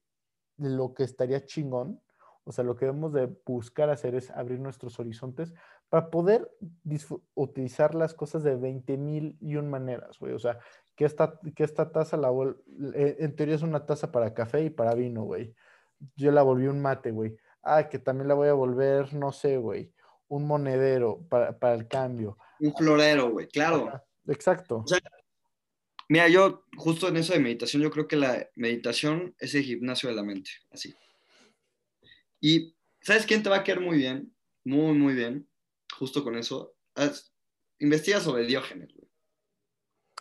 lo 0.56 0.94
que 0.94 1.02
estaría 1.02 1.44
chingón, 1.44 2.00
o 2.44 2.52
sea, 2.52 2.62
lo 2.62 2.76
que 2.76 2.84
debemos 2.84 3.12
de 3.12 3.36
buscar 3.44 3.90
hacer 3.90 4.14
es 4.14 4.30
abrir 4.30 4.60
nuestros 4.60 5.00
horizontes 5.00 5.52
para 5.88 6.08
poder 6.08 6.48
utilizar 7.34 7.96
las 7.96 8.14
cosas 8.14 8.44
de 8.44 8.54
20 8.54 8.96
mil 8.96 9.36
y 9.40 9.56
un 9.56 9.68
maneras, 9.68 10.20
güey. 10.20 10.34
O 10.34 10.38
sea, 10.38 10.60
que 11.00 11.06
esta, 11.06 11.40
que 11.56 11.64
esta 11.64 11.90
taza, 11.90 12.18
la 12.18 12.28
eh, 12.94 13.16
en 13.20 13.34
teoría 13.34 13.54
es 13.54 13.62
una 13.62 13.86
taza 13.86 14.12
para 14.12 14.34
café 14.34 14.64
y 14.64 14.68
para 14.68 14.94
vino, 14.94 15.22
güey. 15.22 15.54
Yo 16.14 16.30
la 16.30 16.42
volví 16.42 16.66
un 16.66 16.82
mate, 16.82 17.10
güey. 17.10 17.38
Ah, 17.62 17.88
que 17.88 17.98
también 17.98 18.28
la 18.28 18.34
voy 18.34 18.48
a 18.48 18.52
volver, 18.52 19.14
no 19.14 19.32
sé, 19.32 19.56
güey, 19.56 19.94
un 20.28 20.46
monedero 20.46 21.26
para, 21.30 21.72
el 21.72 21.88
cambio. 21.88 22.36
Un 22.58 22.74
florero, 22.74 23.30
güey, 23.30 23.48
claro. 23.48 23.90
exacto. 24.26 24.84
mira, 26.10 26.28
yo 26.28 26.66
justo 26.76 27.08
en 27.08 27.16
eso 27.16 27.32
de 27.32 27.40
meditación, 27.40 27.80
yo 27.80 27.90
creo 27.90 28.06
que 28.06 28.16
la 28.16 28.50
meditación 28.54 29.34
es 29.38 29.54
el 29.54 29.62
gimnasio 29.62 30.10
de 30.10 30.16
la 30.16 30.22
mente, 30.22 30.50
así. 30.70 30.94
Y, 32.42 32.76
¿sabes 33.00 33.24
quién 33.24 33.42
te 33.42 33.48
va 33.48 33.56
a 33.56 33.64
quedar 33.64 33.80
muy 33.80 33.96
bien? 33.96 34.34
Muy, 34.64 34.92
muy 34.92 35.14
bien, 35.14 35.48
justo 35.96 36.22
con 36.22 36.36
eso. 36.36 36.74
investiga 37.78 38.20
sobre 38.20 38.44
Diógenes, 38.44 38.92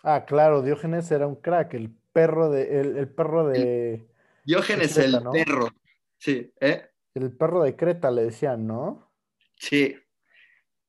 Ah, 0.04 0.26
claro, 0.26 0.62
Diógenes 0.62 1.12
era 1.12 1.28
un 1.28 1.36
crack, 1.36 1.74
el 1.74 1.92
perro 2.14 2.50
de, 2.50 2.80
el, 2.80 3.10
perro 3.10 3.48
de. 3.48 4.08
Diógenes 4.46 4.98
el 4.98 5.22
perro. 5.32 5.70
Sí, 6.18 6.54
¿eh? 6.60 6.90
El 7.14 7.36
perro 7.36 7.64
de 7.64 7.76
Creta 7.76 8.12
le 8.12 8.24
decían, 8.24 8.66
¿no? 8.66 9.12
Sí. 9.58 9.96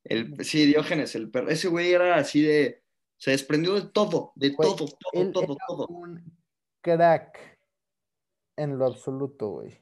El, 0.05 0.45
sí, 0.45 0.67
Diógenes, 0.67 1.15
el 1.15 1.31
perro. 1.31 1.49
Ese 1.49 1.69
güey 1.69 1.93
era 1.93 2.17
así 2.17 2.43
de. 2.43 2.83
Se 3.17 3.33
desprendió 3.33 3.75
de 3.75 3.89
todo, 3.89 4.33
de 4.35 4.51
todo, 4.53 4.87
todo, 4.87 5.33
todo, 5.33 5.57
todo. 5.67 5.87
Un 5.89 6.25
crack 6.81 7.59
en 8.57 8.79
lo 8.79 8.87
absoluto, 8.87 9.49
güey. 9.49 9.77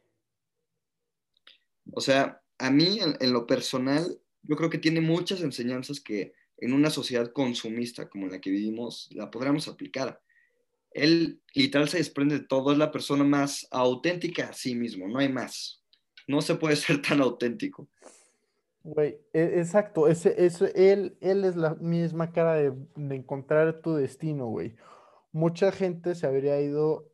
O 1.92 2.00
sea, 2.00 2.42
a 2.58 2.70
mí, 2.70 2.98
en 3.00 3.32
lo 3.32 3.46
personal, 3.46 4.20
yo 4.42 4.56
creo 4.56 4.68
que 4.68 4.78
tiene 4.78 5.00
muchas 5.00 5.40
enseñanzas 5.40 6.00
que 6.00 6.34
en 6.58 6.72
una 6.72 6.90
sociedad 6.90 7.32
consumista 7.32 8.08
como 8.08 8.26
la 8.26 8.40
que 8.40 8.50
vivimos, 8.50 9.08
la 9.12 9.30
podríamos 9.30 9.68
aplicar. 9.68 10.20
Él 10.90 11.40
literal 11.54 11.88
se 11.88 11.98
desprende 11.98 12.38
de 12.38 12.44
todo, 12.44 12.72
es 12.72 12.78
la 12.78 12.90
persona 12.90 13.24
más 13.24 13.66
auténtica 13.70 14.48
a 14.48 14.52
sí 14.52 14.74
mismo, 14.74 15.08
no 15.08 15.18
hay 15.18 15.28
más. 15.28 15.84
No 16.26 16.42
se 16.42 16.56
puede 16.56 16.76
ser 16.76 17.00
tan 17.02 17.20
auténtico. 17.20 17.88
Güey, 18.82 19.18
e, 19.32 19.58
exacto, 19.58 20.08
ese, 20.08 20.34
él, 20.74 21.16
él 21.20 21.44
es 21.44 21.56
la 21.56 21.74
misma 21.74 22.32
cara 22.32 22.54
de, 22.54 22.72
de 22.96 23.14
encontrar 23.14 23.80
tu 23.80 23.94
destino, 23.94 24.46
güey. 24.46 24.76
Mucha 25.32 25.72
gente 25.72 26.14
se 26.14 26.26
habría 26.26 26.60
ido 26.60 27.12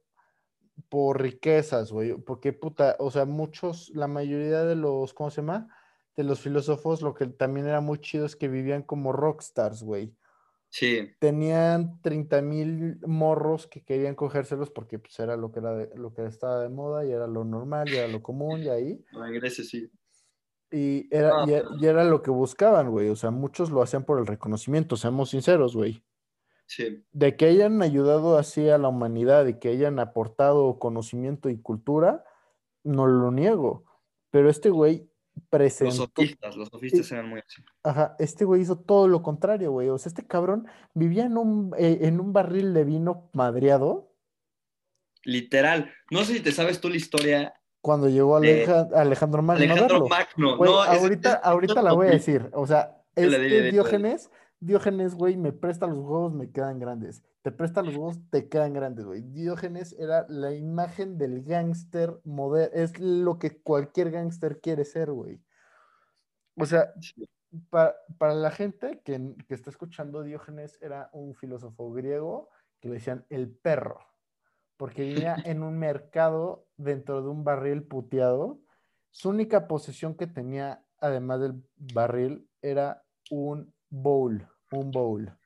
por 0.89 1.21
riquezas, 1.21 1.91
güey, 1.91 2.15
porque 2.15 2.53
puta, 2.53 2.97
o 2.99 3.11
sea, 3.11 3.25
muchos, 3.25 3.91
la 3.95 4.07
mayoría 4.07 4.65
de 4.65 4.77
los, 4.77 5.15
¿cómo 5.15 5.31
se 5.31 5.41
llama? 5.41 5.69
De 6.17 6.25
los 6.25 6.41
filósofos, 6.41 7.03
lo 7.03 7.15
que 7.15 7.27
también 7.27 7.67
era 7.67 7.81
muy 7.81 7.99
chido 7.99 8.27
es 8.27 8.37
que 8.37 8.49
vivían 8.49 8.83
como 8.83 9.13
rockstars, 9.13 9.83
güey. 9.83 10.15
Sí. 10.69 11.09
Tenían 11.21 12.01
30 12.03 12.43
mil 12.43 12.99
morros 13.07 13.67
que 13.67 13.85
querían 13.85 14.17
cogérselos 14.17 14.71
porque 14.71 14.99
pues, 14.99 15.19
era 15.21 15.37
lo 15.37 15.53
que, 15.53 15.61
era 15.61 15.87
lo 15.95 16.13
que 16.13 16.27
estaba 16.27 16.61
de 16.61 16.69
moda 16.69 17.05
y 17.05 17.13
era 17.13 17.27
lo 17.27 17.45
normal 17.45 17.89
y 17.89 17.97
era 17.97 18.09
lo 18.09 18.23
común 18.23 18.63
y 18.63 18.69
ahí. 18.69 19.05
Ay, 19.13 19.35
gracias, 19.35 19.69
sí. 19.69 19.91
Y 20.71 21.07
era, 21.15 21.31
ah, 21.33 21.47
y, 21.47 21.87
era 21.87 22.03
lo 22.05 22.23
que 22.23 22.33
buscaban, 22.33 22.91
güey. 22.91 23.09
O 23.09 23.17
sea, 23.17 23.31
muchos 23.31 23.71
lo 23.71 23.83
hacían 23.83 24.05
por 24.05 24.19
el 24.19 24.27
reconocimiento, 24.27 24.97
seamos 24.97 25.31
sinceros, 25.31 25.77
güey. 25.77 26.05
Sí. 26.67 27.05
De 27.13 27.37
que 27.37 27.47
hayan 27.47 27.81
ayudado 27.83 28.37
así 28.37 28.69
a 28.69 28.79
la 28.79 28.89
humanidad 28.89 29.47
y 29.47 29.61
que 29.61 29.69
hayan 29.69 30.01
aportado 30.01 30.79
conocimiento 30.81 31.51
y 31.51 31.61
cultura, 31.61 32.25
no 32.83 33.07
lo 33.07 33.31
niego. 33.31 33.85
Pero 34.31 34.51
este 34.51 34.71
güey 34.71 35.09
presentó. 35.51 35.95
Los 35.95 35.97
sofistas, 35.97 36.57
los 36.57 36.69
sofistas 36.69 37.13
eran 37.13 37.29
muy 37.29 37.41
así. 37.41 37.63
Ajá, 37.83 38.17
este 38.19 38.45
güey 38.45 38.63
hizo 38.63 38.77
todo 38.77 39.09
lo 39.09 39.23
contrario, 39.23 39.73
güey. 39.73 39.89
O 39.89 39.99
sea, 39.99 40.11
este 40.11 40.27
cabrón 40.27 40.67
vivía 40.95 41.25
en 41.25 41.37
un, 41.37 41.75
eh, 41.79 41.99
en 42.03 42.21
un 42.21 42.33
barril 42.33 42.75
de 42.75 42.85
vino 42.85 43.31
madreado. 43.33 44.13
Literal. 45.25 45.93
No 46.11 46.25
sé 46.25 46.35
si 46.35 46.41
te 46.41 46.53
sabes 46.53 46.81
tú 46.81 46.89
la 46.89 46.97
historia. 46.97 47.55
Cuando 47.81 48.09
llegó 48.09 48.37
Alejandro 48.37 49.43
Magno. 49.43 49.65
Alejandro 49.65 50.09
Magno. 50.09 50.57
no, 50.57 50.83
ahorita, 50.83 51.35
ahorita 51.35 51.83
la 51.83 51.93
voy 51.93 52.09
a 52.09 52.11
decir. 52.11 52.49
O 52.53 52.67
sea, 52.67 53.03
este 53.15 53.71
Diógenes, 53.71 54.31
Diógenes, 54.61 55.15
güey, 55.15 55.37
me 55.37 55.53
presta 55.53 55.87
los 55.87 55.99
huevos, 55.99 56.33
me 56.33 56.51
quedan 56.51 56.79
grandes. 56.79 57.23
Te 57.45 57.53
presta 57.53 57.83
los 57.83 57.95
huevos, 57.95 58.19
te 58.31 58.49
quedan 58.49 58.73
grandes, 58.73 59.05
güey. 59.05 59.21
Diógenes 59.21 59.95
era 59.99 60.25
la 60.31 60.55
imagen 60.55 61.19
del 61.19 61.45
gángster 61.45 62.19
moderno, 62.25 62.75
es 62.75 62.99
lo 62.99 63.39
que 63.39 63.61
cualquier 63.61 64.11
gángster 64.11 64.63
quiere 64.63 64.87
ser, 64.87 65.13
güey. 65.13 65.43
O 66.57 66.65
sea, 66.65 66.95
para, 67.69 68.35
la 68.35 68.51
gente 68.51 69.03
que, 69.05 69.35
que, 69.47 69.55
está 69.55 69.69
escuchando, 69.69 70.23
Diógenes 70.23 70.79
era 70.81 71.11
un 71.13 71.35
filósofo 71.35 71.93
griego 71.93 72.49
que 72.81 72.89
le 72.89 72.95
decían 72.95 73.27
el 73.29 73.51
perro, 73.51 73.99
porque 74.79 75.03
vivía 75.03 75.37
en 75.45 75.63
un 75.63 75.79
mercado 75.79 76.67
dentro 76.79 77.21
de 77.21 77.29
un 77.29 77.45
barril 77.45 77.83
puteado. 77.83 78.59
Su 79.11 79.29
única 79.29 79.69
posesión 79.69 80.15
que 80.15 80.27
tenía, 80.27 80.83
además 80.99 81.43
del 81.43 81.63
barril, 81.77 82.49
era 82.63 83.05
un 83.31 83.75
bowl, 83.91 84.49
un 84.73 84.91
bowl 84.91 85.37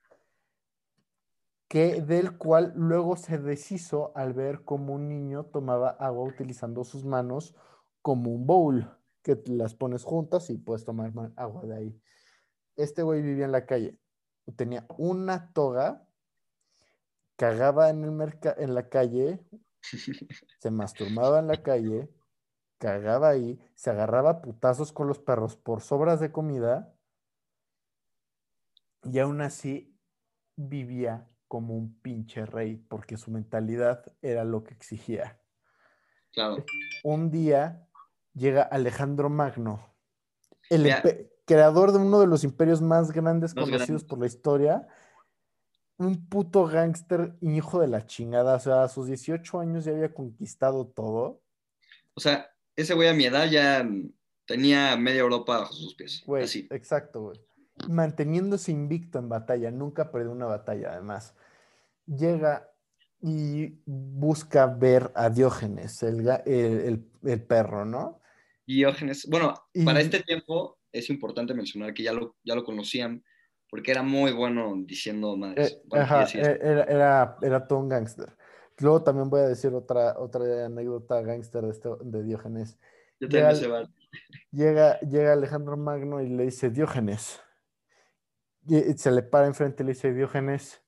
que 1.68 2.00
del 2.00 2.38
cual 2.38 2.72
luego 2.74 3.16
se 3.16 3.38
deshizo 3.38 4.12
al 4.16 4.32
ver 4.32 4.64
cómo 4.64 4.94
un 4.94 5.08
niño 5.08 5.44
tomaba 5.44 5.90
agua 5.90 6.24
utilizando 6.24 6.82
sus 6.82 7.04
manos 7.04 7.54
como 8.00 8.30
un 8.30 8.46
bowl, 8.46 8.90
que 9.22 9.40
las 9.46 9.74
pones 9.74 10.02
juntas 10.02 10.48
y 10.48 10.56
puedes 10.56 10.84
tomar 10.86 11.12
agua 11.36 11.66
de 11.66 11.76
ahí. 11.76 12.02
Este 12.76 13.02
güey 13.02 13.20
vivía 13.20 13.44
en 13.44 13.52
la 13.52 13.66
calle, 13.66 13.98
tenía 14.56 14.86
una 14.96 15.52
toga, 15.52 16.08
cagaba 17.36 17.90
en, 17.90 18.02
el 18.04 18.38
en 18.56 18.74
la 18.74 18.88
calle, 18.88 19.44
se 20.60 20.70
masturbaba 20.70 21.38
en 21.40 21.48
la 21.48 21.62
calle, 21.62 22.08
cagaba 22.78 23.28
ahí, 23.28 23.60
se 23.74 23.90
agarraba 23.90 24.40
putazos 24.40 24.92
con 24.92 25.06
los 25.06 25.18
perros 25.18 25.56
por 25.56 25.82
sobras 25.82 26.18
de 26.20 26.32
comida 26.32 26.94
y 29.02 29.18
aún 29.18 29.42
así 29.42 29.94
vivía 30.56 31.28
como 31.48 31.74
un 31.74 31.98
pinche 32.00 32.46
rey, 32.46 32.76
porque 32.76 33.16
su 33.16 33.30
mentalidad 33.30 34.04
era 34.22 34.44
lo 34.44 34.62
que 34.62 34.74
exigía. 34.74 35.40
Claro. 36.32 36.64
Un 37.02 37.30
día 37.30 37.88
llega 38.34 38.62
Alejandro 38.62 39.30
Magno, 39.30 39.94
el 40.68 40.94
creador 41.46 41.92
de 41.92 41.98
uno 41.98 42.20
de 42.20 42.26
los 42.26 42.44
imperios 42.44 42.82
más 42.82 43.10
grandes 43.10 43.54
conocidos 43.54 44.04
por 44.04 44.20
la 44.20 44.26
historia, 44.26 44.86
un 45.96 46.28
puto 46.28 46.66
gángster 46.66 47.36
hijo 47.40 47.80
de 47.80 47.88
la 47.88 48.06
chingada, 48.06 48.56
o 48.56 48.60
sea, 48.60 48.84
a 48.84 48.88
sus 48.88 49.06
18 49.06 49.58
años 49.58 49.84
ya 49.84 49.92
había 49.92 50.14
conquistado 50.14 50.86
todo. 50.86 51.42
O 52.14 52.20
sea, 52.20 52.50
ese 52.76 52.94
güey 52.94 53.08
a 53.08 53.14
mi 53.14 53.24
edad 53.24 53.50
ya 53.50 53.88
tenía 54.44 54.96
media 54.96 55.20
Europa 55.20 55.58
bajo 55.58 55.72
sus 55.72 55.94
pies. 55.94 56.22
Güey, 56.24 56.44
exacto, 56.70 57.22
güey 57.22 57.48
manteniéndose 57.88 58.72
invicto 58.72 59.18
en 59.18 59.28
batalla, 59.28 59.70
nunca 59.70 60.10
perdió 60.10 60.32
una 60.32 60.46
batalla 60.46 60.92
además. 60.92 61.34
Llega 62.06 62.70
y 63.20 63.80
busca 63.84 64.66
ver 64.66 65.10
a 65.14 65.28
Diógenes, 65.28 66.02
el, 66.02 67.44
perro, 67.46 67.84
¿no? 67.84 68.20
Diógenes, 68.66 69.26
bueno, 69.28 69.54
para 69.84 70.00
este 70.00 70.22
tiempo 70.22 70.78
es 70.92 71.10
importante 71.10 71.54
mencionar 71.54 71.94
que 71.94 72.02
ya 72.02 72.12
lo, 72.12 72.36
ya 72.44 72.54
lo 72.54 72.64
conocían 72.64 73.22
porque 73.70 73.90
era 73.90 74.02
muy 74.02 74.32
bueno 74.32 74.74
diciendo 74.78 75.36
madres. 75.36 75.80
Eh, 75.92 76.38
e, 76.38 76.68
era, 76.88 77.36
era, 77.42 77.66
todo 77.66 77.80
un 77.80 77.88
gángster. 77.88 78.34
Luego 78.78 79.02
también 79.02 79.28
voy 79.28 79.40
a 79.40 79.48
decir 79.48 79.72
otra, 79.74 80.18
otra 80.18 80.66
anécdota 80.66 81.20
gángster 81.20 81.64
de, 81.64 81.70
este, 81.70 81.88
de 82.02 82.22
Diógenes. 82.22 82.78
Yo 83.20 83.28
llega, 83.28 83.52
llega, 84.52 85.00
llega 85.00 85.32
Alejandro 85.32 85.76
Magno 85.76 86.22
y 86.22 86.28
le 86.28 86.44
dice, 86.44 86.70
Diógenes, 86.70 87.40
se 88.96 89.10
le 89.10 89.22
para 89.22 89.46
enfrente 89.46 89.82
y 89.82 89.86
le 89.86 89.92
dice, 89.92 90.12
Diógenes, 90.12 90.82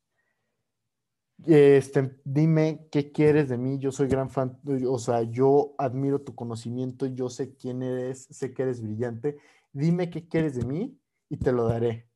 este, 1.46 2.20
dime 2.24 2.86
qué 2.90 3.12
quieres 3.12 3.48
de 3.48 3.56
mí, 3.56 3.78
yo 3.78 3.92
soy 3.92 4.08
gran 4.08 4.30
fan, 4.30 4.58
o 4.86 4.98
sea, 4.98 5.22
yo 5.22 5.74
admiro 5.78 6.20
tu 6.20 6.34
conocimiento, 6.34 7.06
yo 7.06 7.28
sé 7.30 7.56
quién 7.56 7.82
eres, 7.82 8.26
sé 8.30 8.52
que 8.52 8.62
eres 8.62 8.82
brillante, 8.82 9.38
dime 9.72 10.10
qué 10.10 10.28
quieres 10.28 10.54
de 10.54 10.64
mí 10.64 10.98
y 11.28 11.36
te 11.38 11.52
lo 11.52 11.66
daré. 11.66 12.08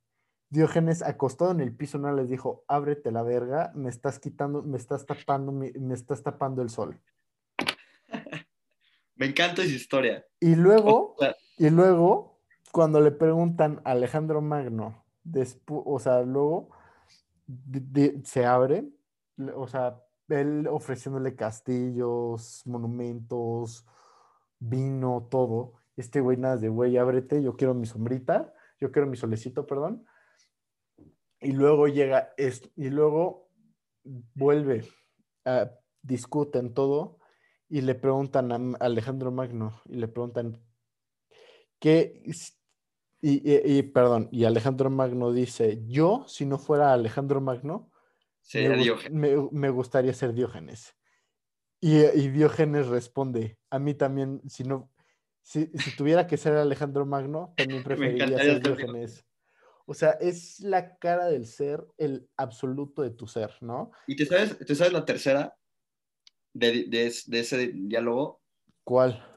Diógenes, 0.50 1.02
acostado 1.02 1.50
en 1.50 1.60
el 1.60 1.74
piso, 1.74 1.98
no 1.98 2.12
les 2.12 2.28
dijo, 2.28 2.64
ábrete 2.68 3.10
la 3.10 3.22
verga, 3.22 3.72
me 3.74 3.88
estás 3.88 4.18
quitando, 4.18 4.62
me 4.62 4.76
estás 4.76 5.06
tapando, 5.06 5.52
me, 5.52 5.72
estás 5.92 6.22
tapando 6.22 6.62
el 6.62 6.70
sol. 6.70 7.00
me 9.16 9.26
encanta 9.26 9.62
esa 9.62 9.74
historia. 9.74 10.24
Y 10.38 10.54
luego, 10.54 11.16
y 11.56 11.70
luego, 11.70 12.40
cuando 12.70 13.00
le 13.00 13.10
preguntan 13.10 13.80
a 13.84 13.92
Alejandro 13.92 14.42
Magno, 14.42 15.03
después, 15.24 15.82
o 15.84 15.98
sea, 15.98 16.22
luego 16.22 16.70
se 18.24 18.46
abre, 18.46 18.88
o 19.54 19.66
sea, 19.66 20.00
él 20.28 20.66
ofreciéndole 20.68 21.34
castillos, 21.34 22.62
monumentos, 22.66 23.86
vino, 24.58 25.28
todo. 25.30 25.74
Este 25.96 26.20
güey 26.20 26.36
nada 26.36 26.56
de, 26.56 26.68
güey, 26.68 26.96
ábrete, 26.96 27.42
yo 27.42 27.56
quiero 27.56 27.74
mi 27.74 27.86
sombrita, 27.86 28.54
yo 28.80 28.90
quiero 28.92 29.08
mi 29.08 29.16
solecito, 29.16 29.66
perdón. 29.66 30.06
Y 31.40 31.52
luego 31.52 31.88
llega 31.88 32.32
esto, 32.36 32.68
y 32.76 32.88
luego 32.88 33.50
vuelve, 34.34 34.86
a, 35.44 35.70
discuten 36.02 36.74
todo 36.74 37.18
y 37.68 37.80
le 37.80 37.94
preguntan 37.94 38.52
a 38.52 38.84
Alejandro 38.84 39.32
Magno, 39.32 39.80
y 39.86 39.96
le 39.96 40.08
preguntan, 40.08 40.62
¿qué, 41.78 42.22
y, 43.26 43.82
perdón, 43.84 44.28
y 44.30 44.44
Alejandro 44.44 44.90
Magno 44.90 45.32
dice, 45.32 45.82
yo, 45.86 46.26
si 46.28 46.44
no 46.44 46.58
fuera 46.58 46.92
Alejandro 46.92 47.40
Magno, 47.40 47.90
me, 49.10 49.70
gustaría 49.70 50.12
ser 50.12 50.34
Diógenes. 50.34 50.94
Y, 51.80 52.02
Diógenes 52.28 52.88
responde, 52.88 53.58
a 53.70 53.78
mí 53.78 53.94
también, 53.94 54.42
si 54.46 54.64
no, 54.64 54.92
si, 55.42 55.70
tuviera 55.96 56.26
que 56.26 56.36
ser 56.36 56.52
Alejandro 56.54 57.06
Magno, 57.06 57.54
también 57.56 57.82
preferiría 57.84 58.36
ser 58.36 58.62
Diógenes. 58.62 59.24
O 59.86 59.94
sea, 59.94 60.10
es 60.12 60.60
la 60.60 60.98
cara 60.98 61.26
del 61.26 61.46
ser, 61.46 61.82
el 61.96 62.28
absoluto 62.36 63.00
de 63.00 63.10
tu 63.10 63.26
ser, 63.26 63.54
¿no? 63.62 63.90
¿Y 64.06 64.16
te 64.16 64.26
sabes, 64.26 64.58
te 64.58 64.74
sabes 64.74 64.92
la 64.92 65.06
tercera 65.06 65.56
de, 66.52 66.84
de 66.84 67.40
ese 67.40 67.68
diálogo? 67.68 68.42
¿Cuál? 68.82 69.33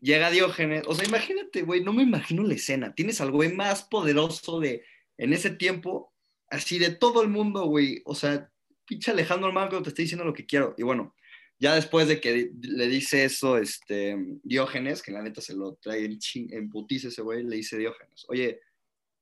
Llega 0.00 0.30
Diógenes, 0.30 0.84
o 0.86 0.94
sea, 0.94 1.06
imagínate, 1.06 1.62
güey, 1.62 1.82
no 1.82 1.92
me 1.92 2.02
imagino 2.02 2.42
la 2.42 2.54
escena, 2.54 2.94
tienes 2.94 3.20
al 3.20 3.30
güey 3.30 3.52
más 3.52 3.84
poderoso 3.84 4.60
de, 4.60 4.84
en 5.16 5.32
ese 5.32 5.50
tiempo, 5.50 6.12
así 6.48 6.78
de 6.78 6.90
todo 6.90 7.22
el 7.22 7.28
mundo, 7.28 7.66
güey, 7.66 8.02
o 8.04 8.14
sea, 8.14 8.50
pinche 8.86 9.10
Alejandro 9.10 9.52
Magno 9.52 9.82
te 9.82 9.90
está 9.90 10.02
diciendo 10.02 10.24
lo 10.24 10.34
que 10.34 10.46
quiero, 10.46 10.74
y 10.78 10.82
bueno, 10.82 11.14
ya 11.60 11.74
después 11.74 12.06
de 12.06 12.20
que 12.20 12.52
le 12.60 12.86
dice 12.86 13.24
eso, 13.24 13.58
este, 13.58 14.16
Diógenes, 14.44 15.02
que 15.02 15.10
la 15.10 15.22
neta 15.22 15.40
se 15.40 15.54
lo 15.54 15.74
trae 15.74 16.04
en, 16.04 16.70
putiza 16.70 17.08
ese 17.08 17.22
güey, 17.22 17.42
le 17.42 17.56
dice 17.56 17.76
Diógenes, 17.76 18.24
oye, 18.28 18.60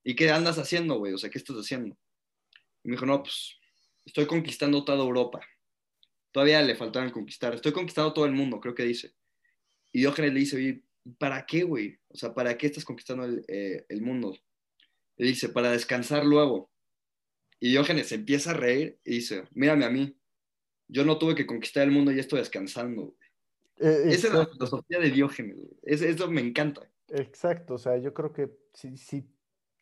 ¿y 0.05 0.15
qué 0.15 0.31
andas 0.31 0.59
haciendo, 0.59 0.99
güey? 0.99 1.15
O 1.15 1.19
sea, 1.19 1.31
¿qué 1.31 1.39
estás 1.39 1.57
haciendo? 1.57 1.97
Y 2.85 2.89
me 2.89 2.93
dijo, 2.93 3.07
no, 3.07 3.23
pues, 3.23 3.57
estoy 4.05 4.27
conquistando 4.27 4.85
toda 4.85 5.03
Europa. 5.03 5.41
Todavía 6.31 6.61
le 6.61 6.77
faltaban 6.77 7.11
conquistar. 7.11 7.55
Estoy 7.55 7.73
conquistando 7.73 8.13
todo 8.13 8.27
el 8.27 8.33
mundo, 8.33 8.61
creo 8.61 8.75
que 8.75 8.85
dice. 8.85 9.15
Y 9.93 10.01
Diógenes 10.01 10.33
le 10.33 10.41
dice, 10.41 10.57
oye, 10.57 10.83
¿para 11.19 11.47
qué, 11.47 11.63
güey? 11.63 11.99
O 12.09 12.17
sea, 12.17 12.35
¿para 12.35 12.57
qué 12.57 12.67
estás 12.67 12.85
conquistando 12.85 13.25
el, 13.25 13.45
eh, 13.49 13.85
mundo? 14.01 14.37
Le 15.17 15.29
dice, 15.29 15.49
para 15.49 15.71
descansar 15.71 16.25
luego. 16.25 16.71
Y 17.59 17.71
Diógenes 17.71 18.13
empieza 18.13 18.51
a 18.51 18.55
reír 18.55 18.99
y 19.05 19.17
dice, 19.17 19.45
mírame 19.53 19.85
a 19.85 19.91
mí, 19.91 20.17
yo 20.89 21.05
no 21.05 21.19
tuve 21.19 21.35
que 21.35 21.47
conquistar 21.47 21.85
el 21.85 21.91
mundo 21.91 22.13
y 22.13 22.19
estoy 22.19 22.41
descansando. 22.41 23.17
Eh, 23.79 24.05
Esa 24.07 24.29
es 24.29 24.35
la 24.35 24.47
filosofía 24.47 24.99
de 24.99 25.11
Diógenes. 25.11 25.57
eso 25.83 26.31
me 26.31 26.41
encanta. 26.41 26.89
Exacto, 27.09 27.75
o 27.75 27.79
sea, 27.79 27.97
yo 27.97 28.13
creo 28.13 28.33
que 28.33 28.51
si, 28.75 28.97
si 28.97 29.29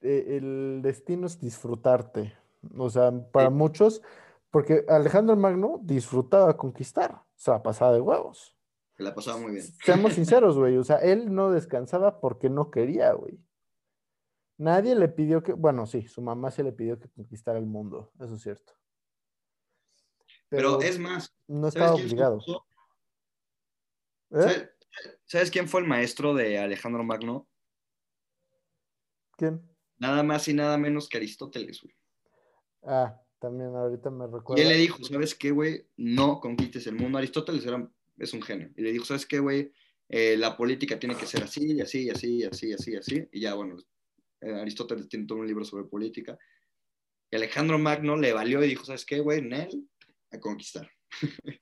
eh, 0.03 0.37
el 0.37 0.81
destino 0.83 1.27
es 1.27 1.41
disfrutarte. 1.41 2.35
O 2.77 2.89
sea, 2.89 3.11
para 3.33 3.51
muchos, 3.51 4.03
porque 4.51 4.85
Alejandro 4.89 5.37
Magno 5.37 5.81
disfrutaba 5.83 6.57
conquistar, 6.57 7.13
o 7.13 7.27
sea, 7.35 7.63
pasaba 7.63 7.93
de 7.93 8.01
huevos 8.01 8.55
la 8.99 9.15
pasaba 9.15 9.39
muy 9.39 9.53
bien. 9.53 9.67
Seamos 9.85 10.13
sinceros, 10.15 10.57
güey. 10.57 10.77
O 10.77 10.85
sea, 10.85 10.97
él 10.99 11.35
no 11.35 11.51
descansaba 11.51 12.21
porque 12.21 12.49
no 12.49 12.71
quería, 12.71 13.13
güey. 13.13 13.39
Nadie 14.57 14.95
le 14.95 15.09
pidió 15.09 15.43
que, 15.43 15.53
bueno, 15.53 15.87
sí, 15.87 16.07
su 16.07 16.23
mamá 16.23 16.51
se 16.51 16.63
le 16.63 16.73
pidió 16.73 16.99
que 16.99 17.09
conquistara 17.09 17.59
el 17.59 17.67
mundo, 17.67 18.13
eso 18.21 18.35
es 18.35 18.43
cierto. 18.43 18.73
Pero, 20.49 20.81
es 20.81 20.99
más, 20.99 21.35
no 21.49 21.67
estaba 21.67 21.95
obligado. 21.95 22.39
¿Eh? 24.31 24.69
¿Sabes, 25.25 25.51
quién 25.51 25.69
fue 25.69 25.81
el 25.81 25.89
maestro 25.89 26.35
de 26.35 26.59
Alejandro 26.59 27.03
Magno? 27.03 27.49
¿Quién? 29.37 29.61
Nada 29.99 30.23
más 30.23 30.47
y 30.47 30.55
nada 30.55 30.79
menos 30.79 31.09
que 31.09 31.17
Aristóteles, 31.17 31.81
güey. 31.83 31.95
Ah, 32.85 33.21
también 33.41 33.75
ahorita 33.75 34.11
me 34.11 34.27
recuerdo. 34.27 34.63
Y 34.63 34.67
él 34.67 34.69
le 34.69 34.77
dijo, 34.77 35.03
¿sabes 35.03 35.35
qué, 35.35 35.51
güey? 35.51 35.89
No 35.97 36.39
conquistes 36.41 36.87
el 36.87 36.95
mundo. 36.95 37.19
Aristóteles 37.19 37.67
era 37.67 37.91
es 38.19 38.33
un 38.35 38.43
genio. 38.43 38.71
Y 38.77 38.83
le 38.83 38.93
dijo, 38.93 39.05
¿sabes 39.05 39.27
qué, 39.27 39.39
güey? 39.39 39.73
Eh, 40.09 40.37
la 40.37 40.57
política 40.57 40.99
tiene 40.99 41.17
que 41.17 41.27
ser 41.27 41.43
así, 41.43 41.73
y 41.77 41.81
así, 41.81 42.05
y 42.05 42.11
así, 42.11 42.37
y 42.39 42.45
así, 42.45 42.69
y 42.69 42.73
así, 42.75 42.97
así. 42.97 43.29
Y 43.33 43.41
ya, 43.41 43.55
bueno, 43.55 43.77
eh, 44.41 44.53
Aristóteles 44.61 45.09
tiene 45.09 45.27
todo 45.27 45.39
un 45.39 45.47
libro 45.47 45.65
sobre 45.65 45.85
política. 45.85 46.39
Y 47.31 47.37
Alejandro 47.37 47.79
Magno 47.79 48.17
le 48.17 48.33
valió 48.33 48.63
y 48.63 48.69
dijo, 48.69 48.85
¿sabes 48.85 49.05
qué, 49.05 49.21
güey? 49.21 49.41
Nel, 49.43 49.89
a 50.31 50.39
conquistar. 50.39 50.89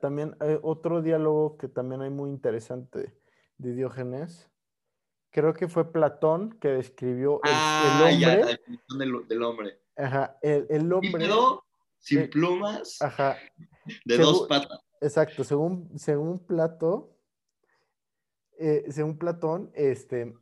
También 0.00 0.34
hay 0.40 0.56
otro 0.62 1.02
diálogo 1.02 1.58
que 1.58 1.68
también 1.68 2.00
hay 2.00 2.08
muy 2.08 2.30
interesante 2.30 3.14
de 3.58 3.74
Diógenes. 3.74 4.50
Creo 5.30 5.52
que 5.52 5.68
fue 5.68 5.92
Platón 5.92 6.58
que 6.58 6.68
describió 6.68 7.40
el, 7.44 7.50
el 7.50 7.54
Ah, 7.58 7.98
hombre. 8.04 8.18
ya, 8.18 8.36
la 8.38 8.46
definición 8.46 8.98
del, 8.98 9.28
del 9.28 9.42
hombre. 9.42 9.78
Ajá, 9.96 10.38
el, 10.40 10.66
el 10.70 10.90
hombre. 10.90 11.26
Sin 11.98 12.20
Eh, 12.20 12.28
plumas, 12.28 13.02
Ajá, 13.02 13.36
de 14.06 14.16
dos 14.16 14.46
patas. 14.48 14.80
Exacto. 15.06 15.44
Según, 15.44 15.98
según 15.98 16.38
Plato, 16.46 17.16
eh, 18.58 18.84
según 18.90 19.18
Platón, 19.18 19.70
este, 19.74 20.34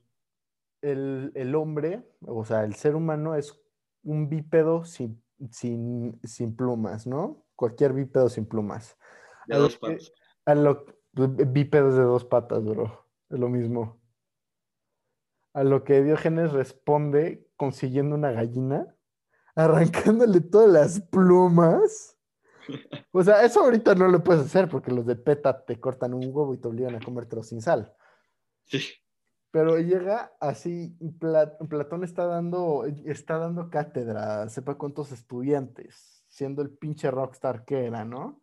el, 0.82 1.32
el 1.34 1.54
hombre, 1.54 2.08
o 2.20 2.44
sea, 2.44 2.64
el 2.64 2.74
ser 2.74 2.94
humano 2.94 3.34
es 3.34 3.60
un 4.02 4.28
bípedo 4.28 4.84
sin, 4.84 5.22
sin, 5.50 6.20
sin 6.22 6.54
plumas, 6.54 7.06
¿no? 7.06 7.44
Cualquier 7.56 7.92
bípedo 7.92 8.28
sin 8.28 8.46
plumas. 8.46 8.96
De 9.46 9.56
a 9.56 9.58
dos 9.58 9.74
que- 9.74 9.80
patas. 9.80 10.12
A 10.46 10.54
lo, 10.54 10.84
bípedos 11.14 11.94
de 11.96 12.02
dos 12.02 12.24
patas, 12.24 12.64
bro. 12.64 13.06
Es 13.30 13.38
lo 13.38 13.48
mismo. 13.48 14.00
A 15.54 15.64
lo 15.64 15.84
que 15.84 16.02
Diógenes 16.02 16.52
responde 16.52 17.48
consiguiendo 17.56 18.14
una 18.16 18.32
gallina, 18.32 18.94
arrancándole 19.54 20.40
todas 20.40 20.68
las 20.70 21.00
plumas. 21.00 22.13
O 23.12 23.22
sea, 23.22 23.44
eso 23.44 23.60
ahorita 23.62 23.94
no 23.94 24.08
lo 24.08 24.22
puedes 24.24 24.44
hacer 24.46 24.68
porque 24.68 24.90
los 24.90 25.06
de 25.06 25.16
PETA 25.16 25.64
te 25.64 25.78
cortan 25.80 26.14
un 26.14 26.24
huevo 26.26 26.54
y 26.54 26.58
te 26.58 26.68
obligan 26.68 26.94
a 26.96 27.00
comértelo 27.00 27.42
sin 27.42 27.60
sal. 27.62 27.92
Sí. 28.64 28.80
Pero 29.50 29.78
llega 29.78 30.32
así, 30.40 30.96
Pla- 31.20 31.56
Platón 31.68 32.02
está 32.02 32.26
dando, 32.26 32.84
está 33.04 33.38
dando 33.38 33.70
cátedra, 33.70 34.48
sepa 34.48 34.74
cuántos 34.74 35.12
estudiantes, 35.12 36.24
siendo 36.28 36.60
el 36.62 36.70
pinche 36.70 37.10
rockstar 37.10 37.64
que 37.64 37.84
era, 37.86 38.04
¿no? 38.04 38.40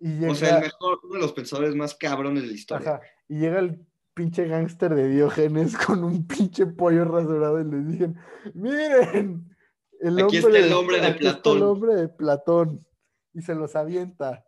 Y 0.00 0.18
llega, 0.18 0.32
O 0.32 0.34
sea, 0.34 0.56
el 0.58 0.64
mejor, 0.64 0.98
uno 1.04 1.14
de 1.14 1.20
los 1.20 1.32
pensadores 1.32 1.74
más 1.76 1.94
cabrones 1.94 2.42
de 2.42 2.48
la 2.48 2.54
historia. 2.54 2.90
Ajá, 2.94 3.00
y 3.28 3.38
llega 3.38 3.60
el 3.60 3.86
pinche 4.14 4.46
gángster 4.48 4.94
de 4.96 5.08
Diógenes 5.08 5.76
con 5.86 6.02
un 6.02 6.26
pinche 6.26 6.66
pollo 6.66 7.04
rasurado 7.04 7.60
y 7.60 7.64
le 7.64 7.78
dicen, 7.84 8.16
miren, 8.54 9.56
el 10.00 10.18
Aquí 10.24 10.38
está 10.38 10.58
el 10.58 10.72
hombre 10.72 11.00
de 11.00 11.06
aquí 11.06 11.26
está 11.26 11.34
Platón". 11.42 11.56
el 11.56 11.62
hombre 11.62 11.94
de 11.94 12.08
Platón. 12.08 12.86
Y 13.34 13.42
se 13.42 13.54
los 13.54 13.76
avienta. 13.76 14.44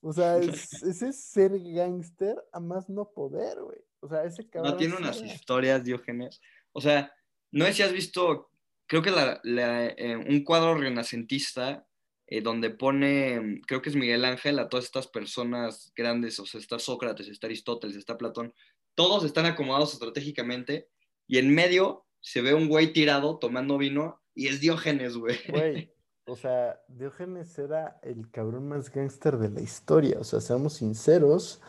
O 0.00 0.12
sea, 0.12 0.38
es- 0.38 0.82
ese 0.82 1.08
es 1.08 1.24
ser 1.24 1.52
gángster 1.58 2.36
a 2.52 2.60
más 2.60 2.88
no 2.88 3.10
poder, 3.10 3.60
güey. 3.62 3.78
O 4.00 4.08
sea, 4.08 4.24
ese 4.24 4.48
cabrón. 4.48 4.72
No 4.72 4.76
tiene 4.76 4.96
unas 4.96 5.18
era- 5.22 5.32
historias, 5.32 5.82
Diógenes. 5.84 6.40
O 6.72 6.80
sea, 6.80 7.12
no 7.50 7.64
sé 7.66 7.72
si 7.72 7.82
has 7.82 7.92
visto, 7.92 8.50
creo 8.86 9.00
que 9.02 9.10
la- 9.10 9.40
la, 9.44 9.86
eh, 9.86 10.16
un 10.16 10.44
cuadro 10.44 10.74
renacentista 10.74 11.86
eh, 12.26 12.40
donde 12.40 12.70
pone, 12.70 13.60
creo 13.66 13.82
que 13.82 13.90
es 13.90 13.96
Miguel 13.96 14.24
Ángel, 14.24 14.58
a 14.58 14.68
todas 14.70 14.86
estas 14.86 15.06
personas 15.08 15.92
grandes, 15.94 16.40
o 16.40 16.46
sea, 16.46 16.58
está 16.58 16.78
Sócrates, 16.78 17.28
está 17.28 17.46
Aristóteles, 17.48 17.96
está 17.96 18.16
Platón, 18.16 18.54
todos 18.94 19.24
están 19.24 19.44
acomodados 19.44 19.92
estratégicamente 19.92 20.88
y 21.26 21.36
en 21.36 21.54
medio 21.54 22.06
se 22.20 22.40
ve 22.40 22.54
un 22.54 22.68
güey 22.68 22.94
tirado 22.94 23.38
tomando 23.38 23.76
vino 23.76 24.22
y 24.34 24.48
es 24.48 24.60
Diógenes, 24.62 25.18
güey. 25.18 25.36
Güey, 25.50 25.92
o 26.26 26.36
sea, 26.36 26.80
Diógenes 26.88 27.58
era 27.58 27.98
el 28.02 28.30
cabrón 28.30 28.68
más 28.68 28.90
gángster 28.90 29.36
de 29.38 29.50
la 29.50 29.60
historia. 29.60 30.18
O 30.20 30.24
sea, 30.24 30.40
seamos 30.40 30.74
sinceros, 30.74 31.60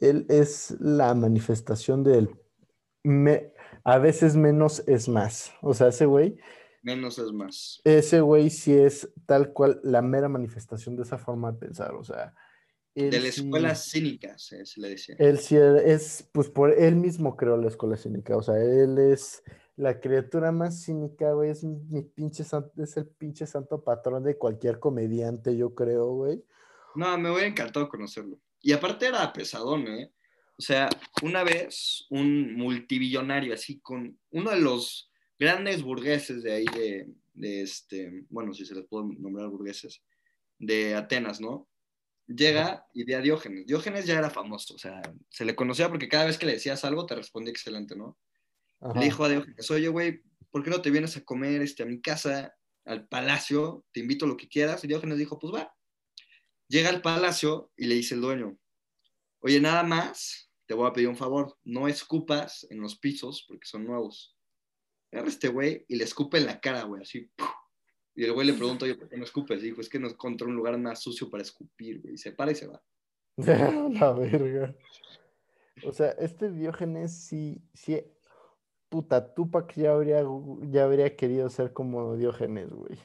él 0.00 0.26
es 0.28 0.76
la 0.80 1.14
manifestación 1.14 2.02
del 2.04 2.30
me- 3.04 3.52
a 3.84 3.98
veces 3.98 4.36
menos 4.36 4.82
es 4.88 5.08
más. 5.08 5.52
O 5.62 5.72
sea, 5.74 5.88
ese 5.88 6.06
güey, 6.06 6.36
Menos 6.82 7.18
es 7.18 7.32
más. 7.32 7.80
ese 7.84 8.20
güey 8.20 8.50
sí 8.50 8.72
es 8.76 9.08
tal 9.26 9.52
cual 9.52 9.80
la 9.84 10.02
mera 10.02 10.28
manifestación 10.28 10.96
de 10.96 11.02
esa 11.04 11.18
forma 11.18 11.52
de 11.52 11.58
pensar. 11.58 11.94
O 11.94 12.02
sea, 12.04 12.34
él 12.94 13.10
De 13.10 13.20
la 13.20 13.30
sí- 13.30 13.42
escuela 13.42 13.74
cínica, 13.74 14.36
se, 14.38 14.66
se 14.66 14.80
le 14.80 14.88
decía. 14.90 15.14
él 15.18 15.38
sí 15.38 15.56
es, 15.56 16.28
pues 16.32 16.48
por 16.48 16.72
él 16.72 16.96
mismo 16.96 17.36
creó 17.36 17.56
la 17.56 17.68
escuela 17.68 17.96
cínica. 17.96 18.36
O 18.36 18.42
sea, 18.42 18.56
él 18.56 18.98
es 18.98 19.42
la 19.76 20.00
criatura 20.00 20.52
más 20.52 20.82
cínica, 20.82 21.32
güey. 21.32 21.50
Es 21.50 21.62
mi 21.64 22.02
pinche 22.02 22.44
san- 22.44 22.70
es 22.76 22.96
el 22.96 23.06
pinche 23.06 23.46
santo 23.46 23.82
patrón 23.84 24.24
de 24.24 24.36
cualquier 24.36 24.78
comediante, 24.78 25.56
yo 25.56 25.74
creo, 25.74 26.06
güey. 26.14 26.42
No, 26.94 27.16
me 27.18 27.30
hubiera 27.30 27.46
encantado 27.46 27.88
conocerlo. 27.88 28.38
Y 28.62 28.72
aparte 28.72 29.06
era 29.06 29.32
pesadón, 29.32 29.86
¿eh? 29.88 30.12
O 30.58 30.62
sea, 30.62 30.88
una 31.22 31.44
vez 31.44 32.06
un 32.08 32.54
multibillonario, 32.54 33.52
así 33.52 33.78
con 33.80 34.18
uno 34.30 34.50
de 34.50 34.60
los 34.60 35.10
grandes 35.38 35.82
burgueses 35.82 36.42
de 36.42 36.52
ahí, 36.52 36.64
de, 36.64 37.10
de 37.34 37.60
este, 37.62 38.24
bueno, 38.30 38.54
si 38.54 38.64
se 38.64 38.74
les 38.74 38.86
puede 38.86 39.14
nombrar 39.18 39.48
burgueses, 39.48 40.02
de 40.58 40.94
Atenas, 40.94 41.38
¿no? 41.42 41.68
Llega 42.26 42.86
y 42.94 43.04
ve 43.04 43.14
a 43.14 43.20
Diógenes. 43.20 43.66
Diógenes 43.66 44.06
ya 44.06 44.18
era 44.18 44.30
famoso, 44.30 44.74
o 44.74 44.78
sea, 44.78 45.02
se 45.28 45.44
le 45.44 45.54
conocía 45.54 45.90
porque 45.90 46.08
cada 46.08 46.24
vez 46.24 46.38
que 46.38 46.46
le 46.46 46.52
decías 46.52 46.84
algo 46.86 47.04
te 47.04 47.14
respondía 47.14 47.50
excelente, 47.52 47.94
¿no? 47.94 48.16
Ajá. 48.80 48.98
Le 48.98 49.06
dijo 49.06 49.24
a 49.24 49.28
Diógenes, 49.28 49.70
oye, 49.70 49.88
güey, 49.88 50.22
¿por 50.50 50.62
qué 50.62 50.70
no 50.70 50.82
te 50.82 50.90
vienes 50.90 51.16
a 51.16 51.24
comer 51.24 51.62
este, 51.62 51.82
a 51.82 51.86
mi 51.86 52.00
casa, 52.00 52.54
al 52.84 53.08
palacio? 53.08 53.84
Te 53.92 54.00
invito 54.00 54.24
a 54.24 54.28
lo 54.28 54.36
que 54.36 54.48
quieras. 54.48 54.84
Y 54.84 54.88
Diógenes 54.88 55.18
dijo, 55.18 55.38
pues 55.38 55.54
va. 55.54 55.74
Llega 56.68 56.88
al 56.88 57.02
palacio 57.02 57.70
y 57.76 57.86
le 57.86 57.94
dice 57.94 58.14
el 58.14 58.20
dueño, 58.20 58.58
oye, 59.40 59.60
nada 59.60 59.82
más, 59.82 60.50
te 60.66 60.74
voy 60.74 60.88
a 60.88 60.92
pedir 60.92 61.08
un 61.08 61.16
favor, 61.16 61.56
no 61.64 61.86
escupas 61.86 62.66
en 62.70 62.80
los 62.80 62.98
pisos 62.98 63.44
porque 63.46 63.66
son 63.66 63.84
nuevos. 63.84 64.36
Agarra 65.12 65.28
a 65.28 65.30
este 65.30 65.48
güey 65.48 65.84
y 65.88 65.96
le 65.96 66.04
escupe 66.04 66.38
en 66.38 66.46
la 66.46 66.60
cara, 66.60 66.82
güey, 66.82 67.02
así. 67.02 67.30
¡puf! 67.36 67.48
Y 68.16 68.24
el 68.24 68.32
güey 68.32 68.46
le 68.46 68.54
pregunta, 68.54 68.86
oye, 68.86 68.94
¿por 68.94 69.08
qué 69.10 69.16
no 69.18 69.24
escupes? 69.24 69.62
Y 69.62 69.66
dijo, 69.66 69.82
es 69.82 69.90
que 69.90 69.98
no 69.98 70.08
encontré 70.08 70.48
un 70.48 70.56
lugar 70.56 70.78
más 70.78 71.02
sucio 71.02 71.28
para 71.28 71.42
escupir, 71.42 72.00
güey. 72.00 72.14
Y 72.14 72.18
se 72.18 72.32
para 72.32 72.50
y 72.50 72.54
se 72.54 72.66
va. 72.66 72.82
La 73.36 74.12
verga. 74.12 74.74
O 75.84 75.92
sea, 75.92 76.10
este 76.12 76.50
Diógenes 76.50 77.14
sí, 77.14 77.62
sí, 77.74 78.02
puta, 78.88 79.34
Tupac 79.34 79.74
ya 79.74 79.92
habría, 79.92 80.22
ya 80.62 80.84
habría 80.84 81.16
querido 81.16 81.48
ser 81.50 81.72
como 81.72 82.16
Diógenes, 82.16 82.70
güey. 82.70 82.98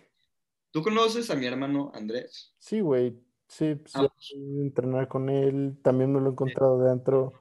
¿Tú 0.72 0.82
conoces 0.82 1.30
a 1.30 1.36
mi 1.36 1.46
hermano 1.46 1.92
Andrés? 1.94 2.56
Sí, 2.60 2.80
güey. 2.80 3.20
Sí, 3.48 3.76
pues, 3.76 3.96
Ah, 3.96 4.04
yo 4.18 4.38
a 4.38 4.62
entrenar 4.62 5.08
con 5.10 5.30
él. 5.30 5.78
También 5.84 6.14
me 6.14 6.22
lo 6.22 6.28
he 6.28 6.32
encontrado 6.32 6.82
dentro. 6.82 7.34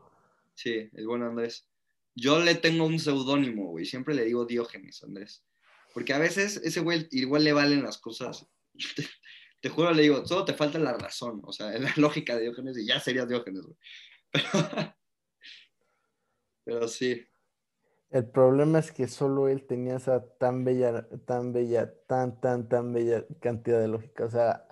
Sí, 0.54 0.90
el 0.92 1.06
buen 1.06 1.22
Andrés. 1.22 1.68
Yo 2.16 2.40
le 2.40 2.56
tengo 2.56 2.86
un 2.86 2.98
seudónimo, 2.98 3.68
güey. 3.68 3.84
Siempre 3.84 4.14
le 4.14 4.24
digo 4.24 4.44
Diógenes, 4.44 5.04
Andrés. 5.04 5.46
Porque 5.94 6.12
a 6.12 6.18
veces 6.18 6.56
ese 6.64 6.80
güey 6.80 7.06
igual 7.12 7.44
le 7.44 7.52
valen 7.52 7.84
las 7.84 7.98
cosas. 7.98 8.48
Te, 8.96 9.06
te 9.60 9.68
juro, 9.68 9.92
le 9.92 10.02
digo, 10.02 10.26
solo 10.26 10.44
te 10.44 10.54
falta 10.54 10.78
la 10.78 10.94
razón, 10.94 11.42
o 11.44 11.52
sea, 11.52 11.70
la 11.78 11.92
lógica 11.96 12.34
de 12.36 12.42
Diógenes 12.42 12.78
y 12.78 12.86
ya 12.86 12.98
serías 12.98 13.28
Diógenes, 13.28 13.62
güey. 13.62 13.76
Pero, 14.32 14.94
pero 16.64 16.88
sí. 16.88 17.20
El 18.10 18.26
problema 18.26 18.80
es 18.80 18.90
que 18.90 19.06
solo 19.06 19.48
él 19.48 19.66
tenía 19.66 19.96
esa 19.96 20.26
tan 20.38 20.64
bella, 20.64 21.08
tan 21.26 21.52
bella, 21.52 21.94
tan, 22.08 22.40
tan, 22.40 22.68
tan 22.68 22.92
bella 22.92 23.24
cantidad 23.40 23.80
de 23.80 23.86
lógica. 23.86 24.24
O 24.24 24.30
sea, 24.30 24.66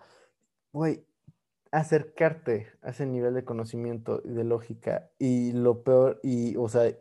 güey, 0.72 1.06
acercarte 1.70 2.66
a 2.82 2.90
ese 2.90 3.06
nivel 3.06 3.34
de 3.34 3.44
conocimiento 3.44 4.22
y 4.24 4.30
de 4.30 4.42
lógica 4.42 5.10
y 5.18 5.52
lo 5.52 5.84
peor, 5.84 6.18
y, 6.22 6.56
o 6.56 6.68
sea, 6.68 6.92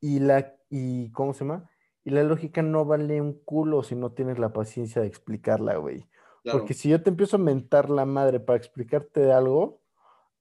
y 0.00 0.18
la, 0.18 0.56
y, 0.70 1.12
¿cómo 1.12 1.32
se 1.32 1.44
llama? 1.44 1.70
Y 2.02 2.10
la 2.10 2.24
lógica 2.24 2.60
no 2.60 2.84
vale 2.84 3.20
un 3.20 3.40
culo 3.44 3.82
si 3.82 3.94
no 3.94 4.12
tienes 4.12 4.38
la 4.38 4.52
paciencia 4.52 5.02
de 5.02 5.08
explicarla, 5.08 5.76
güey. 5.76 6.06
Claro. 6.42 6.58
Porque 6.58 6.74
si 6.74 6.90
yo 6.90 7.02
te 7.02 7.10
empiezo 7.10 7.36
a 7.36 7.40
mentar 7.40 7.88
la 7.90 8.04
madre 8.04 8.40
para 8.40 8.58
explicarte 8.58 9.32
algo, 9.32 9.80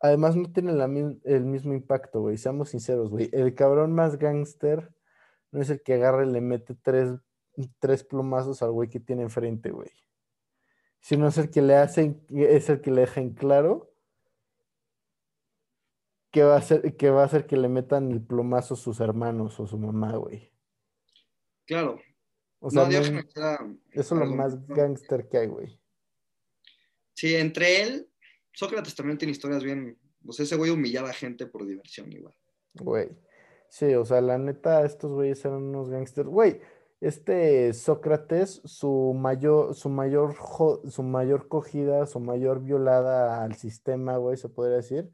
además 0.01 0.35
no 0.35 0.51
tiene 0.51 0.73
la 0.73 0.85
el 0.85 1.45
mismo 1.45 1.73
impacto, 1.73 2.21
güey. 2.21 2.37
Seamos 2.37 2.69
sinceros, 2.69 3.09
güey. 3.09 3.29
El 3.31 3.55
cabrón 3.55 3.93
más 3.93 4.17
gángster 4.17 4.92
no 5.53 5.61
es 5.61 5.69
el 5.69 5.81
que 5.83 5.93
agarra 5.93 6.25
y 6.25 6.31
le 6.31 6.41
mete 6.41 6.73
tres, 6.73 7.11
tres 7.79 8.03
plumazos 8.03 8.63
al 8.63 8.71
güey 8.71 8.89
que 8.89 8.99
tiene 8.99 9.21
enfrente, 9.21 9.69
güey. 9.69 9.91
Sino 10.99 11.27
es 11.27 11.37
el 11.37 11.51
que 11.51 11.61
le 11.61 11.75
hace, 11.75 12.19
es 12.29 12.69
el 12.69 12.81
que 12.81 12.89
le 12.89 13.01
deja 13.01 13.21
en 13.21 13.33
claro 13.33 13.93
que 16.31 16.41
va 16.41 16.55
a 16.55 16.57
hacer, 16.57 16.97
que 16.97 17.11
va 17.11 17.25
a 17.25 17.45
que 17.45 17.55
le 17.55 17.69
metan 17.69 18.11
el 18.11 18.19
plumazo 18.19 18.75
sus 18.75 18.99
hermanos 18.99 19.59
o 19.59 19.67
su 19.67 19.77
mamá, 19.77 20.15
güey. 20.17 20.51
Claro. 21.67 22.01
O 22.59 22.71
sea, 22.71 22.81
no, 22.81 22.85
no- 22.87 22.91
Diógenes 22.91 23.25
era 23.35 23.59
eso 23.91 24.15
es 24.15 24.19
lo 24.19 24.35
más 24.35 24.65
gángster 24.67 25.29
que 25.29 25.37
hay, 25.37 25.47
güey. 25.47 25.79
Sí, 27.13 27.35
entre 27.35 27.83
él, 27.83 28.09
Sócrates 28.53 28.95
también 28.95 29.19
tiene 29.19 29.33
historias 29.33 29.63
bien. 29.63 29.99
O 30.25 30.33
sea, 30.33 30.45
ese 30.45 30.55
güey 30.55 30.71
humillaba 30.71 31.11
a 31.11 31.13
gente 31.13 31.45
por 31.45 31.63
diversión, 31.63 32.11
igual. 32.11 32.35
Güey. 32.73 33.09
Sí, 33.73 33.95
o 33.95 34.05
sea, 34.05 34.21
la 34.21 34.37
neta, 34.37 34.85
estos 34.85 35.11
güeyes 35.13 35.43
eran 35.45 35.63
unos 35.63 35.89
gangsters. 35.89 36.29
Güey, 36.29 36.61
este 37.01 37.73
Sócrates, 37.73 38.61
su 38.65 39.15
mayor, 39.17 39.73
su 39.73 39.89
mayor, 39.89 40.35
su 40.87 41.01
mayor 41.01 41.47
cogida, 41.47 42.05
su 42.05 42.19
mayor 42.19 42.61
violada 42.61 43.43
al 43.43 43.55
sistema, 43.55 44.17
güey, 44.17 44.37
se 44.37 44.47
podría 44.47 44.75
decir, 44.75 45.09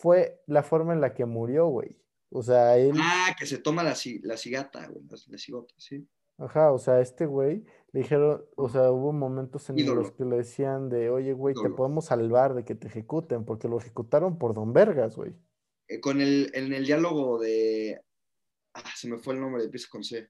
fue 0.00 0.40
la 0.46 0.62
forma 0.62 0.94
en 0.94 1.02
la 1.02 1.12
que 1.12 1.26
murió, 1.26 1.66
güey. 1.66 2.00
O 2.30 2.42
sea, 2.42 2.78
él, 2.78 2.96
Ah, 2.98 3.36
que 3.38 3.44
se 3.44 3.58
toma 3.58 3.82
la, 3.82 3.94
la 4.22 4.36
cigata, 4.38 4.88
güey, 4.88 5.04
la, 5.04 5.18
la 5.28 5.36
cigota, 5.36 5.74
sí. 5.76 6.08
Ajá, 6.38 6.72
o 6.72 6.78
sea, 6.78 7.02
este 7.02 7.26
güey 7.26 7.66
le 7.92 8.00
dijeron, 8.00 8.42
o 8.56 8.70
sea, 8.70 8.90
hubo 8.90 9.12
momentos 9.12 9.68
en 9.68 9.78
Ídolo. 9.78 10.00
los 10.00 10.12
que 10.12 10.24
le 10.24 10.36
decían 10.38 10.88
de, 10.88 11.10
oye, 11.10 11.34
güey, 11.34 11.54
te 11.54 11.68
podemos 11.68 12.06
salvar 12.06 12.54
de 12.54 12.64
que 12.64 12.74
te 12.74 12.86
ejecuten, 12.88 13.44
porque 13.44 13.68
lo 13.68 13.76
ejecutaron 13.76 14.38
por 14.38 14.54
Don 14.54 14.72
Vergas, 14.72 15.14
güey. 15.14 15.34
Eh, 15.88 16.00
con 16.00 16.20
el, 16.20 16.50
en 16.54 16.72
el 16.72 16.84
diálogo 16.86 17.38
de. 17.40 18.00
Ah, 18.74 18.92
se 18.94 19.08
me 19.08 19.18
fue 19.18 19.34
el 19.34 19.40
nombre, 19.40 19.64
empieza 19.64 19.88
con 19.90 20.04
C. 20.04 20.28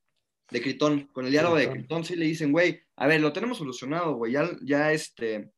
De 0.50 0.62
Critón. 0.62 1.08
Con 1.08 1.24
el 1.26 1.32
diálogo 1.32 1.56
de 1.56 1.70
Critón. 1.70 2.04
Sí 2.04 2.14
le 2.16 2.24
dicen, 2.26 2.52
güey, 2.52 2.80
a 2.96 3.06
ver, 3.06 3.20
lo 3.20 3.32
tenemos 3.32 3.58
solucionado, 3.58 4.14
güey. 4.14 4.32
Ya, 4.32 4.48
ya 4.62 4.92
este. 4.92 5.50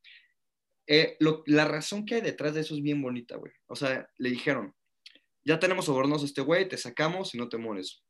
eh, 0.86 1.16
lo- 1.20 1.42
la 1.46 1.66
razón 1.66 2.06
que 2.06 2.14
hay 2.16 2.20
detrás 2.22 2.54
de 2.54 2.62
eso 2.62 2.74
es 2.74 2.82
bien 2.82 3.02
bonita, 3.02 3.36
güey. 3.36 3.52
O 3.66 3.76
sea, 3.76 4.08
le 4.16 4.30
dijeron, 4.30 4.74
ya 5.44 5.58
tenemos 5.58 5.84
sobornos 5.84 6.22
a 6.22 6.26
este 6.26 6.40
güey, 6.40 6.68
te 6.68 6.78
sacamos 6.78 7.34
y 7.34 7.38
no 7.38 7.48
te 7.50 7.58
mueres. 7.58 8.02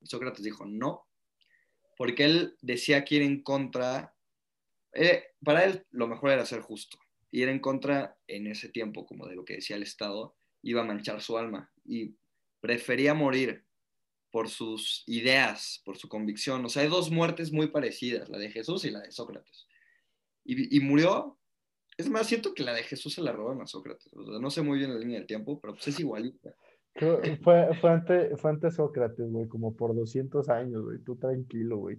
Y 0.00 0.06
Sócrates 0.06 0.42
dijo, 0.42 0.64
no, 0.66 1.06
porque 1.98 2.24
él 2.24 2.56
decía 2.62 3.04
que 3.04 3.16
ir 3.16 3.22
en 3.22 3.42
contra, 3.42 4.14
eh, 4.94 5.24
para 5.44 5.64
él 5.64 5.86
lo 5.90 6.06
mejor 6.06 6.30
era 6.30 6.46
ser 6.46 6.60
justo. 6.60 6.98
Ir 7.30 7.48
en 7.50 7.58
contra 7.60 8.16
en 8.26 8.46
ese 8.46 8.68
tiempo, 8.70 9.04
como 9.04 9.26
de 9.26 9.34
lo 9.34 9.44
que 9.44 9.54
decía 9.56 9.76
el 9.76 9.82
Estado, 9.82 10.36
iba 10.68 10.82
a 10.82 10.84
manchar 10.84 11.20
su 11.20 11.38
alma 11.38 11.70
y 11.84 12.14
prefería 12.60 13.14
morir 13.14 13.64
por 14.30 14.48
sus 14.48 15.04
ideas, 15.06 15.80
por 15.84 15.96
su 15.96 16.08
convicción. 16.08 16.64
O 16.64 16.68
sea, 16.68 16.82
hay 16.82 16.88
dos 16.88 17.10
muertes 17.10 17.52
muy 17.52 17.68
parecidas, 17.68 18.28
la 18.28 18.38
de 18.38 18.50
Jesús 18.50 18.84
y 18.84 18.90
la 18.90 19.00
de 19.00 19.10
Sócrates. 19.12 19.66
Y, 20.44 20.76
y 20.76 20.80
murió, 20.80 21.38
es 21.96 22.10
más, 22.10 22.26
siento 22.26 22.52
que 22.52 22.64
la 22.64 22.74
de 22.74 22.82
Jesús 22.82 23.14
se 23.14 23.22
la 23.22 23.32
robaron 23.32 23.62
a 23.62 23.66
Sócrates. 23.66 24.12
O 24.12 24.24
sea, 24.24 24.38
no 24.38 24.50
sé 24.50 24.62
muy 24.62 24.78
bien 24.78 24.92
la 24.92 24.98
línea 24.98 25.18
del 25.18 25.26
tiempo, 25.26 25.60
pero 25.60 25.74
pues 25.74 25.88
es 25.88 26.00
igualita. 26.00 26.54
Fue, 26.94 27.36
fue, 27.80 27.90
ante, 27.90 28.36
fue 28.36 28.50
ante 28.50 28.70
Sócrates, 28.70 29.30
güey, 29.30 29.48
como 29.48 29.76
por 29.76 29.94
200 29.94 30.48
años, 30.48 30.82
güey. 30.82 30.98
Tú 30.98 31.16
tranquilo, 31.16 31.76
güey. 31.78 31.98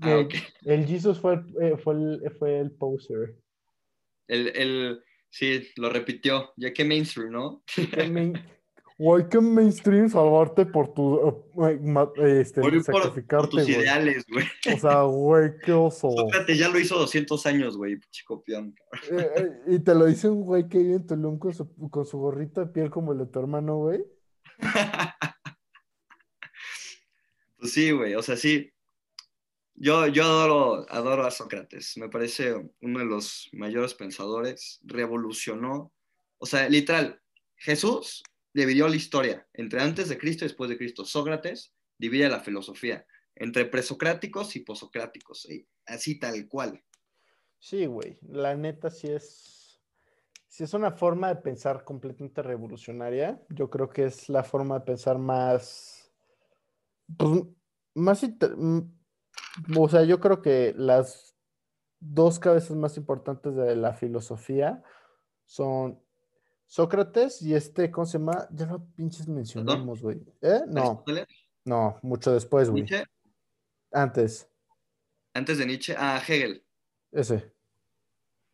Ah. 0.00 0.28
El 0.64 0.86
Jesus 0.86 1.18
fue, 1.18 1.34
el- 1.34 1.62
eh, 1.62 1.76
fue, 1.78 1.94
el, 1.94 2.30
fue 2.38 2.58
el 2.58 2.70
poser. 2.72 3.36
El, 4.28 4.48
el, 4.56 5.02
sí, 5.36 5.68
lo 5.76 5.90
repitió, 5.90 6.52
ya 6.56 6.72
que 6.72 6.84
mainstream, 6.84 7.30
¿no? 7.30 7.62
Que 7.74 7.82
main- 8.10 8.34
Güey, 8.98 9.28
que 9.28 9.38
mainstream 9.42 10.08
salvarte 10.08 10.64
por 10.64 10.94
tu. 10.94 11.44
eh, 11.60 12.40
este, 12.40 12.62
por, 12.62 12.72
por 12.72 12.82
sacrificarte, 13.02 13.48
tus 13.50 13.62
güey. 13.64 13.74
ideales, 13.74 14.24
güey. 14.26 14.46
O 14.74 14.78
sea, 14.78 15.02
güey, 15.02 15.50
qué 15.62 15.72
oso. 15.72 16.10
Sócrates 16.16 16.58
ya 16.58 16.70
lo 16.70 16.78
hizo 16.78 16.98
200 16.98 17.44
años, 17.44 17.76
güey, 17.76 17.98
chicopión. 18.10 18.74
Eh, 19.10 19.28
eh, 19.36 19.50
y 19.66 19.78
te 19.80 19.94
lo 19.94 20.06
dice 20.06 20.30
un 20.30 20.40
güey 20.40 20.66
que 20.66 20.78
vive 20.78 20.94
en 20.94 21.06
Tulum 21.06 21.38
con 21.38 21.52
su, 21.52 21.70
con 21.90 22.06
su 22.06 22.16
gorrito 22.16 22.62
de 22.62 22.68
piel 22.68 22.88
como 22.88 23.12
el 23.12 23.18
de 23.18 23.26
tu 23.26 23.38
hermano, 23.38 23.76
güey. 23.76 24.02
Pues 27.58 27.72
sí, 27.72 27.90
güey, 27.90 28.14
o 28.14 28.22
sea, 28.22 28.36
sí. 28.36 28.70
Yo, 29.78 30.06
yo 30.06 30.24
adoro, 30.24 30.86
adoro 30.88 31.26
a 31.26 31.30
Sócrates, 31.30 31.96
me 31.98 32.08
parece 32.08 32.54
uno 32.80 32.98
de 32.98 33.04
los 33.04 33.48
mayores 33.52 33.92
pensadores, 33.94 34.80
revolucionó, 34.82 35.92
o 36.38 36.46
sea, 36.46 36.68
literal, 36.68 37.20
Jesús 37.56 38.22
dividió 38.54 38.88
la 38.88 38.96
historia 38.96 39.46
entre 39.52 39.82
antes 39.82 40.08
de 40.08 40.16
Cristo 40.16 40.44
y 40.44 40.48
después 40.48 40.70
de 40.70 40.78
Cristo. 40.78 41.04
Sócrates 41.04 41.74
divide 41.98 42.28
la 42.28 42.40
filosofía 42.40 43.06
entre 43.34 43.66
presocráticos 43.66 44.56
y 44.56 44.60
posocráticos, 44.60 45.46
así 45.84 46.18
tal 46.18 46.48
cual. 46.48 46.82
Sí, 47.58 47.86
güey. 47.86 48.18
La 48.28 48.54
neta 48.54 48.90
sí 48.90 49.08
es. 49.08 49.82
Sí 50.48 50.64
es 50.64 50.72
una 50.72 50.92
forma 50.92 51.28
de 51.28 51.36
pensar 51.42 51.84
completamente 51.84 52.42
revolucionaria. 52.42 53.42
Yo 53.50 53.68
creo 53.68 53.90
que 53.90 54.06
es 54.06 54.30
la 54.30 54.42
forma 54.42 54.78
de 54.78 54.84
pensar 54.86 55.18
más. 55.18 56.10
Pues, 57.18 57.42
más. 57.94 58.24
O 59.76 59.88
sea, 59.88 60.04
yo 60.04 60.20
creo 60.20 60.42
que 60.42 60.74
las 60.76 61.34
dos 62.00 62.38
cabezas 62.38 62.76
más 62.76 62.96
importantes 62.96 63.54
de 63.54 63.76
la 63.76 63.94
filosofía 63.94 64.82
son 65.44 66.00
Sócrates 66.66 67.40
y 67.42 67.54
este, 67.54 67.90
¿cómo 67.90 68.06
se 68.06 68.18
llama? 68.18 68.48
Ya 68.50 68.66
lo 68.66 68.84
pinches 68.96 69.28
mencionamos, 69.28 70.02
güey. 70.02 70.20
¿Eh? 70.42 70.60
No, 70.68 71.04
no, 71.64 71.98
mucho 72.02 72.32
después, 72.32 72.68
güey. 72.70 72.82
Nietzsche, 72.82 73.04
Antes, 73.92 74.48
antes 75.32 75.58
de 75.58 75.66
Nietzsche, 75.66 75.94
ah, 75.96 76.20
Hegel. 76.26 76.64
ese. 77.12 77.52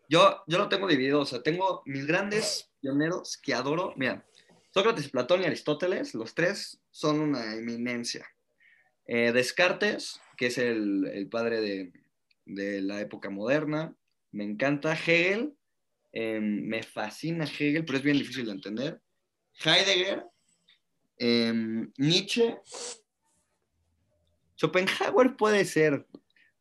Yo, 0.09 0.43
yo 0.47 0.59
lo 0.59 0.69
tengo 0.69 0.87
dividido, 0.89 1.21
o 1.21 1.25
sea, 1.25 1.43
tengo 1.43 1.83
mis 1.87 2.07
grandes 2.07 2.71
pioneros 2.81 3.39
que 3.39 3.55
adoro. 3.55 3.95
Mira, 3.97 4.27
Sócrates, 4.71 5.09
Platón 5.09 5.43
y 5.43 5.45
Aristóteles, 5.45 6.15
los 6.15 6.35
tres 6.35 6.81
son 6.91 7.21
una 7.21 7.55
eminencia. 7.55 8.27
Eh, 9.07 9.33
Descartes, 9.33 10.21
que 10.37 10.47
es 10.47 10.59
el, 10.59 11.29
padre 11.31 11.93
de, 12.47 12.83
la 12.83 13.01
época 13.01 13.31
moderna, 13.31 13.95
me 14.31 14.45
encanta. 14.45 14.95
Hegel, 14.95 15.55
eh, 16.13 16.41
me 16.41 16.83
fascina 16.83 17.45
Hegel, 17.45 17.85
pero 17.85 17.99
es 17.99 18.05
bien 18.05 18.19
difícil 18.19 18.47
de 18.47 18.53
entender. 18.53 19.01
Heidegger, 19.65 20.25
eh, 21.19 21.53
Nietzsche, 21.99 22.57
Schopenhauer 24.57 25.37
puede 25.37 25.65
ser. 25.65 26.07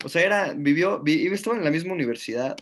O 0.04 0.10
sea, 0.10 0.24
era, 0.24 0.54
vivió, 0.54 1.00
vivió, 1.02 1.34
estaba 1.34 1.58
en 1.58 1.64
la 1.64 1.72
misma 1.72 1.94
universidad. 1.94 2.56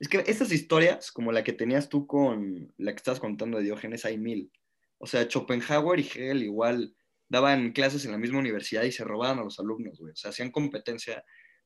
Es 0.00 0.08
que 0.08 0.24
estas 0.26 0.50
historias, 0.52 1.12
como 1.12 1.30
la 1.30 1.44
que 1.44 1.52
tenías 1.52 1.88
tú 1.88 2.06
con 2.06 2.72
la 2.78 2.92
que 2.92 2.96
estabas 2.96 3.20
contando 3.20 3.58
de 3.58 3.64
Diógenes, 3.64 4.04
hay 4.04 4.18
mil. 4.18 4.50
O 4.98 5.06
sea, 5.06 5.24
Schopenhauer 5.24 6.00
y 6.00 6.02
Hegel 6.02 6.42
igual 6.42 6.94
daban 7.30 7.72
clases 7.72 8.04
en 8.04 8.12
la 8.12 8.18
misma 8.18 8.40
universidad 8.40 8.82
y 8.82 8.92
se 8.92 9.04
robaban 9.04 9.38
a 9.38 9.44
los 9.44 9.58
alumnos, 9.58 9.98
güey. 9.98 10.12
O 10.12 10.16
sea, 10.16 10.30
hacían 10.30 10.50
competencia 10.50 11.24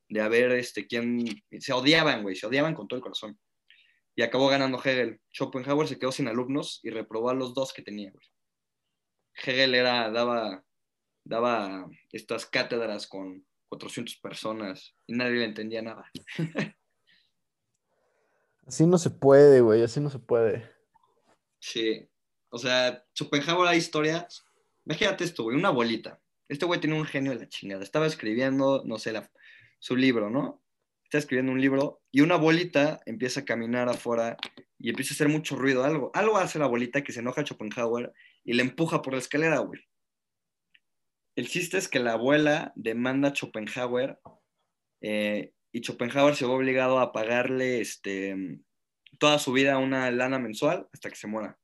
de 0.09 0.21
a 0.21 0.29
ver 0.29 0.53
este, 0.53 0.87
quién. 0.87 1.25
Se 1.59 1.73
odiaban, 1.73 2.23
güey, 2.23 2.37
se 2.37 2.47
odiaban 2.47 2.75
con 2.75 2.87
todo 2.87 2.99
el 2.99 3.03
corazón. 3.03 3.41
Y 4.15 4.23
acabó 4.23 4.49
ganando 4.49 4.79
Hegel. 4.79 5.21
Schopenhauer 5.33 5.89
se 5.89 5.99
quedó 5.99 6.13
sin 6.13 6.29
alumnos 6.29 6.79
y 6.85 6.91
reprobó 6.91 7.31
a 7.31 7.35
los 7.35 7.55
dos 7.55 7.73
que 7.73 7.83
tenía, 7.83 8.13
güey. 8.13 8.27
Hegel 9.43 9.75
era, 9.75 10.11
daba, 10.11 10.63
daba 11.25 11.91
estas 12.13 12.47
cátedras 12.47 13.09
con 13.09 13.45
400 13.71 14.17
personas 14.19 14.95
y 15.07 15.15
nadie 15.15 15.39
le 15.39 15.45
entendía 15.47 15.83
nada. 15.83 16.09
Así 18.67 18.87
no 18.87 18.99
se 18.99 19.11
puede, 19.11 19.61
güey, 19.61 19.83
así 19.83 20.01
no 20.01 20.09
se 20.09 20.19
puede. 20.19 20.67
Sí, 21.59 22.09
o 22.49 22.57
sea, 22.57 23.05
Schopenhauer 23.15 23.69
hay 23.69 23.77
historias. 23.77 24.47
Imagínate 24.87 25.25
esto, 25.25 25.45
güey, 25.45 25.57
una 25.57 25.71
bolita. 25.71 26.21
Este 26.49 26.67
güey 26.67 26.81
tiene 26.81 26.97
un 26.97 27.07
genio 27.07 27.33
de 27.33 27.39
la 27.39 27.49
chingada. 27.49 27.83
Estaba 27.83 28.07
escribiendo, 28.07 28.83
no 28.85 28.99
sé, 28.99 29.13
su 29.79 29.97
libro, 29.97 30.31
¿no? 30.31 30.63
Está 31.05 31.19
escribiendo 31.19 31.53
un 31.53 31.61
libro 31.61 32.03
y 32.11 32.21
una 32.21 32.37
bolita 32.37 33.01
empieza 33.07 33.41
a 33.41 33.45
caminar 33.45 33.89
afuera 33.89 34.37
y 34.79 34.91
empieza 34.91 35.13
a 35.13 35.17
hacer 35.17 35.29
mucho 35.29 35.57
ruido. 35.57 35.85
Algo, 35.85 36.11
algo 36.15 36.39
hace 36.39 36.59
la 36.59 36.67
bolita 36.67 37.03
que 37.03 37.13
se 37.13 37.21
enoja 37.21 37.43
a 37.43 37.45
Schopenhauer 37.45 38.13
y 38.45 38.55
le 38.55 38.63
empuja 38.63 39.01
por 39.01 39.15
la 39.15 39.21
escalera, 39.21 39.59
güey. 39.59 39.81
El 41.37 41.49
chiste 41.49 41.79
es 41.79 41.89
que 41.89 41.99
la 41.99 42.13
abuela 42.13 42.73
demanda 42.77 43.29
a 43.29 43.35
Schopenhauer 43.35 44.19
eh, 45.01 45.53
y 45.73 45.81
Schopenhauer 45.81 46.37
se 46.37 46.47
ve 46.47 46.53
obligado 46.53 47.01
a 47.01 47.13
pagarle 47.13 47.81
este, 47.81 48.61
toda 49.19 49.39
su 49.39 49.53
vida 49.53 49.79
una 49.79 50.11
lana 50.11 50.39
mensual 50.39 50.89
hasta 50.93 51.11
que 51.11 51.17
se 51.17 51.27
muera. 51.27 51.59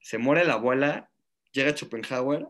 Se 0.00 0.18
muere 0.18 0.44
la 0.44 0.54
abuela, 0.54 1.10
llega 1.56 1.76
Schopenhauer 1.76 2.48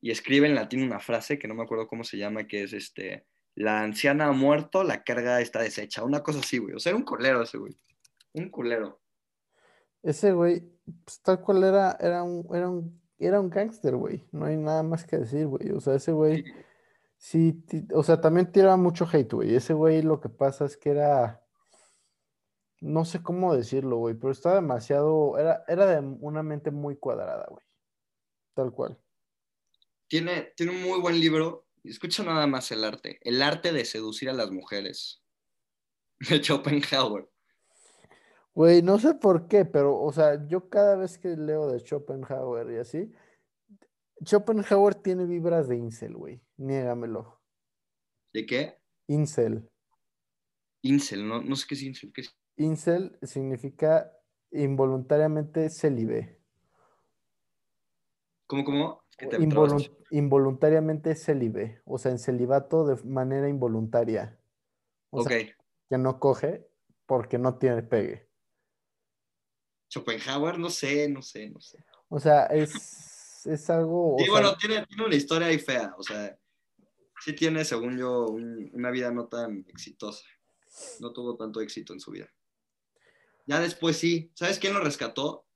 y 0.00 0.10
escribe 0.10 0.46
en 0.46 0.54
latín 0.54 0.82
una 0.82 1.00
frase 1.00 1.38
que 1.38 1.48
no 1.48 1.54
me 1.54 1.62
acuerdo 1.62 1.88
cómo 1.88 2.04
se 2.04 2.18
llama, 2.18 2.46
que 2.46 2.62
es 2.62 2.72
este, 2.72 3.26
la 3.54 3.80
anciana 3.80 4.26
ha 4.26 4.32
muerto, 4.32 4.84
la 4.84 5.02
carga 5.02 5.40
está 5.40 5.62
deshecha, 5.62 6.04
una 6.04 6.22
cosa 6.22 6.40
así, 6.40 6.58
güey. 6.58 6.74
O 6.74 6.78
sea, 6.78 6.90
era 6.90 6.98
un 6.98 7.04
culero 7.04 7.42
ese, 7.42 7.58
güey. 7.58 7.76
Un 8.34 8.50
culero. 8.50 9.00
Ese 10.02 10.32
güey, 10.32 10.60
pues 11.04 11.20
tal 11.22 11.40
cual 11.40 11.64
era, 11.64 11.96
era 12.00 12.22
un, 12.22 12.46
era 12.54 12.68
un, 12.68 13.00
era 13.18 13.40
un 13.40 13.48
gángster, 13.48 13.96
güey. 13.96 14.22
No 14.32 14.44
hay 14.44 14.56
nada 14.56 14.82
más 14.82 15.04
que 15.04 15.18
decir, 15.18 15.46
güey. 15.46 15.70
O 15.70 15.80
sea, 15.80 15.94
ese 15.94 16.12
güey, 16.12 16.44
sí, 17.16 17.64
sí 17.68 17.86
o 17.94 18.02
sea, 18.02 18.20
también 18.20 18.52
tiraba 18.52 18.76
mucho 18.76 19.08
hate, 19.10 19.32
güey. 19.32 19.54
Ese 19.54 19.72
güey 19.72 20.02
lo 20.02 20.20
que 20.20 20.28
pasa 20.28 20.66
es 20.66 20.76
que 20.76 20.90
era, 20.90 21.42
no 22.80 23.04
sé 23.06 23.22
cómo 23.22 23.54
decirlo, 23.56 23.96
güey, 23.96 24.14
pero 24.14 24.32
estaba 24.32 24.56
demasiado, 24.56 25.38
era, 25.38 25.64
era 25.68 25.86
de 25.86 26.00
una 26.00 26.42
mente 26.42 26.70
muy 26.70 26.96
cuadrada, 26.96 27.46
güey. 27.48 27.64
Tal 28.54 28.72
cual. 28.72 28.98
Tiene, 30.08 30.52
tiene 30.56 30.72
un 30.72 30.82
muy 30.82 31.00
buen 31.00 31.18
libro. 31.18 31.66
Escucha 31.82 32.22
nada 32.22 32.46
más 32.46 32.70
el 32.70 32.84
arte. 32.84 33.18
El 33.22 33.42
arte 33.42 33.72
de 33.72 33.84
seducir 33.84 34.30
a 34.30 34.32
las 34.32 34.50
mujeres. 34.50 35.22
De 36.30 36.40
Schopenhauer. 36.42 37.28
Güey, 38.54 38.82
no 38.82 39.00
sé 39.00 39.14
por 39.14 39.48
qué, 39.48 39.64
pero, 39.64 40.00
o 40.00 40.12
sea, 40.12 40.46
yo 40.46 40.68
cada 40.68 40.94
vez 40.94 41.18
que 41.18 41.36
leo 41.36 41.66
de 41.66 41.80
Schopenhauer 41.80 42.70
y 42.70 42.76
así, 42.76 43.12
Schopenhauer 44.24 44.94
tiene 44.94 45.26
vibras 45.26 45.68
de 45.68 45.76
incel, 45.76 46.14
güey. 46.14 46.40
Niégamelo. 46.56 47.42
¿De 48.32 48.46
qué? 48.46 48.78
Incel. 49.08 49.68
Incel, 50.82 51.26
no, 51.26 51.42
no 51.42 51.56
sé 51.56 51.66
qué 51.68 51.74
es 51.74 51.82
incel. 51.82 52.12
¿Qué 52.12 52.20
es? 52.20 52.38
Incel 52.56 53.18
significa 53.22 54.12
involuntariamente 54.52 55.68
célibe. 55.68 56.40
¿Cómo, 58.46 58.64
cómo? 58.64 59.04
te 59.16 59.26
Involun- 59.38 59.80
entraste. 59.80 60.04
involuntariamente 60.10 61.14
célibe, 61.14 61.80
o 61.84 61.98
sea, 61.98 62.10
en 62.12 62.18
celibato 62.18 62.84
de 62.84 63.02
manera 63.04 63.48
involuntaria. 63.48 64.38
O 65.10 65.20
Ok. 65.22 65.28
sea, 65.28 65.56
que 65.88 65.98
no 65.98 66.18
coge 66.18 66.66
porque 67.06 67.38
no 67.38 67.58
tiene 67.58 67.82
pegue. 67.82 68.28
Schopenhauer, 69.88 70.58
no 70.58 70.70
sé, 70.70 71.08
no 71.08 71.22
sé, 71.22 71.50
no 71.50 71.60
sé. 71.60 71.78
O 72.08 72.18
sea, 72.18 72.46
es, 72.46 73.46
es 73.46 73.70
algo. 73.70 74.16
Sí, 74.18 74.24
sea, 74.24 74.32
bueno, 74.32 74.56
tiene, 74.56 74.84
tiene 74.86 75.04
una 75.04 75.14
historia 75.14 75.46
ahí 75.48 75.58
fea, 75.58 75.94
o 75.96 76.02
sea, 76.02 76.36
sí 77.20 77.32
tiene, 77.34 77.64
según 77.64 77.96
yo, 77.96 78.26
un- 78.28 78.70
una 78.74 78.90
vida 78.90 79.10
no 79.12 79.28
tan 79.28 79.64
exitosa. 79.68 80.24
No 80.98 81.12
tuvo 81.12 81.36
tanto 81.36 81.60
éxito 81.60 81.92
en 81.92 82.00
su 82.00 82.10
vida. 82.10 82.28
Ya 83.46 83.60
después 83.60 83.96
sí. 83.96 84.32
¿Sabes 84.34 84.58
quién 84.58 84.74
lo 84.74 84.80
rescató? 84.80 85.46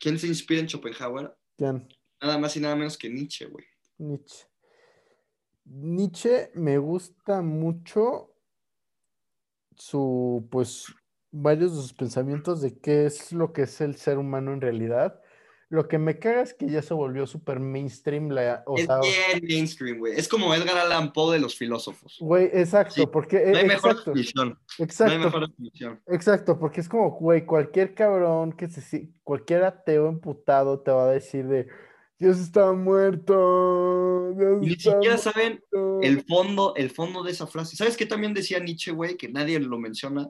¿Quién 0.00 0.18
se 0.18 0.26
inspira 0.26 0.60
en 0.60 0.68
Schopenhauer? 0.68 1.36
¿Quién? 1.58 1.88
Nada 2.22 2.38
más 2.38 2.56
y 2.56 2.60
nada 2.60 2.76
menos 2.76 2.96
que 2.96 3.10
Nietzsche, 3.10 3.46
güey. 3.46 3.66
Nietzsche. 3.98 4.46
Nietzsche 5.64 6.50
me 6.54 6.78
gusta 6.78 7.42
mucho 7.42 8.34
su, 9.76 10.48
pues, 10.50 10.86
varios 11.30 11.76
de 11.76 11.82
sus 11.82 11.92
pensamientos 11.92 12.62
de 12.62 12.78
qué 12.78 13.06
es 13.06 13.32
lo 13.32 13.52
que 13.52 13.62
es 13.62 13.80
el 13.80 13.96
ser 13.96 14.18
humano 14.18 14.52
en 14.52 14.60
realidad. 14.60 15.20
Lo 15.70 15.86
que 15.86 15.98
me 15.98 16.18
caga 16.18 16.40
es 16.40 16.54
que 16.54 16.66
ya 16.70 16.80
se 16.80 16.94
volvió 16.94 17.26
súper 17.26 17.60
mainstream, 17.60 18.30
la, 18.30 18.62
o 18.66 18.78
es 18.78 18.86
sea, 18.86 19.00
bien 19.00 19.44
mainstream, 19.46 19.98
güey. 19.98 20.14
Es 20.18 20.26
como 20.26 20.54
Edgar 20.54 20.78
Allan 20.78 21.12
Poe 21.12 21.34
de 21.34 21.40
los 21.40 21.56
filósofos. 21.56 22.16
güey, 22.20 22.46
exacto, 22.54 22.94
Sí, 22.94 23.06
porque, 23.06 23.44
No 23.50 23.58
hay 23.58 23.64
eh, 23.64 23.68
mejor 23.68 23.90
exacto, 23.90 24.10
definición. 24.12 24.48
No 24.48 24.56
hay 24.78 24.84
exacto, 24.86 25.18
mejor 25.18 25.48
definición. 25.48 26.00
exacto, 26.06 26.58
porque 26.58 26.80
es 26.80 26.88
como, 26.88 27.10
güey, 27.10 27.44
cualquier 27.44 27.94
cabrón 27.94 28.52
que 28.52 28.68
se, 28.68 29.10
cualquier 29.22 29.64
ateo 29.64 30.08
emputado 30.08 30.80
te 30.80 30.90
va 30.90 31.04
a 31.08 31.12
decir 31.12 31.46
de, 31.46 31.66
Dios 32.18 32.38
está 32.40 32.72
muerto, 32.72 34.32
Dios 34.36 34.58
Y 34.62 34.66
ni 34.70 34.76
siquiera 34.76 35.18
saben 35.18 35.62
muerto". 35.70 36.00
el 36.02 36.24
fondo, 36.24 36.72
el 36.76 36.90
fondo 36.90 37.22
de 37.22 37.32
esa 37.32 37.46
frase. 37.46 37.76
¿Sabes 37.76 37.96
qué 37.96 38.06
también 38.06 38.34
decía 38.34 38.58
Nietzsche, 38.58 38.90
güey? 38.90 39.16
Que 39.16 39.28
nadie 39.28 39.60
lo 39.60 39.78
menciona. 39.78 40.28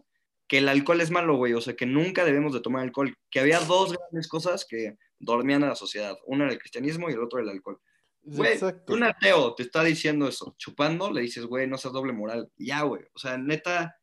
Que 0.49 0.59
el 0.59 0.69
alcohol 0.69 1.01
es 1.01 1.11
malo, 1.11 1.37
güey. 1.37 1.53
O 1.55 1.61
sea, 1.61 1.77
que 1.77 1.87
nunca 1.87 2.25
debemos 2.25 2.53
de 2.53 2.61
tomar 2.61 2.83
alcohol. 2.83 3.15
Que 3.31 3.41
había 3.41 3.61
dos 3.61 3.93
grandes 3.93 4.29
cosas 4.29 4.67
que 4.69 4.97
dormían 5.19 5.65
a 5.65 5.69
la 5.69 5.75
sociedad. 5.75 6.17
Una 6.27 6.45
era 6.45 6.53
el 6.53 6.59
cristianismo 6.59 7.09
y 7.09 7.13
el 7.13 7.23
otro 7.23 7.41
el 7.41 7.49
alcohol. 7.49 7.81
Güey, 8.23 8.59
un 8.89 9.03
ateo 9.05 9.55
te 9.55 9.63
está 9.63 9.83
diciendo 9.83 10.29
eso. 10.29 10.55
Chupando, 10.59 11.11
le 11.11 11.23
dices, 11.23 11.45
güey, 11.45 11.67
no 11.67 11.79
seas 11.79 11.95
doble 11.95 12.13
moral. 12.13 12.51
Ya, 12.57 12.83
güey. 12.83 13.03
O 13.15 13.19
sea, 13.19 13.39
neta, 13.39 13.97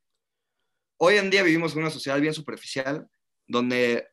hoy 0.97 1.15
en 1.17 1.29
día 1.29 1.43
vivimos 1.43 1.73
en 1.73 1.79
una 1.79 1.91
sociedad 1.91 2.19
bien 2.19 2.33
superficial 2.33 3.07
donde, 3.47 4.07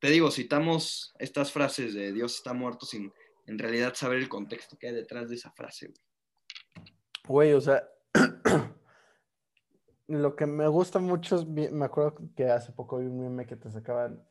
te 0.00 0.10
digo, 0.10 0.30
citamos 0.30 1.14
estas 1.18 1.52
frases 1.52 1.94
de 1.94 2.12
Dios 2.12 2.36
está 2.36 2.52
muerto 2.52 2.84
sin 2.84 3.12
en 3.46 3.58
realidad 3.58 3.94
saber 3.94 4.18
el 4.18 4.28
contexto 4.28 4.76
que 4.76 4.88
hay 4.88 4.94
detrás 4.94 5.30
de 5.30 5.36
esa 5.36 5.50
frase, 5.52 5.86
güey. 5.86 6.08
Güey, 7.26 7.52
o 7.52 7.60
sea, 7.60 7.86
lo 10.06 10.36
que 10.36 10.46
me 10.46 10.66
gusta 10.68 10.98
mucho 10.98 11.36
es, 11.36 11.46
me 11.46 11.84
acuerdo 11.84 12.16
que 12.36 12.46
hace 12.46 12.72
poco 12.72 12.98
vi 12.98 13.06
un 13.06 13.20
meme 13.20 13.46
que 13.46 13.56
te 13.56 13.70
sacaban, 13.70 14.26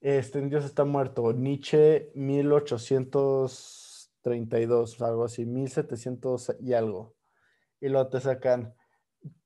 este, 0.00 0.40
Dios 0.42 0.64
está 0.64 0.84
muerto, 0.84 1.32
Nietzsche 1.32 2.12
1832, 2.14 5.02
algo 5.02 5.24
así, 5.24 5.44
1700 5.46 6.54
y 6.60 6.74
algo. 6.74 7.16
Y 7.80 7.88
luego 7.88 8.08
te 8.08 8.20
sacan, 8.20 8.74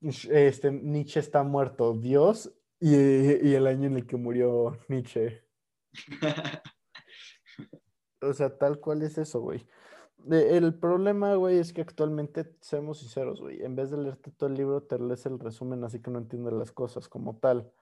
este, 0.01 0.71
Nietzsche 0.71 1.19
está 1.19 1.43
muerto, 1.43 1.93
Dios, 1.93 2.53
y, 2.79 2.95
y 2.95 3.55
el 3.55 3.67
año 3.67 3.87
en 3.87 3.97
el 3.97 4.05
que 4.05 4.17
murió 4.17 4.77
Nietzsche. 4.87 5.43
O 8.21 8.33
sea, 8.33 8.57
tal 8.57 8.79
cual 8.79 9.01
es 9.01 9.17
eso, 9.17 9.41
güey. 9.41 9.67
El 10.29 10.79
problema, 10.79 11.35
güey, 11.35 11.57
es 11.57 11.73
que 11.73 11.81
actualmente, 11.81 12.55
seamos 12.61 12.99
sinceros, 12.99 13.41
güey, 13.41 13.61
en 13.61 13.75
vez 13.75 13.91
de 13.91 13.97
leerte 13.97 14.31
todo 14.31 14.49
el 14.49 14.55
libro, 14.55 14.83
te 14.83 14.97
lees 14.97 15.25
el 15.25 15.37
resumen, 15.37 15.83
así 15.83 16.01
que 16.01 16.09
no 16.09 16.19
entiendes 16.19 16.53
las 16.53 16.71
cosas 16.71 17.09
como 17.09 17.37
tal. 17.39 17.73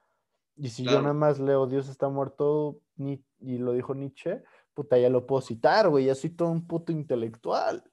Y 0.58 0.70
si 0.70 0.84
yo 0.84 1.02
nada 1.02 1.14
más 1.14 1.40
leo 1.40 1.66
Dios 1.68 1.90
está 1.90 2.10
muerto 2.10 2.80
ni- 2.96 3.24
y 3.40 3.58
lo 3.58 3.74
dijo 3.74 3.96
Nietzsche, 3.96 4.44
puta, 4.74 4.98
ya 4.98 5.10
lo 5.10 5.26
puedo 5.26 5.42
citar, 5.42 5.90
güey, 5.90 6.06
ya 6.06 6.16
soy 6.16 6.30
todo 6.32 6.50
un 6.50 6.68
puto 6.68 6.92
intelectual. 6.92 7.84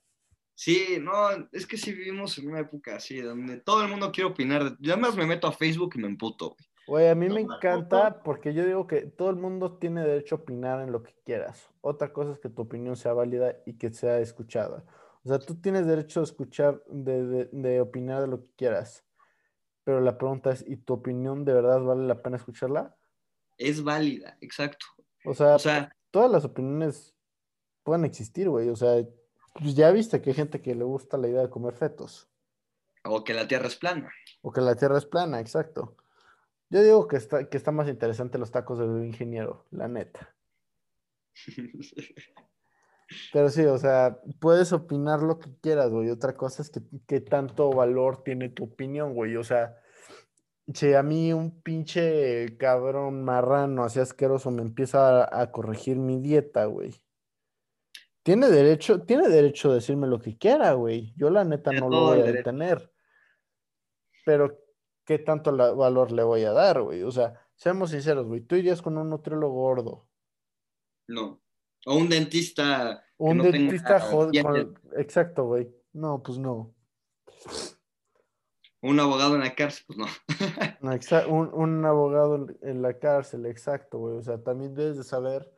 Sí, 0.55 0.99
no, 1.01 1.15
es 1.53 1.67
que 1.67 1.77
sí 1.77 1.93
vivimos 1.93 2.37
en 2.39 2.49
una 2.49 2.61
época 2.61 2.97
así, 2.97 3.21
donde 3.21 3.59
todo 3.61 3.83
el 3.83 3.89
mundo 3.89 4.11
quiere 4.11 4.31
opinar. 4.31 4.77
Yo 4.81 4.93
además 4.93 5.15
me 5.17 5.25
meto 5.25 5.47
a 5.47 5.53
Facebook 5.53 5.93
y 5.95 5.99
me 6.01 6.09
emputo, 6.09 6.51
güey. 6.51 6.69
Güey, 6.89 7.09
a 7.09 7.15
mí 7.15 7.29
No, 7.29 7.35
me 7.35 7.45
no. 7.45 7.55
encanta 7.55 8.23
porque 8.23 8.55
yo 8.55 8.65
digo 8.65 8.87
que 8.87 9.03
todo 9.03 9.31
el 9.31 9.37
mundo 9.37 9.77
tiene 9.79 10.03
derecho 10.03 10.35
a 10.35 10.39
opinar 10.39 10.81
en 10.81 10.91
lo 10.91 11.03
que 11.03 11.15
quieras. 11.25 11.71
Otra 11.83 12.13
cosa 12.13 12.33
es 12.33 12.39
que 12.39 12.49
tu 12.49 12.63
opinión 12.63 12.97
sea 12.97 13.13
válida 13.13 13.57
y 13.67 13.75
que 13.75 13.93
sea 13.93 14.19
escuchada. 14.21 14.85
O 15.23 15.29
sea, 15.29 15.39
tú 15.39 15.55
tienes 15.61 15.87
derecho 15.87 16.21
a 16.21 16.25
escuchar, 16.25 16.83
de, 16.89 17.25
de- 17.27 17.49
de 17.53 17.81
opinar 17.83 18.23
de 18.23 18.29
lo 18.29 18.41
que 18.41 18.51
quieras. 18.57 19.05
Pero 19.89 20.03
la 20.03 20.19
pregunta 20.19 20.51
es, 20.51 20.63
¿y 20.69 20.77
tu 20.77 20.93
opinión 20.93 21.47
de 21.47 21.55
verdad 21.55 21.81
vale 21.81 22.07
la 22.07 22.21
pena 22.21 22.37
escucharla? 22.37 22.95
Es 23.57 23.83
válida, 23.83 24.37
exacto. 24.43 24.85
O 25.25 25.33
sea, 25.33 25.55
O 25.55 25.59
sea, 25.59 25.97
todas 26.11 26.31
las 26.31 26.45
opiniones 26.45 27.17
pueden 27.85 28.05
existir, 28.05 28.51
güey. 28.51 28.69
O 28.69 28.77
sea, 28.77 29.03
pues 29.55 29.75
ya 29.75 29.91
viste 29.91 30.21
que 30.21 30.29
hay 30.29 30.37
gente 30.37 30.61
que 30.61 30.75
le 30.75 30.85
gusta 30.85 31.17
la 31.17 31.29
idea 31.29 31.41
de 31.41 31.49
comer 31.49 31.73
fetos. 31.73 32.29
o 33.03 33.25
que 33.25 33.33
la 33.33 33.49
Tierra 33.49 33.67
es 33.67 33.77
plana. 33.77 34.13
O 34.43 34.53
que 34.53 34.61
la 34.61 34.77
Tierra 34.77 34.99
es 34.99 35.07
plana, 35.07 35.41
exacto. 35.41 35.97
Yo 36.69 36.83
digo 36.83 37.09
que 37.09 37.17
está, 37.17 37.49
que 37.49 37.57
está 37.57 37.73
más 37.73 37.89
interesante 37.89 38.37
los 38.37 38.51
tacos 38.51 38.79
de 38.79 38.85
un 38.85 39.07
ingeniero, 39.07 39.65
la 39.71 39.89
neta. 39.89 40.37
Pero 43.33 43.49
sí, 43.49 43.65
o 43.65 43.79
sea, 43.79 44.21
puedes 44.39 44.73
opinar 44.73 45.23
lo 45.23 45.39
que 45.39 45.51
quieras, 45.61 45.91
güey. 45.91 46.11
Otra 46.11 46.37
cosa 46.37 46.63
es 46.63 46.71
que, 46.71 46.81
qué 47.07 47.21
tanto 47.21 47.71
valor 47.71 48.23
tiene 48.23 48.51
tu 48.51 48.65
opinión, 48.65 49.15
güey. 49.15 49.37
O 49.37 49.45
sea, 49.45 49.77
si 50.75 50.93
a 50.93 51.03
mí 51.03 51.33
un 51.33 51.63
pinche 51.63 52.59
cabrón 52.59 53.25
marrano 53.25 53.85
así 53.85 53.99
asqueroso 54.01 54.51
me 54.51 54.61
empieza 54.63 55.25
a, 55.25 55.41
a 55.43 55.51
corregir 55.51 55.97
mi 55.97 56.21
dieta, 56.21 56.67
güey. 56.67 56.95
Tiene 58.23 58.51
derecho, 58.51 59.01
tiene 59.03 59.29
derecho 59.29 59.71
a 59.71 59.75
decirme 59.77 60.07
lo 60.07 60.19
que 60.21 60.37
quiera, 60.37 60.73
güey. 60.75 61.15
Yo 61.17 61.31
la 61.31 61.45
neta 61.45 61.73
no 61.73 61.89
lo 61.89 62.01
voy 62.09 62.21
a 62.21 62.25
detener. 62.33 62.93
Pero, 64.27 64.59
¿qué 65.07 65.19
tanto 65.19 65.51
la- 65.51 65.73
valor 65.73 66.13
le 66.13 66.23
voy 66.23 66.45
a 66.45 66.53
dar, 66.53 66.83
güey? 66.83 67.03
O 67.05 67.11
sea, 67.11 67.41
seamos 67.57 67.91
sinceros, 67.91 68.27
güey. 68.27 68.43
Tú 68.43 68.57
irías 68.57 68.83
con 68.83 68.99
un 68.99 69.09
nutriólogo 69.09 69.55
gordo. 69.55 70.09
No. 71.07 71.41
O 71.87 71.97
un 71.97 72.09
dentista. 72.09 73.05
Un 73.17 73.39
no 73.39 73.45
dentista 73.45 74.01
jod- 74.01 74.31
dientes. 74.31 74.65
con- 74.65 75.01
Exacto, 75.01 75.45
güey. 75.45 75.69
No, 75.93 76.23
pues 76.23 76.39
no. 76.39 76.75
Un 78.81 79.01
abogado 79.01 79.35
en 79.35 79.41
la 79.41 79.55
cárcel, 79.55 79.85
pues 79.89 79.99
no. 79.99 80.07
Un, 81.29 81.51
un 81.53 81.85
abogado 81.85 82.37
en- 82.37 82.59
en 82.63 82.83
la 82.83 82.99
cárcel, 82.99 83.47
exacto, 83.47 83.99
güey. 83.99 84.17
O 84.17 84.23
sea, 84.23 84.43
también 84.43 84.75
debes 84.75 84.97
de 84.97 85.05
saber 85.05 85.53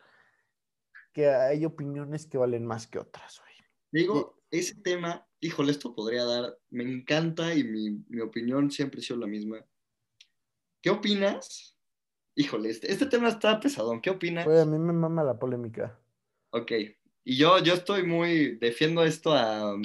que 1.12 1.28
hay 1.28 1.64
opiniones 1.64 2.26
que 2.26 2.38
valen 2.38 2.64
más 2.64 2.86
que 2.86 2.98
otras, 2.98 3.38
güey. 3.40 3.50
Digo, 3.92 4.40
ese 4.50 4.74
tema, 4.76 5.26
híjole, 5.40 5.72
esto 5.72 5.94
podría 5.94 6.24
dar, 6.24 6.56
me 6.70 6.84
encanta 6.84 7.52
y 7.54 7.64
mi, 7.64 7.90
mi 8.08 8.20
opinión 8.20 8.70
siempre 8.70 9.00
ha 9.00 9.02
sido 9.02 9.18
la 9.18 9.26
misma. 9.26 9.64
¿Qué 10.80 10.88
opinas? 10.90 11.76
Híjole, 12.36 12.70
este, 12.70 12.90
este 12.90 13.06
tema 13.06 13.28
está 13.28 13.60
pesadón. 13.60 14.00
¿Qué 14.00 14.10
opinas? 14.10 14.46
Güey, 14.46 14.60
a 14.60 14.64
mí 14.64 14.78
me 14.78 14.92
mama 14.94 15.22
la 15.24 15.38
polémica. 15.38 15.98
Ok. 16.50 16.72
Y 17.24 17.36
yo, 17.36 17.58
yo 17.58 17.74
estoy 17.74 18.04
muy, 18.04 18.56
defiendo 18.56 19.04
esto 19.04 19.32
a, 19.32 19.74
um, 19.74 19.82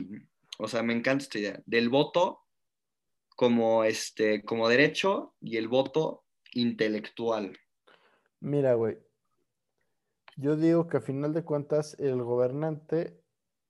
o 0.57 0.67
sea, 0.67 0.83
me 0.83 0.93
encanta 0.93 1.23
esta 1.23 1.39
idea, 1.39 1.61
del 1.65 1.89
voto 1.89 2.41
como, 3.35 3.83
este, 3.83 4.43
como 4.43 4.69
derecho 4.69 5.35
y 5.41 5.57
el 5.57 5.67
voto 5.67 6.25
intelectual. 6.53 7.57
Mira, 8.39 8.73
güey. 8.75 8.97
Yo 10.37 10.55
digo 10.55 10.87
que 10.87 10.97
a 10.97 11.01
final 11.01 11.33
de 11.33 11.43
cuentas 11.43 11.95
el 11.99 12.21
gobernante 12.21 13.21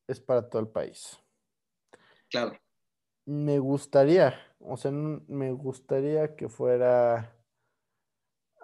es 0.07 0.19
para 0.19 0.49
todo 0.49 0.61
el 0.61 0.67
país. 0.67 1.19
Claro, 2.29 2.57
Me 3.25 3.59
gustaría, 3.59 4.35
o 4.59 4.77
sea, 4.77 4.91
me 4.91 5.51
gustaría 5.51 6.35
que 6.35 6.49
fuera 6.49 7.34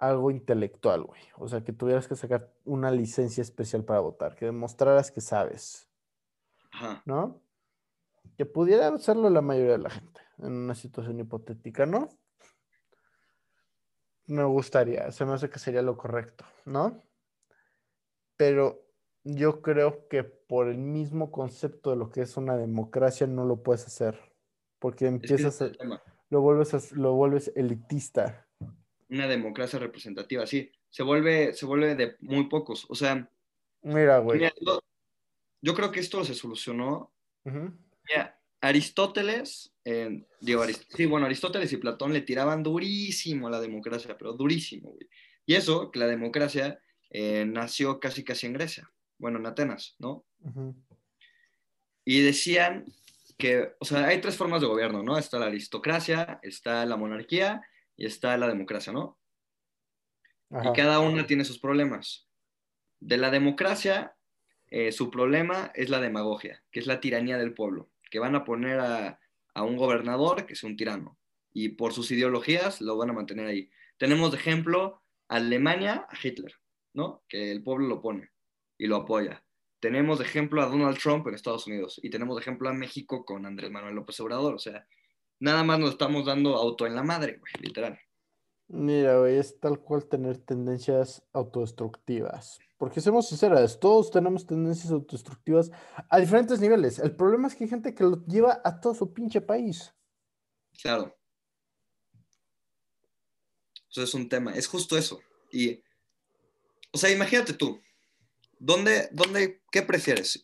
algo 0.02 0.30
intelectual, 0.30 1.04
güey. 1.04 1.20
O 1.38 1.48
sea, 1.48 1.62
que 1.62 1.72
tuvieras 1.72 2.08
que 2.08 2.16
sacar 2.16 2.52
una 2.64 2.90
licencia 2.90 3.40
especial 3.40 3.84
para 3.84 4.00
votar, 4.00 4.34
que 4.34 4.46
demostraras 4.46 5.10
que 5.12 5.20
sabes, 5.20 5.88
ajá. 6.72 7.02
¿no? 7.06 7.40
Que 8.36 8.44
pudiera 8.44 8.88
hacerlo 8.88 9.30
la 9.30 9.40
mayoría 9.42 9.72
de 9.72 9.78
la 9.78 9.90
gente 9.90 10.20
en 10.38 10.52
una 10.52 10.74
situación 10.74 11.20
hipotética, 11.20 11.86
¿no? 11.86 12.08
Me 14.26 14.44
gustaría, 14.44 15.10
se 15.12 15.24
me 15.24 15.34
hace 15.34 15.50
que 15.50 15.58
sería 15.58 15.82
lo 15.82 15.96
correcto, 15.96 16.44
¿no? 16.64 17.00
Pero 18.36 18.82
yo 19.24 19.62
creo 19.62 20.08
que 20.08 20.24
por 20.24 20.68
el 20.68 20.78
mismo 20.78 21.30
concepto 21.30 21.90
de 21.90 21.96
lo 21.96 22.10
que 22.10 22.22
es 22.22 22.36
una 22.36 22.56
democracia 22.56 23.26
no 23.26 23.44
lo 23.44 23.62
puedes 23.62 23.86
hacer, 23.86 24.18
porque 24.78 25.06
Es 25.06 25.10
que 25.12 25.16
ese 25.26 25.34
empiezas 25.34 25.60
es 25.60 25.80
a, 25.80 26.02
lo 26.30 26.40
vuelves 26.40 26.74
a- 26.74 26.94
lo 26.96 27.14
vuelves 27.14 27.52
elitista. 27.54 28.48
Una 29.12 29.28
democracia 29.28 29.78
representativa, 29.78 30.46
sí. 30.46 30.72
Se 30.88 31.02
vuelve, 31.02 31.52
se 31.52 31.66
vuelve 31.66 31.94
de 31.94 32.16
muy 32.20 32.48
pocos. 32.48 32.86
O 32.88 32.94
sea, 32.94 33.28
Mira, 33.82 34.18
güey, 34.18 34.38
mira, 34.38 34.54
yo 35.60 35.74
creo 35.74 35.92
que 35.92 36.00
esto 36.00 36.24
se 36.24 36.34
solucionó. 36.34 37.12
Mira, 37.44 38.40
Aristóteles, 38.60 39.74
eh, 39.84 40.24
digo, 40.40 40.62
Arist- 40.64 40.86
sí, 40.96 41.04
bueno, 41.04 41.26
Aristóteles 41.26 41.70
y 41.72 41.76
Platón 41.76 42.12
le 42.14 42.22
tiraban 42.22 42.62
durísimo 42.62 43.48
a 43.48 43.50
la 43.50 43.60
democracia, 43.60 44.16
pero 44.16 44.32
durísimo, 44.32 44.92
güey. 44.92 45.08
Y 45.44 45.56
eso, 45.56 45.90
que 45.90 45.98
la 45.98 46.06
democracia 46.06 46.80
eh, 47.10 47.44
nació 47.44 48.00
casi 48.00 48.24
casi 48.24 48.46
en 48.46 48.54
Grecia, 48.54 48.90
bueno, 49.18 49.38
en 49.38 49.46
Atenas, 49.46 49.94
¿no? 49.98 50.24
Ujú. 50.40 50.74
Y 52.06 52.22
decían 52.22 52.86
que, 53.36 53.74
o 53.78 53.84
sea, 53.84 54.06
hay 54.06 54.22
tres 54.22 54.36
formas 54.36 54.62
de 54.62 54.68
gobierno, 54.68 55.02
¿no? 55.02 55.18
Está 55.18 55.38
la 55.38 55.46
aristocracia, 55.46 56.40
está 56.42 56.86
la 56.86 56.96
monarquía 56.96 57.60
y 57.96 58.06
está 58.06 58.36
la 58.36 58.48
democracia, 58.48 58.92
¿no? 58.92 59.18
Ajá. 60.50 60.70
Y 60.70 60.72
cada 60.74 61.00
una 61.00 61.26
tiene 61.26 61.44
sus 61.44 61.58
problemas. 61.58 62.28
De 63.00 63.16
la 63.16 63.30
democracia, 63.30 64.16
eh, 64.68 64.92
su 64.92 65.10
problema 65.10 65.72
es 65.74 65.90
la 65.90 66.00
demagogia, 66.00 66.62
que 66.70 66.80
es 66.80 66.86
la 66.86 67.00
tiranía 67.00 67.38
del 67.38 67.54
pueblo, 67.54 67.90
que 68.10 68.18
van 68.18 68.34
a 68.34 68.44
poner 68.44 68.80
a, 68.80 69.18
a 69.54 69.62
un 69.62 69.76
gobernador 69.76 70.46
que 70.46 70.54
es 70.54 70.62
un 70.62 70.76
tirano 70.76 71.18
y 71.52 71.70
por 71.70 71.92
sus 71.92 72.10
ideologías 72.10 72.80
lo 72.80 72.96
van 72.96 73.10
a 73.10 73.14
mantener 73.14 73.46
ahí. 73.46 73.70
Tenemos 73.98 74.32
de 74.32 74.38
ejemplo 74.38 75.02
a 75.28 75.36
Alemania, 75.36 76.06
a 76.08 76.16
Hitler, 76.20 76.54
¿no? 76.94 77.22
Que 77.28 77.50
el 77.52 77.62
pueblo 77.62 77.86
lo 77.86 78.00
pone 78.00 78.30
y 78.78 78.86
lo 78.86 78.96
apoya. 78.96 79.44
Tenemos 79.80 80.18
de 80.18 80.24
ejemplo 80.24 80.62
a 80.62 80.66
Donald 80.66 80.98
Trump 80.98 81.26
en 81.26 81.34
Estados 81.34 81.66
Unidos 81.66 82.00
y 82.02 82.10
tenemos 82.10 82.36
de 82.36 82.42
ejemplo 82.42 82.68
a 82.68 82.72
México 82.72 83.24
con 83.24 83.46
Andrés 83.46 83.70
Manuel 83.70 83.94
López 83.94 84.18
Obrador. 84.20 84.54
O 84.54 84.58
sea, 84.58 84.86
nada 85.42 85.64
más 85.64 85.80
nos 85.80 85.90
estamos 85.90 86.24
dando 86.24 86.54
auto 86.54 86.86
en 86.86 86.94
la 86.94 87.02
madre, 87.02 87.38
güey, 87.38 87.52
literal. 87.60 87.98
Mira, 88.68 89.18
güey, 89.18 89.38
es 89.38 89.58
tal 89.58 89.80
cual 89.80 90.06
tener 90.06 90.38
tendencias 90.38 91.22
autodestructivas. 91.32 92.60
Porque 92.78 93.00
seamos 93.00 93.28
sinceras, 93.28 93.78
todos 93.80 94.10
tenemos 94.10 94.46
tendencias 94.46 94.92
autodestructivas 94.92 95.70
a 96.08 96.18
diferentes 96.20 96.60
niveles. 96.60 97.00
El 97.00 97.16
problema 97.16 97.48
es 97.48 97.56
que 97.56 97.64
hay 97.64 97.70
gente 97.70 97.94
que 97.94 98.04
lo 98.04 98.24
lleva 98.26 98.60
a 98.64 98.80
todo 98.80 98.94
su 98.94 99.12
pinche 99.12 99.40
país. 99.40 99.92
Claro. 100.80 101.14
Eso 103.90 104.02
es 104.02 104.14
un 104.14 104.28
tema, 104.28 104.54
es 104.54 104.68
justo 104.68 104.96
eso. 104.96 105.20
Y, 105.50 105.82
o 106.92 106.98
sea, 106.98 107.10
imagínate 107.10 107.52
tú, 107.52 107.80
¿dónde, 108.58 109.08
dónde, 109.10 109.60
qué 109.72 109.82
prefieres? 109.82 110.42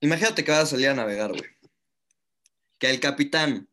Imagínate 0.00 0.44
que 0.44 0.50
vas 0.50 0.64
a 0.64 0.66
salir 0.66 0.88
a 0.88 0.94
navegar, 0.94 1.30
güey. 1.30 1.59
Que 2.80 2.90
el 2.90 2.98
capitán 2.98 3.68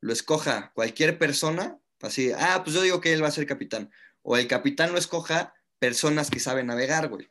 lo 0.00 0.12
escoja 0.12 0.72
cualquier 0.74 1.18
persona, 1.18 1.78
así, 2.00 2.32
ah, 2.32 2.62
pues 2.64 2.74
yo 2.74 2.82
digo 2.82 3.00
que 3.00 3.12
él 3.12 3.22
va 3.22 3.28
a 3.28 3.32
ser 3.32 3.46
capitán. 3.46 3.90
O 4.22 4.36
el 4.36 4.48
capitán 4.48 4.90
lo 4.90 4.98
escoja 4.98 5.54
personas 5.78 6.30
que 6.30 6.40
saben 6.40 6.66
navegar, 6.66 7.08
güey. 7.08 7.28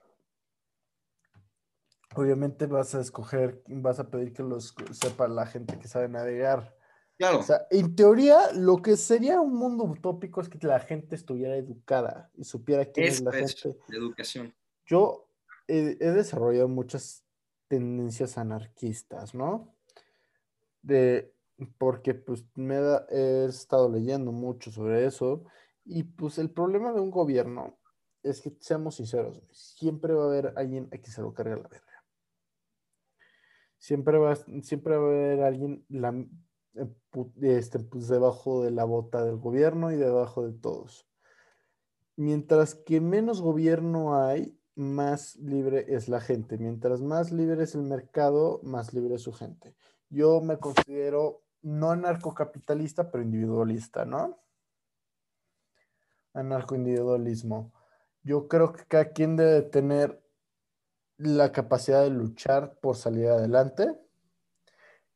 Obviamente 2.15 2.65
vas 2.65 2.95
a 2.95 3.01
escoger, 3.01 3.61
vas 3.67 3.99
a 3.99 4.09
pedir 4.09 4.33
que 4.33 4.43
los 4.43 4.73
sepa 4.91 5.27
la 5.27 5.45
gente 5.45 5.77
que 5.77 5.87
sabe 5.87 6.09
navegar. 6.09 6.75
Claro, 7.17 7.39
O 7.39 7.43
sea, 7.43 7.67
en 7.69 7.95
teoría, 7.95 8.51
lo 8.53 8.77
que 8.77 8.95
sería 8.95 9.41
un 9.41 9.53
mundo 9.53 9.83
utópico 9.83 10.41
es 10.41 10.47
que 10.47 10.57
la 10.65 10.79
gente 10.79 11.15
estuviera 11.15 11.57
educada 11.57 12.31
y 12.35 12.45
supiera 12.45 12.85
quién 12.85 13.07
es 13.07 13.21
la 13.21 13.31
es 13.37 13.61
gente. 13.61 13.77
la 13.89 13.97
educación. 13.97 14.55
Yo 14.85 15.27
he, 15.67 15.97
he 15.99 16.11
desarrollado 16.11 16.67
muchas 16.67 17.25
tendencias 17.67 18.37
anarquistas, 18.37 19.35
¿no? 19.35 19.75
Porque 21.77 22.13
pues 22.13 22.45
me 22.55 22.77
he 23.09 23.45
estado 23.45 23.89
leyendo 23.89 24.31
mucho 24.31 24.71
sobre 24.71 25.05
eso 25.05 25.43
y 25.83 26.03
pues 26.03 26.37
el 26.37 26.51
problema 26.51 26.93
de 26.93 27.01
un 27.01 27.11
gobierno 27.11 27.79
es 28.23 28.41
que, 28.41 28.55
seamos 28.59 28.95
sinceros, 28.95 29.41
siempre 29.51 30.13
va 30.13 30.23
a 30.23 30.27
haber 30.27 30.53
alguien 30.55 30.85
a 30.93 30.97
quien 30.97 31.11
se 31.11 31.21
lo 31.21 31.33
carga 31.33 31.55
la 31.55 31.67
verga. 31.67 32.05
Siempre 33.77 34.17
va, 34.17 34.35
siempre 34.61 34.97
va 34.97 35.03
a 35.03 35.09
haber 35.09 35.41
alguien 35.41 35.85
eh, 36.75 36.87
este, 37.41 37.79
pues, 37.79 38.07
debajo 38.07 38.63
de 38.63 38.71
la 38.71 38.83
bota 38.83 39.23
del 39.23 39.37
gobierno 39.37 39.91
y 39.91 39.95
debajo 39.95 40.45
de 40.45 40.53
todos. 40.53 41.07
Mientras 42.17 42.75
que 42.75 42.99
menos 42.99 43.41
gobierno 43.41 44.21
hay, 44.21 44.59
más 44.75 45.35
libre 45.37 45.85
es 45.89 46.07
la 46.09 46.21
gente. 46.21 46.57
Mientras 46.57 47.01
más 47.01 47.31
libre 47.31 47.63
es 47.63 47.75
el 47.75 47.83
mercado, 47.83 48.59
más 48.63 48.93
libre 48.93 49.15
es 49.15 49.21
su 49.21 49.33
gente. 49.33 49.75
Yo 50.09 50.41
me 50.41 50.57
considero 50.57 51.43
no 51.61 51.91
anarcocapitalista, 51.91 53.11
pero 53.11 53.23
individualista, 53.23 54.05
¿no? 54.05 54.39
Anarcoindividualismo. 56.33 57.73
Yo 58.23 58.47
creo 58.47 58.73
que 58.73 58.85
cada 58.85 59.11
quien 59.11 59.35
debe 59.35 59.61
tener 59.61 60.23
la 61.17 61.51
capacidad 61.51 62.03
de 62.03 62.09
luchar 62.09 62.79
por 62.79 62.95
salir 62.95 63.27
adelante. 63.27 63.99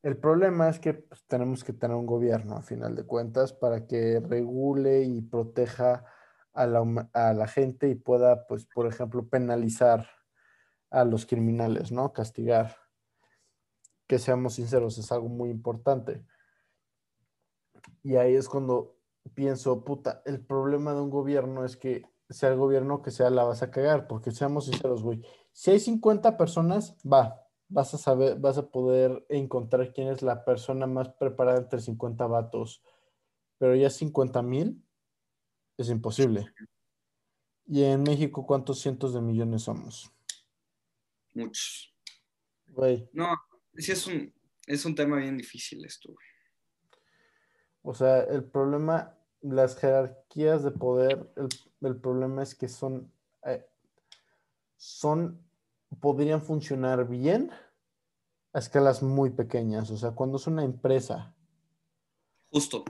El 0.03 0.17
problema 0.17 0.69
es 0.69 0.79
que 0.79 0.93
pues, 0.93 1.23
tenemos 1.27 1.63
que 1.63 1.73
tener 1.73 1.95
un 1.95 2.05
gobierno, 2.05 2.57
a 2.57 2.61
final 2.61 2.95
de 2.95 3.05
cuentas, 3.05 3.53
para 3.53 3.87
que 3.87 4.19
regule 4.19 5.03
y 5.03 5.21
proteja 5.21 6.05
a 6.53 6.67
la, 6.67 7.09
a 7.13 7.33
la 7.33 7.47
gente 7.47 7.87
y 7.87 7.95
pueda, 7.95 8.45
pues, 8.47 8.65
por 8.65 8.85
ejemplo, 8.85 9.27
penalizar 9.27 10.07
a 10.91 11.05
los 11.05 11.25
criminales, 11.25 11.91
¿no? 11.91 12.11
Castigar. 12.13 12.82
Que 14.13 14.19
seamos 14.19 14.53
sinceros, 14.53 14.99
es 14.99 15.11
algo 15.11 15.27
muy 15.27 15.49
importante. 15.49 16.23
Y 18.03 18.15
ahí 18.15 18.35
es 18.35 18.47
cuando 18.47 18.95
pienso, 19.33 19.83
puta, 19.83 20.21
el 20.27 20.45
problema 20.45 20.93
de 20.93 21.01
un 21.01 21.09
gobierno 21.09 21.65
es 21.65 21.75
que 21.75 22.03
sea 22.29 22.49
el 22.49 22.57
gobierno 22.57 23.01
que 23.01 23.09
sea 23.09 23.31
la 23.31 23.43
vas 23.43 23.63
a 23.63 23.71
cagar, 23.71 24.05
porque 24.05 24.29
seamos 24.29 24.65
sinceros, 24.65 25.01
güey. 25.01 25.25
Si 25.51 25.71
hay 25.71 25.79
50 25.79 26.37
personas, 26.37 26.95
va, 27.03 27.41
vas 27.69 27.95
a 27.95 27.97
saber, 27.97 28.37
vas 28.37 28.59
a 28.59 28.69
poder 28.69 29.25
encontrar 29.29 29.91
quién 29.93 30.09
es 30.09 30.21
la 30.21 30.45
persona 30.45 30.85
más 30.85 31.09
preparada 31.09 31.57
entre 31.57 31.81
50 31.81 32.27
vatos. 32.27 32.83
Pero 33.57 33.73
ya 33.73 33.89
50 33.89 34.43
mil 34.43 34.85
es 35.75 35.89
imposible. 35.89 36.53
Y 37.65 37.81
en 37.81 38.03
México, 38.03 38.45
¿cuántos 38.45 38.79
cientos 38.79 39.15
de 39.15 39.21
millones 39.21 39.63
somos? 39.63 40.13
Muchos. 41.33 41.91
Güey, 42.67 43.09
No, 43.11 43.35
sí 43.77 43.91
es 43.91 44.07
un, 44.07 44.33
es 44.67 44.85
un 44.85 44.95
tema 44.95 45.17
bien 45.17 45.37
difícil 45.37 45.83
esto, 45.85 46.11
güey. 46.11 46.27
o 47.81 47.93
sea, 47.93 48.21
el 48.21 48.43
problema, 48.43 49.17
las 49.41 49.77
jerarquías 49.77 50.63
de 50.63 50.71
poder, 50.71 51.31
el, 51.35 51.49
el 51.87 51.95
problema 51.97 52.43
es 52.43 52.55
que 52.55 52.67
son, 52.67 53.11
eh, 53.45 53.65
son, 54.77 55.39
podrían 55.99 56.41
funcionar 56.41 57.07
bien 57.07 57.51
a 58.53 58.59
escalas 58.59 59.01
muy 59.03 59.29
pequeñas. 59.31 59.89
O 59.91 59.97
sea, 59.97 60.11
cuando 60.11 60.37
es 60.37 60.47
una 60.47 60.63
empresa, 60.63 61.33
Justo. 62.53 62.85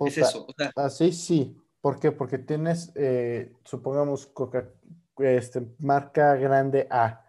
Es 0.00 0.18
eso. 0.18 0.46
O 0.46 0.52
sea, 0.54 0.70
Así 0.76 1.12
sí. 1.12 1.56
¿Por 1.80 1.98
qué? 1.98 2.12
Porque 2.12 2.36
tienes, 2.36 2.92
eh, 2.94 3.56
supongamos, 3.64 4.26
Coca, 4.26 4.68
este, 5.16 5.66
marca 5.78 6.36
grande 6.36 6.86
A. 6.90 7.21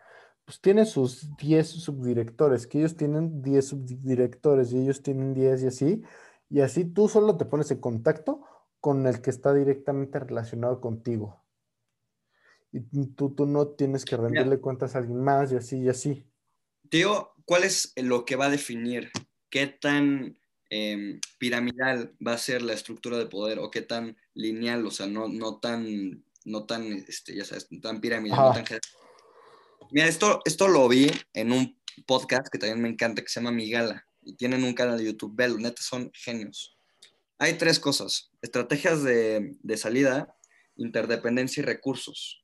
Pues 0.53 0.61
tiene 0.61 0.85
sus 0.85 1.35
10 1.38 1.67
subdirectores, 1.67 2.67
que 2.67 2.77
ellos 2.77 2.95
tienen 2.95 3.41
10 3.41 3.69
subdirectores 3.69 4.71
y 4.71 4.77
ellos 4.77 5.01
tienen 5.01 5.34
10 5.34 5.63
y 5.63 5.65
así. 5.65 6.03
Y 6.47 6.59
así 6.59 6.85
tú 6.85 7.09
solo 7.09 7.38
te 7.38 7.45
pones 7.45 7.71
en 7.71 7.80
contacto 7.80 8.45
con 8.80 9.07
el 9.07 9.19
que 9.23 9.31
está 9.31 9.51
directamente 9.51 10.19
relacionado 10.19 10.80
contigo. 10.80 11.43
Y 12.71 13.07
tú, 13.15 13.34
tú 13.34 13.47
no 13.47 13.69
tienes 13.69 14.05
que 14.05 14.15
rendirle 14.15 14.59
cuentas 14.59 14.93
a 14.93 14.99
alguien 14.99 15.23
más 15.23 15.51
y 15.51 15.55
así 15.55 15.80
y 15.80 15.89
así. 15.89 16.23
digo, 16.84 17.34
¿cuál 17.45 17.63
es 17.63 17.91
lo 17.95 18.23
que 18.23 18.35
va 18.35 18.45
a 18.45 18.51
definir 18.51 19.09
qué 19.49 19.65
tan 19.65 20.38
eh, 20.69 21.19
piramidal 21.39 22.15
va 22.25 22.34
a 22.34 22.38
ser 22.38 22.61
la 22.61 22.73
estructura 22.73 23.17
de 23.17 23.25
poder 23.25 23.57
o 23.57 23.71
qué 23.71 23.81
tan 23.81 24.17
lineal, 24.35 24.85
o 24.85 24.91
sea, 24.91 25.07
no, 25.07 25.27
no 25.27 25.57
tan, 25.57 26.23
no 26.45 26.65
tan, 26.67 26.91
este, 27.07 27.35
ya 27.35 27.43
sabes, 27.43 27.67
tan 27.81 27.99
piramidal, 27.99 28.38
no 28.38 28.53
tan? 28.53 28.65
Mira, 29.91 30.07
esto, 30.07 30.41
esto 30.45 30.68
lo 30.68 30.88
vi 30.88 31.11
en 31.34 31.51
un 31.51 31.80
podcast 32.05 32.47
que 32.51 32.57
también 32.57 32.81
me 32.81 32.89
encanta, 32.89 33.22
que 33.22 33.30
se 33.30 33.39
llama 33.39 33.51
Migala, 33.51 34.05
y 34.22 34.35
tienen 34.35 34.64
un 34.64 34.73
canal 34.73 34.97
de 34.97 35.05
YouTube, 35.05 35.35
velo, 35.35 35.57
neta, 35.57 35.81
son 35.81 36.11
genios. 36.14 36.77
Hay 37.38 37.57
tres 37.57 37.80
cosas, 37.80 38.31
estrategias 38.41 39.03
de, 39.03 39.55
de 39.61 39.77
salida, 39.77 40.35
interdependencia 40.76 41.61
y 41.61 41.65
recursos. 41.65 42.43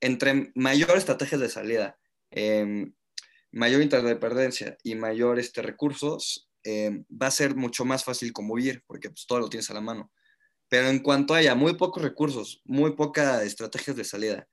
Entre 0.00 0.52
mayor 0.54 0.96
estrategias 0.96 1.40
de 1.40 1.48
salida, 1.48 1.98
eh, 2.30 2.92
mayor 3.52 3.82
interdependencia 3.82 4.76
y 4.82 4.94
mayor 4.94 5.38
este, 5.38 5.62
recursos, 5.62 6.50
eh, 6.64 7.04
va 7.10 7.28
a 7.28 7.30
ser 7.30 7.54
mucho 7.54 7.84
más 7.84 8.04
fácil 8.04 8.32
convivir, 8.32 8.82
porque 8.86 9.08
pues, 9.10 9.26
todo 9.26 9.40
lo 9.40 9.48
tienes 9.48 9.70
a 9.70 9.74
la 9.74 9.80
mano. 9.80 10.12
Pero 10.68 10.88
en 10.88 10.98
cuanto 10.98 11.34
haya 11.34 11.54
muy 11.54 11.74
pocos 11.74 12.02
recursos, 12.02 12.60
muy 12.64 12.94
pocas 12.94 13.42
estrategias 13.44 13.96
de 13.96 14.04
salida 14.04 14.48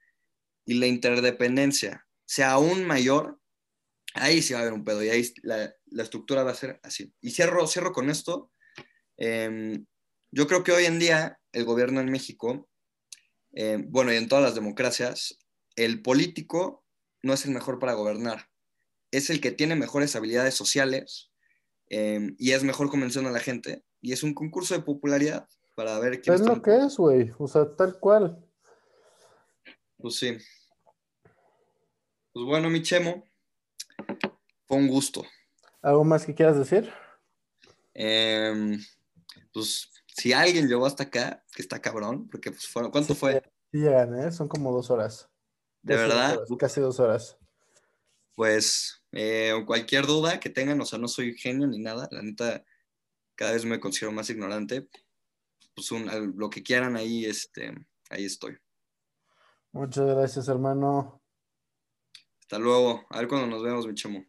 y 0.65 0.75
la 0.75 0.87
interdependencia 0.87 2.02
sea 2.25 2.51
aún 2.51 2.85
mayor, 2.85 3.39
ahí 4.15 4.41
sí 4.41 4.53
va 4.53 4.59
a 4.59 4.61
haber 4.63 4.73
un 4.73 4.83
pedo 4.83 5.03
y 5.03 5.09
ahí 5.09 5.33
la, 5.43 5.73
la 5.87 6.03
estructura 6.03 6.43
va 6.43 6.51
a 6.51 6.55
ser 6.55 6.79
así. 6.83 7.13
Y 7.21 7.31
cierro, 7.31 7.67
cierro 7.67 7.93
con 7.93 8.09
esto. 8.09 8.51
Eh, 9.17 9.79
yo 10.31 10.47
creo 10.47 10.63
que 10.63 10.71
hoy 10.71 10.85
en 10.85 10.99
día 10.99 11.39
el 11.51 11.65
gobierno 11.65 12.01
en 12.01 12.11
México, 12.11 12.67
eh, 13.53 13.83
bueno, 13.87 14.11
y 14.11 14.17
en 14.17 14.27
todas 14.27 14.43
las 14.43 14.55
democracias, 14.55 15.37
el 15.75 16.01
político 16.01 16.83
no 17.21 17.33
es 17.33 17.45
el 17.45 17.51
mejor 17.51 17.79
para 17.79 17.93
gobernar. 17.93 18.49
Es 19.11 19.29
el 19.29 19.39
que 19.39 19.51
tiene 19.51 19.75
mejores 19.75 20.15
habilidades 20.15 20.55
sociales 20.55 21.31
eh, 21.89 22.33
y 22.39 22.51
es 22.51 22.63
mejor 22.63 22.89
convenciendo 22.89 23.29
a 23.29 23.33
la 23.33 23.39
gente. 23.39 23.83
Y 24.01 24.11
es 24.11 24.23
un 24.23 24.33
concurso 24.33 24.73
de 24.73 24.81
popularidad 24.81 25.47
para 25.75 25.99
ver 25.99 26.19
quién 26.19 26.35
Es 26.35 26.41
lo 26.41 26.61
que 26.61 26.75
es, 26.77 26.97
güey. 26.97 27.31
O 27.37 27.47
sea, 27.47 27.75
tal 27.75 27.99
cual. 27.99 28.43
Pues 29.97 30.15
sí. 30.15 30.37
Pues 32.33 32.47
bueno, 32.47 32.67
mi 32.71 32.81
Chemo, 32.81 33.29
fue 34.65 34.77
un 34.77 34.87
gusto. 34.87 35.23
¿Algo 35.83 36.03
más 36.03 36.25
que 36.25 36.33
quieras 36.33 36.57
decir? 36.57 36.91
Em, 37.93 38.83
pues 39.53 39.91
si 40.07 40.33
alguien 40.33 40.67
llegó 40.67 40.87
hasta 40.87 41.03
acá, 41.03 41.45
que 41.53 41.61
está 41.61 41.79
cabrón, 41.79 42.27
porque 42.27 42.49
pues 42.49 42.67
fueron, 42.67 42.89
¿cuánto 42.89 43.13
fue? 43.13 43.43
Sí 43.71 43.77
llegan, 43.77 44.17
¿eh? 44.19 44.31
Son 44.31 44.47
como 44.47 44.71
dos 44.71 44.89
horas. 44.89 45.29
¿De 45.83 45.95
verdad? 45.95 46.39
casi 46.57 46.81
dos 46.81 46.99
horas. 46.99 47.37
Pues 48.33 49.03
eh, 49.11 49.53
cualquier 49.67 50.07
duda 50.07 50.39
que 50.39 50.49
tengan, 50.49 50.81
o 50.81 50.85
sea, 50.85 50.97
no 50.97 51.07
soy 51.07 51.37
genio 51.37 51.67
ni 51.67 51.77
nada, 51.77 52.07
la 52.09 52.23
neta, 52.23 52.63
cada 53.35 53.51
vez 53.51 53.63
me 53.63 53.79
considero 53.79 54.11
más 54.11 54.29
ignorante. 54.31 54.87
Pues 55.75 55.91
lo 55.91 56.49
que 56.49 56.63
quieran 56.63 56.95
ahí, 56.95 57.25
este, 57.25 57.75
ahí 58.09 58.25
estoy. 58.25 58.57
Muchas 59.71 60.07
gracias, 60.07 60.47
hermano. 60.47 61.22
Hasta 62.53 62.63
luego. 62.63 63.03
A 63.09 63.17
ver 63.17 63.27
cuando 63.27 63.47
nos 63.47 63.63
vemos, 63.63 63.87
mi 63.87 63.95
chamo. 63.95 64.23